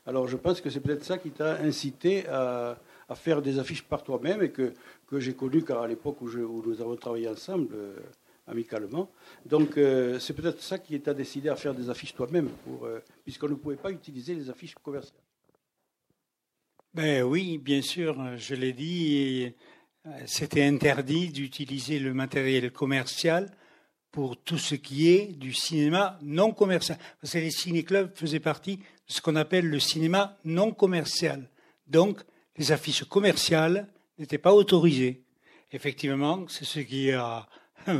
Alors 0.06 0.28
je 0.28 0.36
pense 0.36 0.60
que 0.60 0.70
c'est 0.70 0.80
peut-être 0.80 1.04
ça 1.04 1.18
qui 1.18 1.30
t'a 1.30 1.58
incité 1.60 2.26
à, 2.28 2.78
faire 3.14 3.40
des 3.40 3.58
affiches 3.58 3.82
par 3.82 4.02
toi-même 4.02 4.42
et 4.42 4.50
que, 4.50 4.72
j'ai 5.12 5.34
connu 5.34 5.62
car 5.62 5.82
à 5.82 5.88
l'époque 5.88 6.20
où, 6.20 6.28
où, 6.28 6.62
nous 6.66 6.80
avons 6.80 6.96
travaillé 6.96 7.28
ensemble 7.28 7.68
euh, 7.74 7.96
amicalement. 8.46 9.10
Donc 9.44 9.76
euh, 9.76 10.18
c'est 10.18 10.34
peut-être 10.34 10.62
ça 10.62 10.78
qui 10.78 11.00
t'a 11.00 11.14
décidé 11.14 11.48
à 11.48 11.56
faire 11.56 11.74
des 11.74 11.90
affiches 11.90 12.14
toi-même, 12.14 12.50
euh, 12.82 13.00
puisqu'on 13.24 13.48
ne 13.48 13.54
pouvait 13.54 13.76
pas 13.76 13.90
utiliser 13.90 14.34
les 14.34 14.50
affiches 14.50 14.74
commerciales. 14.74 15.20
Ben 16.94 17.22
oui, 17.22 17.58
bien 17.58 17.82
sûr, 17.82 18.38
je 18.38 18.54
l'ai 18.54 18.72
dit, 18.72 19.52
c'était 20.24 20.64
interdit 20.64 21.28
d'utiliser 21.28 21.98
le 21.98 22.14
matériel 22.14 22.72
commercial 22.72 23.50
pour 24.16 24.38
tout 24.38 24.56
ce 24.56 24.74
qui 24.74 25.10
est 25.10 25.26
du 25.26 25.52
cinéma 25.52 26.18
non 26.22 26.52
commercial. 26.52 26.96
Parce 27.20 27.34
que 27.34 27.38
les 27.38 27.50
ciné-clubs 27.50 28.16
faisaient 28.16 28.40
partie 28.40 28.78
de 28.78 28.82
ce 29.08 29.20
qu'on 29.20 29.36
appelle 29.36 29.68
le 29.68 29.78
cinéma 29.78 30.38
non 30.46 30.72
commercial. 30.72 31.50
Donc, 31.86 32.22
les 32.56 32.72
affiches 32.72 33.04
commerciales 33.04 33.88
n'étaient 34.18 34.38
pas 34.38 34.54
autorisées. 34.54 35.22
Effectivement, 35.70 36.46
c'est 36.48 36.64
ce 36.64 36.80
qui 36.80 37.12
a, 37.12 37.46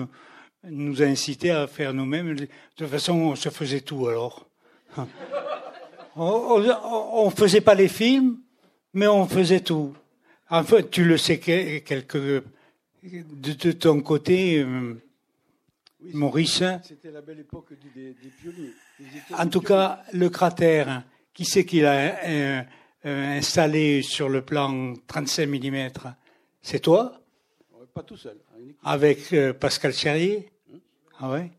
nous 0.65 1.03
a 1.03 1.07
à 1.07 1.67
faire 1.67 1.95
nous-mêmes. 1.95 2.35
De 2.35 2.49
toute 2.77 2.89
façon, 2.89 3.15
on 3.15 3.37
se 3.37 3.49
faisait 3.49 3.81
tout 3.81 4.09
alors. 4.09 4.47
On 6.19 7.27
ne 7.27 7.31
faisait 7.31 7.61
pas 7.61 7.75
les 7.75 7.89
films, 7.89 8.39
mais 8.95 9.07
on 9.07 9.27
faisait 9.27 9.61
tout. 9.61 9.95
Enfin, 10.49 10.81
tu 10.83 11.05
le 11.05 11.19
sais 11.19 11.39
quelque, 11.39 12.43
de, 13.03 13.73
ton 13.73 14.01
côté, 14.01 14.61
euh, 14.61 14.95
Maurice. 16.15 16.63
C'était 16.85 17.11
la 17.11 17.21
belle 17.21 17.41
époque 17.41 17.75
des, 17.95 18.15
pionniers. 18.41 18.73
En 19.37 19.49
tout 19.49 19.61
cas, 19.61 20.03
le 20.13 20.31
cratère, 20.31 21.03
qui 21.35 21.45
c'est 21.45 21.67
qu'il 21.67 21.85
a 21.85 22.25
euh, 22.25 22.63
euh, 23.05 23.39
installé 23.39 24.03
sur 24.03 24.31
le 24.31 24.41
plan 24.41 24.95
35 25.07 25.47
mm 25.47 25.89
C'est 26.63 26.81
toi? 26.81 27.21
Pas 27.97 28.03
tout 28.03 28.19
seul. 28.19 28.37
Avec 28.85 29.35
Pascal 29.59 29.91
Cherrier 29.91 30.51
hum. 30.71 30.81
Ah 31.19 31.33
ouais 31.33 31.51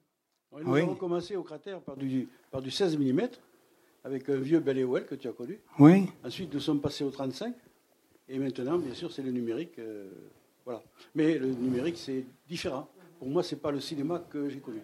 Nous 0.63 0.75
avons 0.75 0.93
commencé 0.93 1.35
au 1.35 1.41
cratère 1.41 1.81
par 1.81 1.97
du, 1.97 2.27
par 2.51 2.61
du 2.61 2.69
16 2.69 2.95
mm, 2.95 3.21
avec 4.03 4.29
un 4.29 4.35
vieux 4.35 4.59
Bellewell 4.59 5.07
que 5.07 5.15
tu 5.15 5.27
as 5.27 5.31
connu. 5.31 5.59
Oui. 5.79 6.05
Ensuite, 6.23 6.53
nous 6.53 6.59
sommes 6.59 6.79
passés 6.79 7.03
au 7.03 7.09
35. 7.09 7.55
Et 8.29 8.37
maintenant, 8.37 8.77
bien 8.77 8.93
sûr, 8.93 9.11
c'est 9.11 9.23
le 9.23 9.31
numérique. 9.31 9.79
Euh, 9.79 10.11
voilà. 10.63 10.83
Mais 11.15 11.39
le 11.39 11.47
numérique, 11.47 11.97
c'est 11.97 12.23
différent. 12.47 12.87
Pour 13.17 13.29
moi, 13.29 13.41
ce 13.41 13.55
n'est 13.55 13.61
pas 13.61 13.71
le 13.71 13.79
cinéma 13.79 14.23
que 14.29 14.47
j'ai 14.47 14.59
connu. 14.59 14.81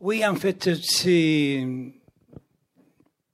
Oui, 0.00 0.24
en 0.24 0.36
fait, 0.36 0.72
c'est. 0.84 1.66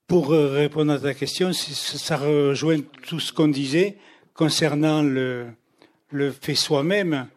Pour 0.06 0.30
répondre 0.30 0.92
à 0.92 0.98
ta 0.98 1.12
question, 1.12 1.52
ça 1.52 2.16
rejoint 2.16 2.80
tout 3.06 3.20
ce 3.20 3.30
qu'on 3.30 3.48
disait 3.48 3.98
concernant 4.32 5.02
le, 5.02 5.48
le 6.12 6.30
fait 6.30 6.54
soi-même. 6.54 7.28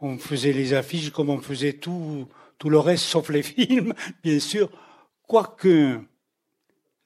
On 0.00 0.18
faisait 0.18 0.52
les 0.52 0.72
affiches 0.72 1.10
comme 1.10 1.30
on 1.30 1.40
faisait 1.40 1.74
tout, 1.74 2.26
tout 2.58 2.70
le 2.70 2.78
reste, 2.78 3.04
sauf 3.04 3.28
les 3.30 3.42
films, 3.44 3.94
bien 4.22 4.40
sûr. 4.40 4.70
Quoique 5.26 6.00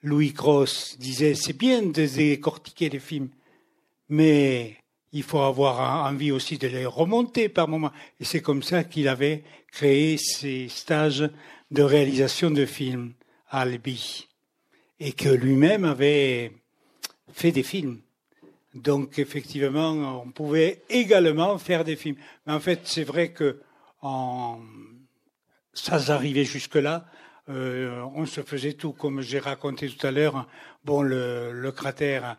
Louis 0.01 0.33
Cross 0.33 0.97
disait, 0.99 1.35
c'est 1.35 1.57
bien 1.57 1.81
de 1.81 2.05
décortiquer 2.05 2.89
les 2.89 2.99
films, 2.99 3.29
mais 4.09 4.77
il 5.11 5.23
faut 5.23 5.39
avoir 5.39 6.05
envie 6.05 6.31
aussi 6.31 6.57
de 6.57 6.67
les 6.67 6.85
remonter 6.85 7.49
par 7.49 7.67
moments. 7.67 7.91
Et 8.19 8.25
c'est 8.25 8.41
comme 8.41 8.63
ça 8.63 8.83
qu'il 8.83 9.07
avait 9.07 9.43
créé 9.71 10.17
ces 10.17 10.67
stages 10.69 11.29
de 11.71 11.81
réalisation 11.81 12.51
de 12.51 12.65
films 12.65 13.13
à 13.49 13.61
Albi. 13.61 14.27
Et 14.99 15.11
que 15.11 15.29
lui-même 15.29 15.85
avait 15.85 16.51
fait 17.31 17.51
des 17.51 17.63
films. 17.63 17.99
Donc 18.75 19.17
effectivement, 19.19 20.21
on 20.23 20.31
pouvait 20.31 20.83
également 20.89 21.57
faire 21.57 21.83
des 21.83 21.95
films. 21.95 22.17
Mais 22.45 22.53
en 22.53 22.59
fait, 22.59 22.81
c'est 22.83 23.05
vrai 23.05 23.31
que 23.31 23.61
en... 24.01 24.59
ça 25.73 25.95
arrivait 26.13 26.43
jusque-là. 26.43 27.05
Euh, 27.47 28.03
on 28.15 28.25
se 28.25 28.41
faisait 28.41 28.73
tout, 28.73 28.91
comme 28.91 29.21
j'ai 29.21 29.39
raconté 29.39 29.87
tout 29.89 30.05
à 30.05 30.11
l'heure. 30.11 30.47
Bon, 30.83 31.01
le, 31.01 31.51
le 31.51 31.71
cratère, 31.71 32.37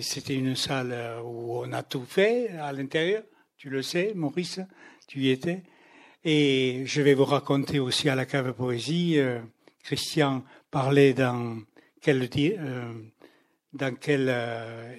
c'était 0.00 0.34
une 0.34 0.56
salle 0.56 0.94
où 1.24 1.58
on 1.58 1.72
a 1.72 1.82
tout 1.82 2.04
fait 2.06 2.50
à 2.50 2.72
l'intérieur. 2.72 3.22
Tu 3.56 3.70
le 3.70 3.82
sais, 3.82 4.12
Maurice, 4.14 4.60
tu 5.06 5.20
y 5.20 5.30
étais. 5.30 5.62
Et 6.24 6.82
je 6.84 7.00
vais 7.00 7.14
vous 7.14 7.24
raconter 7.24 7.78
aussi 7.78 8.08
à 8.08 8.14
la 8.14 8.26
cave 8.26 8.52
poésie. 8.52 9.18
Euh, 9.18 9.40
Christian 9.82 10.44
parlait 10.70 11.14
dans 11.14 11.58
quel, 12.02 12.28
euh, 12.36 12.92
dans 13.72 13.94
quel, 13.94 14.26
euh, 14.28 14.94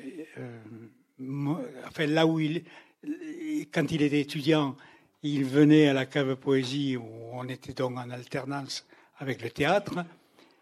enfin 1.88 2.06
là 2.06 2.26
où 2.26 2.40
il, 2.40 2.64
quand 3.72 3.92
il 3.92 4.02
était 4.02 4.22
étudiant, 4.22 4.76
il 5.24 5.44
venait 5.44 5.88
à 5.88 5.94
la 5.94 6.06
cave 6.06 6.36
poésie 6.36 6.98
où 6.98 7.06
on 7.34 7.48
était 7.48 7.74
donc 7.74 7.98
en 7.98 8.10
alternance 8.10 8.86
avec 9.18 9.42
le 9.42 9.50
théâtre 9.50 10.06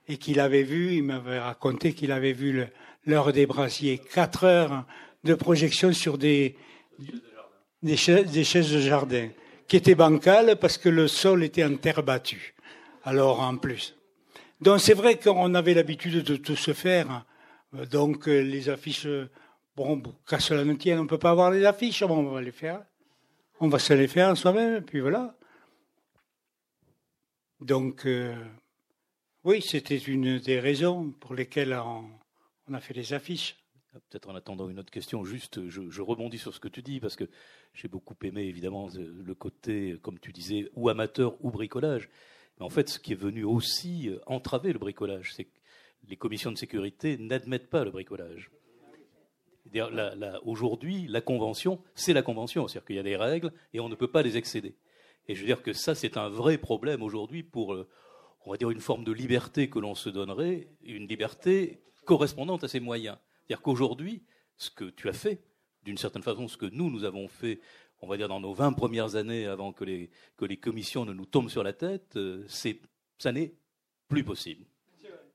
et 0.07 0.17
qu'il 0.17 0.39
avait 0.39 0.63
vu, 0.63 0.95
il 0.95 1.03
m'avait 1.03 1.39
raconté 1.39 1.93
qu'il 1.93 2.11
avait 2.11 2.33
vu 2.33 2.65
l'heure 3.05 3.33
des 3.33 3.45
brasiers, 3.45 3.99
quatre 3.99 4.45
heures 4.45 4.85
de 5.23 5.33
projection 5.35 5.91
sur 5.93 6.17
des, 6.17 6.55
des, 7.83 7.97
chaises, 7.97 8.31
de 8.31 8.79
jardin, 8.79 9.29
qui 9.67 9.75
étaient 9.75 9.95
bancales 9.95 10.57
parce 10.59 10.77
que 10.77 10.89
le 10.89 11.07
sol 11.07 11.43
était 11.43 11.65
en 11.65 11.75
terre 11.75 12.03
battue. 12.03 12.55
Alors, 13.03 13.41
en 13.41 13.57
plus. 13.57 13.95
Donc, 14.61 14.79
c'est 14.79 14.93
vrai 14.93 15.17
qu'on 15.17 15.53
avait 15.53 15.73
l'habitude 15.73 16.23
de 16.23 16.35
tout 16.35 16.55
se 16.55 16.73
faire. 16.73 17.25
Donc, 17.73 18.27
les 18.27 18.69
affiches, 18.69 19.07
bon, 19.75 20.01
qu'à 20.27 20.39
cela 20.39 20.63
ne 20.63 20.73
tienne, 20.73 20.99
on 20.99 21.03
ne 21.03 21.07
peut 21.07 21.19
pas 21.19 21.31
avoir 21.31 21.51
les 21.51 21.65
affiches, 21.65 22.03
bon, 22.03 22.27
on 22.27 22.31
va 22.31 22.41
les 22.41 22.51
faire. 22.51 22.83
On 23.59 23.67
va 23.67 23.79
se 23.79 23.93
les 23.93 24.07
faire 24.07 24.37
soi-même, 24.37 24.83
puis 24.83 24.99
voilà. 24.99 25.35
Donc, 27.59 28.05
euh, 28.05 28.35
oui, 29.43 29.61
c'était 29.61 29.97
une 29.97 30.37
des 30.39 30.59
raisons 30.59 31.11
pour 31.19 31.33
lesquelles 31.33 31.73
on, 31.73 32.73
a 32.73 32.79
fait 32.79 32.93
les 32.93 33.13
affiches. 33.13 33.57
Ah, 33.95 33.99
peut-être 34.09 34.29
en 34.29 34.35
attendant 34.35 34.69
une 34.69 34.77
autre 34.77 34.91
question, 34.91 35.25
juste, 35.25 35.67
je, 35.67 36.01
rebondis 36.01 36.37
sur 36.37 36.53
ce 36.53 36.59
que 36.59 36.67
tu 36.67 36.83
dis, 36.83 36.99
parce 36.99 37.15
que 37.15 37.27
j'ai 37.73 37.87
beaucoup 37.87 38.15
aimé, 38.23 38.43
évidemment, 38.43 38.89
le 38.95 39.33
côté, 39.33 39.97
comme 40.03 40.19
tu 40.19 40.31
disais, 40.31 40.69
ou 40.75 40.89
amateur 40.89 41.43
ou 41.43 41.49
bricolage. 41.49 42.09
Mais 42.59 42.65
en 42.65 42.69
fait, 42.69 42.89
ce 42.89 42.99
qui 42.99 43.13
est 43.13 43.15
venu 43.15 43.43
aussi 43.43 44.09
euh, 44.09 44.19
entraver 44.27 44.71
le 44.71 44.79
bricolage, 44.79 45.33
c'est 45.33 45.45
que 45.45 45.56
les 46.07 46.15
commissions 46.15 46.51
de 46.51 46.57
sécurité 46.57 47.17
n'admettent 47.17 47.69
pas 47.69 47.83
le 47.83 47.91
bricolage. 47.91 48.51
Aujourd'hui, 50.45 51.07
la 51.07 51.21
convention, 51.21 51.81
c'est 51.93 52.13
la 52.13 52.21
convention. 52.21 52.67
C'est-à-dire 52.67 52.85
qu'il 52.85 52.95
y 52.95 52.99
a 52.99 53.03
des 53.03 53.17
règles 53.17 53.51
et 53.73 53.79
on 53.79 53.89
ne 53.89 53.95
peut 53.95 54.09
pas 54.09 54.21
les 54.21 54.37
excéder. 54.37 54.75
Et 55.27 55.35
je 55.35 55.41
veux 55.41 55.47
dire 55.47 55.61
que 55.61 55.73
ça, 55.73 55.93
c'est 55.93 56.17
un 56.17 56.29
vrai 56.29 56.57
problème 56.57 57.03
aujourd'hui 57.03 57.43
pour, 57.43 57.73
euh, 57.73 57.87
on 58.45 58.51
va 58.51 58.57
dire, 58.57 58.69
une 58.69 58.79
forme 58.79 59.03
de 59.03 59.11
liberté 59.11 59.69
que 59.69 59.79
l'on 59.79 59.93
se 59.93 60.09
donnerait, 60.09 60.69
une 60.81 61.07
liberté 61.07 61.81
correspondante 62.05 62.63
à 62.63 62.69
ses 62.69 62.79
moyens. 62.79 63.17
C'est-à-dire 63.45 63.61
qu'aujourd'hui, 63.61 64.23
ce 64.55 64.69
que 64.69 64.85
tu 64.85 65.09
as 65.09 65.13
fait, 65.13 65.43
d'une 65.83 65.97
certaine 65.97 66.23
façon, 66.23 66.47
ce 66.47 66.57
que 66.57 66.65
nous, 66.65 66.89
nous 66.89 67.03
avons 67.03 67.27
fait, 67.27 67.59
on 68.01 68.07
va 68.07 68.15
dire 68.15 68.29
dans 68.29 68.39
nos 68.39 68.53
20 68.53 68.73
premières 68.73 69.15
années 69.15 69.45
avant 69.45 69.73
que 69.73 69.83
les, 69.83 70.09
commissions 70.57 71.03
ne 71.03 71.13
nous 71.13 71.25
tombent 71.25 71.49
sur 71.49 71.63
la 71.63 71.73
tête, 71.73 72.15
euh, 72.15 72.45
ça 72.47 73.31
n'est 73.33 73.53
plus 74.07 74.23
possible. 74.23 74.65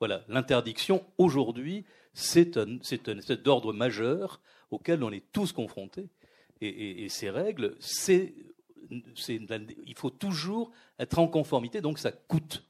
Voilà, 0.02 0.24
l'interdiction 0.26 1.06
aujourd'hui, 1.16 1.84
c'est 2.12 2.56
un, 2.56 2.78
un 2.80 3.72
majeur 3.72 4.40
auquel 4.72 5.04
on 5.04 5.12
est 5.12 5.30
tous 5.30 5.52
confrontés. 5.52 6.08
Et, 6.60 7.08
ces 7.08 7.30
règles, 7.30 7.76
c'est, 7.78 8.34
il 8.90 9.94
faut 9.94 10.10
toujours 10.10 10.72
être 10.98 11.20
en 11.20 11.28
conformité, 11.28 11.80
donc 11.80 12.00
ça 12.00 12.10
coûte. 12.10 12.64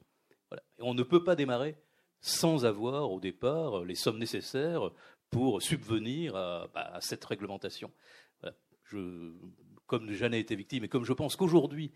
Voilà. 0.51 0.61
on 0.77 0.93
ne 0.93 1.01
peut 1.01 1.23
pas 1.23 1.35
démarrer 1.35 1.75
sans 2.21 2.65
avoir 2.65 3.11
au 3.11 3.19
départ 3.19 3.83
les 3.83 3.95
sommes 3.95 4.19
nécessaires 4.19 4.91
pour 5.31 5.59
subvenir 5.59 6.35
à, 6.35 6.67
bah, 6.71 6.99
cette 7.01 7.25
réglementation. 7.25 7.89
comme 9.87 10.11
j'en 10.11 10.31
ai 10.33 10.37
été 10.37 10.55
victime 10.55 10.83
et 10.83 10.87
comme 10.87 11.03
je 11.03 11.13
pense 11.13 11.35
qu'aujourd'hui 11.35 11.91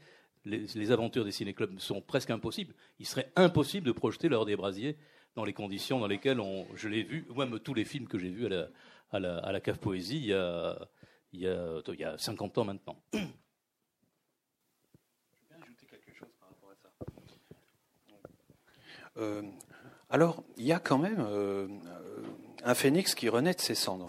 les, 0.46 0.92
aventures 0.92 1.26
des 1.26 1.32
ciné-clubs 1.32 1.78
sont 1.78 2.02
presque 2.02 2.32
impossibles, 2.32 2.74
il 2.98 3.06
serait 3.06 3.32
impossible 3.36 3.86
de 3.86 3.92
projeter 3.92 4.30
l'heure 4.30 4.46
des 4.46 4.56
brasiers 4.56 4.98
dans 5.38 5.46
les 5.46 5.54
conditions 5.54 6.00
dans 6.00 6.08
lesquelles 6.08 6.40
on, 6.40 6.66
je 6.74 6.90
l'ai 6.90 7.04
vu, 7.04 7.28
même 7.36 7.60
tous 7.60 7.76
les 7.76 7.86
films 7.86 8.08
que 8.08 8.18
j'ai 8.18 8.32
vus 8.32 8.48
à 8.48 9.20
la, 9.20 9.38
à, 9.38 9.60
cave 9.60 9.78
poésie 9.78 10.18
il 10.18 10.26
y, 10.26 10.34
a, 10.34 10.76
il, 11.32 11.42
y 11.42 11.48
a, 11.48 11.80
il 11.88 12.00
y 12.00 12.04
a 12.04 12.18
50 12.18 12.58
ans 12.58 12.66
maintenant. 12.66 13.00
Je 13.14 13.20
ajouter 15.62 15.86
quelque 15.86 16.12
chose 16.12 16.30
par 16.40 16.50
rapport 16.50 16.72
à 16.72 16.76
ça. 16.76 16.90
Euh, 19.18 19.44
Alors, 20.10 20.44
il 20.58 20.66
y 20.66 20.74
a 20.74 20.80
quand 20.80 20.98
même 20.98 21.20
euh, 21.20 21.68
un 22.64 22.74
phénix 22.74 23.14
qui 23.14 23.30
renaît 23.30 23.54
de 23.54 23.62
ses 23.62 23.76
cendres. 23.76 24.08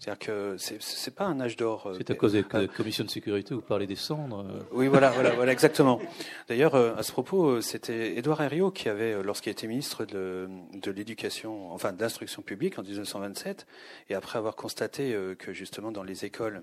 C'est-à-dire 0.00 0.18
que 0.18 0.56
c'est 0.58 1.14
pas 1.14 1.26
un 1.26 1.40
âge 1.40 1.56
d'or. 1.56 1.86
Euh, 1.86 1.94
c'est 1.98 2.10
à 2.10 2.14
cause 2.14 2.32
de 2.32 2.42
la 2.52 2.66
commission 2.68 3.04
de 3.04 3.10
sécurité, 3.10 3.54
vous 3.54 3.60
parlez 3.60 3.86
des 3.86 3.96
cendres. 3.96 4.46
Euh. 4.48 4.60
Oui, 4.72 4.88
voilà, 4.88 5.10
voilà, 5.10 5.32
voilà 5.32 5.52
exactement. 5.52 6.00
D'ailleurs, 6.48 6.74
à 6.74 7.02
ce 7.02 7.12
propos, 7.12 7.60
c'était 7.60 8.16
Édouard 8.16 8.40
Herriot 8.40 8.70
qui 8.70 8.88
avait, 8.88 9.22
lorsqu'il 9.22 9.52
était 9.52 9.66
ministre 9.66 10.06
de, 10.06 10.48
de 10.72 10.90
l'éducation, 10.90 11.70
enfin 11.72 11.92
de 11.92 12.00
l'instruction 12.00 12.40
publique 12.40 12.78
en 12.78 12.82
1927, 12.82 13.66
et 14.08 14.14
après 14.14 14.38
avoir 14.38 14.56
constaté 14.56 15.14
que 15.38 15.52
justement 15.52 15.92
dans 15.92 16.02
les 16.02 16.24
écoles, 16.24 16.62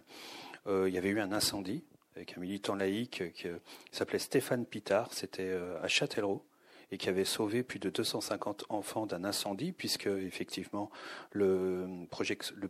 il 0.67 0.89
y 0.89 0.97
avait 0.97 1.09
eu 1.09 1.19
un 1.19 1.31
incendie 1.31 1.83
avec 2.15 2.35
un 2.35 2.41
militant 2.41 2.73
laïque 2.73 3.31
qui 3.35 3.47
s'appelait 3.91 4.17
Stéphane 4.17 4.65
Pitard, 4.65 5.13
c'était 5.13 5.55
à 5.83 5.87
Châtellerault 5.87 6.43
et 6.91 6.97
qui 6.97 7.09
avait 7.09 7.25
sauvé 7.25 7.63
plus 7.63 7.79
de 7.79 7.89
250 7.89 8.65
enfants 8.69 9.05
d'un 9.05 9.23
incendie, 9.23 9.71
puisque 9.71 10.07
effectivement 10.07 10.89
le, 11.31 11.85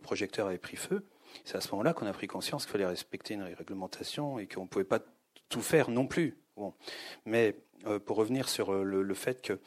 projecteur 0.02 0.48
avait 0.48 0.58
pris 0.58 0.78
feu. 0.78 1.06
C'est 1.46 1.58
à 1.58 1.62
ce 1.62 1.70
moment-là 1.72 1.94
qu'on 1.94 2.08
a 2.08 2.14
pris 2.14 2.28
conscience 2.28 2.66
qu'il 2.66 2.72
fallait 2.72 2.86
respecter 2.86 3.36
une 3.36 3.44
réglementation 3.44 4.40
et 4.40 4.48
qu'on 4.48 4.64
ne 4.64 4.68
pouvait 4.68 4.86
pas 4.86 5.00
tout 5.50 5.62
faire 5.62 5.90
non 5.90 6.08
plus. 6.08 6.38
Bon. 6.56 6.74
Mais 7.26 7.56
euh, 7.86 8.00
pour 8.00 8.18
revenir 8.18 8.50
sur 8.50 8.74
euh, 8.74 8.84
le, 8.84 9.14
fait 9.14 9.42
que 9.42 9.60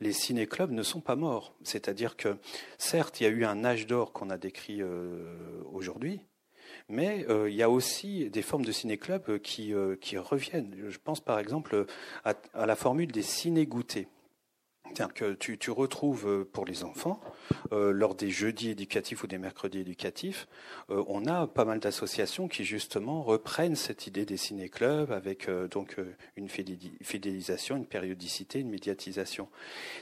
les 0.00 0.12
ciné-clubs 0.12 0.70
ne 0.70 0.82
sont 0.82 1.00
pas 1.00 1.16
morts, 1.16 1.54
c'est-à-dire 1.62 2.16
que 2.16 2.38
certes, 2.78 3.20
il 3.20 3.24
y 3.24 3.26
a 3.26 3.30
eu 3.30 3.44
un 3.44 3.64
âge 3.64 3.86
d'or 3.86 4.12
qu'on 4.12 4.30
a 4.30 4.38
décrit 4.38 4.80
euh, 4.80 5.62
aujourd'hui, 5.70 6.20
mais 6.88 7.26
il 7.46 7.54
y 7.54 7.62
a 7.62 7.70
aussi 7.70 8.30
des 8.30 8.42
formes 8.42 8.64
de 8.64 8.72
ciné-club 8.72 9.38
qui, 9.40 9.74
qui 10.00 10.18
reviennent. 10.18 10.74
Je 10.88 10.98
pense 11.02 11.20
par 11.20 11.38
exemple 11.38 11.86
à, 12.24 12.34
à 12.54 12.66
la 12.66 12.76
formule 12.76 13.12
des 13.12 13.22
ciné-goûtés 13.22 14.08
que 14.94 15.34
tu, 15.34 15.58
tu, 15.58 15.70
retrouves 15.70 16.26
euh, 16.26 16.44
pour 16.44 16.64
les 16.64 16.84
enfants, 16.84 17.20
euh, 17.72 17.92
lors 17.92 18.14
des 18.14 18.30
jeudis 18.30 18.70
éducatifs 18.70 19.22
ou 19.22 19.26
des 19.26 19.38
mercredis 19.38 19.80
éducatifs, 19.80 20.48
euh, 20.90 21.04
on 21.06 21.26
a 21.26 21.46
pas 21.46 21.64
mal 21.64 21.78
d'associations 21.78 22.48
qui 22.48 22.64
justement 22.64 23.22
reprennent 23.22 23.76
cette 23.76 24.06
idée 24.06 24.24
des 24.24 24.36
ciné-clubs 24.36 25.12
avec 25.12 25.48
donc 25.70 25.96
une 26.36 26.48
fidélisation, 26.48 27.76
une 27.76 27.86
périodicité, 27.86 28.60
une 28.60 28.70
médiatisation. 28.70 29.48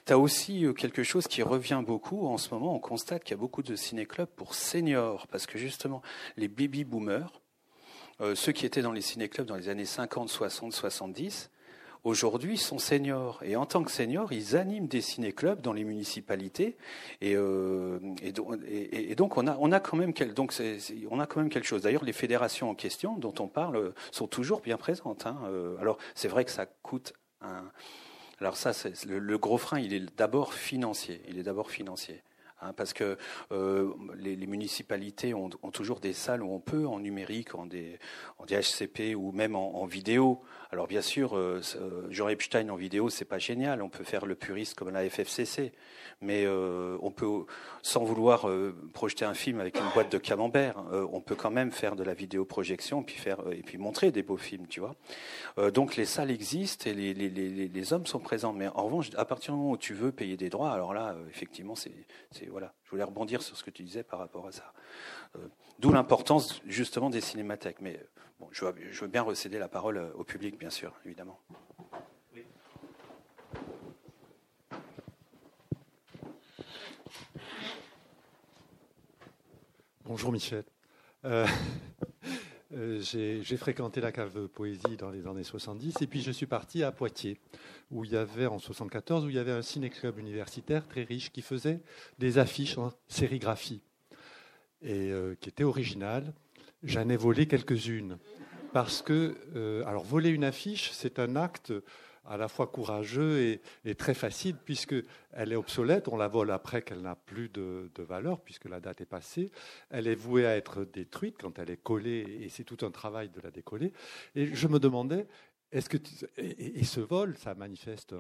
Tu 0.06 0.12
as 0.12 0.18
aussi 0.18 0.66
quelque 0.78 1.02
chose 1.02 1.26
qui 1.26 1.42
revient 1.42 1.82
beaucoup 1.84 2.26
en 2.26 2.38
ce 2.38 2.52
moment, 2.54 2.74
on 2.74 2.80
constate 2.80 3.24
qu'il 3.24 3.32
y 3.32 3.38
a 3.38 3.40
beaucoup 3.40 3.62
de 3.62 3.76
ciné-clubs 3.76 4.28
pour 4.28 4.54
seniors, 4.54 5.26
parce 5.26 5.46
que 5.46 5.58
justement 5.58 6.02
les 6.36 6.48
baby-boomers, 6.48 7.40
ceux 8.34 8.52
qui 8.52 8.64
étaient 8.64 8.82
dans 8.82 8.92
les 8.92 9.02
ciné-clubs 9.02 9.46
dans 9.46 9.56
les 9.56 9.68
années 9.68 9.84
50, 9.84 10.28
60, 10.28 10.72
70, 10.72 11.50
aujourd'hui 12.06 12.56
sont 12.56 12.78
seniors. 12.78 13.40
Et 13.42 13.56
en 13.56 13.66
tant 13.66 13.82
que 13.82 13.90
seniors, 13.90 14.32
ils 14.32 14.56
animent 14.56 14.86
des 14.86 15.00
ciné-clubs 15.00 15.60
dans 15.60 15.72
les 15.72 15.84
municipalités. 15.84 16.76
Et, 17.20 17.34
euh, 17.34 17.98
donc, 19.16 19.36
on 19.36 19.46
a, 19.46 19.56
on, 19.58 19.72
a 19.72 19.80
quand 19.80 19.96
même 19.96 20.12
donc 20.34 20.54
on 21.10 21.20
a 21.20 21.26
quand 21.26 21.40
même 21.40 21.50
quelque 21.50 21.66
chose. 21.66 21.82
D'ailleurs, 21.82 22.04
les 22.04 22.12
fédérations 22.12 22.70
en 22.70 22.74
question 22.74 23.16
dont 23.16 23.34
on 23.40 23.48
parle 23.48 23.92
sont 24.12 24.28
toujours 24.28 24.60
bien 24.60 24.76
présentes. 24.76 25.26
Hein. 25.26 25.38
Euh, 25.46 25.76
alors, 25.80 25.98
c'est 26.14 26.28
vrai 26.28 26.44
que 26.44 26.50
ça 26.50 26.66
coûte 26.66 27.12
un. 27.40 27.64
Alors 28.38 28.56
ça, 28.56 28.72
le, 29.08 29.38
gros 29.38 29.56
frein, 29.56 29.80
il 29.80 29.94
est 29.94 30.16
d'abord 30.16 30.52
financier. 30.52 31.22
Il 31.28 31.38
est 31.38 31.42
d'abord 31.42 31.70
financier. 31.70 32.22
Hein, 32.62 32.72
parce 32.72 32.94
que 32.94 33.18
euh, 33.52 33.92
les, 34.16 34.46
municipalités 34.46 35.34
ont, 35.34 35.50
toujours 35.72 36.00
des 36.00 36.14
salles 36.14 36.42
où 36.42 36.50
on 36.50 36.60
peut, 36.60 36.86
en 36.86 37.00
numérique, 37.00 37.54
en, 37.54 37.66
des, 37.66 37.98
en 38.38 38.46
DHCP 38.46 39.14
ou 39.14 39.30
même 39.32 39.54
en, 39.54 39.84
vidéo. 39.84 40.40
Alors 40.72 40.88
bien 40.88 41.00
sûr, 41.00 41.36
euh, 41.36 41.60
euh, 41.76 42.06
Jean 42.10 42.28
Epstein 42.28 42.68
en 42.70 42.76
vidéo, 42.76 43.08
c'est 43.08 43.24
pas 43.24 43.38
génial. 43.38 43.82
On 43.82 43.88
peut 43.88 44.04
faire 44.04 44.26
le 44.26 44.34
puriste 44.34 44.74
comme 44.74 44.90
la 44.90 45.08
FFCC, 45.08 45.72
mais 46.20 46.46
on 46.48 47.10
peut, 47.10 47.44
sans 47.82 48.04
vouloir 48.04 48.48
projeter 48.92 49.24
un 49.24 49.34
film 49.34 49.60
avec 49.60 49.76
une 49.78 49.88
boîte 49.92 50.10
de 50.10 50.18
camembert, 50.18 50.82
on 51.12 51.20
peut 51.20 51.34
quand 51.34 51.50
même 51.50 51.72
faire 51.72 51.94
de 51.94 52.02
la 52.02 52.14
vidéoprojection 52.14 53.02
puis 53.02 53.16
faire 53.16 53.40
et 53.52 53.62
puis 53.62 53.76
montrer 53.76 54.10
des 54.10 54.22
beaux 54.22 54.36
films, 54.38 54.66
tu 54.66 54.80
vois. 54.80 54.96
donc 55.70 55.96
les 55.96 56.06
salles 56.06 56.30
existent 56.30 56.88
et 56.88 56.94
les, 56.94 57.12
les, 57.12 57.28
les, 57.28 57.68
les, 57.68 57.92
hommes 57.92 58.06
sont 58.06 58.18
présents. 58.18 58.54
Mais 58.54 58.68
en 58.68 58.84
revanche, 58.84 59.10
à 59.16 59.24
partir 59.26 59.52
du 59.52 59.60
moment 59.60 59.72
où 59.72 59.76
tu 59.76 59.92
veux 59.92 60.10
payer 60.10 60.36
des 60.36 60.48
droits, 60.48 60.72
alors 60.72 60.94
là, 60.94 61.14
effectivement, 61.28 61.74
c'est 61.74 61.92
voilà, 62.48 62.72
je 62.86 62.90
voulais 62.92 63.02
rebondir 63.02 63.42
sur 63.42 63.56
ce 63.56 63.64
que 63.64 63.70
tu 63.70 63.82
disais 63.82 64.04
par 64.04 64.20
rapport 64.20 64.46
à 64.46 64.52
ça. 64.52 64.72
Euh, 65.34 65.48
d'où 65.80 65.90
l'importance 65.90 66.62
justement 66.66 67.10
des 67.10 67.20
cinémathèques. 67.20 67.80
Mais 67.80 68.00
bon, 68.38 68.48
je, 68.52 68.64
veux, 68.64 69.08
bien 69.08 69.22
recéder 69.22 69.58
la 69.58 69.68
parole 69.68 69.96
euh, 69.96 70.12
au 70.14 70.22
public, 70.22 70.56
bien 70.56 70.70
sûr, 70.70 70.94
évidemment. 71.04 71.40
Bonjour 80.04 80.30
Michel. 80.30 80.62
Euh, 81.24 81.44
euh, 82.76 83.00
j'ai 83.00 83.56
fréquenté 83.56 84.02
la 84.02 84.12
cave 84.12 84.48
poésie 84.48 84.96
dans 84.98 85.10
les 85.10 85.26
années 85.26 85.44
70 85.44 85.94
et 86.02 86.06
puis 86.06 86.20
je 86.20 86.30
suis 86.30 86.46
parti 86.46 86.82
à 86.82 86.92
Poitiers 86.92 87.38
où 87.90 88.04
il 88.04 88.12
y 88.12 88.16
avait 88.16 88.46
en 88.46 88.58
74 88.58 89.24
où 89.24 89.30
il 89.30 89.36
y 89.36 89.38
avait 89.38 89.52
un 89.52 89.62
ciné-club 89.62 90.18
universitaire 90.18 90.86
très 90.86 91.02
riche 91.02 91.32
qui 91.32 91.40
faisait 91.40 91.80
des 92.18 92.36
affiches 92.38 92.76
en 92.76 92.92
sérigraphie 93.08 93.80
et 94.82 95.10
euh, 95.10 95.34
qui 95.40 95.48
était 95.48 95.64
original. 95.64 96.34
J'en 96.82 97.08
ai 97.08 97.16
volé 97.16 97.46
quelques-unes 97.46 98.18
parce 98.74 99.00
que 99.00 99.36
euh, 99.54 99.82
alors 99.86 100.04
voler 100.04 100.28
une 100.28 100.44
affiche 100.44 100.90
c'est 100.92 101.18
un 101.18 101.34
acte 101.34 101.72
à 102.28 102.36
la 102.36 102.48
fois 102.48 102.66
courageux 102.66 103.60
et, 103.84 103.94
très 103.94 104.14
facile, 104.14 104.56
puisqu'elle 104.56 105.52
est 105.52 105.56
obsolète, 105.56 106.08
on 106.08 106.16
la 106.16 106.28
vole 106.28 106.50
après 106.50 106.82
qu'elle 106.82 107.02
n'a 107.02 107.16
plus 107.16 107.48
de, 107.48 107.90
valeur, 107.98 108.40
puisque 108.40 108.66
la 108.66 108.80
date 108.80 109.00
est 109.00 109.06
passée. 109.06 109.50
Elle 109.90 110.06
est 110.06 110.14
vouée 110.14 110.46
à 110.46 110.56
être 110.56 110.84
détruite 110.84 111.36
quand 111.40 111.58
elle 111.58 111.70
est 111.70 111.82
collée, 111.82 112.38
et 112.42 112.48
c'est 112.48 112.64
tout 112.64 112.84
un 112.84 112.90
travail 112.90 113.28
de 113.30 113.40
la 113.40 113.50
décoller. 113.50 113.92
Et 114.34 114.54
je 114.54 114.68
me 114.68 114.78
demandais, 114.78 115.26
est-ce 115.72 115.88
que 115.88 115.98
et, 116.36 116.84
ce 116.84 117.00
vol, 117.00 117.36
ça 117.36 117.54
manifeste 117.54 118.14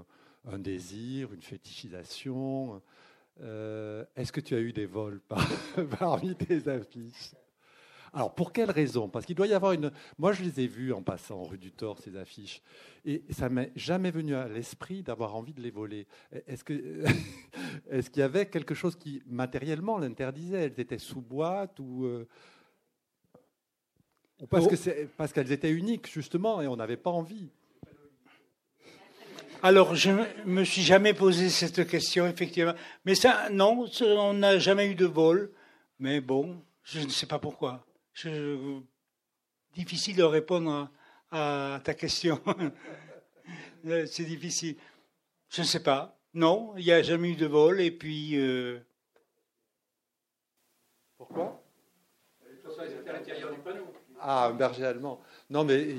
un, 0.50 0.58
désir, 0.58 1.32
une 1.32 1.42
fétichisation 1.42 2.82
euh, 3.40 4.04
Est-ce 4.16 4.32
que 4.32 4.40
tu 4.40 4.54
as 4.54 4.60
eu 4.60 4.72
des 4.72 4.86
vols 4.86 5.20
parmi 5.98 6.34
tes 6.34 6.68
affiches? 6.68 7.32
Alors, 8.16 8.34
pour 8.34 8.54
quelle 8.54 8.70
raison? 8.70 9.10
Parce 9.10 9.26
qu'il 9.26 9.34
doit 9.34 9.46
y 9.46 9.52
avoir 9.52 9.72
une. 9.72 9.92
Moi, 10.16 10.32
je 10.32 10.42
les 10.42 10.60
ai 10.62 10.66
vus 10.66 10.90
en 10.94 11.02
passant 11.02 11.42
rue 11.42 11.58
du 11.58 11.70
Thor, 11.70 11.98
ces 11.98 12.16
affiches. 12.16 12.62
Et 13.04 13.22
ça 13.28 13.50
m'est 13.50 13.72
jamais 13.76 14.10
venu 14.10 14.34
à 14.34 14.48
l'esprit 14.48 15.02
d'avoir 15.02 15.36
envie 15.36 15.52
de 15.52 15.60
les 15.60 15.70
voler. 15.70 16.06
Est-ce 16.46 16.64
que 16.64 17.04
est-ce 17.90 18.08
qu'il 18.08 18.20
y 18.20 18.22
avait 18.22 18.46
quelque 18.46 18.74
chose 18.74 18.96
qui 18.96 19.22
matériellement 19.26 19.98
l'interdisait? 19.98 20.62
Elles 20.62 20.80
étaient 20.80 20.96
sous 20.96 21.20
boîte 21.20 21.78
ou 21.78 22.06
euh, 22.06 22.26
parce 24.48 24.66
que 24.66 24.76
c'est 24.76 25.10
parce 25.18 25.34
qu'elles 25.34 25.52
étaient 25.52 25.70
uniques 25.70 26.10
justement 26.10 26.62
et 26.62 26.68
on 26.68 26.76
n'avait 26.76 26.96
pas 26.96 27.10
envie? 27.10 27.50
Alors, 29.62 29.94
je 29.94 30.10
me 30.46 30.64
suis 30.64 30.82
jamais 30.82 31.12
posé 31.12 31.50
cette 31.50 31.86
question, 31.86 32.26
effectivement. 32.26 32.74
Mais 33.04 33.14
ça, 33.14 33.50
non, 33.50 33.86
on 34.00 34.32
n'a 34.32 34.58
jamais 34.58 34.90
eu 34.90 34.94
de 34.94 35.04
vol. 35.06 35.52
Mais 35.98 36.22
bon, 36.22 36.62
je 36.82 37.00
ne 37.00 37.10
sais 37.10 37.26
pas 37.26 37.38
pourquoi 37.38 37.86
je, 38.16 38.80
difficile 39.74 40.16
de 40.16 40.22
répondre 40.22 40.90
à, 41.30 41.80
ta 41.84 41.94
question. 41.94 42.40
C'est 44.06 44.24
difficile. 44.24 44.76
Je 45.50 45.60
ne 45.60 45.66
sais 45.66 45.82
pas. 45.82 46.18
Non, 46.34 46.74
il 46.76 46.84
n'y 46.84 46.92
a 46.92 47.02
jamais 47.02 47.30
eu 47.30 47.36
de 47.36 47.46
vol. 47.46 47.80
Et 47.80 47.90
puis. 47.90 48.32
Euh, 48.34 48.78
Pourquoi? 51.18 51.62
Ah, 54.18 54.46
un 54.46 54.54
berger 54.54 54.84
allemand. 54.84 55.20
Non, 55.50 55.64
mais 55.64 55.96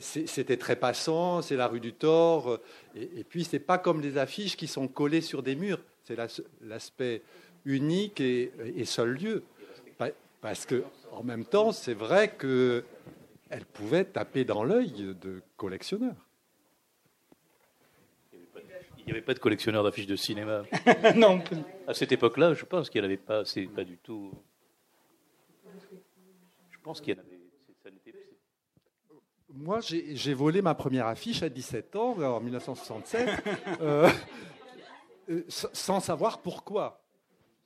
c'était 0.00 0.56
très 0.56 0.76
passant, 0.76 1.42
c'est 1.42 1.56
la 1.56 1.66
rue 1.66 1.80
du 1.80 1.94
Thor. 1.94 2.60
Et, 2.94 3.24
puis, 3.24 3.44
c'est 3.44 3.58
pas 3.58 3.78
comme 3.78 4.00
les 4.00 4.18
affiches 4.18 4.56
qui 4.56 4.66
sont 4.66 4.88
collées 4.88 5.22
sur 5.22 5.42
des 5.42 5.56
murs. 5.56 5.80
C'est 6.04 6.16
l'aspect 6.60 7.22
unique 7.64 8.20
et, 8.20 8.52
et 8.76 8.84
seul 8.84 9.14
lieu. 9.14 9.42
Parce 10.42 10.66
que, 10.66 10.84
en 11.12 11.22
même 11.22 11.46
temps, 11.46 11.72
c'est 11.72 11.94
vrai 11.94 12.36
qu'elle 12.36 13.64
pouvait 13.72 14.04
taper 14.04 14.44
dans 14.44 14.64
l'œil 14.64 15.14
de 15.18 15.40
collectionneurs. 15.56 16.16
Il 18.98 19.06
n'y 19.06 19.12
avait 19.12 19.22
pas 19.22 19.34
de 19.34 19.38
collectionneurs 19.38 19.84
d'affiches 19.84 20.06
de 20.06 20.16
cinéma. 20.16 20.64
non. 21.16 21.42
À 21.86 21.94
cette 21.94 22.12
époque-là, 22.12 22.54
je 22.54 22.64
pense 22.64 22.90
qu'il 22.90 23.00
n'y 23.00 23.06
avait 23.06 23.16
pas. 23.16 23.44
C'est 23.44 23.66
pas 23.66 23.84
du 23.84 23.98
tout. 23.98 24.32
Je 26.70 26.78
pense 26.82 27.00
qu'il 27.00 27.14
y 27.14 27.16
en 27.16 27.20
avait. 27.20 27.38
Moi, 29.54 29.80
j'ai 29.80 30.34
volé 30.34 30.62
ma 30.62 30.74
première 30.74 31.06
affiche 31.06 31.42
à 31.42 31.48
17 31.48 31.94
ans, 31.96 32.16
en 32.18 32.40
1967, 32.40 33.28
euh, 33.82 34.08
euh, 35.28 35.44
sans 35.48 36.00
savoir 36.00 36.40
pourquoi. 36.40 37.02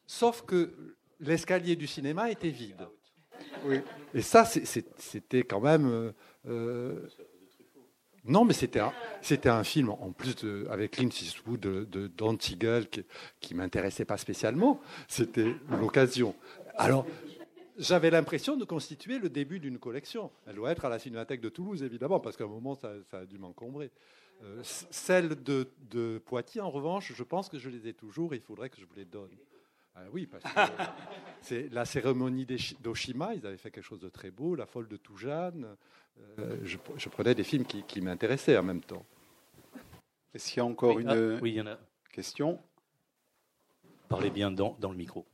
Sauf 0.05 0.43
que 0.43 0.95
l'escalier 1.20 1.76
du 1.76 1.86
cinéma 1.86 2.30
était 2.30 2.51
vide. 2.51 2.86
Et 4.14 4.22
ça, 4.22 4.44
c'était 4.44 5.43
quand 5.43 5.60
même. 5.60 5.86
Euh, 5.86 6.12
euh, 6.47 7.09
Non, 8.24 8.44
mais 8.44 8.55
c'était 8.55 8.80
un, 8.80 9.64
film, 9.64 9.90
en 9.90 10.12
plus 10.12 10.36
avec 10.68 10.93
Clint 10.93 11.09
Eastwood, 11.09 11.60
de, 11.60 11.84
de 11.84 12.09
Don 12.09 12.36
qui, 12.36 12.59
qui 13.40 13.55
m'intéressait 13.55 14.05
pas 14.05 14.16
spécialement. 14.16 14.80
C'était 15.06 15.55
l'occasion. 15.70 16.34
Alors, 16.76 17.06
j'avais 17.78 18.10
l'impression 18.10 18.56
de 18.56 18.64
constituer 18.64 19.18
le 19.18 19.28
début 19.28 19.60
d'une 19.60 19.78
collection. 19.78 20.30
Elle 20.47 20.56
doit 20.56 20.72
être 20.72 20.84
à 20.84 20.88
la 20.88 20.98
Cinémathèque 20.98 21.40
de 21.40 21.48
Toulouse, 21.48 21.82
évidemment, 21.82 22.20
parce 22.20 22.36
qu'à 22.36 22.44
un 22.44 22.48
moment, 22.48 22.74
ça, 22.74 22.93
a 23.12 23.24
dû 23.24 23.38
m'encombrer. 23.38 23.90
Euh, 24.43 24.60
celles 24.62 25.43
de, 25.43 25.68
de 25.90 26.18
Poitiers, 26.24 26.60
en 26.60 26.70
revanche, 26.70 27.12
je 27.14 27.22
pense 27.22 27.48
que 27.48 27.59
je 27.59 27.70
les 27.70 27.88
ai 27.88 27.94
toujours 27.94 28.34
il 28.34 28.40
faudrait 28.40 28.68
que 28.70 28.80
je 28.80 28.84
vous 28.84 28.94
les 28.97 29.05
donne. 29.05 29.30
Ah 29.98 30.02
oui, 30.12 30.27
parce 30.27 30.44
que 30.44 30.48
c'est 31.40 31.73
la 31.73 31.85
cérémonie 31.86 32.47
d'Oshima, 32.81 33.35
ils 33.35 33.47
avaient 33.47 33.56
fait 33.56 33.70
quelque 33.70 33.85
chose 33.85 34.01
de 34.01 34.10
très 34.10 34.31
beau, 34.31 34.55
La 34.55 34.66
folle 34.66 34.89
de 34.89 34.97
Toujane. 34.97 35.66
Euh, 36.39 36.56
je, 36.64 36.77
je 36.97 37.09
prenais 37.09 37.35
des 37.35 37.44
films 37.44 37.64
qui, 37.64 37.82
qui 37.82 38.01
m'intéressaient 38.02 38.56
en 38.59 38.62
même 38.62 38.82
temps. 38.82 39.05
Est-ce 40.35 40.52
qu'il 40.52 40.59
y 40.59 40.60
a 40.60 40.66
encore 40.66 40.97
Oui, 40.97 41.02
une 41.02 41.09
ah, 41.09 41.39
oui, 41.40 41.52
il 41.52 41.56
y 41.56 41.60
en 41.62 41.66
a. 41.66 41.78
question? 42.12 42.59
Parlez 44.09 44.31
bien 44.31 44.51
dans, 44.51 44.77
dans 44.81 44.90
le 44.90 44.97
micro. 44.97 45.24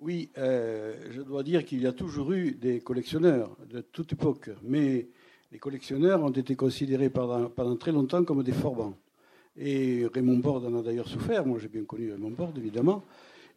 Oui, 0.00 0.30
euh, 0.38 0.94
je 1.10 1.20
dois 1.22 1.42
dire 1.42 1.64
qu'il 1.64 1.80
y 1.80 1.86
a 1.86 1.92
toujours 1.92 2.32
eu 2.32 2.52
des 2.52 2.80
collectionneurs 2.80 3.56
de 3.68 3.82
toute 3.82 4.12
époque, 4.12 4.50
mais 4.62 5.08
les 5.52 5.58
collectionneurs 5.58 6.22
ont 6.22 6.30
été 6.30 6.56
considérés 6.56 7.10
pendant, 7.10 7.48
pendant 7.50 7.76
très 7.76 7.92
longtemps 7.92 8.24
comme 8.24 8.42
des 8.42 8.52
forbans. 8.52 8.96
Et 9.56 10.06
Raymond 10.12 10.38
Borde 10.38 10.64
en 10.64 10.78
a 10.78 10.82
d'ailleurs 10.82 11.08
souffert. 11.08 11.44
Moi, 11.46 11.58
j'ai 11.60 11.68
bien 11.68 11.84
connu 11.84 12.10
Raymond 12.10 12.30
Borde, 12.30 12.56
évidemment. 12.58 13.04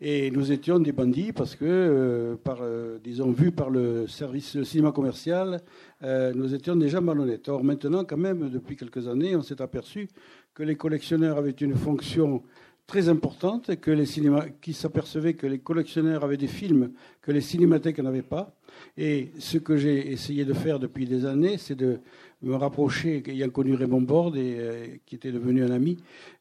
Et 0.01 0.29
nous 0.29 0.51
étions 0.51 0.79
des 0.79 0.91
bandits 0.91 1.31
parce 1.31 1.55
que, 1.55 1.65
euh, 1.65 2.35
par, 2.35 2.59
euh, 2.61 2.99
disons, 3.01 3.31
vus 3.31 3.51
par 3.51 3.69
le 3.69 4.07
service 4.07 4.61
cinéma 4.63 4.91
commercial, 4.91 5.61
euh, 6.03 6.33
nous 6.35 6.53
étions 6.53 6.75
déjà 6.75 6.99
malhonnêtes. 6.99 7.47
Or, 7.47 7.63
maintenant, 7.63 8.03
quand 8.03 8.17
même, 8.17 8.49
depuis 8.49 8.75
quelques 8.75 9.07
années, 9.07 9.35
on 9.37 9.41
s'est 9.41 9.61
aperçu 9.61 10.09
que 10.53 10.63
les 10.63 10.75
collectionneurs 10.75 11.37
avaient 11.37 11.51
une 11.51 11.75
fonction 11.75 12.43
très 12.87 13.07
importante, 13.09 13.75
que 13.77 13.91
les 13.91 14.05
cinémas, 14.05 14.45
qui 14.61 14.73
s'apercevaient 14.73 15.33
que 15.33 15.47
les 15.47 15.59
collectionneurs 15.59 16.23
avaient 16.23 16.37
des 16.37 16.47
films 16.47 16.91
que 17.21 17.31
les 17.31 17.41
cinémathèques 17.41 17.99
n'avaient 17.99 18.21
pas. 18.21 18.53
Et 18.97 19.29
ce 19.39 19.57
que 19.57 19.77
j'ai 19.77 20.11
essayé 20.11 20.45
de 20.45 20.53
faire 20.53 20.79
depuis 20.79 21.05
des 21.05 21.25
années, 21.25 21.57
c'est 21.57 21.75
de 21.75 21.99
me 22.41 22.55
rapprocher, 22.55 23.23
ayant 23.27 23.49
connu 23.49 23.75
Raymond 23.75 24.01
Borde, 24.01 24.37
et, 24.37 24.55
euh, 24.57 24.87
qui 25.05 25.15
était 25.15 25.31
devenu 25.31 25.63
un 25.63 25.71
ami, 25.71 25.97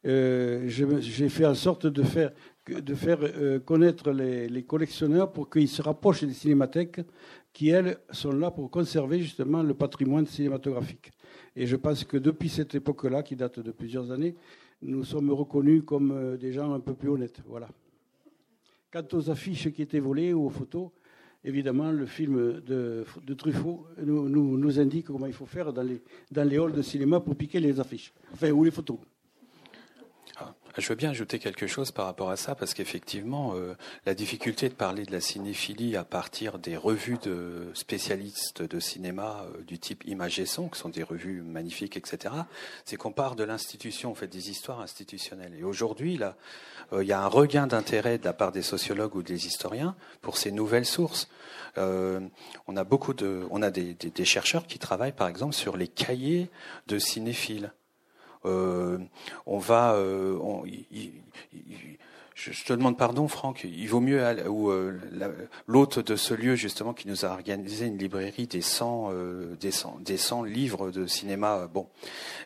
euh, 0.06 0.64
j'ai 0.68 1.28
fait 1.28 1.46
en 1.46 1.54
sorte 1.54 1.86
de 1.86 2.02
faire, 2.02 2.32
de 2.68 2.94
faire 2.94 3.18
euh, 3.22 3.58
connaître 3.58 4.10
les, 4.10 4.48
les 4.48 4.62
collectionneurs 4.62 5.32
pour 5.32 5.48
qu'ils 5.50 5.68
se 5.68 5.82
rapprochent 5.82 6.24
des 6.24 6.32
cinémathèques 6.32 7.00
qui, 7.52 7.70
elles, 7.70 7.98
sont 8.10 8.32
là 8.32 8.50
pour 8.50 8.70
conserver 8.70 9.20
justement 9.20 9.62
le 9.62 9.74
patrimoine 9.74 10.26
cinématographique. 10.26 11.10
Et 11.56 11.66
je 11.66 11.76
pense 11.76 12.04
que 12.04 12.16
depuis 12.16 12.48
cette 12.48 12.74
époque-là, 12.74 13.22
qui 13.22 13.36
date 13.36 13.60
de 13.60 13.70
plusieurs 13.70 14.10
années, 14.10 14.34
nous 14.82 15.04
sommes 15.04 15.30
reconnus 15.30 15.82
comme 15.86 16.36
des 16.36 16.52
gens 16.52 16.74
un 16.74 16.80
peu 16.80 16.94
plus 16.94 17.08
honnêtes. 17.08 17.40
Voilà. 17.46 17.68
Quant 18.92 19.06
aux 19.12 19.30
affiches 19.30 19.70
qui 19.70 19.82
étaient 19.82 20.00
volées 20.00 20.32
ou 20.32 20.46
aux 20.46 20.50
photos, 20.50 20.90
évidemment, 21.44 21.92
le 21.92 22.06
film 22.06 22.60
de, 22.60 23.04
Truffaut 23.36 23.86
nous 24.04 24.80
indique 24.80 25.06
comment 25.06 25.26
il 25.26 25.32
faut 25.32 25.46
faire 25.46 25.72
dans 25.72 25.82
les, 25.82 26.02
dans 26.30 26.48
les 26.48 26.58
halls 26.58 26.72
de 26.72 26.82
cinéma 26.82 27.20
pour 27.20 27.36
piquer 27.36 27.60
les 27.60 27.78
affiches, 27.78 28.12
enfin, 28.32 28.50
ou 28.50 28.64
les 28.64 28.70
photos. 28.70 28.98
Ah, 30.76 30.80
Je 30.80 30.88
veux 30.88 30.96
bien 30.96 31.10
ajouter 31.10 31.38
quelque 31.38 31.68
chose 31.68 31.92
par 31.92 32.06
rapport 32.06 32.30
à 32.30 32.36
ça, 32.36 32.56
parce 32.56 32.74
qu'effectivement, 32.74 33.54
euh, 33.54 33.76
la 34.06 34.14
difficulté 34.14 34.68
de 34.68 34.74
parler 34.74 35.04
de 35.04 35.12
la 35.12 35.20
cinéphilie 35.20 35.94
à 35.96 36.02
partir 36.02 36.58
des 36.58 36.76
revues 36.76 37.18
de 37.22 37.70
spécialistes 37.74 38.60
de 38.62 38.80
cinéma 38.80 39.46
euh, 39.56 39.62
du 39.62 39.78
type 39.78 40.02
Image 40.04 40.40
et 40.40 40.46
Son, 40.46 40.68
qui 40.68 40.80
sont 40.80 40.88
des 40.88 41.04
revues 41.04 41.42
magnifiques, 41.42 41.96
etc., 41.96 42.34
c'est 42.84 42.96
qu'on 42.96 43.12
part 43.12 43.36
de 43.36 43.44
l'institution, 43.44 44.10
on 44.10 44.14
fait 44.16 44.26
des 44.26 44.50
histoires 44.50 44.80
institutionnelles. 44.80 45.54
Et 45.56 45.62
aujourd'hui, 45.62 46.16
là, 46.16 46.36
euh, 46.92 47.04
il 47.04 47.06
y 47.08 47.12
a 47.12 47.20
un 47.22 47.28
regain 47.28 47.68
d'intérêt 47.68 48.18
de 48.18 48.24
la 48.24 48.32
part 48.32 48.50
des 48.50 48.62
sociologues 48.62 49.14
ou 49.14 49.22
des 49.22 49.46
historiens 49.46 49.94
pour 50.22 50.36
ces 50.36 50.50
nouvelles 50.50 50.86
sources. 50.86 51.28
Euh, 51.78 52.18
on 52.66 52.76
a 52.76 52.82
beaucoup 52.82 53.14
de, 53.14 53.46
on 53.50 53.62
a 53.62 53.70
des, 53.70 53.94
des- 53.94 54.10
des 54.10 54.24
chercheurs 54.24 54.66
qui 54.66 54.80
travaillent, 54.80 55.12
par 55.12 55.28
exemple, 55.28 55.54
sur 55.54 55.76
les 55.76 55.86
cahiers 55.88 56.50
de 56.88 56.98
cinéphiles. 56.98 57.72
Euh, 58.46 58.98
on 59.46 59.58
va, 59.58 59.94
euh, 59.94 60.38
je, 62.34 62.64
te 62.64 62.72
demande 62.72 62.98
pardon, 62.98 63.28
Franck. 63.28 63.64
Il 63.64 63.86
vaut 63.88 64.00
mieux 64.00 64.24
aller- 64.24 64.46
ou 64.46 64.70
euh, 64.70 64.98
l'hôte 65.66 65.98
de 66.00 66.16
ce 66.16 66.34
lieu 66.34 66.56
justement 66.56 66.92
qui 66.92 67.08
nous 67.08 67.24
a 67.24 67.28
organisé 67.28 67.86
une 67.86 67.96
librairie 67.96 68.46
des 68.46 68.60
100, 68.60 69.10
euh, 69.12 69.54
des 69.60 69.70
100, 69.70 69.98
des 70.00 70.16
100 70.16 70.42
livres 70.42 70.90
de 70.90 71.06
cinéma. 71.06 71.68
Bon, 71.72 71.86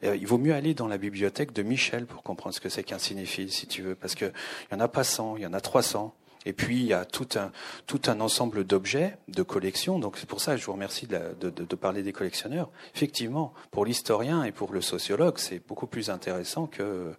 Euh, 0.04 0.14
il 0.14 0.26
vaut 0.26 0.38
mieux 0.38 0.54
aller 0.54 0.74
dans 0.74 0.86
la 0.88 0.98
bibliothèque 0.98 1.52
de 1.52 1.62
Michel 1.62 2.06
pour 2.06 2.22
comprendre 2.22 2.54
ce 2.54 2.60
que 2.60 2.68
c'est 2.68 2.84
qu'un 2.84 2.98
cinéphile, 2.98 3.50
si 3.50 3.66
tu 3.66 3.82
veux, 3.82 3.94
parce 3.94 4.14
que 4.14 4.26
il 4.70 4.74
y 4.74 4.76
en 4.76 4.80
a 4.80 4.88
pas 4.88 5.04
100, 5.04 5.36
il 5.36 5.42
y 5.42 5.46
en 5.46 5.52
a 5.54 5.60
300. 5.60 6.14
Et 6.46 6.52
puis 6.52 6.76
il 6.76 6.86
y 6.86 6.92
a 6.92 7.04
tout 7.04 7.28
un 7.36 7.50
tout 7.86 8.00
un 8.06 8.20
ensemble 8.20 8.64
d'objets, 8.64 9.18
de 9.28 9.42
collections. 9.42 9.98
Donc 9.98 10.16
c'est 10.18 10.28
pour 10.28 10.40
ça 10.40 10.54
que 10.54 10.60
je 10.60 10.66
vous 10.66 10.72
remercie 10.72 11.06
de, 11.06 11.34
de- 11.40 11.74
parler 11.76 12.02
des 12.02 12.12
collectionneurs. 12.12 12.70
Effectivement, 12.94 13.52
pour 13.70 13.84
l'historien 13.84 14.44
et 14.44 14.52
pour 14.52 14.72
le 14.72 14.80
sociologue, 14.80 15.38
c'est 15.38 15.66
beaucoup 15.66 15.86
plus 15.86 16.10
intéressant 16.10 16.66
que 16.66 17.12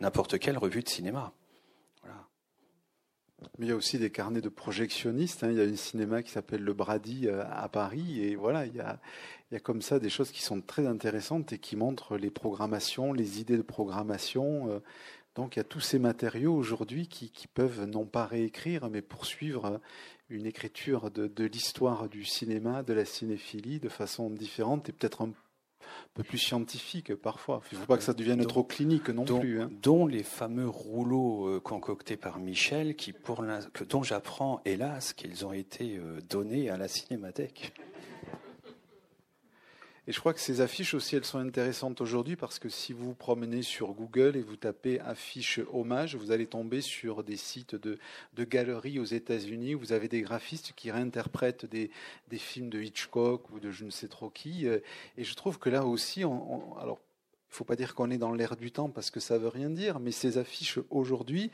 n'importe 0.00 0.38
quelle 0.38 0.58
revue 0.58 0.82
de 0.82 0.88
cinéma. 0.88 1.32
Mais 3.58 3.66
il 3.66 3.68
y 3.70 3.72
a 3.72 3.76
aussi 3.76 3.98
des 3.98 4.10
carnets 4.10 4.42
de 4.42 4.50
projectionnistes. 4.50 5.44
hein. 5.44 5.48
Il 5.50 5.56
y 5.56 5.60
a 5.62 5.64
un 5.64 5.74
cinéma 5.76 6.22
qui 6.22 6.30
s'appelle 6.30 6.62
le 6.62 6.74
Brady 6.74 7.26
euh, 7.26 7.42
à 7.50 7.68
Paris. 7.70 8.20
Et 8.22 8.36
voilà, 8.36 8.66
il 8.66 8.76
y, 8.76 8.80
a, 8.80 9.00
il 9.50 9.54
y 9.54 9.56
a 9.56 9.60
comme 9.60 9.80
ça 9.80 9.98
des 9.98 10.10
choses 10.10 10.30
qui 10.30 10.42
sont 10.42 10.60
très 10.60 10.86
intéressantes 10.86 11.52
et 11.54 11.58
qui 11.58 11.74
montrent 11.74 12.18
les 12.18 12.28
programmations, 12.30 13.14
les 13.14 13.40
idées 13.40 13.56
de 13.56 13.62
programmation. 13.62 14.82
Donc 15.36 15.56
il 15.56 15.58
y 15.58 15.60
a 15.60 15.64
tous 15.64 15.80
ces 15.80 15.98
matériaux 15.98 16.54
aujourd'hui 16.54 17.08
qui, 17.08 17.30
qui 17.30 17.46
peuvent 17.46 17.84
non 17.84 18.04
pas 18.04 18.26
réécrire, 18.26 18.90
mais 18.90 19.02
poursuivre 19.02 19.64
euh, 19.66 19.78
une 20.28 20.46
écriture 20.46 21.10
de, 21.10 21.26
de 21.28 21.44
l'histoire 21.44 22.08
du 22.08 22.24
cinéma, 22.24 22.82
de 22.82 22.92
la 22.92 23.04
cinéphilie, 23.04 23.78
de 23.80 23.88
façon 23.88 24.30
différente 24.30 24.88
et 24.88 24.92
peut-être 24.92 25.22
un 25.22 25.32
peu 26.14 26.22
plus 26.22 26.38
scientifique 26.38 27.14
parfois. 27.14 27.62
Il 27.72 27.76
ne 27.76 27.80
faut 27.80 27.86
pas 27.86 27.96
que 27.96 28.02
ça 28.02 28.12
devienne 28.12 28.44
trop 28.44 28.64
clinique 28.64 29.08
non 29.08 29.24
dont, 29.24 29.40
plus. 29.40 29.60
hein. 29.60 29.70
dont 29.82 30.06
les 30.06 30.22
fameux 30.22 30.68
rouleaux 30.68 31.48
euh, 31.48 31.60
concoctés 31.60 32.16
par 32.16 32.38
Michel, 32.38 32.94
qui 32.96 33.12
pour 33.12 33.44
que, 33.72 33.84
dont 33.84 34.02
j'apprends, 34.02 34.60
hélas, 34.64 35.12
qu'ils 35.12 35.46
ont 35.46 35.52
été 35.52 35.96
euh, 35.96 36.20
donnés 36.28 36.70
à 36.70 36.76
la 36.76 36.88
cinémathèque. 36.88 37.72
Et 40.06 40.12
je 40.12 40.18
crois 40.18 40.32
que 40.32 40.40
ces 40.40 40.60
affiches 40.60 40.94
aussi, 40.94 41.16
elles 41.16 41.24
sont 41.24 41.38
intéressantes 41.38 42.00
aujourd'hui 42.00 42.36
parce 42.36 42.58
que 42.58 42.68
si 42.68 42.92
vous 42.92 43.06
vous 43.06 43.14
promenez 43.14 43.62
sur 43.62 43.92
Google 43.92 44.36
et 44.36 44.42
vous 44.42 44.56
tapez 44.56 44.98
affiche 45.00 45.60
hommage, 45.72 46.16
vous 46.16 46.30
allez 46.30 46.46
tomber 46.46 46.80
sur 46.80 47.22
des 47.22 47.36
sites 47.36 47.74
de, 47.74 47.98
de 48.34 48.44
galeries 48.44 48.98
aux 48.98 49.04
États-Unis 49.04 49.74
où 49.74 49.80
vous 49.80 49.92
avez 49.92 50.08
des 50.08 50.22
graphistes 50.22 50.72
qui 50.74 50.90
réinterprètent 50.90 51.66
des, 51.66 51.90
des 52.28 52.38
films 52.38 52.70
de 52.70 52.80
Hitchcock 52.80 53.50
ou 53.50 53.60
de 53.60 53.70
je 53.70 53.84
ne 53.84 53.90
sais 53.90 54.08
trop 54.08 54.30
qui. 54.30 54.66
Euh, 54.66 54.78
Et 55.18 55.24
je 55.24 55.34
trouve 55.34 55.58
que 55.58 55.68
là 55.68 55.84
aussi, 55.84 56.22
alors 56.22 56.98
il 57.50 57.56
faut 57.56 57.64
pas 57.64 57.76
dire 57.76 57.94
qu'on 57.94 58.10
est 58.10 58.18
dans 58.18 58.32
l'air 58.32 58.56
du 58.56 58.70
temps 58.70 58.88
parce 58.88 59.10
que 59.10 59.18
ça 59.20 59.36
veut 59.36 59.48
rien 59.48 59.70
dire, 59.70 59.98
mais 59.98 60.12
ces 60.12 60.38
affiches 60.38 60.78
aujourd'hui, 60.88 61.50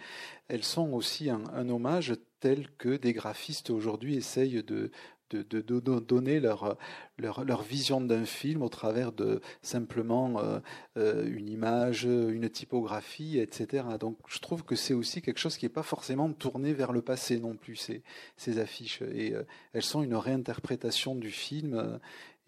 elles 0.48 0.64
sont 0.64 0.92
aussi 0.92 1.30
un 1.30 1.68
hommage 1.70 2.14
tel 2.40 2.68
que 2.76 2.96
des 2.96 3.14
graphistes 3.14 3.70
aujourd'hui 3.70 4.14
essayent 4.16 4.62
de, 4.62 4.90
de, 5.30 6.00
donner 6.00 6.40
leur, 6.40 6.76
leur, 7.18 7.44
leur 7.44 7.62
vision 7.62 8.00
d'un 8.00 8.24
film 8.24 8.62
au 8.62 8.68
travers 8.68 9.12
de 9.12 9.40
simplement 9.62 10.38
euh, 10.38 10.60
euh, 10.96 11.26
une 11.26 11.48
image, 11.48 12.04
une 12.04 12.48
typographie, 12.48 13.38
etc. 13.38 13.84
Donc 13.98 14.18
je 14.28 14.38
trouve 14.38 14.64
que 14.64 14.76
c'est 14.76 14.94
aussi 14.94 15.22
quelque 15.22 15.38
chose 15.38 15.56
qui 15.56 15.64
n'est 15.64 15.70
pas 15.70 15.82
forcément 15.82 16.32
tourné 16.32 16.72
vers 16.72 16.92
le 16.92 17.02
passé 17.02 17.38
non 17.38 17.56
plus, 17.56 17.76
ces, 17.76 18.02
ces 18.36 18.58
affiches. 18.58 19.02
Et 19.02 19.34
euh, 19.34 19.44
elles 19.72 19.82
sont 19.82 20.02
une 20.02 20.14
réinterprétation 20.14 21.14
du 21.14 21.30
film. 21.30 21.98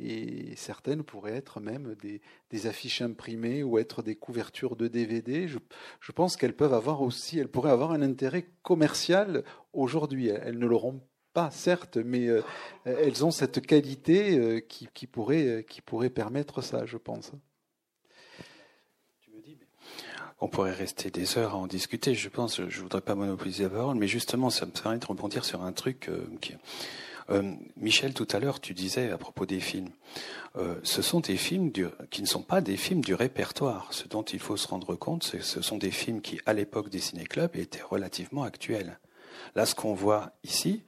et 0.01 0.55
certaines 0.57 1.03
pourraient 1.03 1.37
être 1.37 1.61
même 1.61 1.97
des, 1.97 2.21
des 2.51 2.67
affiches 2.67 3.03
imprimées 3.03 3.63
ou 3.65 3.79
être 3.79 4.03
des 4.03 4.15
couvertures 4.15 4.77
de 4.77 4.87
DVD. 4.87 5.49
Je, 5.49 5.59
je 6.01 6.13
pense 6.13 6.37
qu'elles 6.37 6.55
peuvent 6.55 6.75
avoir 6.75 7.03
aussi, 7.03 7.39
elles 7.39 7.49
pourraient 7.49 7.73
avoir 7.73 7.91
un 7.93 8.03
intérêt 8.03 8.49
commercial 8.63 9.43
aujourd'hui. 9.73 10.29
Elles 10.29 10.59
ne 10.59 10.67
l'auront 10.67 11.01
pas, 11.33 11.51
certes, 11.51 11.97
mais 11.97 12.27
euh, 12.27 12.43
elles 12.85 13.25
ont 13.25 13.31
cette 13.31 13.65
qualité 13.65 14.39
euh, 14.39 14.61
qui, 14.61 15.07
pourrait, 15.07 15.47
euh, 15.47 15.63
qui 15.63 15.81
pourrait 15.81 16.11
permettre 16.11 16.63
ça, 16.63 16.87
je 16.87 16.97
pense. 16.97 17.33
On 20.41 20.49
pourrait 20.49 20.73
rester 20.73 21.11
des 21.11 21.37
heures 21.37 21.55
à 21.55 21.57
en 21.57 21.67
discuter, 21.67 22.15
je 22.15 22.29
pense. 22.29 22.57
Je 22.57 22.79
ne 22.79 22.83
voudrais 22.83 23.01
pas 23.01 23.17
monopoliser 23.17 23.65
la 23.65 23.71
parole, 23.71 23.97
mais 23.97 24.07
justement, 24.07 24.51
ça 24.51 24.67
me 24.67 24.71
permet 24.71 24.99
de 24.99 25.07
rebondir 25.07 25.45
sur 25.45 25.63
un 25.63 25.73
truc 25.73 26.11
Michel, 27.77 28.15
tout 28.15 28.27
à 28.31 28.39
l'heure, 28.39 28.59
tu 28.59 28.73
disais 28.73 29.11
à 29.11 29.19
propos 29.19 29.45
des 29.45 29.61
films, 29.61 29.91
ce 30.83 31.03
sont 31.03 31.21
des 31.21 31.37
films 31.37 31.73
qui 32.11 32.23
ne 32.23 32.27
sont 32.27 32.43
pas 32.43 32.63
des 32.63 32.77
films 32.79 33.03
du 33.03 33.15
répertoire. 33.15 33.93
Ce 33.93 34.09
dont 34.09 34.23
il 34.23 34.39
faut 34.39 34.57
se 34.57 34.67
rendre 34.69 34.95
compte, 34.95 35.25
c'est 35.25 35.39
que 35.39 35.45
ce 35.45 35.61
sont 35.61 35.77
des 35.77 35.91
films 35.91 36.23
qui, 36.23 36.41
à 36.47 36.55
l'époque 36.55 36.89
des 36.89 37.01
ciné-clubs, 37.01 37.57
étaient 37.57 37.83
relativement 37.83 38.45
actuels. 38.45 38.99
Là, 39.55 39.67
ce 39.67 39.75
qu'on 39.75 39.95
voit 39.95 40.33
ici, 40.45 40.85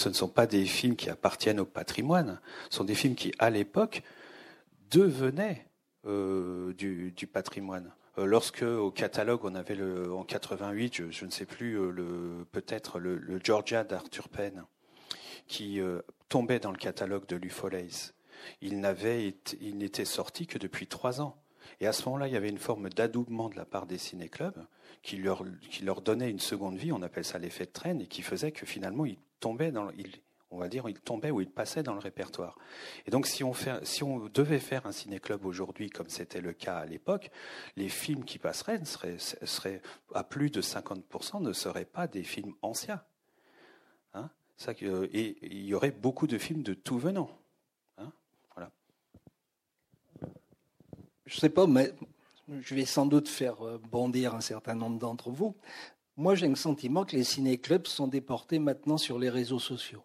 ce 0.00 0.08
ne 0.08 0.14
sont 0.14 0.28
pas 0.28 0.46
des 0.46 0.64
films 0.64 0.96
qui 0.96 1.10
appartiennent 1.10 1.60
au 1.60 1.66
patrimoine, 1.66 2.40
ce 2.70 2.78
sont 2.78 2.84
des 2.84 2.94
films 2.94 3.14
qui, 3.14 3.32
à 3.38 3.50
l'époque, 3.50 4.02
devenaient 4.90 5.66
du, 6.04 7.12
du, 7.14 7.26
patrimoine. 7.26 7.92
lorsque 8.16 8.62
au 8.62 8.90
catalogue 8.90 9.44
on 9.44 9.54
avait 9.54 9.78
en 10.08 10.24
88, 10.24 11.10
je, 11.10 11.24
ne 11.26 11.30
sais 11.30 11.44
plus, 11.44 11.74
le, 11.92 12.46
peut-être 12.50 12.98
le, 12.98 13.38
Georgia 13.44 13.84
d'Arthur 13.84 14.30
Penn, 14.30 14.64
qui 15.46 15.78
tombait 16.30 16.58
dans 16.58 16.72
le 16.72 16.78
catalogue 16.78 17.26
de 17.26 17.36
l'UFOLACE. 17.36 18.14
Il 18.62 18.80
n'avait, 18.80 19.34
il 19.60 19.76
n'était 19.76 20.06
sorti 20.06 20.46
que 20.46 20.56
depuis 20.56 20.86
trois 20.86 21.20
ans. 21.20 21.36
Et 21.80 21.86
à 21.86 21.92
ce 21.92 22.06
moment-là, 22.06 22.28
il 22.28 22.32
y 22.32 22.36
avait 22.36 22.48
une 22.48 22.58
forme 22.58 22.88
d'adoubement 22.88 23.50
de 23.50 23.56
la 23.56 23.66
part 23.66 23.86
des 23.86 23.98
ciné-clubs 23.98 24.64
qui 25.02 25.18
leur, 25.18 25.44
qui 25.70 25.84
leur 25.84 26.00
donnait 26.00 26.30
une 26.30 26.40
seconde 26.40 26.76
vie, 26.76 26.92
on 26.92 27.02
appelle 27.02 27.24
ça 27.24 27.38
l'effet 27.38 27.66
de 27.66 27.70
traîne, 27.70 28.00
et 28.00 28.06
qui 28.06 28.22
faisait 28.22 28.52
que 28.52 28.64
finalement, 28.64 29.04
ils 29.04 29.18
tombaient 29.40 29.72
dans, 29.72 29.90
on 30.50 30.58
va 30.58 30.68
dire, 30.68 30.88
ils 30.88 31.00
tombaient 31.00 31.30
ou 31.30 31.40
ils 31.40 31.50
passaient 31.50 31.82
dans 31.82 31.94
le 31.94 32.00
répertoire. 32.00 32.58
Et 33.06 33.10
donc, 33.10 33.26
si 33.26 33.42
on, 33.44 33.54
devait 34.32 34.58
faire 34.58 34.86
un 34.86 34.92
ciné-club 34.92 35.44
aujourd'hui, 35.44 35.90
comme 35.90 36.08
c'était 36.08 36.40
le 36.40 36.52
cas 36.52 36.78
à 36.78 36.86
l'époque, 36.86 37.30
les 37.76 37.88
films 37.88 38.24
qui 38.24 38.38
passeraient 38.38 38.80
seraient, 38.84 39.82
à 40.14 40.24
plus 40.24 40.50
de 40.50 40.60
50% 40.60 41.42
ne 41.42 41.52
seraient 41.52 41.84
pas 41.84 42.06
des 42.06 42.24
films 42.24 42.54
anciens. 42.62 43.02
Hein? 44.14 44.30
Ça, 44.56 44.72
et 44.72 45.36
il 45.42 45.64
y 45.64 45.74
aurait 45.74 45.92
beaucoup 45.92 46.26
de 46.26 46.38
films 46.38 46.62
de 46.62 46.74
tout 46.74 46.98
venant. 46.98 47.30
je 51.30 51.36
ne 51.36 51.40
sais 51.40 51.48
pas, 51.48 51.68
mais 51.68 51.92
je 52.48 52.74
vais 52.74 52.84
sans 52.84 53.06
doute 53.06 53.28
faire 53.28 53.64
euh, 53.64 53.78
bondir 53.78 54.34
un 54.34 54.40
certain 54.40 54.74
nombre 54.74 54.98
d'entre 54.98 55.30
vous. 55.30 55.54
Moi, 56.20 56.34
j'ai 56.34 56.48
le 56.48 56.54
sentiment 56.54 57.06
que 57.06 57.16
les 57.16 57.24
ciné-clubs 57.24 57.86
sont 57.86 58.06
déportés 58.06 58.58
maintenant 58.58 58.98
sur 58.98 59.18
les 59.18 59.30
réseaux 59.30 59.58
sociaux. 59.58 60.04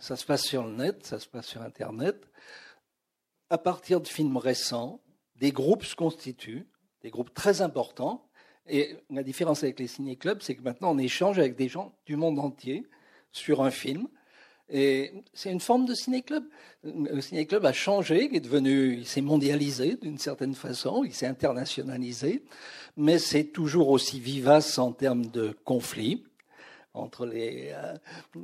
Ça 0.00 0.16
se 0.16 0.26
passe 0.26 0.42
sur 0.42 0.66
le 0.66 0.72
net, 0.72 1.06
ça 1.06 1.18
se 1.18 1.26
passe 1.26 1.46
sur 1.46 1.62
Internet. 1.62 2.28
À 3.48 3.56
partir 3.56 4.02
de 4.02 4.06
films 4.06 4.36
récents, 4.36 5.00
des 5.36 5.50
groupes 5.50 5.86
se 5.86 5.96
constituent, 5.96 6.68
des 7.00 7.08
groupes 7.08 7.32
très 7.32 7.62
importants. 7.62 8.28
Et 8.66 8.98
la 9.08 9.22
différence 9.22 9.62
avec 9.62 9.78
les 9.78 9.86
ciné-clubs, 9.86 10.42
c'est 10.42 10.56
que 10.56 10.62
maintenant, 10.62 10.90
on 10.90 10.98
échange 10.98 11.38
avec 11.38 11.56
des 11.56 11.70
gens 11.70 11.94
du 12.04 12.16
monde 12.16 12.38
entier 12.38 12.86
sur 13.32 13.62
un 13.62 13.70
film. 13.70 14.08
Et 14.70 15.12
c'est 15.32 15.50
une 15.50 15.60
forme 15.60 15.86
de 15.86 15.94
ciné-club. 15.94 16.44
Le 16.84 17.20
ciné-club 17.20 17.64
a 17.64 17.72
changé, 17.72 18.28
il 18.30 18.36
est 18.36 18.40
devenu, 18.40 18.98
il 18.98 19.06
s'est 19.06 19.22
mondialisé 19.22 19.96
d'une 19.96 20.18
certaine 20.18 20.54
façon, 20.54 21.04
il 21.04 21.14
s'est 21.14 21.26
internationalisé, 21.26 22.42
mais 22.96 23.18
c'est 23.18 23.44
toujours 23.44 23.88
aussi 23.88 24.20
vivace 24.20 24.78
en 24.78 24.92
termes 24.92 25.26
de 25.26 25.56
conflits 25.64 26.24
entre 26.94 27.26
les, 27.26 27.70
euh, 27.72 27.94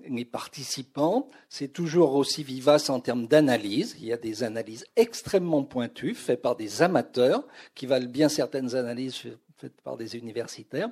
les 0.08 0.24
participants. 0.24 1.28
C'est 1.48 1.72
toujours 1.72 2.14
aussi 2.14 2.42
vivace 2.42 2.88
en 2.88 3.00
termes 3.00 3.26
d'analyse. 3.26 3.96
Il 3.98 4.06
y 4.06 4.12
a 4.12 4.16
des 4.16 4.42
analyses 4.42 4.86
extrêmement 4.96 5.64
pointues 5.64 6.14
faites 6.14 6.42
par 6.42 6.56
des 6.56 6.82
amateurs 6.82 7.44
qui 7.74 7.86
valent 7.86 8.08
bien 8.08 8.28
certaines 8.28 8.74
analyses 8.74 9.24
par 9.72 9.96
des 9.96 10.16
universitaires 10.16 10.90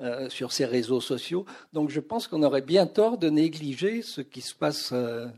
euh, 0.00 0.28
sur 0.28 0.52
ces 0.52 0.64
réseaux 0.64 1.00
sociaux. 1.00 1.44
Donc 1.72 1.90
je 1.90 2.00
pense 2.00 2.28
qu'on 2.28 2.42
aurait 2.42 2.62
bien 2.62 2.86
tort 2.86 3.18
de 3.18 3.28
négliger 3.30 4.02
ce 4.02 4.20
qui 4.20 4.40
se 4.40 4.54
passe 4.54 4.90
euh, 4.92 5.28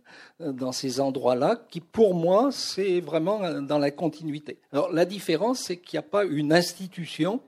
dans 0.41 0.73
ces 0.73 1.01
endroits-là, 1.01 1.65
qui 1.71 1.81
pour 1.81 2.15
moi, 2.15 2.51
c'est 2.53 3.01
vraiment 3.01 3.61
dans 3.61 3.79
la 3.79 3.91
continuité. 3.91 4.59
Alors 4.73 4.93
la 4.93 5.05
différence, 5.05 5.61
c'est 5.61 5.77
qu'il 5.77 5.99
n'y 5.99 6.05
a 6.05 6.09
pas 6.09 6.25
une 6.25 6.53
institution 6.53 7.41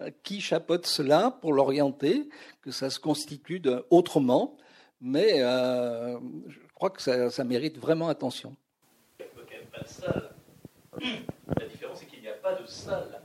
euh, 0.00 0.10
qui 0.22 0.40
chapeaute 0.40 0.86
cela 0.86 1.38
pour 1.40 1.52
l'orienter, 1.52 2.28
que 2.62 2.70
ça 2.70 2.90
se 2.90 3.00
constitue 3.00 3.62
autrement, 3.90 4.56
mais 5.00 5.38
je 5.40 6.58
crois 6.74 6.90
que 6.90 7.00
ça, 7.30 7.44
mérite 7.44 7.78
vraiment 7.78 8.08
attention. 8.08 8.54
Il 9.18 9.24
n'y 9.24 9.56
a 9.56 9.78
pas 9.78 9.82
de 9.82 9.88
salle. 9.88 10.30
La 11.58 11.66
différence, 11.66 12.00
c'est 12.00 12.06
qu'il 12.06 12.20
n'y 12.20 12.28
a 12.28 12.34
pas 12.34 12.54
de 12.54 12.66
salle 12.66 13.20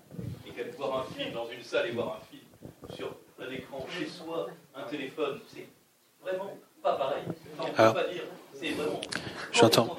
voir 0.86 1.00
un 1.00 1.14
film 1.14 1.34
dans 1.34 1.48
une 1.50 1.62
salle 1.62 1.88
et 1.88 1.92
voir 1.92 2.22
un 2.22 2.26
film 2.26 2.44
sur 2.96 3.16
un 3.40 3.52
écran 3.52 3.86
chez 3.98 4.08
soi, 4.08 4.48
un 4.76 4.84
téléphone, 4.84 5.40
c'est 5.48 5.68
vraiment 6.22 6.52
pas 6.82 6.96
pareil. 6.96 7.24
on 7.60 7.64
ne 7.64 7.68
peut 7.70 7.74
pas 7.76 8.08
dire. 8.08 8.24
C'est 8.54 8.72
vraiment. 8.72 9.02
J'entends. 9.52 9.98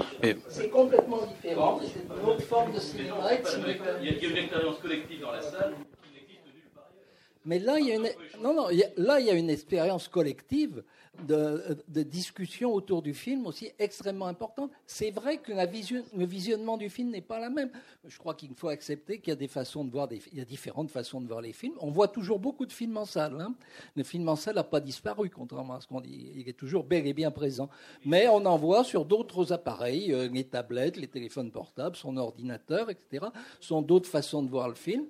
C'est 0.49 0.71
complètement 0.71 1.27
différent. 1.27 1.81
C'est 1.83 2.21
une 2.21 2.29
autre 2.29 2.43
forme 2.43 2.73
de 2.73 2.81
cinéma. 2.81 3.17
Il 4.01 4.07
y 4.07 4.25
a 4.25 4.29
une 4.29 4.37
expérience 4.37 4.79
collective 4.79 5.21
dans 5.21 5.33
la 5.33 5.43
salle. 5.43 5.75
Mais 7.45 7.61
là, 7.61 7.79
il 7.79 7.87
y 7.87 7.93
a 7.93 7.95
une, 7.95 8.09
non, 8.41 8.55
non, 8.55 8.69
là, 8.97 9.21
il 9.21 9.27
y 9.27 9.31
a 9.31 9.35
une 9.35 9.51
expérience 9.51 10.09
collective 10.09 10.83
de, 11.27 12.03
discussion 12.03 12.73
autour 12.73 13.03
du 13.03 13.15
film 13.15 13.47
aussi 13.47 13.71
extrêmement 13.79 14.27
importante. 14.27 14.71
C'est 14.87 15.11
vrai 15.11 15.39
que 15.39 15.53
le 15.53 16.27
visionnement 16.27 16.77
du 16.77 16.89
film 16.89 17.11
n'est 17.11 17.21
pas 17.21 17.39
la 17.39 17.51
même. 17.51 17.71
Je 18.07 18.19
crois 18.19 18.35
qu'il 18.35 18.55
faut 18.55 18.69
accepter 18.69 19.19
qu'il 19.19 19.31
y 19.31 19.33
a 19.33 19.37
des 19.37 19.49
façons 19.49 19.85
de 19.85 19.91
voir 19.91 20.09
des, 20.09 20.21
il 20.33 20.39
y 20.39 20.41
a 20.41 20.45
différentes 20.45 20.91
façons 20.91 21.21
de 21.21 21.27
voir 21.27 21.41
les 21.41 21.53
films. 21.53 21.75
On 21.81 21.91
voit 21.91 22.09
toujours 22.09 22.39
beaucoup 22.39 22.67
de 22.67 22.73
films 22.73 22.97
en 22.97 23.05
salle. 23.05 23.41
Hein. 23.41 23.55
Le 23.95 24.03
film 24.03 24.29
en 24.29 24.37
salle 24.37 24.57
n'a 24.57 24.65
pas 24.65 24.81
disparu, 24.81 25.31
contrairement 25.31 25.75
à 25.75 25.81
ce 25.81 25.87
qu'on 25.87 26.01
dit. 26.01 26.33
Il 26.37 26.49
est 26.49 26.57
toujours 26.57 26.85
bel 26.85 27.07
et 27.07 27.13
bien 27.13 27.31
présent. 27.31 27.69
Mais 28.05 28.29
on 28.29 28.45
en 28.47 28.57
voit 28.57 28.85
sur 28.85 29.05
d'autres 29.05 29.53
appareils, 29.53 30.13
euh, 30.13 30.29
les 30.29 30.45
tablettes, 30.45 30.97
les 30.97 31.09
téléphones 31.09 31.51
portables, 31.51 31.97
son 31.97 32.17
ordinateur, 32.17 32.91
etc. 32.91 33.27
Ce 33.61 33.69
sont 33.69 33.83
d'autres 33.83 34.09
façons 34.09 34.43
de 34.43 34.51
voir 34.51 34.69
le 34.69 34.75
film. 34.75 35.07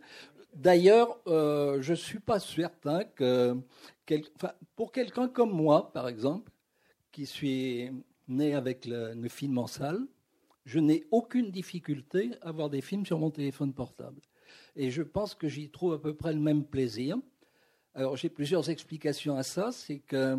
D'ailleurs, 0.56 1.18
euh, 1.26 1.82
je 1.82 1.90
ne 1.90 1.96
suis 1.96 2.18
pas 2.18 2.40
certain 2.40 3.04
que, 3.04 3.54
pour 4.74 4.92
quelqu'un 4.92 5.28
comme 5.28 5.50
moi, 5.50 5.92
par 5.92 6.08
exemple, 6.08 6.50
qui 7.12 7.26
suis 7.26 7.90
né 8.28 8.54
avec 8.54 8.84
le, 8.86 9.28
film 9.28 9.58
en 9.58 9.66
salle, 9.66 10.06
je 10.64 10.78
n'ai 10.78 11.06
aucune 11.10 11.50
difficulté 11.50 12.32
à 12.42 12.52
voir 12.52 12.70
des 12.70 12.80
films 12.80 13.06
sur 13.06 13.18
mon 13.18 13.30
téléphone 13.30 13.72
portable. 13.72 14.20
Et 14.74 14.90
je 14.90 15.02
pense 15.02 15.34
que 15.34 15.48
j'y 15.48 15.70
trouve 15.70 15.94
à 15.94 15.98
peu 15.98 16.14
près 16.14 16.32
le 16.32 16.40
même 16.40 16.64
plaisir. 16.64 17.16
Alors 17.94 18.16
j'ai 18.16 18.28
plusieurs 18.28 18.68
explications 18.68 19.36
à 19.36 19.42
ça. 19.42 19.72
C'est 19.72 19.98
que 19.98 20.36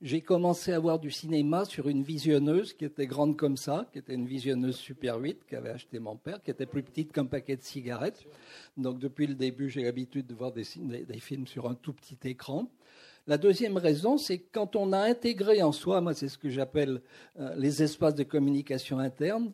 j'ai 0.00 0.20
commencé 0.20 0.72
à 0.72 0.78
voir 0.78 1.00
du 1.00 1.10
cinéma 1.10 1.64
sur 1.64 1.88
une 1.88 2.02
visionneuse 2.02 2.72
qui 2.72 2.84
était 2.84 3.06
grande 3.06 3.36
comme 3.36 3.56
ça, 3.56 3.88
qui 3.92 3.98
était 3.98 4.14
une 4.14 4.26
visionneuse 4.26 4.76
Super 4.76 5.18
8 5.18 5.44
qu'avait 5.46 5.70
acheté 5.70 5.98
mon 5.98 6.16
père, 6.16 6.40
qui 6.42 6.52
était 6.52 6.66
plus 6.66 6.84
petite 6.84 7.10
qu'un 7.12 7.26
paquet 7.26 7.56
de 7.56 7.62
cigarettes. 7.62 8.24
Donc 8.76 9.00
depuis 9.00 9.26
le 9.26 9.34
début, 9.34 9.68
j'ai 9.68 9.82
l'habitude 9.82 10.26
de 10.26 10.34
voir 10.34 10.52
des, 10.52 10.64
films 11.18 11.48
sur 11.48 11.68
un 11.68 11.74
tout 11.74 11.92
petit 11.92 12.18
écran. 12.28 12.70
La 13.26 13.38
deuxième 13.38 13.76
raison, 13.76 14.18
c'est 14.18 14.38
quand 14.38 14.76
on 14.76 14.92
a 14.92 15.00
intégré 15.00 15.62
en 15.62 15.72
soi, 15.72 16.00
moi 16.00 16.14
c'est 16.14 16.28
ce 16.28 16.38
que 16.38 16.48
j'appelle 16.48 17.02
euh, 17.38 17.54
les 17.56 17.82
espaces 17.82 18.14
de 18.14 18.22
communication 18.22 19.00
interne, 19.00 19.52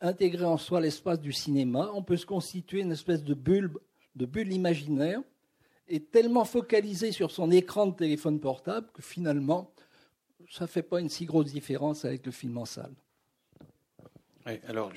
intégré 0.00 0.44
en 0.44 0.58
soi 0.58 0.80
l'espace 0.80 1.20
du 1.20 1.32
cinéma, 1.32 1.90
on 1.94 2.02
peut 2.02 2.18
se 2.18 2.26
constituer 2.26 2.82
une 2.82 2.92
espèce 2.92 3.24
de 3.24 3.34
bulle, 3.34 3.72
de 4.14 4.26
bulle 4.26 4.52
imaginaire 4.52 5.22
et 5.88 6.00
tellement 6.00 6.44
focalisé 6.44 7.12
sur 7.12 7.30
son 7.30 7.50
écran 7.50 7.86
de 7.86 7.94
téléphone 7.94 8.40
portable 8.40 8.88
que 8.92 9.02
finalement, 9.02 9.72
ça 10.50 10.64
ne 10.64 10.68
fait 10.68 10.82
pas 10.82 11.00
une 11.00 11.08
si 11.08 11.24
grosse 11.26 11.52
différence 11.52 12.04
avec 12.04 12.24
le 12.26 12.32
film 12.32 12.58
en 12.58 12.64
salle. 12.64 12.94
Alors 14.68 14.92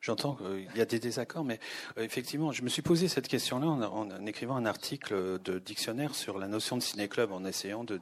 j'entends 0.00 0.36
qu'il 0.36 0.70
y 0.76 0.80
a 0.80 0.84
des 0.84 1.00
désaccords, 1.00 1.44
mais 1.44 1.58
euh, 1.98 2.04
effectivement, 2.04 2.52
je 2.52 2.62
me 2.62 2.68
suis 2.68 2.82
posé 2.82 3.08
cette 3.08 3.26
question-là 3.26 3.66
en, 3.66 4.26
écrivant 4.26 4.54
un 4.54 4.64
article 4.64 5.40
de 5.42 5.58
dictionnaire 5.58 6.14
sur 6.14 6.38
la 6.38 6.46
notion 6.46 6.76
de 6.76 6.82
ciné-club, 6.82 7.32
en 7.32 7.44
essayant 7.44 7.82
de, 7.82 7.98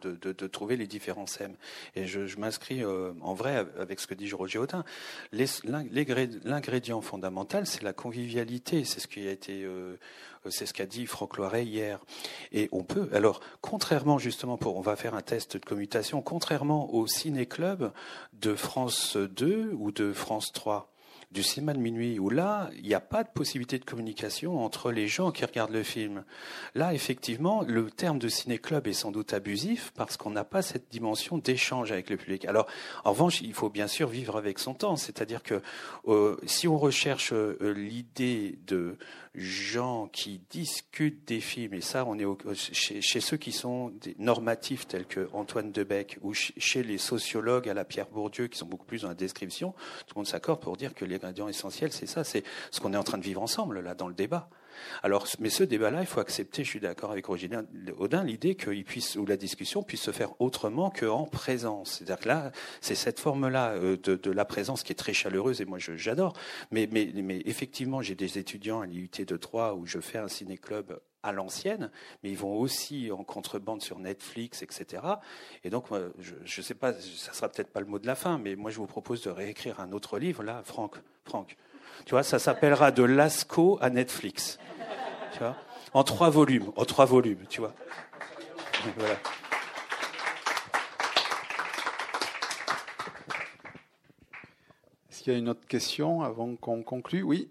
trouver 0.46 0.76
les 0.76 0.86
différents 0.86 1.24
thèmes. 1.24 1.56
Et 1.96 2.06
je, 2.06 2.38
m'inscris 2.38 2.84
euh, 2.84 3.12
en 3.22 3.32
vrai 3.32 3.66
avec 3.78 3.98
ce 3.98 4.06
que 4.06 4.14
dit 4.14 4.30
Roger 4.30 4.58
Audin. 4.58 4.84
L'ingrédient 5.32 7.00
fondamental, 7.00 7.66
c'est 7.66 7.82
la 7.82 7.94
convivialité. 7.94 8.84
C'est 8.84 9.00
ce 9.00 9.08
qui 9.08 9.26
a 9.26 9.30
été 9.30 9.64
euh, 9.64 9.96
c'est 10.48 10.66
ce 10.66 10.74
qu'a 10.74 10.86
dit 10.86 11.06
Franck 11.06 11.36
Loiret 11.36 11.64
hier. 11.64 12.00
Et 12.52 12.68
on 12.72 12.84
peut, 12.84 13.08
alors, 13.12 13.40
contrairement 13.60 14.18
justement, 14.18 14.58
on 14.64 14.80
va 14.80 14.96
faire 14.96 15.14
un 15.14 15.22
test 15.22 15.56
de 15.56 15.64
commutation, 15.64 16.22
contrairement 16.22 16.92
au 16.94 17.06
ciné-club 17.06 17.92
de 18.32 18.54
France 18.54 19.16
2 19.16 19.72
ou 19.78 19.92
de 19.92 20.12
France 20.12 20.52
3, 20.52 20.92
du 21.30 21.42
cinéma 21.42 21.74
de 21.74 21.78
minuit, 21.78 22.18
où 22.18 22.30
là, 22.30 22.70
il 22.76 22.84
n'y 22.84 22.94
a 22.94 23.00
pas 23.00 23.22
de 23.22 23.28
possibilité 23.28 23.78
de 23.78 23.84
communication 23.84 24.64
entre 24.64 24.90
les 24.90 25.08
gens 25.08 25.30
qui 25.30 25.44
regardent 25.44 25.72
le 25.72 25.82
film. 25.82 26.24
Là, 26.74 26.94
effectivement, 26.94 27.62
le 27.62 27.90
terme 27.90 28.18
de 28.18 28.28
ciné-club 28.28 28.86
est 28.86 28.94
sans 28.94 29.10
doute 29.10 29.34
abusif 29.34 29.92
parce 29.94 30.16
qu'on 30.16 30.30
n'a 30.30 30.44
pas 30.44 30.62
cette 30.62 30.90
dimension 30.90 31.36
d'échange 31.36 31.92
avec 31.92 32.08
le 32.08 32.16
public. 32.16 32.46
Alors, 32.46 32.66
en 33.04 33.10
revanche, 33.10 33.42
il 33.42 33.52
faut 33.52 33.68
bien 33.68 33.88
sûr 33.88 34.08
vivre 34.08 34.36
avec 34.38 34.58
son 34.58 34.72
temps, 34.72 34.96
c'est-à-dire 34.96 35.42
que 35.42 35.60
euh, 36.06 36.36
si 36.46 36.66
on 36.66 36.78
recherche 36.78 37.32
euh, 37.34 37.74
l'idée 37.76 38.58
de 38.66 38.96
gens 39.34 40.08
qui 40.08 40.40
discutent 40.50 41.26
des 41.26 41.40
films, 41.40 41.74
et 41.74 41.80
ça, 41.80 42.04
on 42.06 42.18
est 42.18 42.54
chez, 42.54 43.20
ceux 43.20 43.36
qui 43.36 43.52
sont 43.52 43.90
des 43.90 44.14
normatifs 44.18 44.86
tels 44.86 45.06
que 45.06 45.28
Antoine 45.32 45.72
Debec 45.72 46.18
ou 46.22 46.34
chez 46.34 46.82
les 46.82 46.98
sociologues 46.98 47.68
à 47.68 47.74
la 47.74 47.84
Pierre 47.84 48.08
Bourdieu 48.08 48.48
qui 48.48 48.58
sont 48.58 48.66
beaucoup 48.66 48.86
plus 48.86 49.02
dans 49.02 49.08
la 49.08 49.14
description, 49.14 49.72
tout 50.06 50.14
le 50.14 50.20
monde 50.20 50.26
s'accorde 50.26 50.60
pour 50.60 50.76
dire 50.76 50.94
que 50.94 51.04
l'ingrédient 51.04 51.48
essentiel, 51.48 51.92
c'est 51.92 52.06
ça, 52.06 52.24
c'est 52.24 52.44
ce 52.70 52.80
qu'on 52.80 52.92
est 52.92 52.96
en 52.96 53.04
train 53.04 53.18
de 53.18 53.24
vivre 53.24 53.42
ensemble 53.42 53.80
là 53.80 53.94
dans 53.94 54.08
le 54.08 54.14
débat. 54.14 54.48
Alors, 55.02 55.26
mais 55.38 55.50
ce 55.50 55.64
débat-là, 55.64 56.00
il 56.00 56.06
faut 56.06 56.20
accepter, 56.20 56.64
je 56.64 56.68
suis 56.68 56.80
d'accord 56.80 57.10
avec 57.10 57.26
Roger 57.26 57.48
Audin, 57.98 58.24
l'idée 58.24 58.54
qu'il 58.54 58.84
puisse, 58.84 59.16
ou 59.16 59.26
la 59.26 59.36
discussion 59.36 59.82
puisse 59.82 60.02
se 60.02 60.10
faire 60.10 60.40
autrement 60.40 60.90
qu'en 60.90 61.24
présence. 61.24 61.98
C'est-à-dire 61.98 62.20
que 62.20 62.28
là, 62.28 62.52
c'est 62.80 62.94
cette 62.94 63.20
forme-là 63.20 63.72
euh, 63.72 63.96
de, 63.96 64.30
la 64.30 64.44
présence 64.44 64.82
qui 64.82 64.92
est 64.92 64.96
très 64.96 65.12
chaleureuse, 65.12 65.60
et 65.60 65.64
moi 65.64 65.78
j'adore. 65.78 66.34
Mais, 66.70 66.88
mais, 66.90 67.10
mais 67.14 67.42
effectivement, 67.44 68.02
j'ai 68.02 68.14
des 68.14 68.38
étudiants 68.38 68.80
à 68.80 68.86
l'IUT 68.86 69.10
de 69.26 69.36
Troyes 69.36 69.74
où 69.74 69.86
je 69.86 70.00
fais 70.00 70.18
un 70.18 70.28
ciné-club 70.28 71.00
à 71.22 71.32
l'ancienne, 71.32 71.90
mais 72.22 72.30
ils 72.30 72.36
vont 72.36 72.56
aussi 72.58 73.10
en 73.10 73.24
contrebande 73.24 73.82
sur 73.82 73.98
Netflix, 73.98 74.62
etc. 74.62 75.02
Et 75.64 75.70
donc, 75.70 75.86
je 76.18 76.60
ne 76.60 76.64
sais 76.64 76.74
pas, 76.74 76.92
ça 76.92 77.32
sera 77.32 77.48
peut-être 77.48 77.70
pas 77.70 77.80
le 77.80 77.86
mot 77.86 77.98
de 77.98 78.06
la 78.06 78.14
fin, 78.14 78.38
mais 78.38 78.56
moi 78.56 78.70
je 78.70 78.78
vous 78.78 78.86
propose 78.86 79.22
de 79.22 79.30
réécrire 79.30 79.80
un 79.80 79.92
autre 79.92 80.18
livre, 80.18 80.42
là, 80.42 80.62
Franck, 80.64 80.96
Franck. 81.24 81.56
Tu 82.04 82.10
vois, 82.10 82.22
ça 82.22 82.38
s'appellera 82.38 82.90
de 82.90 83.02
Lasco 83.02 83.78
à 83.80 83.90
Netflix. 83.90 84.58
Tu 85.32 85.38
vois, 85.40 85.56
en 85.92 86.04
trois 86.04 86.30
volumes, 86.30 86.72
en 86.76 86.84
trois 86.84 87.04
volumes, 87.04 87.44
tu 87.48 87.60
vois. 87.60 87.74
Voilà. 88.96 89.16
Est-ce 95.10 95.22
qu'il 95.22 95.32
y 95.32 95.36
a 95.36 95.38
une 95.38 95.48
autre 95.48 95.66
question 95.66 96.22
avant 96.22 96.56
qu'on 96.56 96.82
conclue? 96.82 97.22
Oui. 97.22 97.50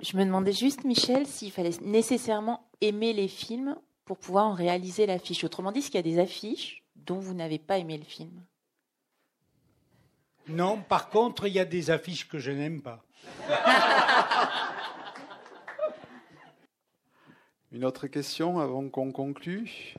Je 0.00 0.16
me 0.16 0.24
demandais 0.24 0.52
juste, 0.52 0.84
Michel, 0.84 1.26
s'il 1.26 1.52
fallait 1.52 1.76
nécessairement 1.82 2.66
aimer 2.80 3.12
les 3.12 3.28
films 3.28 3.76
pour 4.06 4.16
pouvoir 4.16 4.46
en 4.46 4.54
réaliser 4.54 5.04
l'affiche. 5.04 5.44
Autrement 5.44 5.70
dit, 5.70 5.80
est-ce 5.80 5.90
qu'il 5.90 5.96
y 5.96 5.98
a 5.98 6.02
des 6.02 6.18
affiches 6.18 6.82
dont 6.96 7.18
vous 7.18 7.34
n'avez 7.34 7.58
pas 7.58 7.76
aimé 7.78 7.98
le 7.98 8.04
film? 8.04 8.42
Non, 10.48 10.78
par 10.78 11.10
contre, 11.10 11.46
il 11.46 11.52
y 11.52 11.58
a 11.58 11.64
des 11.64 11.90
affiches 11.90 12.28
que 12.28 12.38
je 12.38 12.50
n'aime 12.50 12.80
pas. 12.80 13.04
Une 17.72 17.84
autre 17.84 18.06
question 18.06 18.58
avant 18.58 18.88
qu'on 18.88 19.12
conclue? 19.12 19.94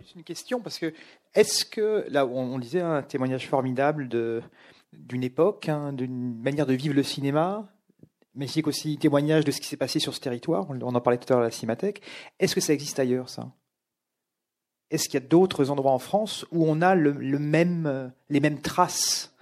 Juste 0.00 0.14
une 0.14 0.22
question, 0.24 0.60
parce 0.60 0.78
que 0.78 0.94
est-ce 1.34 1.64
que, 1.64 2.06
là, 2.08 2.24
on, 2.26 2.58
disait 2.58 2.80
un 2.80 3.02
témoignage 3.02 3.48
formidable 3.48 4.08
d'une 4.92 5.24
époque, 5.24 5.68
hein, 5.68 5.92
d'une 5.92 6.40
manière 6.40 6.66
de 6.66 6.74
vivre 6.74 6.94
le 6.94 7.02
cinéma, 7.02 7.68
mais 8.34 8.46
c'est 8.46 8.66
aussi 8.66 8.96
témoignage 8.98 9.44
de 9.44 9.50
ce 9.50 9.60
qui 9.60 9.66
s'est 9.66 9.76
passé 9.76 9.98
sur 9.98 10.14
ce 10.14 10.20
territoire. 10.20 10.66
On 10.70 10.94
en 10.94 11.00
parlait 11.00 11.18
tout 11.18 11.26
à 11.32 11.34
l'heure 11.34 11.42
à 11.42 11.46
la 11.46 11.50
Cinémathèque. 11.50 12.02
Est-ce 12.38 12.54
que 12.54 12.60
ça 12.60 12.72
existe 12.72 12.98
ailleurs, 12.98 13.28
ça? 13.28 13.50
Est-ce 14.90 15.08
qu'il 15.08 15.14
y 15.14 15.24
a 15.24 15.26
d'autres 15.26 15.70
endroits 15.70 15.92
en 15.92 15.98
France 15.98 16.46
où 16.52 16.64
on 16.66 16.80
a 16.80 16.94
le, 16.94 17.12
même, 17.38 17.86
euh, 17.86 18.08
les 18.28 18.40
mêmes 18.40 18.60
traces 18.60 19.34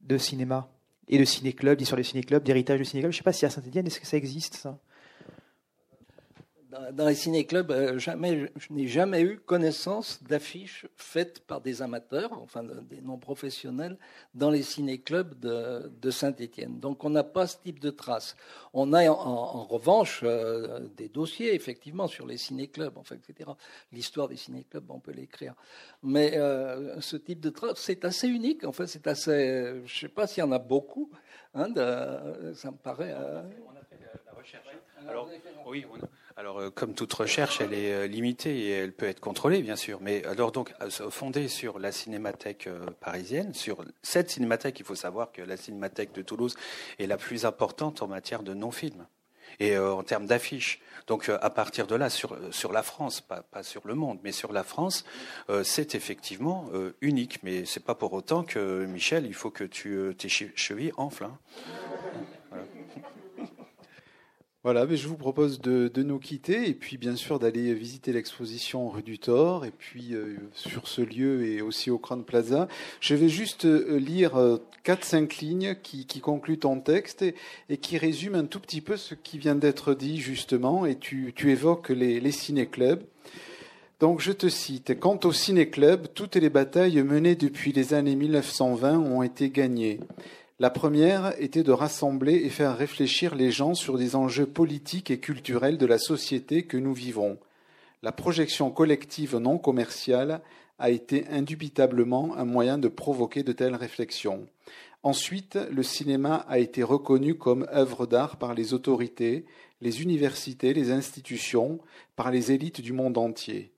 de 0.00 0.18
cinéma 0.18 0.70
et 1.08 1.18
de 1.18 1.24
ciné-club, 1.24 1.78
d'histoire 1.78 1.98
de 1.98 2.04
ciné-club, 2.04 2.42
d'héritage 2.44 2.78
de 2.78 2.84
ciné-club 2.84 3.12
Je 3.12 3.16
ne 3.16 3.18
sais 3.18 3.24
pas 3.24 3.32
si 3.32 3.44
à 3.44 3.50
Saint-Etienne, 3.50 3.86
est-ce 3.86 4.00
que 4.00 4.06
ça 4.06 4.16
existe, 4.16 4.54
ça? 4.54 4.78
Dans 6.92 7.06
les 7.06 7.14
ciné-clubs, 7.14 7.70
euh, 7.70 7.98
jamais, 7.98 8.50
je 8.56 8.72
n'ai 8.72 8.86
jamais 8.86 9.22
eu 9.22 9.38
connaissance 9.38 10.22
d'affiches 10.22 10.86
faites 10.96 11.40
par 11.40 11.60
des 11.60 11.82
amateurs, 11.82 12.32
enfin 12.42 12.62
des 12.62 13.00
non-professionnels, 13.00 13.96
dans 14.34 14.50
les 14.50 14.62
ciné-clubs 14.62 15.38
de, 15.38 16.10
Saint-Étienne. 16.10 16.78
Donc 16.78 17.04
on 17.04 17.10
n'a 17.10 17.24
pas 17.24 17.46
ce 17.46 17.58
type 17.58 17.80
de 17.80 17.90
traces. 17.90 18.36
On 18.72 18.92
a 18.92 19.08
en, 19.10 19.64
revanche 19.64 20.20
euh, 20.22 20.88
des 20.96 21.08
dossiers, 21.08 21.54
effectivement, 21.54 22.06
sur 22.06 22.26
les 22.26 22.36
ciné-clubs, 22.36 22.96
enfin, 22.96 23.16
etc. 23.16 23.50
L'histoire 23.92 24.28
des 24.28 24.36
ciné-clubs, 24.36 24.90
on 24.90 25.00
peut 25.00 25.12
l'écrire. 25.12 25.54
Mais 26.02 26.36
euh, 26.36 27.00
ce 27.00 27.16
type 27.16 27.40
de 27.40 27.50
traces, 27.50 27.78
c'est 27.80 28.04
assez 28.04 28.28
unique. 28.28 28.64
En 28.64 28.72
c'est 28.72 29.06
assez. 29.06 29.32
je 29.32 29.82
ne 29.82 29.86
sais 29.88 30.08
pas 30.08 30.26
s'il 30.26 30.42
y 30.42 30.46
en 30.46 30.52
a 30.52 30.58
beaucoup. 30.58 31.10
Hein, 31.54 31.72
ça 32.54 32.70
me 32.70 32.76
paraît. 32.76 33.14
On 33.14 33.76
a 33.76 33.84
fait 33.84 33.98
la 34.26 34.32
recherche. 34.32 34.66
Alors, 35.08 35.28
oui, 35.66 35.86
on 35.90 35.96
a... 35.96 36.08
Alors, 36.38 36.60
euh, 36.60 36.68
comme 36.70 36.92
toute 36.92 37.14
recherche, 37.14 37.62
elle 37.62 37.72
est 37.72 37.92
euh, 37.94 38.06
limitée 38.06 38.58
et 38.58 38.70
elle 38.70 38.92
peut 38.92 39.06
être 39.06 39.20
contrôlée, 39.20 39.62
bien 39.62 39.76
sûr. 39.76 40.00
Mais 40.02 40.22
alors, 40.26 40.52
donc, 40.52 40.74
euh, 40.82 40.90
fondée 41.10 41.48
sur 41.48 41.78
la 41.78 41.92
cinémathèque 41.92 42.68
parisienne, 43.00 43.54
sur 43.54 43.82
cette 44.02 44.30
cinémathèque, 44.30 44.78
il 44.78 44.84
faut 44.84 44.94
savoir 44.94 45.32
que 45.32 45.40
la 45.40 45.56
cinémathèque 45.56 46.12
de 46.12 46.20
Toulouse 46.20 46.54
est 46.98 47.06
la 47.06 47.16
plus 47.16 47.46
importante 47.46 48.02
en 48.02 48.06
matière 48.06 48.42
de 48.42 48.52
non-film 48.52 49.06
et 49.60 49.78
en 49.78 50.02
termes 50.02 50.26
d'affiches. 50.26 50.82
Donc, 51.06 51.30
à 51.30 51.50
partir 51.50 51.86
de 51.86 51.94
là, 51.94 52.10
sur, 52.10 52.36
la 52.72 52.82
France, 52.82 53.22
pas, 53.22 53.62
sur 53.62 53.86
le 53.86 53.94
monde, 53.94 54.18
mais 54.22 54.32
sur 54.32 54.52
la 54.52 54.64
France, 54.64 55.06
c'est 55.62 55.94
effectivement 55.94 56.68
unique. 57.00 57.42
Mais 57.42 57.64
c'est 57.64 57.84
pas 57.84 57.94
pour 57.94 58.12
autant 58.12 58.42
que, 58.42 58.84
Michel, 58.84 59.24
il 59.24 59.34
faut 59.34 59.50
que 59.50 59.64
tu, 59.64 60.14
tes 60.18 60.28
chevilles 60.28 60.92
enflent. 60.96 61.30
Voilà, 64.66 64.84
mais 64.84 64.96
je 64.96 65.06
vous 65.06 65.16
propose 65.16 65.60
de, 65.60 66.02
nous 66.02 66.18
quitter 66.18 66.68
et 66.68 66.74
puis 66.74 66.96
bien 66.96 67.14
sûr 67.14 67.38
d'aller 67.38 67.72
visiter 67.72 68.12
l'exposition 68.12 68.88
rue 68.88 69.04
du 69.04 69.16
Thor 69.16 69.64
et 69.64 69.70
puis 69.70 70.12
euh, 70.12 70.38
sur 70.54 70.88
ce 70.88 71.02
lieu 71.02 71.46
et 71.46 71.62
aussi 71.62 71.88
au 71.88 71.98
Crown 71.98 72.24
Plaza. 72.24 72.66
Je 72.98 73.14
vais 73.14 73.28
juste 73.28 73.64
euh, 73.64 73.96
lire 74.00 74.32
4-5 74.84 75.14
euh, 75.14 75.26
lignes 75.40 75.76
qui, 75.84 76.04
concluent 76.20 76.58
ton 76.58 76.80
texte 76.80 77.24
et, 77.68 77.76
qui 77.76 77.96
résument 77.96 78.38
un 78.38 78.46
tout 78.46 78.58
petit 78.58 78.80
peu 78.80 78.96
ce 78.96 79.14
qui 79.14 79.38
vient 79.38 79.54
d'être 79.54 79.94
dit 79.94 80.18
justement 80.18 80.84
et 80.84 80.96
tu, 80.96 81.32
évoques 81.44 81.90
les, 81.90 82.18
les 82.18 82.32
ciné-clubs. 82.32 83.04
Donc 84.00 84.20
je 84.20 84.32
te 84.32 84.48
cite, 84.48 84.98
Quant 84.98 85.20
au 85.22 85.30
ciné-club, 85.30 86.08
toutes 86.12 86.34
les 86.34 86.50
batailles 86.50 87.00
menées 87.04 87.36
depuis 87.36 87.70
les 87.70 87.94
années 87.94 88.16
1920 88.16 88.98
ont 88.98 89.22
été 89.22 89.48
gagnées. 89.48 90.00
La 90.58 90.70
première 90.70 91.34
était 91.38 91.62
de 91.62 91.72
rassembler 91.72 92.36
et 92.36 92.48
faire 92.48 92.78
réfléchir 92.78 93.34
les 93.34 93.50
gens 93.50 93.74
sur 93.74 93.98
des 93.98 94.16
enjeux 94.16 94.46
politiques 94.46 95.10
et 95.10 95.20
culturels 95.20 95.76
de 95.76 95.84
la 95.84 95.98
société 95.98 96.62
que 96.62 96.78
nous 96.78 96.94
vivons. 96.94 97.36
La 98.02 98.10
projection 98.10 98.70
collective 98.70 99.36
non 99.36 99.58
commerciale 99.58 100.40
a 100.78 100.88
été 100.88 101.26
indubitablement 101.28 102.34
un 102.38 102.46
moyen 102.46 102.78
de 102.78 102.88
provoquer 102.88 103.42
de 103.42 103.52
telles 103.52 103.74
réflexions. 103.74 104.46
Ensuite, 105.02 105.58
le 105.70 105.82
cinéma 105.82 106.46
a 106.48 106.58
été 106.58 106.82
reconnu 106.82 107.34
comme 107.34 107.66
œuvre 107.74 108.06
d'art 108.06 108.38
par 108.38 108.54
les 108.54 108.72
autorités, 108.72 109.44
les 109.82 110.02
universités, 110.02 110.72
les 110.72 110.90
institutions, 110.90 111.80
par 112.16 112.30
les 112.30 112.50
élites 112.50 112.80
du 112.80 112.94
monde 112.94 113.18
entier. 113.18 113.72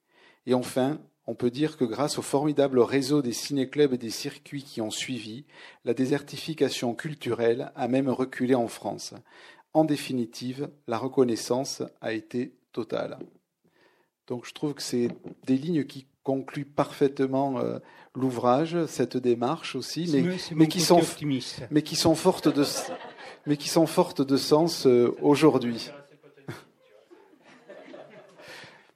Et 0.47 0.55
enfin, 0.55 1.01
on 1.29 1.35
peut 1.35 1.51
dire 1.51 1.77
que 1.77 1.85
grâce 1.85 2.17
au 2.17 2.23
formidable 2.23 2.81
réseau 2.81 3.21
des 3.21 3.35
ciné-clubs 3.35 3.93
et 3.93 3.99
des 3.99 4.09
circuits 4.09 4.63
qui 4.63 4.81
ont 4.81 4.91
suivi, 4.91 5.45
la 5.85 5.93
désertification 5.93 6.95
culturelle 6.95 7.71
a 7.77 7.87
même 7.87 8.09
reculé 8.09 8.55
en 8.55 8.67
France. 8.67 9.13
En 9.75 9.85
définitive, 9.85 10.71
la 10.87 10.97
reconnaissance 10.97 11.83
a 12.01 12.15
été 12.15 12.55
totale. 12.73 13.19
Donc 14.27 14.47
je 14.47 14.55
trouve 14.55 14.73
que 14.73 14.81
c'est 14.81 15.09
des 15.47 15.59
lignes 15.59 15.85
qui 15.85 16.07
concluent 16.23 16.65
parfaitement 16.65 17.61
euh, 17.61 17.79
l'ouvrage, 18.15 18.87
cette 18.87 19.19
démarche 19.19 19.77
aussi, 19.77 20.11
mais, 20.11 20.67
qui 20.67 20.81
sont, 20.81 21.03
mais, 21.71 21.83
qui 21.83 21.95
sont, 21.95 22.15
fortes 22.15 22.49
de, 22.49 22.65
mais 23.45 23.59
qui 23.59 23.69
sont 23.69 23.87
fortes 23.87 24.23
de 24.23 24.37
sens 24.39 24.87
euh, 24.87 25.15
aujourd'hui. 25.21 25.91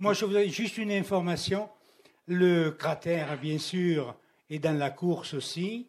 Moi, 0.00 0.14
je 0.14 0.24
voudrais 0.24 0.48
juste 0.48 0.78
une 0.78 0.90
information. 0.90 1.68
Le 2.27 2.70
cratère, 2.70 3.36
bien 3.39 3.59
sûr, 3.59 4.15
est 4.49 4.61
dans 4.61 4.78
la 4.78 4.90
course 4.90 5.35
aussi. 5.35 5.89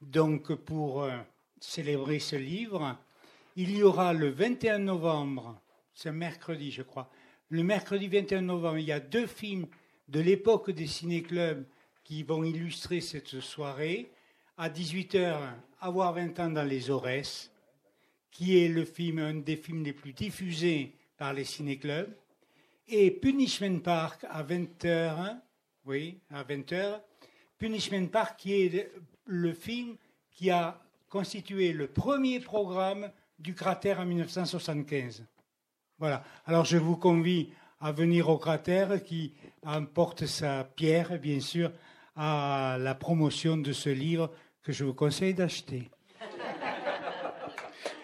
Donc, 0.00 0.52
pour 0.52 1.04
euh, 1.04 1.16
célébrer 1.60 2.18
ce 2.18 2.36
livre, 2.36 2.98
il 3.56 3.76
y 3.76 3.82
aura 3.82 4.12
le 4.12 4.30
21 4.30 4.78
novembre, 4.78 5.60
c'est 5.94 6.10
mercredi, 6.10 6.70
je 6.70 6.82
crois. 6.82 7.10
Le 7.50 7.62
mercredi 7.62 8.08
21 8.08 8.42
novembre, 8.42 8.78
il 8.78 8.86
y 8.86 8.92
a 8.92 9.00
deux 9.00 9.26
films 9.26 9.66
de 10.08 10.20
l'époque 10.20 10.70
des 10.70 10.86
ciné-clubs 10.86 11.64
qui 12.02 12.22
vont 12.22 12.42
illustrer 12.42 13.00
cette 13.00 13.40
soirée. 13.40 14.10
À 14.56 14.68
18h, 14.68 15.38
Avoir 15.82 16.12
20 16.12 16.40
ans 16.40 16.50
dans 16.50 16.68
les 16.68 16.90
Aurès, 16.90 17.50
qui 18.30 18.58
est 18.58 18.68
le 18.68 18.84
film, 18.84 19.18
un 19.18 19.34
des 19.34 19.56
films 19.56 19.82
les 19.82 19.94
plus 19.94 20.12
diffusés 20.12 20.94
par 21.16 21.32
les 21.32 21.44
ciné-clubs. 21.44 22.14
Et 22.88 23.10
Punishment 23.10 23.78
Park 23.78 24.26
à 24.28 24.42
20h, 24.42 25.38
oui, 25.86 26.18
à 26.30 26.44
20h. 26.44 27.00
Punishment 27.58 28.06
Park, 28.06 28.38
qui 28.38 28.54
est 28.54 28.92
le 29.26 29.52
film 29.52 29.96
qui 30.30 30.50
a 30.50 30.80
constitué 31.08 31.72
le 31.72 31.88
premier 31.88 32.40
programme 32.40 33.10
du 33.38 33.54
cratère 33.54 34.00
en 34.00 34.06
1975. 34.06 35.24
Voilà. 35.98 36.24
Alors 36.46 36.64
je 36.64 36.78
vous 36.78 36.96
convie 36.96 37.50
à 37.80 37.92
venir 37.92 38.28
au 38.28 38.38
cratère 38.38 39.02
qui 39.02 39.34
emporte 39.64 40.26
sa 40.26 40.64
pierre, 40.64 41.18
bien 41.18 41.40
sûr, 41.40 41.72
à 42.16 42.76
la 42.78 42.94
promotion 42.94 43.56
de 43.56 43.72
ce 43.72 43.90
livre 43.90 44.30
que 44.62 44.72
je 44.72 44.84
vous 44.84 44.94
conseille 44.94 45.34
d'acheter. 45.34 45.90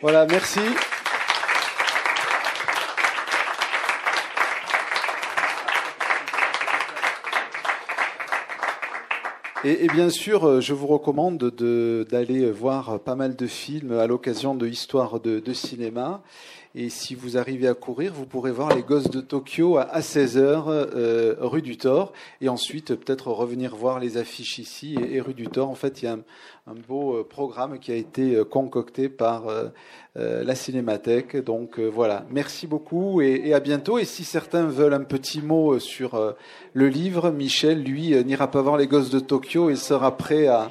Voilà, 0.00 0.26
merci. 0.26 0.60
Et, 9.64 9.86
bien 9.88 10.10
sûr, 10.10 10.60
je 10.60 10.74
vous 10.74 10.86
recommande 10.86 11.38
d'aller 12.10 12.50
voir 12.50 13.00
pas 13.00 13.14
mal 13.14 13.36
de 13.36 13.46
films 13.46 13.92
à 13.92 14.06
l'occasion 14.06 14.54
de 14.54 14.66
Histoire 14.68 15.18
de, 15.18 15.40
de 15.40 15.52
cinéma. 15.54 16.22
Et 16.78 16.90
si 16.90 17.14
vous 17.14 17.38
arrivez 17.38 17.68
à 17.68 17.72
courir, 17.72 18.12
vous 18.12 18.26
pourrez 18.26 18.52
voir 18.52 18.76
les 18.76 18.82
gosses 18.82 19.08
de 19.08 19.22
Tokyo 19.22 19.78
à 19.78 20.00
16h, 20.00 20.64
euh, 20.68 21.34
rue 21.40 21.62
du 21.62 21.78
Thor. 21.78 22.12
Et 22.42 22.50
ensuite, 22.50 22.94
peut-être 22.94 23.28
revenir 23.28 23.74
voir 23.74 23.98
les 23.98 24.18
affiches 24.18 24.58
ici 24.58 24.94
et, 25.10 25.22
rue 25.22 25.32
du 25.32 25.46
Thor. 25.46 25.70
En 25.70 25.74
fait, 25.74 26.02
il 26.02 26.04
y 26.04 26.08
a 26.08 26.18
un, 26.66 26.74
beau 26.86 27.16
euh, 27.16 27.24
programme 27.24 27.78
qui 27.78 27.92
a 27.92 27.94
été 27.94 28.34
euh, 28.34 28.44
concocté 28.44 29.08
par 29.08 29.44
la 30.14 30.54
Cinémathèque. 30.54 31.42
Donc 31.42 31.80
voilà, 31.80 32.26
merci 32.30 32.66
beaucoup 32.66 33.22
et, 33.22 33.54
à 33.54 33.60
bientôt. 33.60 33.96
Et 33.96 34.04
si 34.04 34.24
certains 34.24 34.66
veulent 34.66 34.92
un 34.92 35.04
petit 35.04 35.40
mot 35.40 35.78
sur 35.78 36.34
le 36.74 36.88
livre, 36.88 37.30
Michel, 37.30 37.82
lui, 37.84 38.22
n'ira 38.24 38.50
pas 38.50 38.60
voir 38.60 38.76
les 38.76 38.86
gosses 38.86 39.10
de 39.10 39.20
Tokyo. 39.20 39.70
Il 39.70 39.78
sera 39.78 40.14
prêt 40.18 40.46
à, 40.46 40.68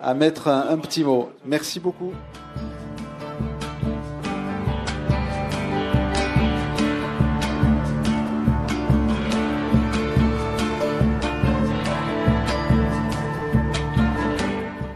à 0.00 0.14
mettre 0.14 0.48
un 0.48 0.78
petit 0.78 1.04
mot. 1.04 1.28
Merci 1.44 1.78
beaucoup. 1.78 2.12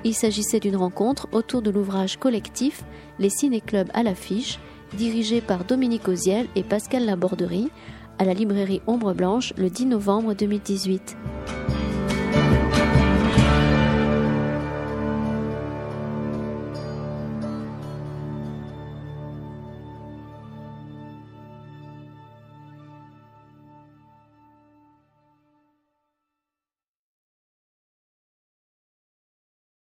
Il 0.09 0.14
s'agissait 0.14 0.59
d'une 0.59 0.76
rencontre 0.76 1.28
autour 1.32 1.60
de 1.60 1.70
l'ouvrage 1.70 2.16
collectif 2.16 2.82
Les 3.18 3.28
Ciné-Clubs 3.28 3.90
à 3.93 4.02
l'affiche, 4.02 4.59
dirigé 4.97 5.43
par 5.43 5.66
Dominique 5.66 6.09
Oziel 6.09 6.47
et 6.56 6.62
Pascal 6.62 7.05
Laborderie, 7.05 7.68
à 8.18 8.24
la 8.24 8.32
librairie 8.32 8.80
Ombre 8.86 9.12
Blanche 9.12 9.52
le 9.59 9.68
10 9.68 9.85
novembre 9.85 10.32
2018. 10.32 11.14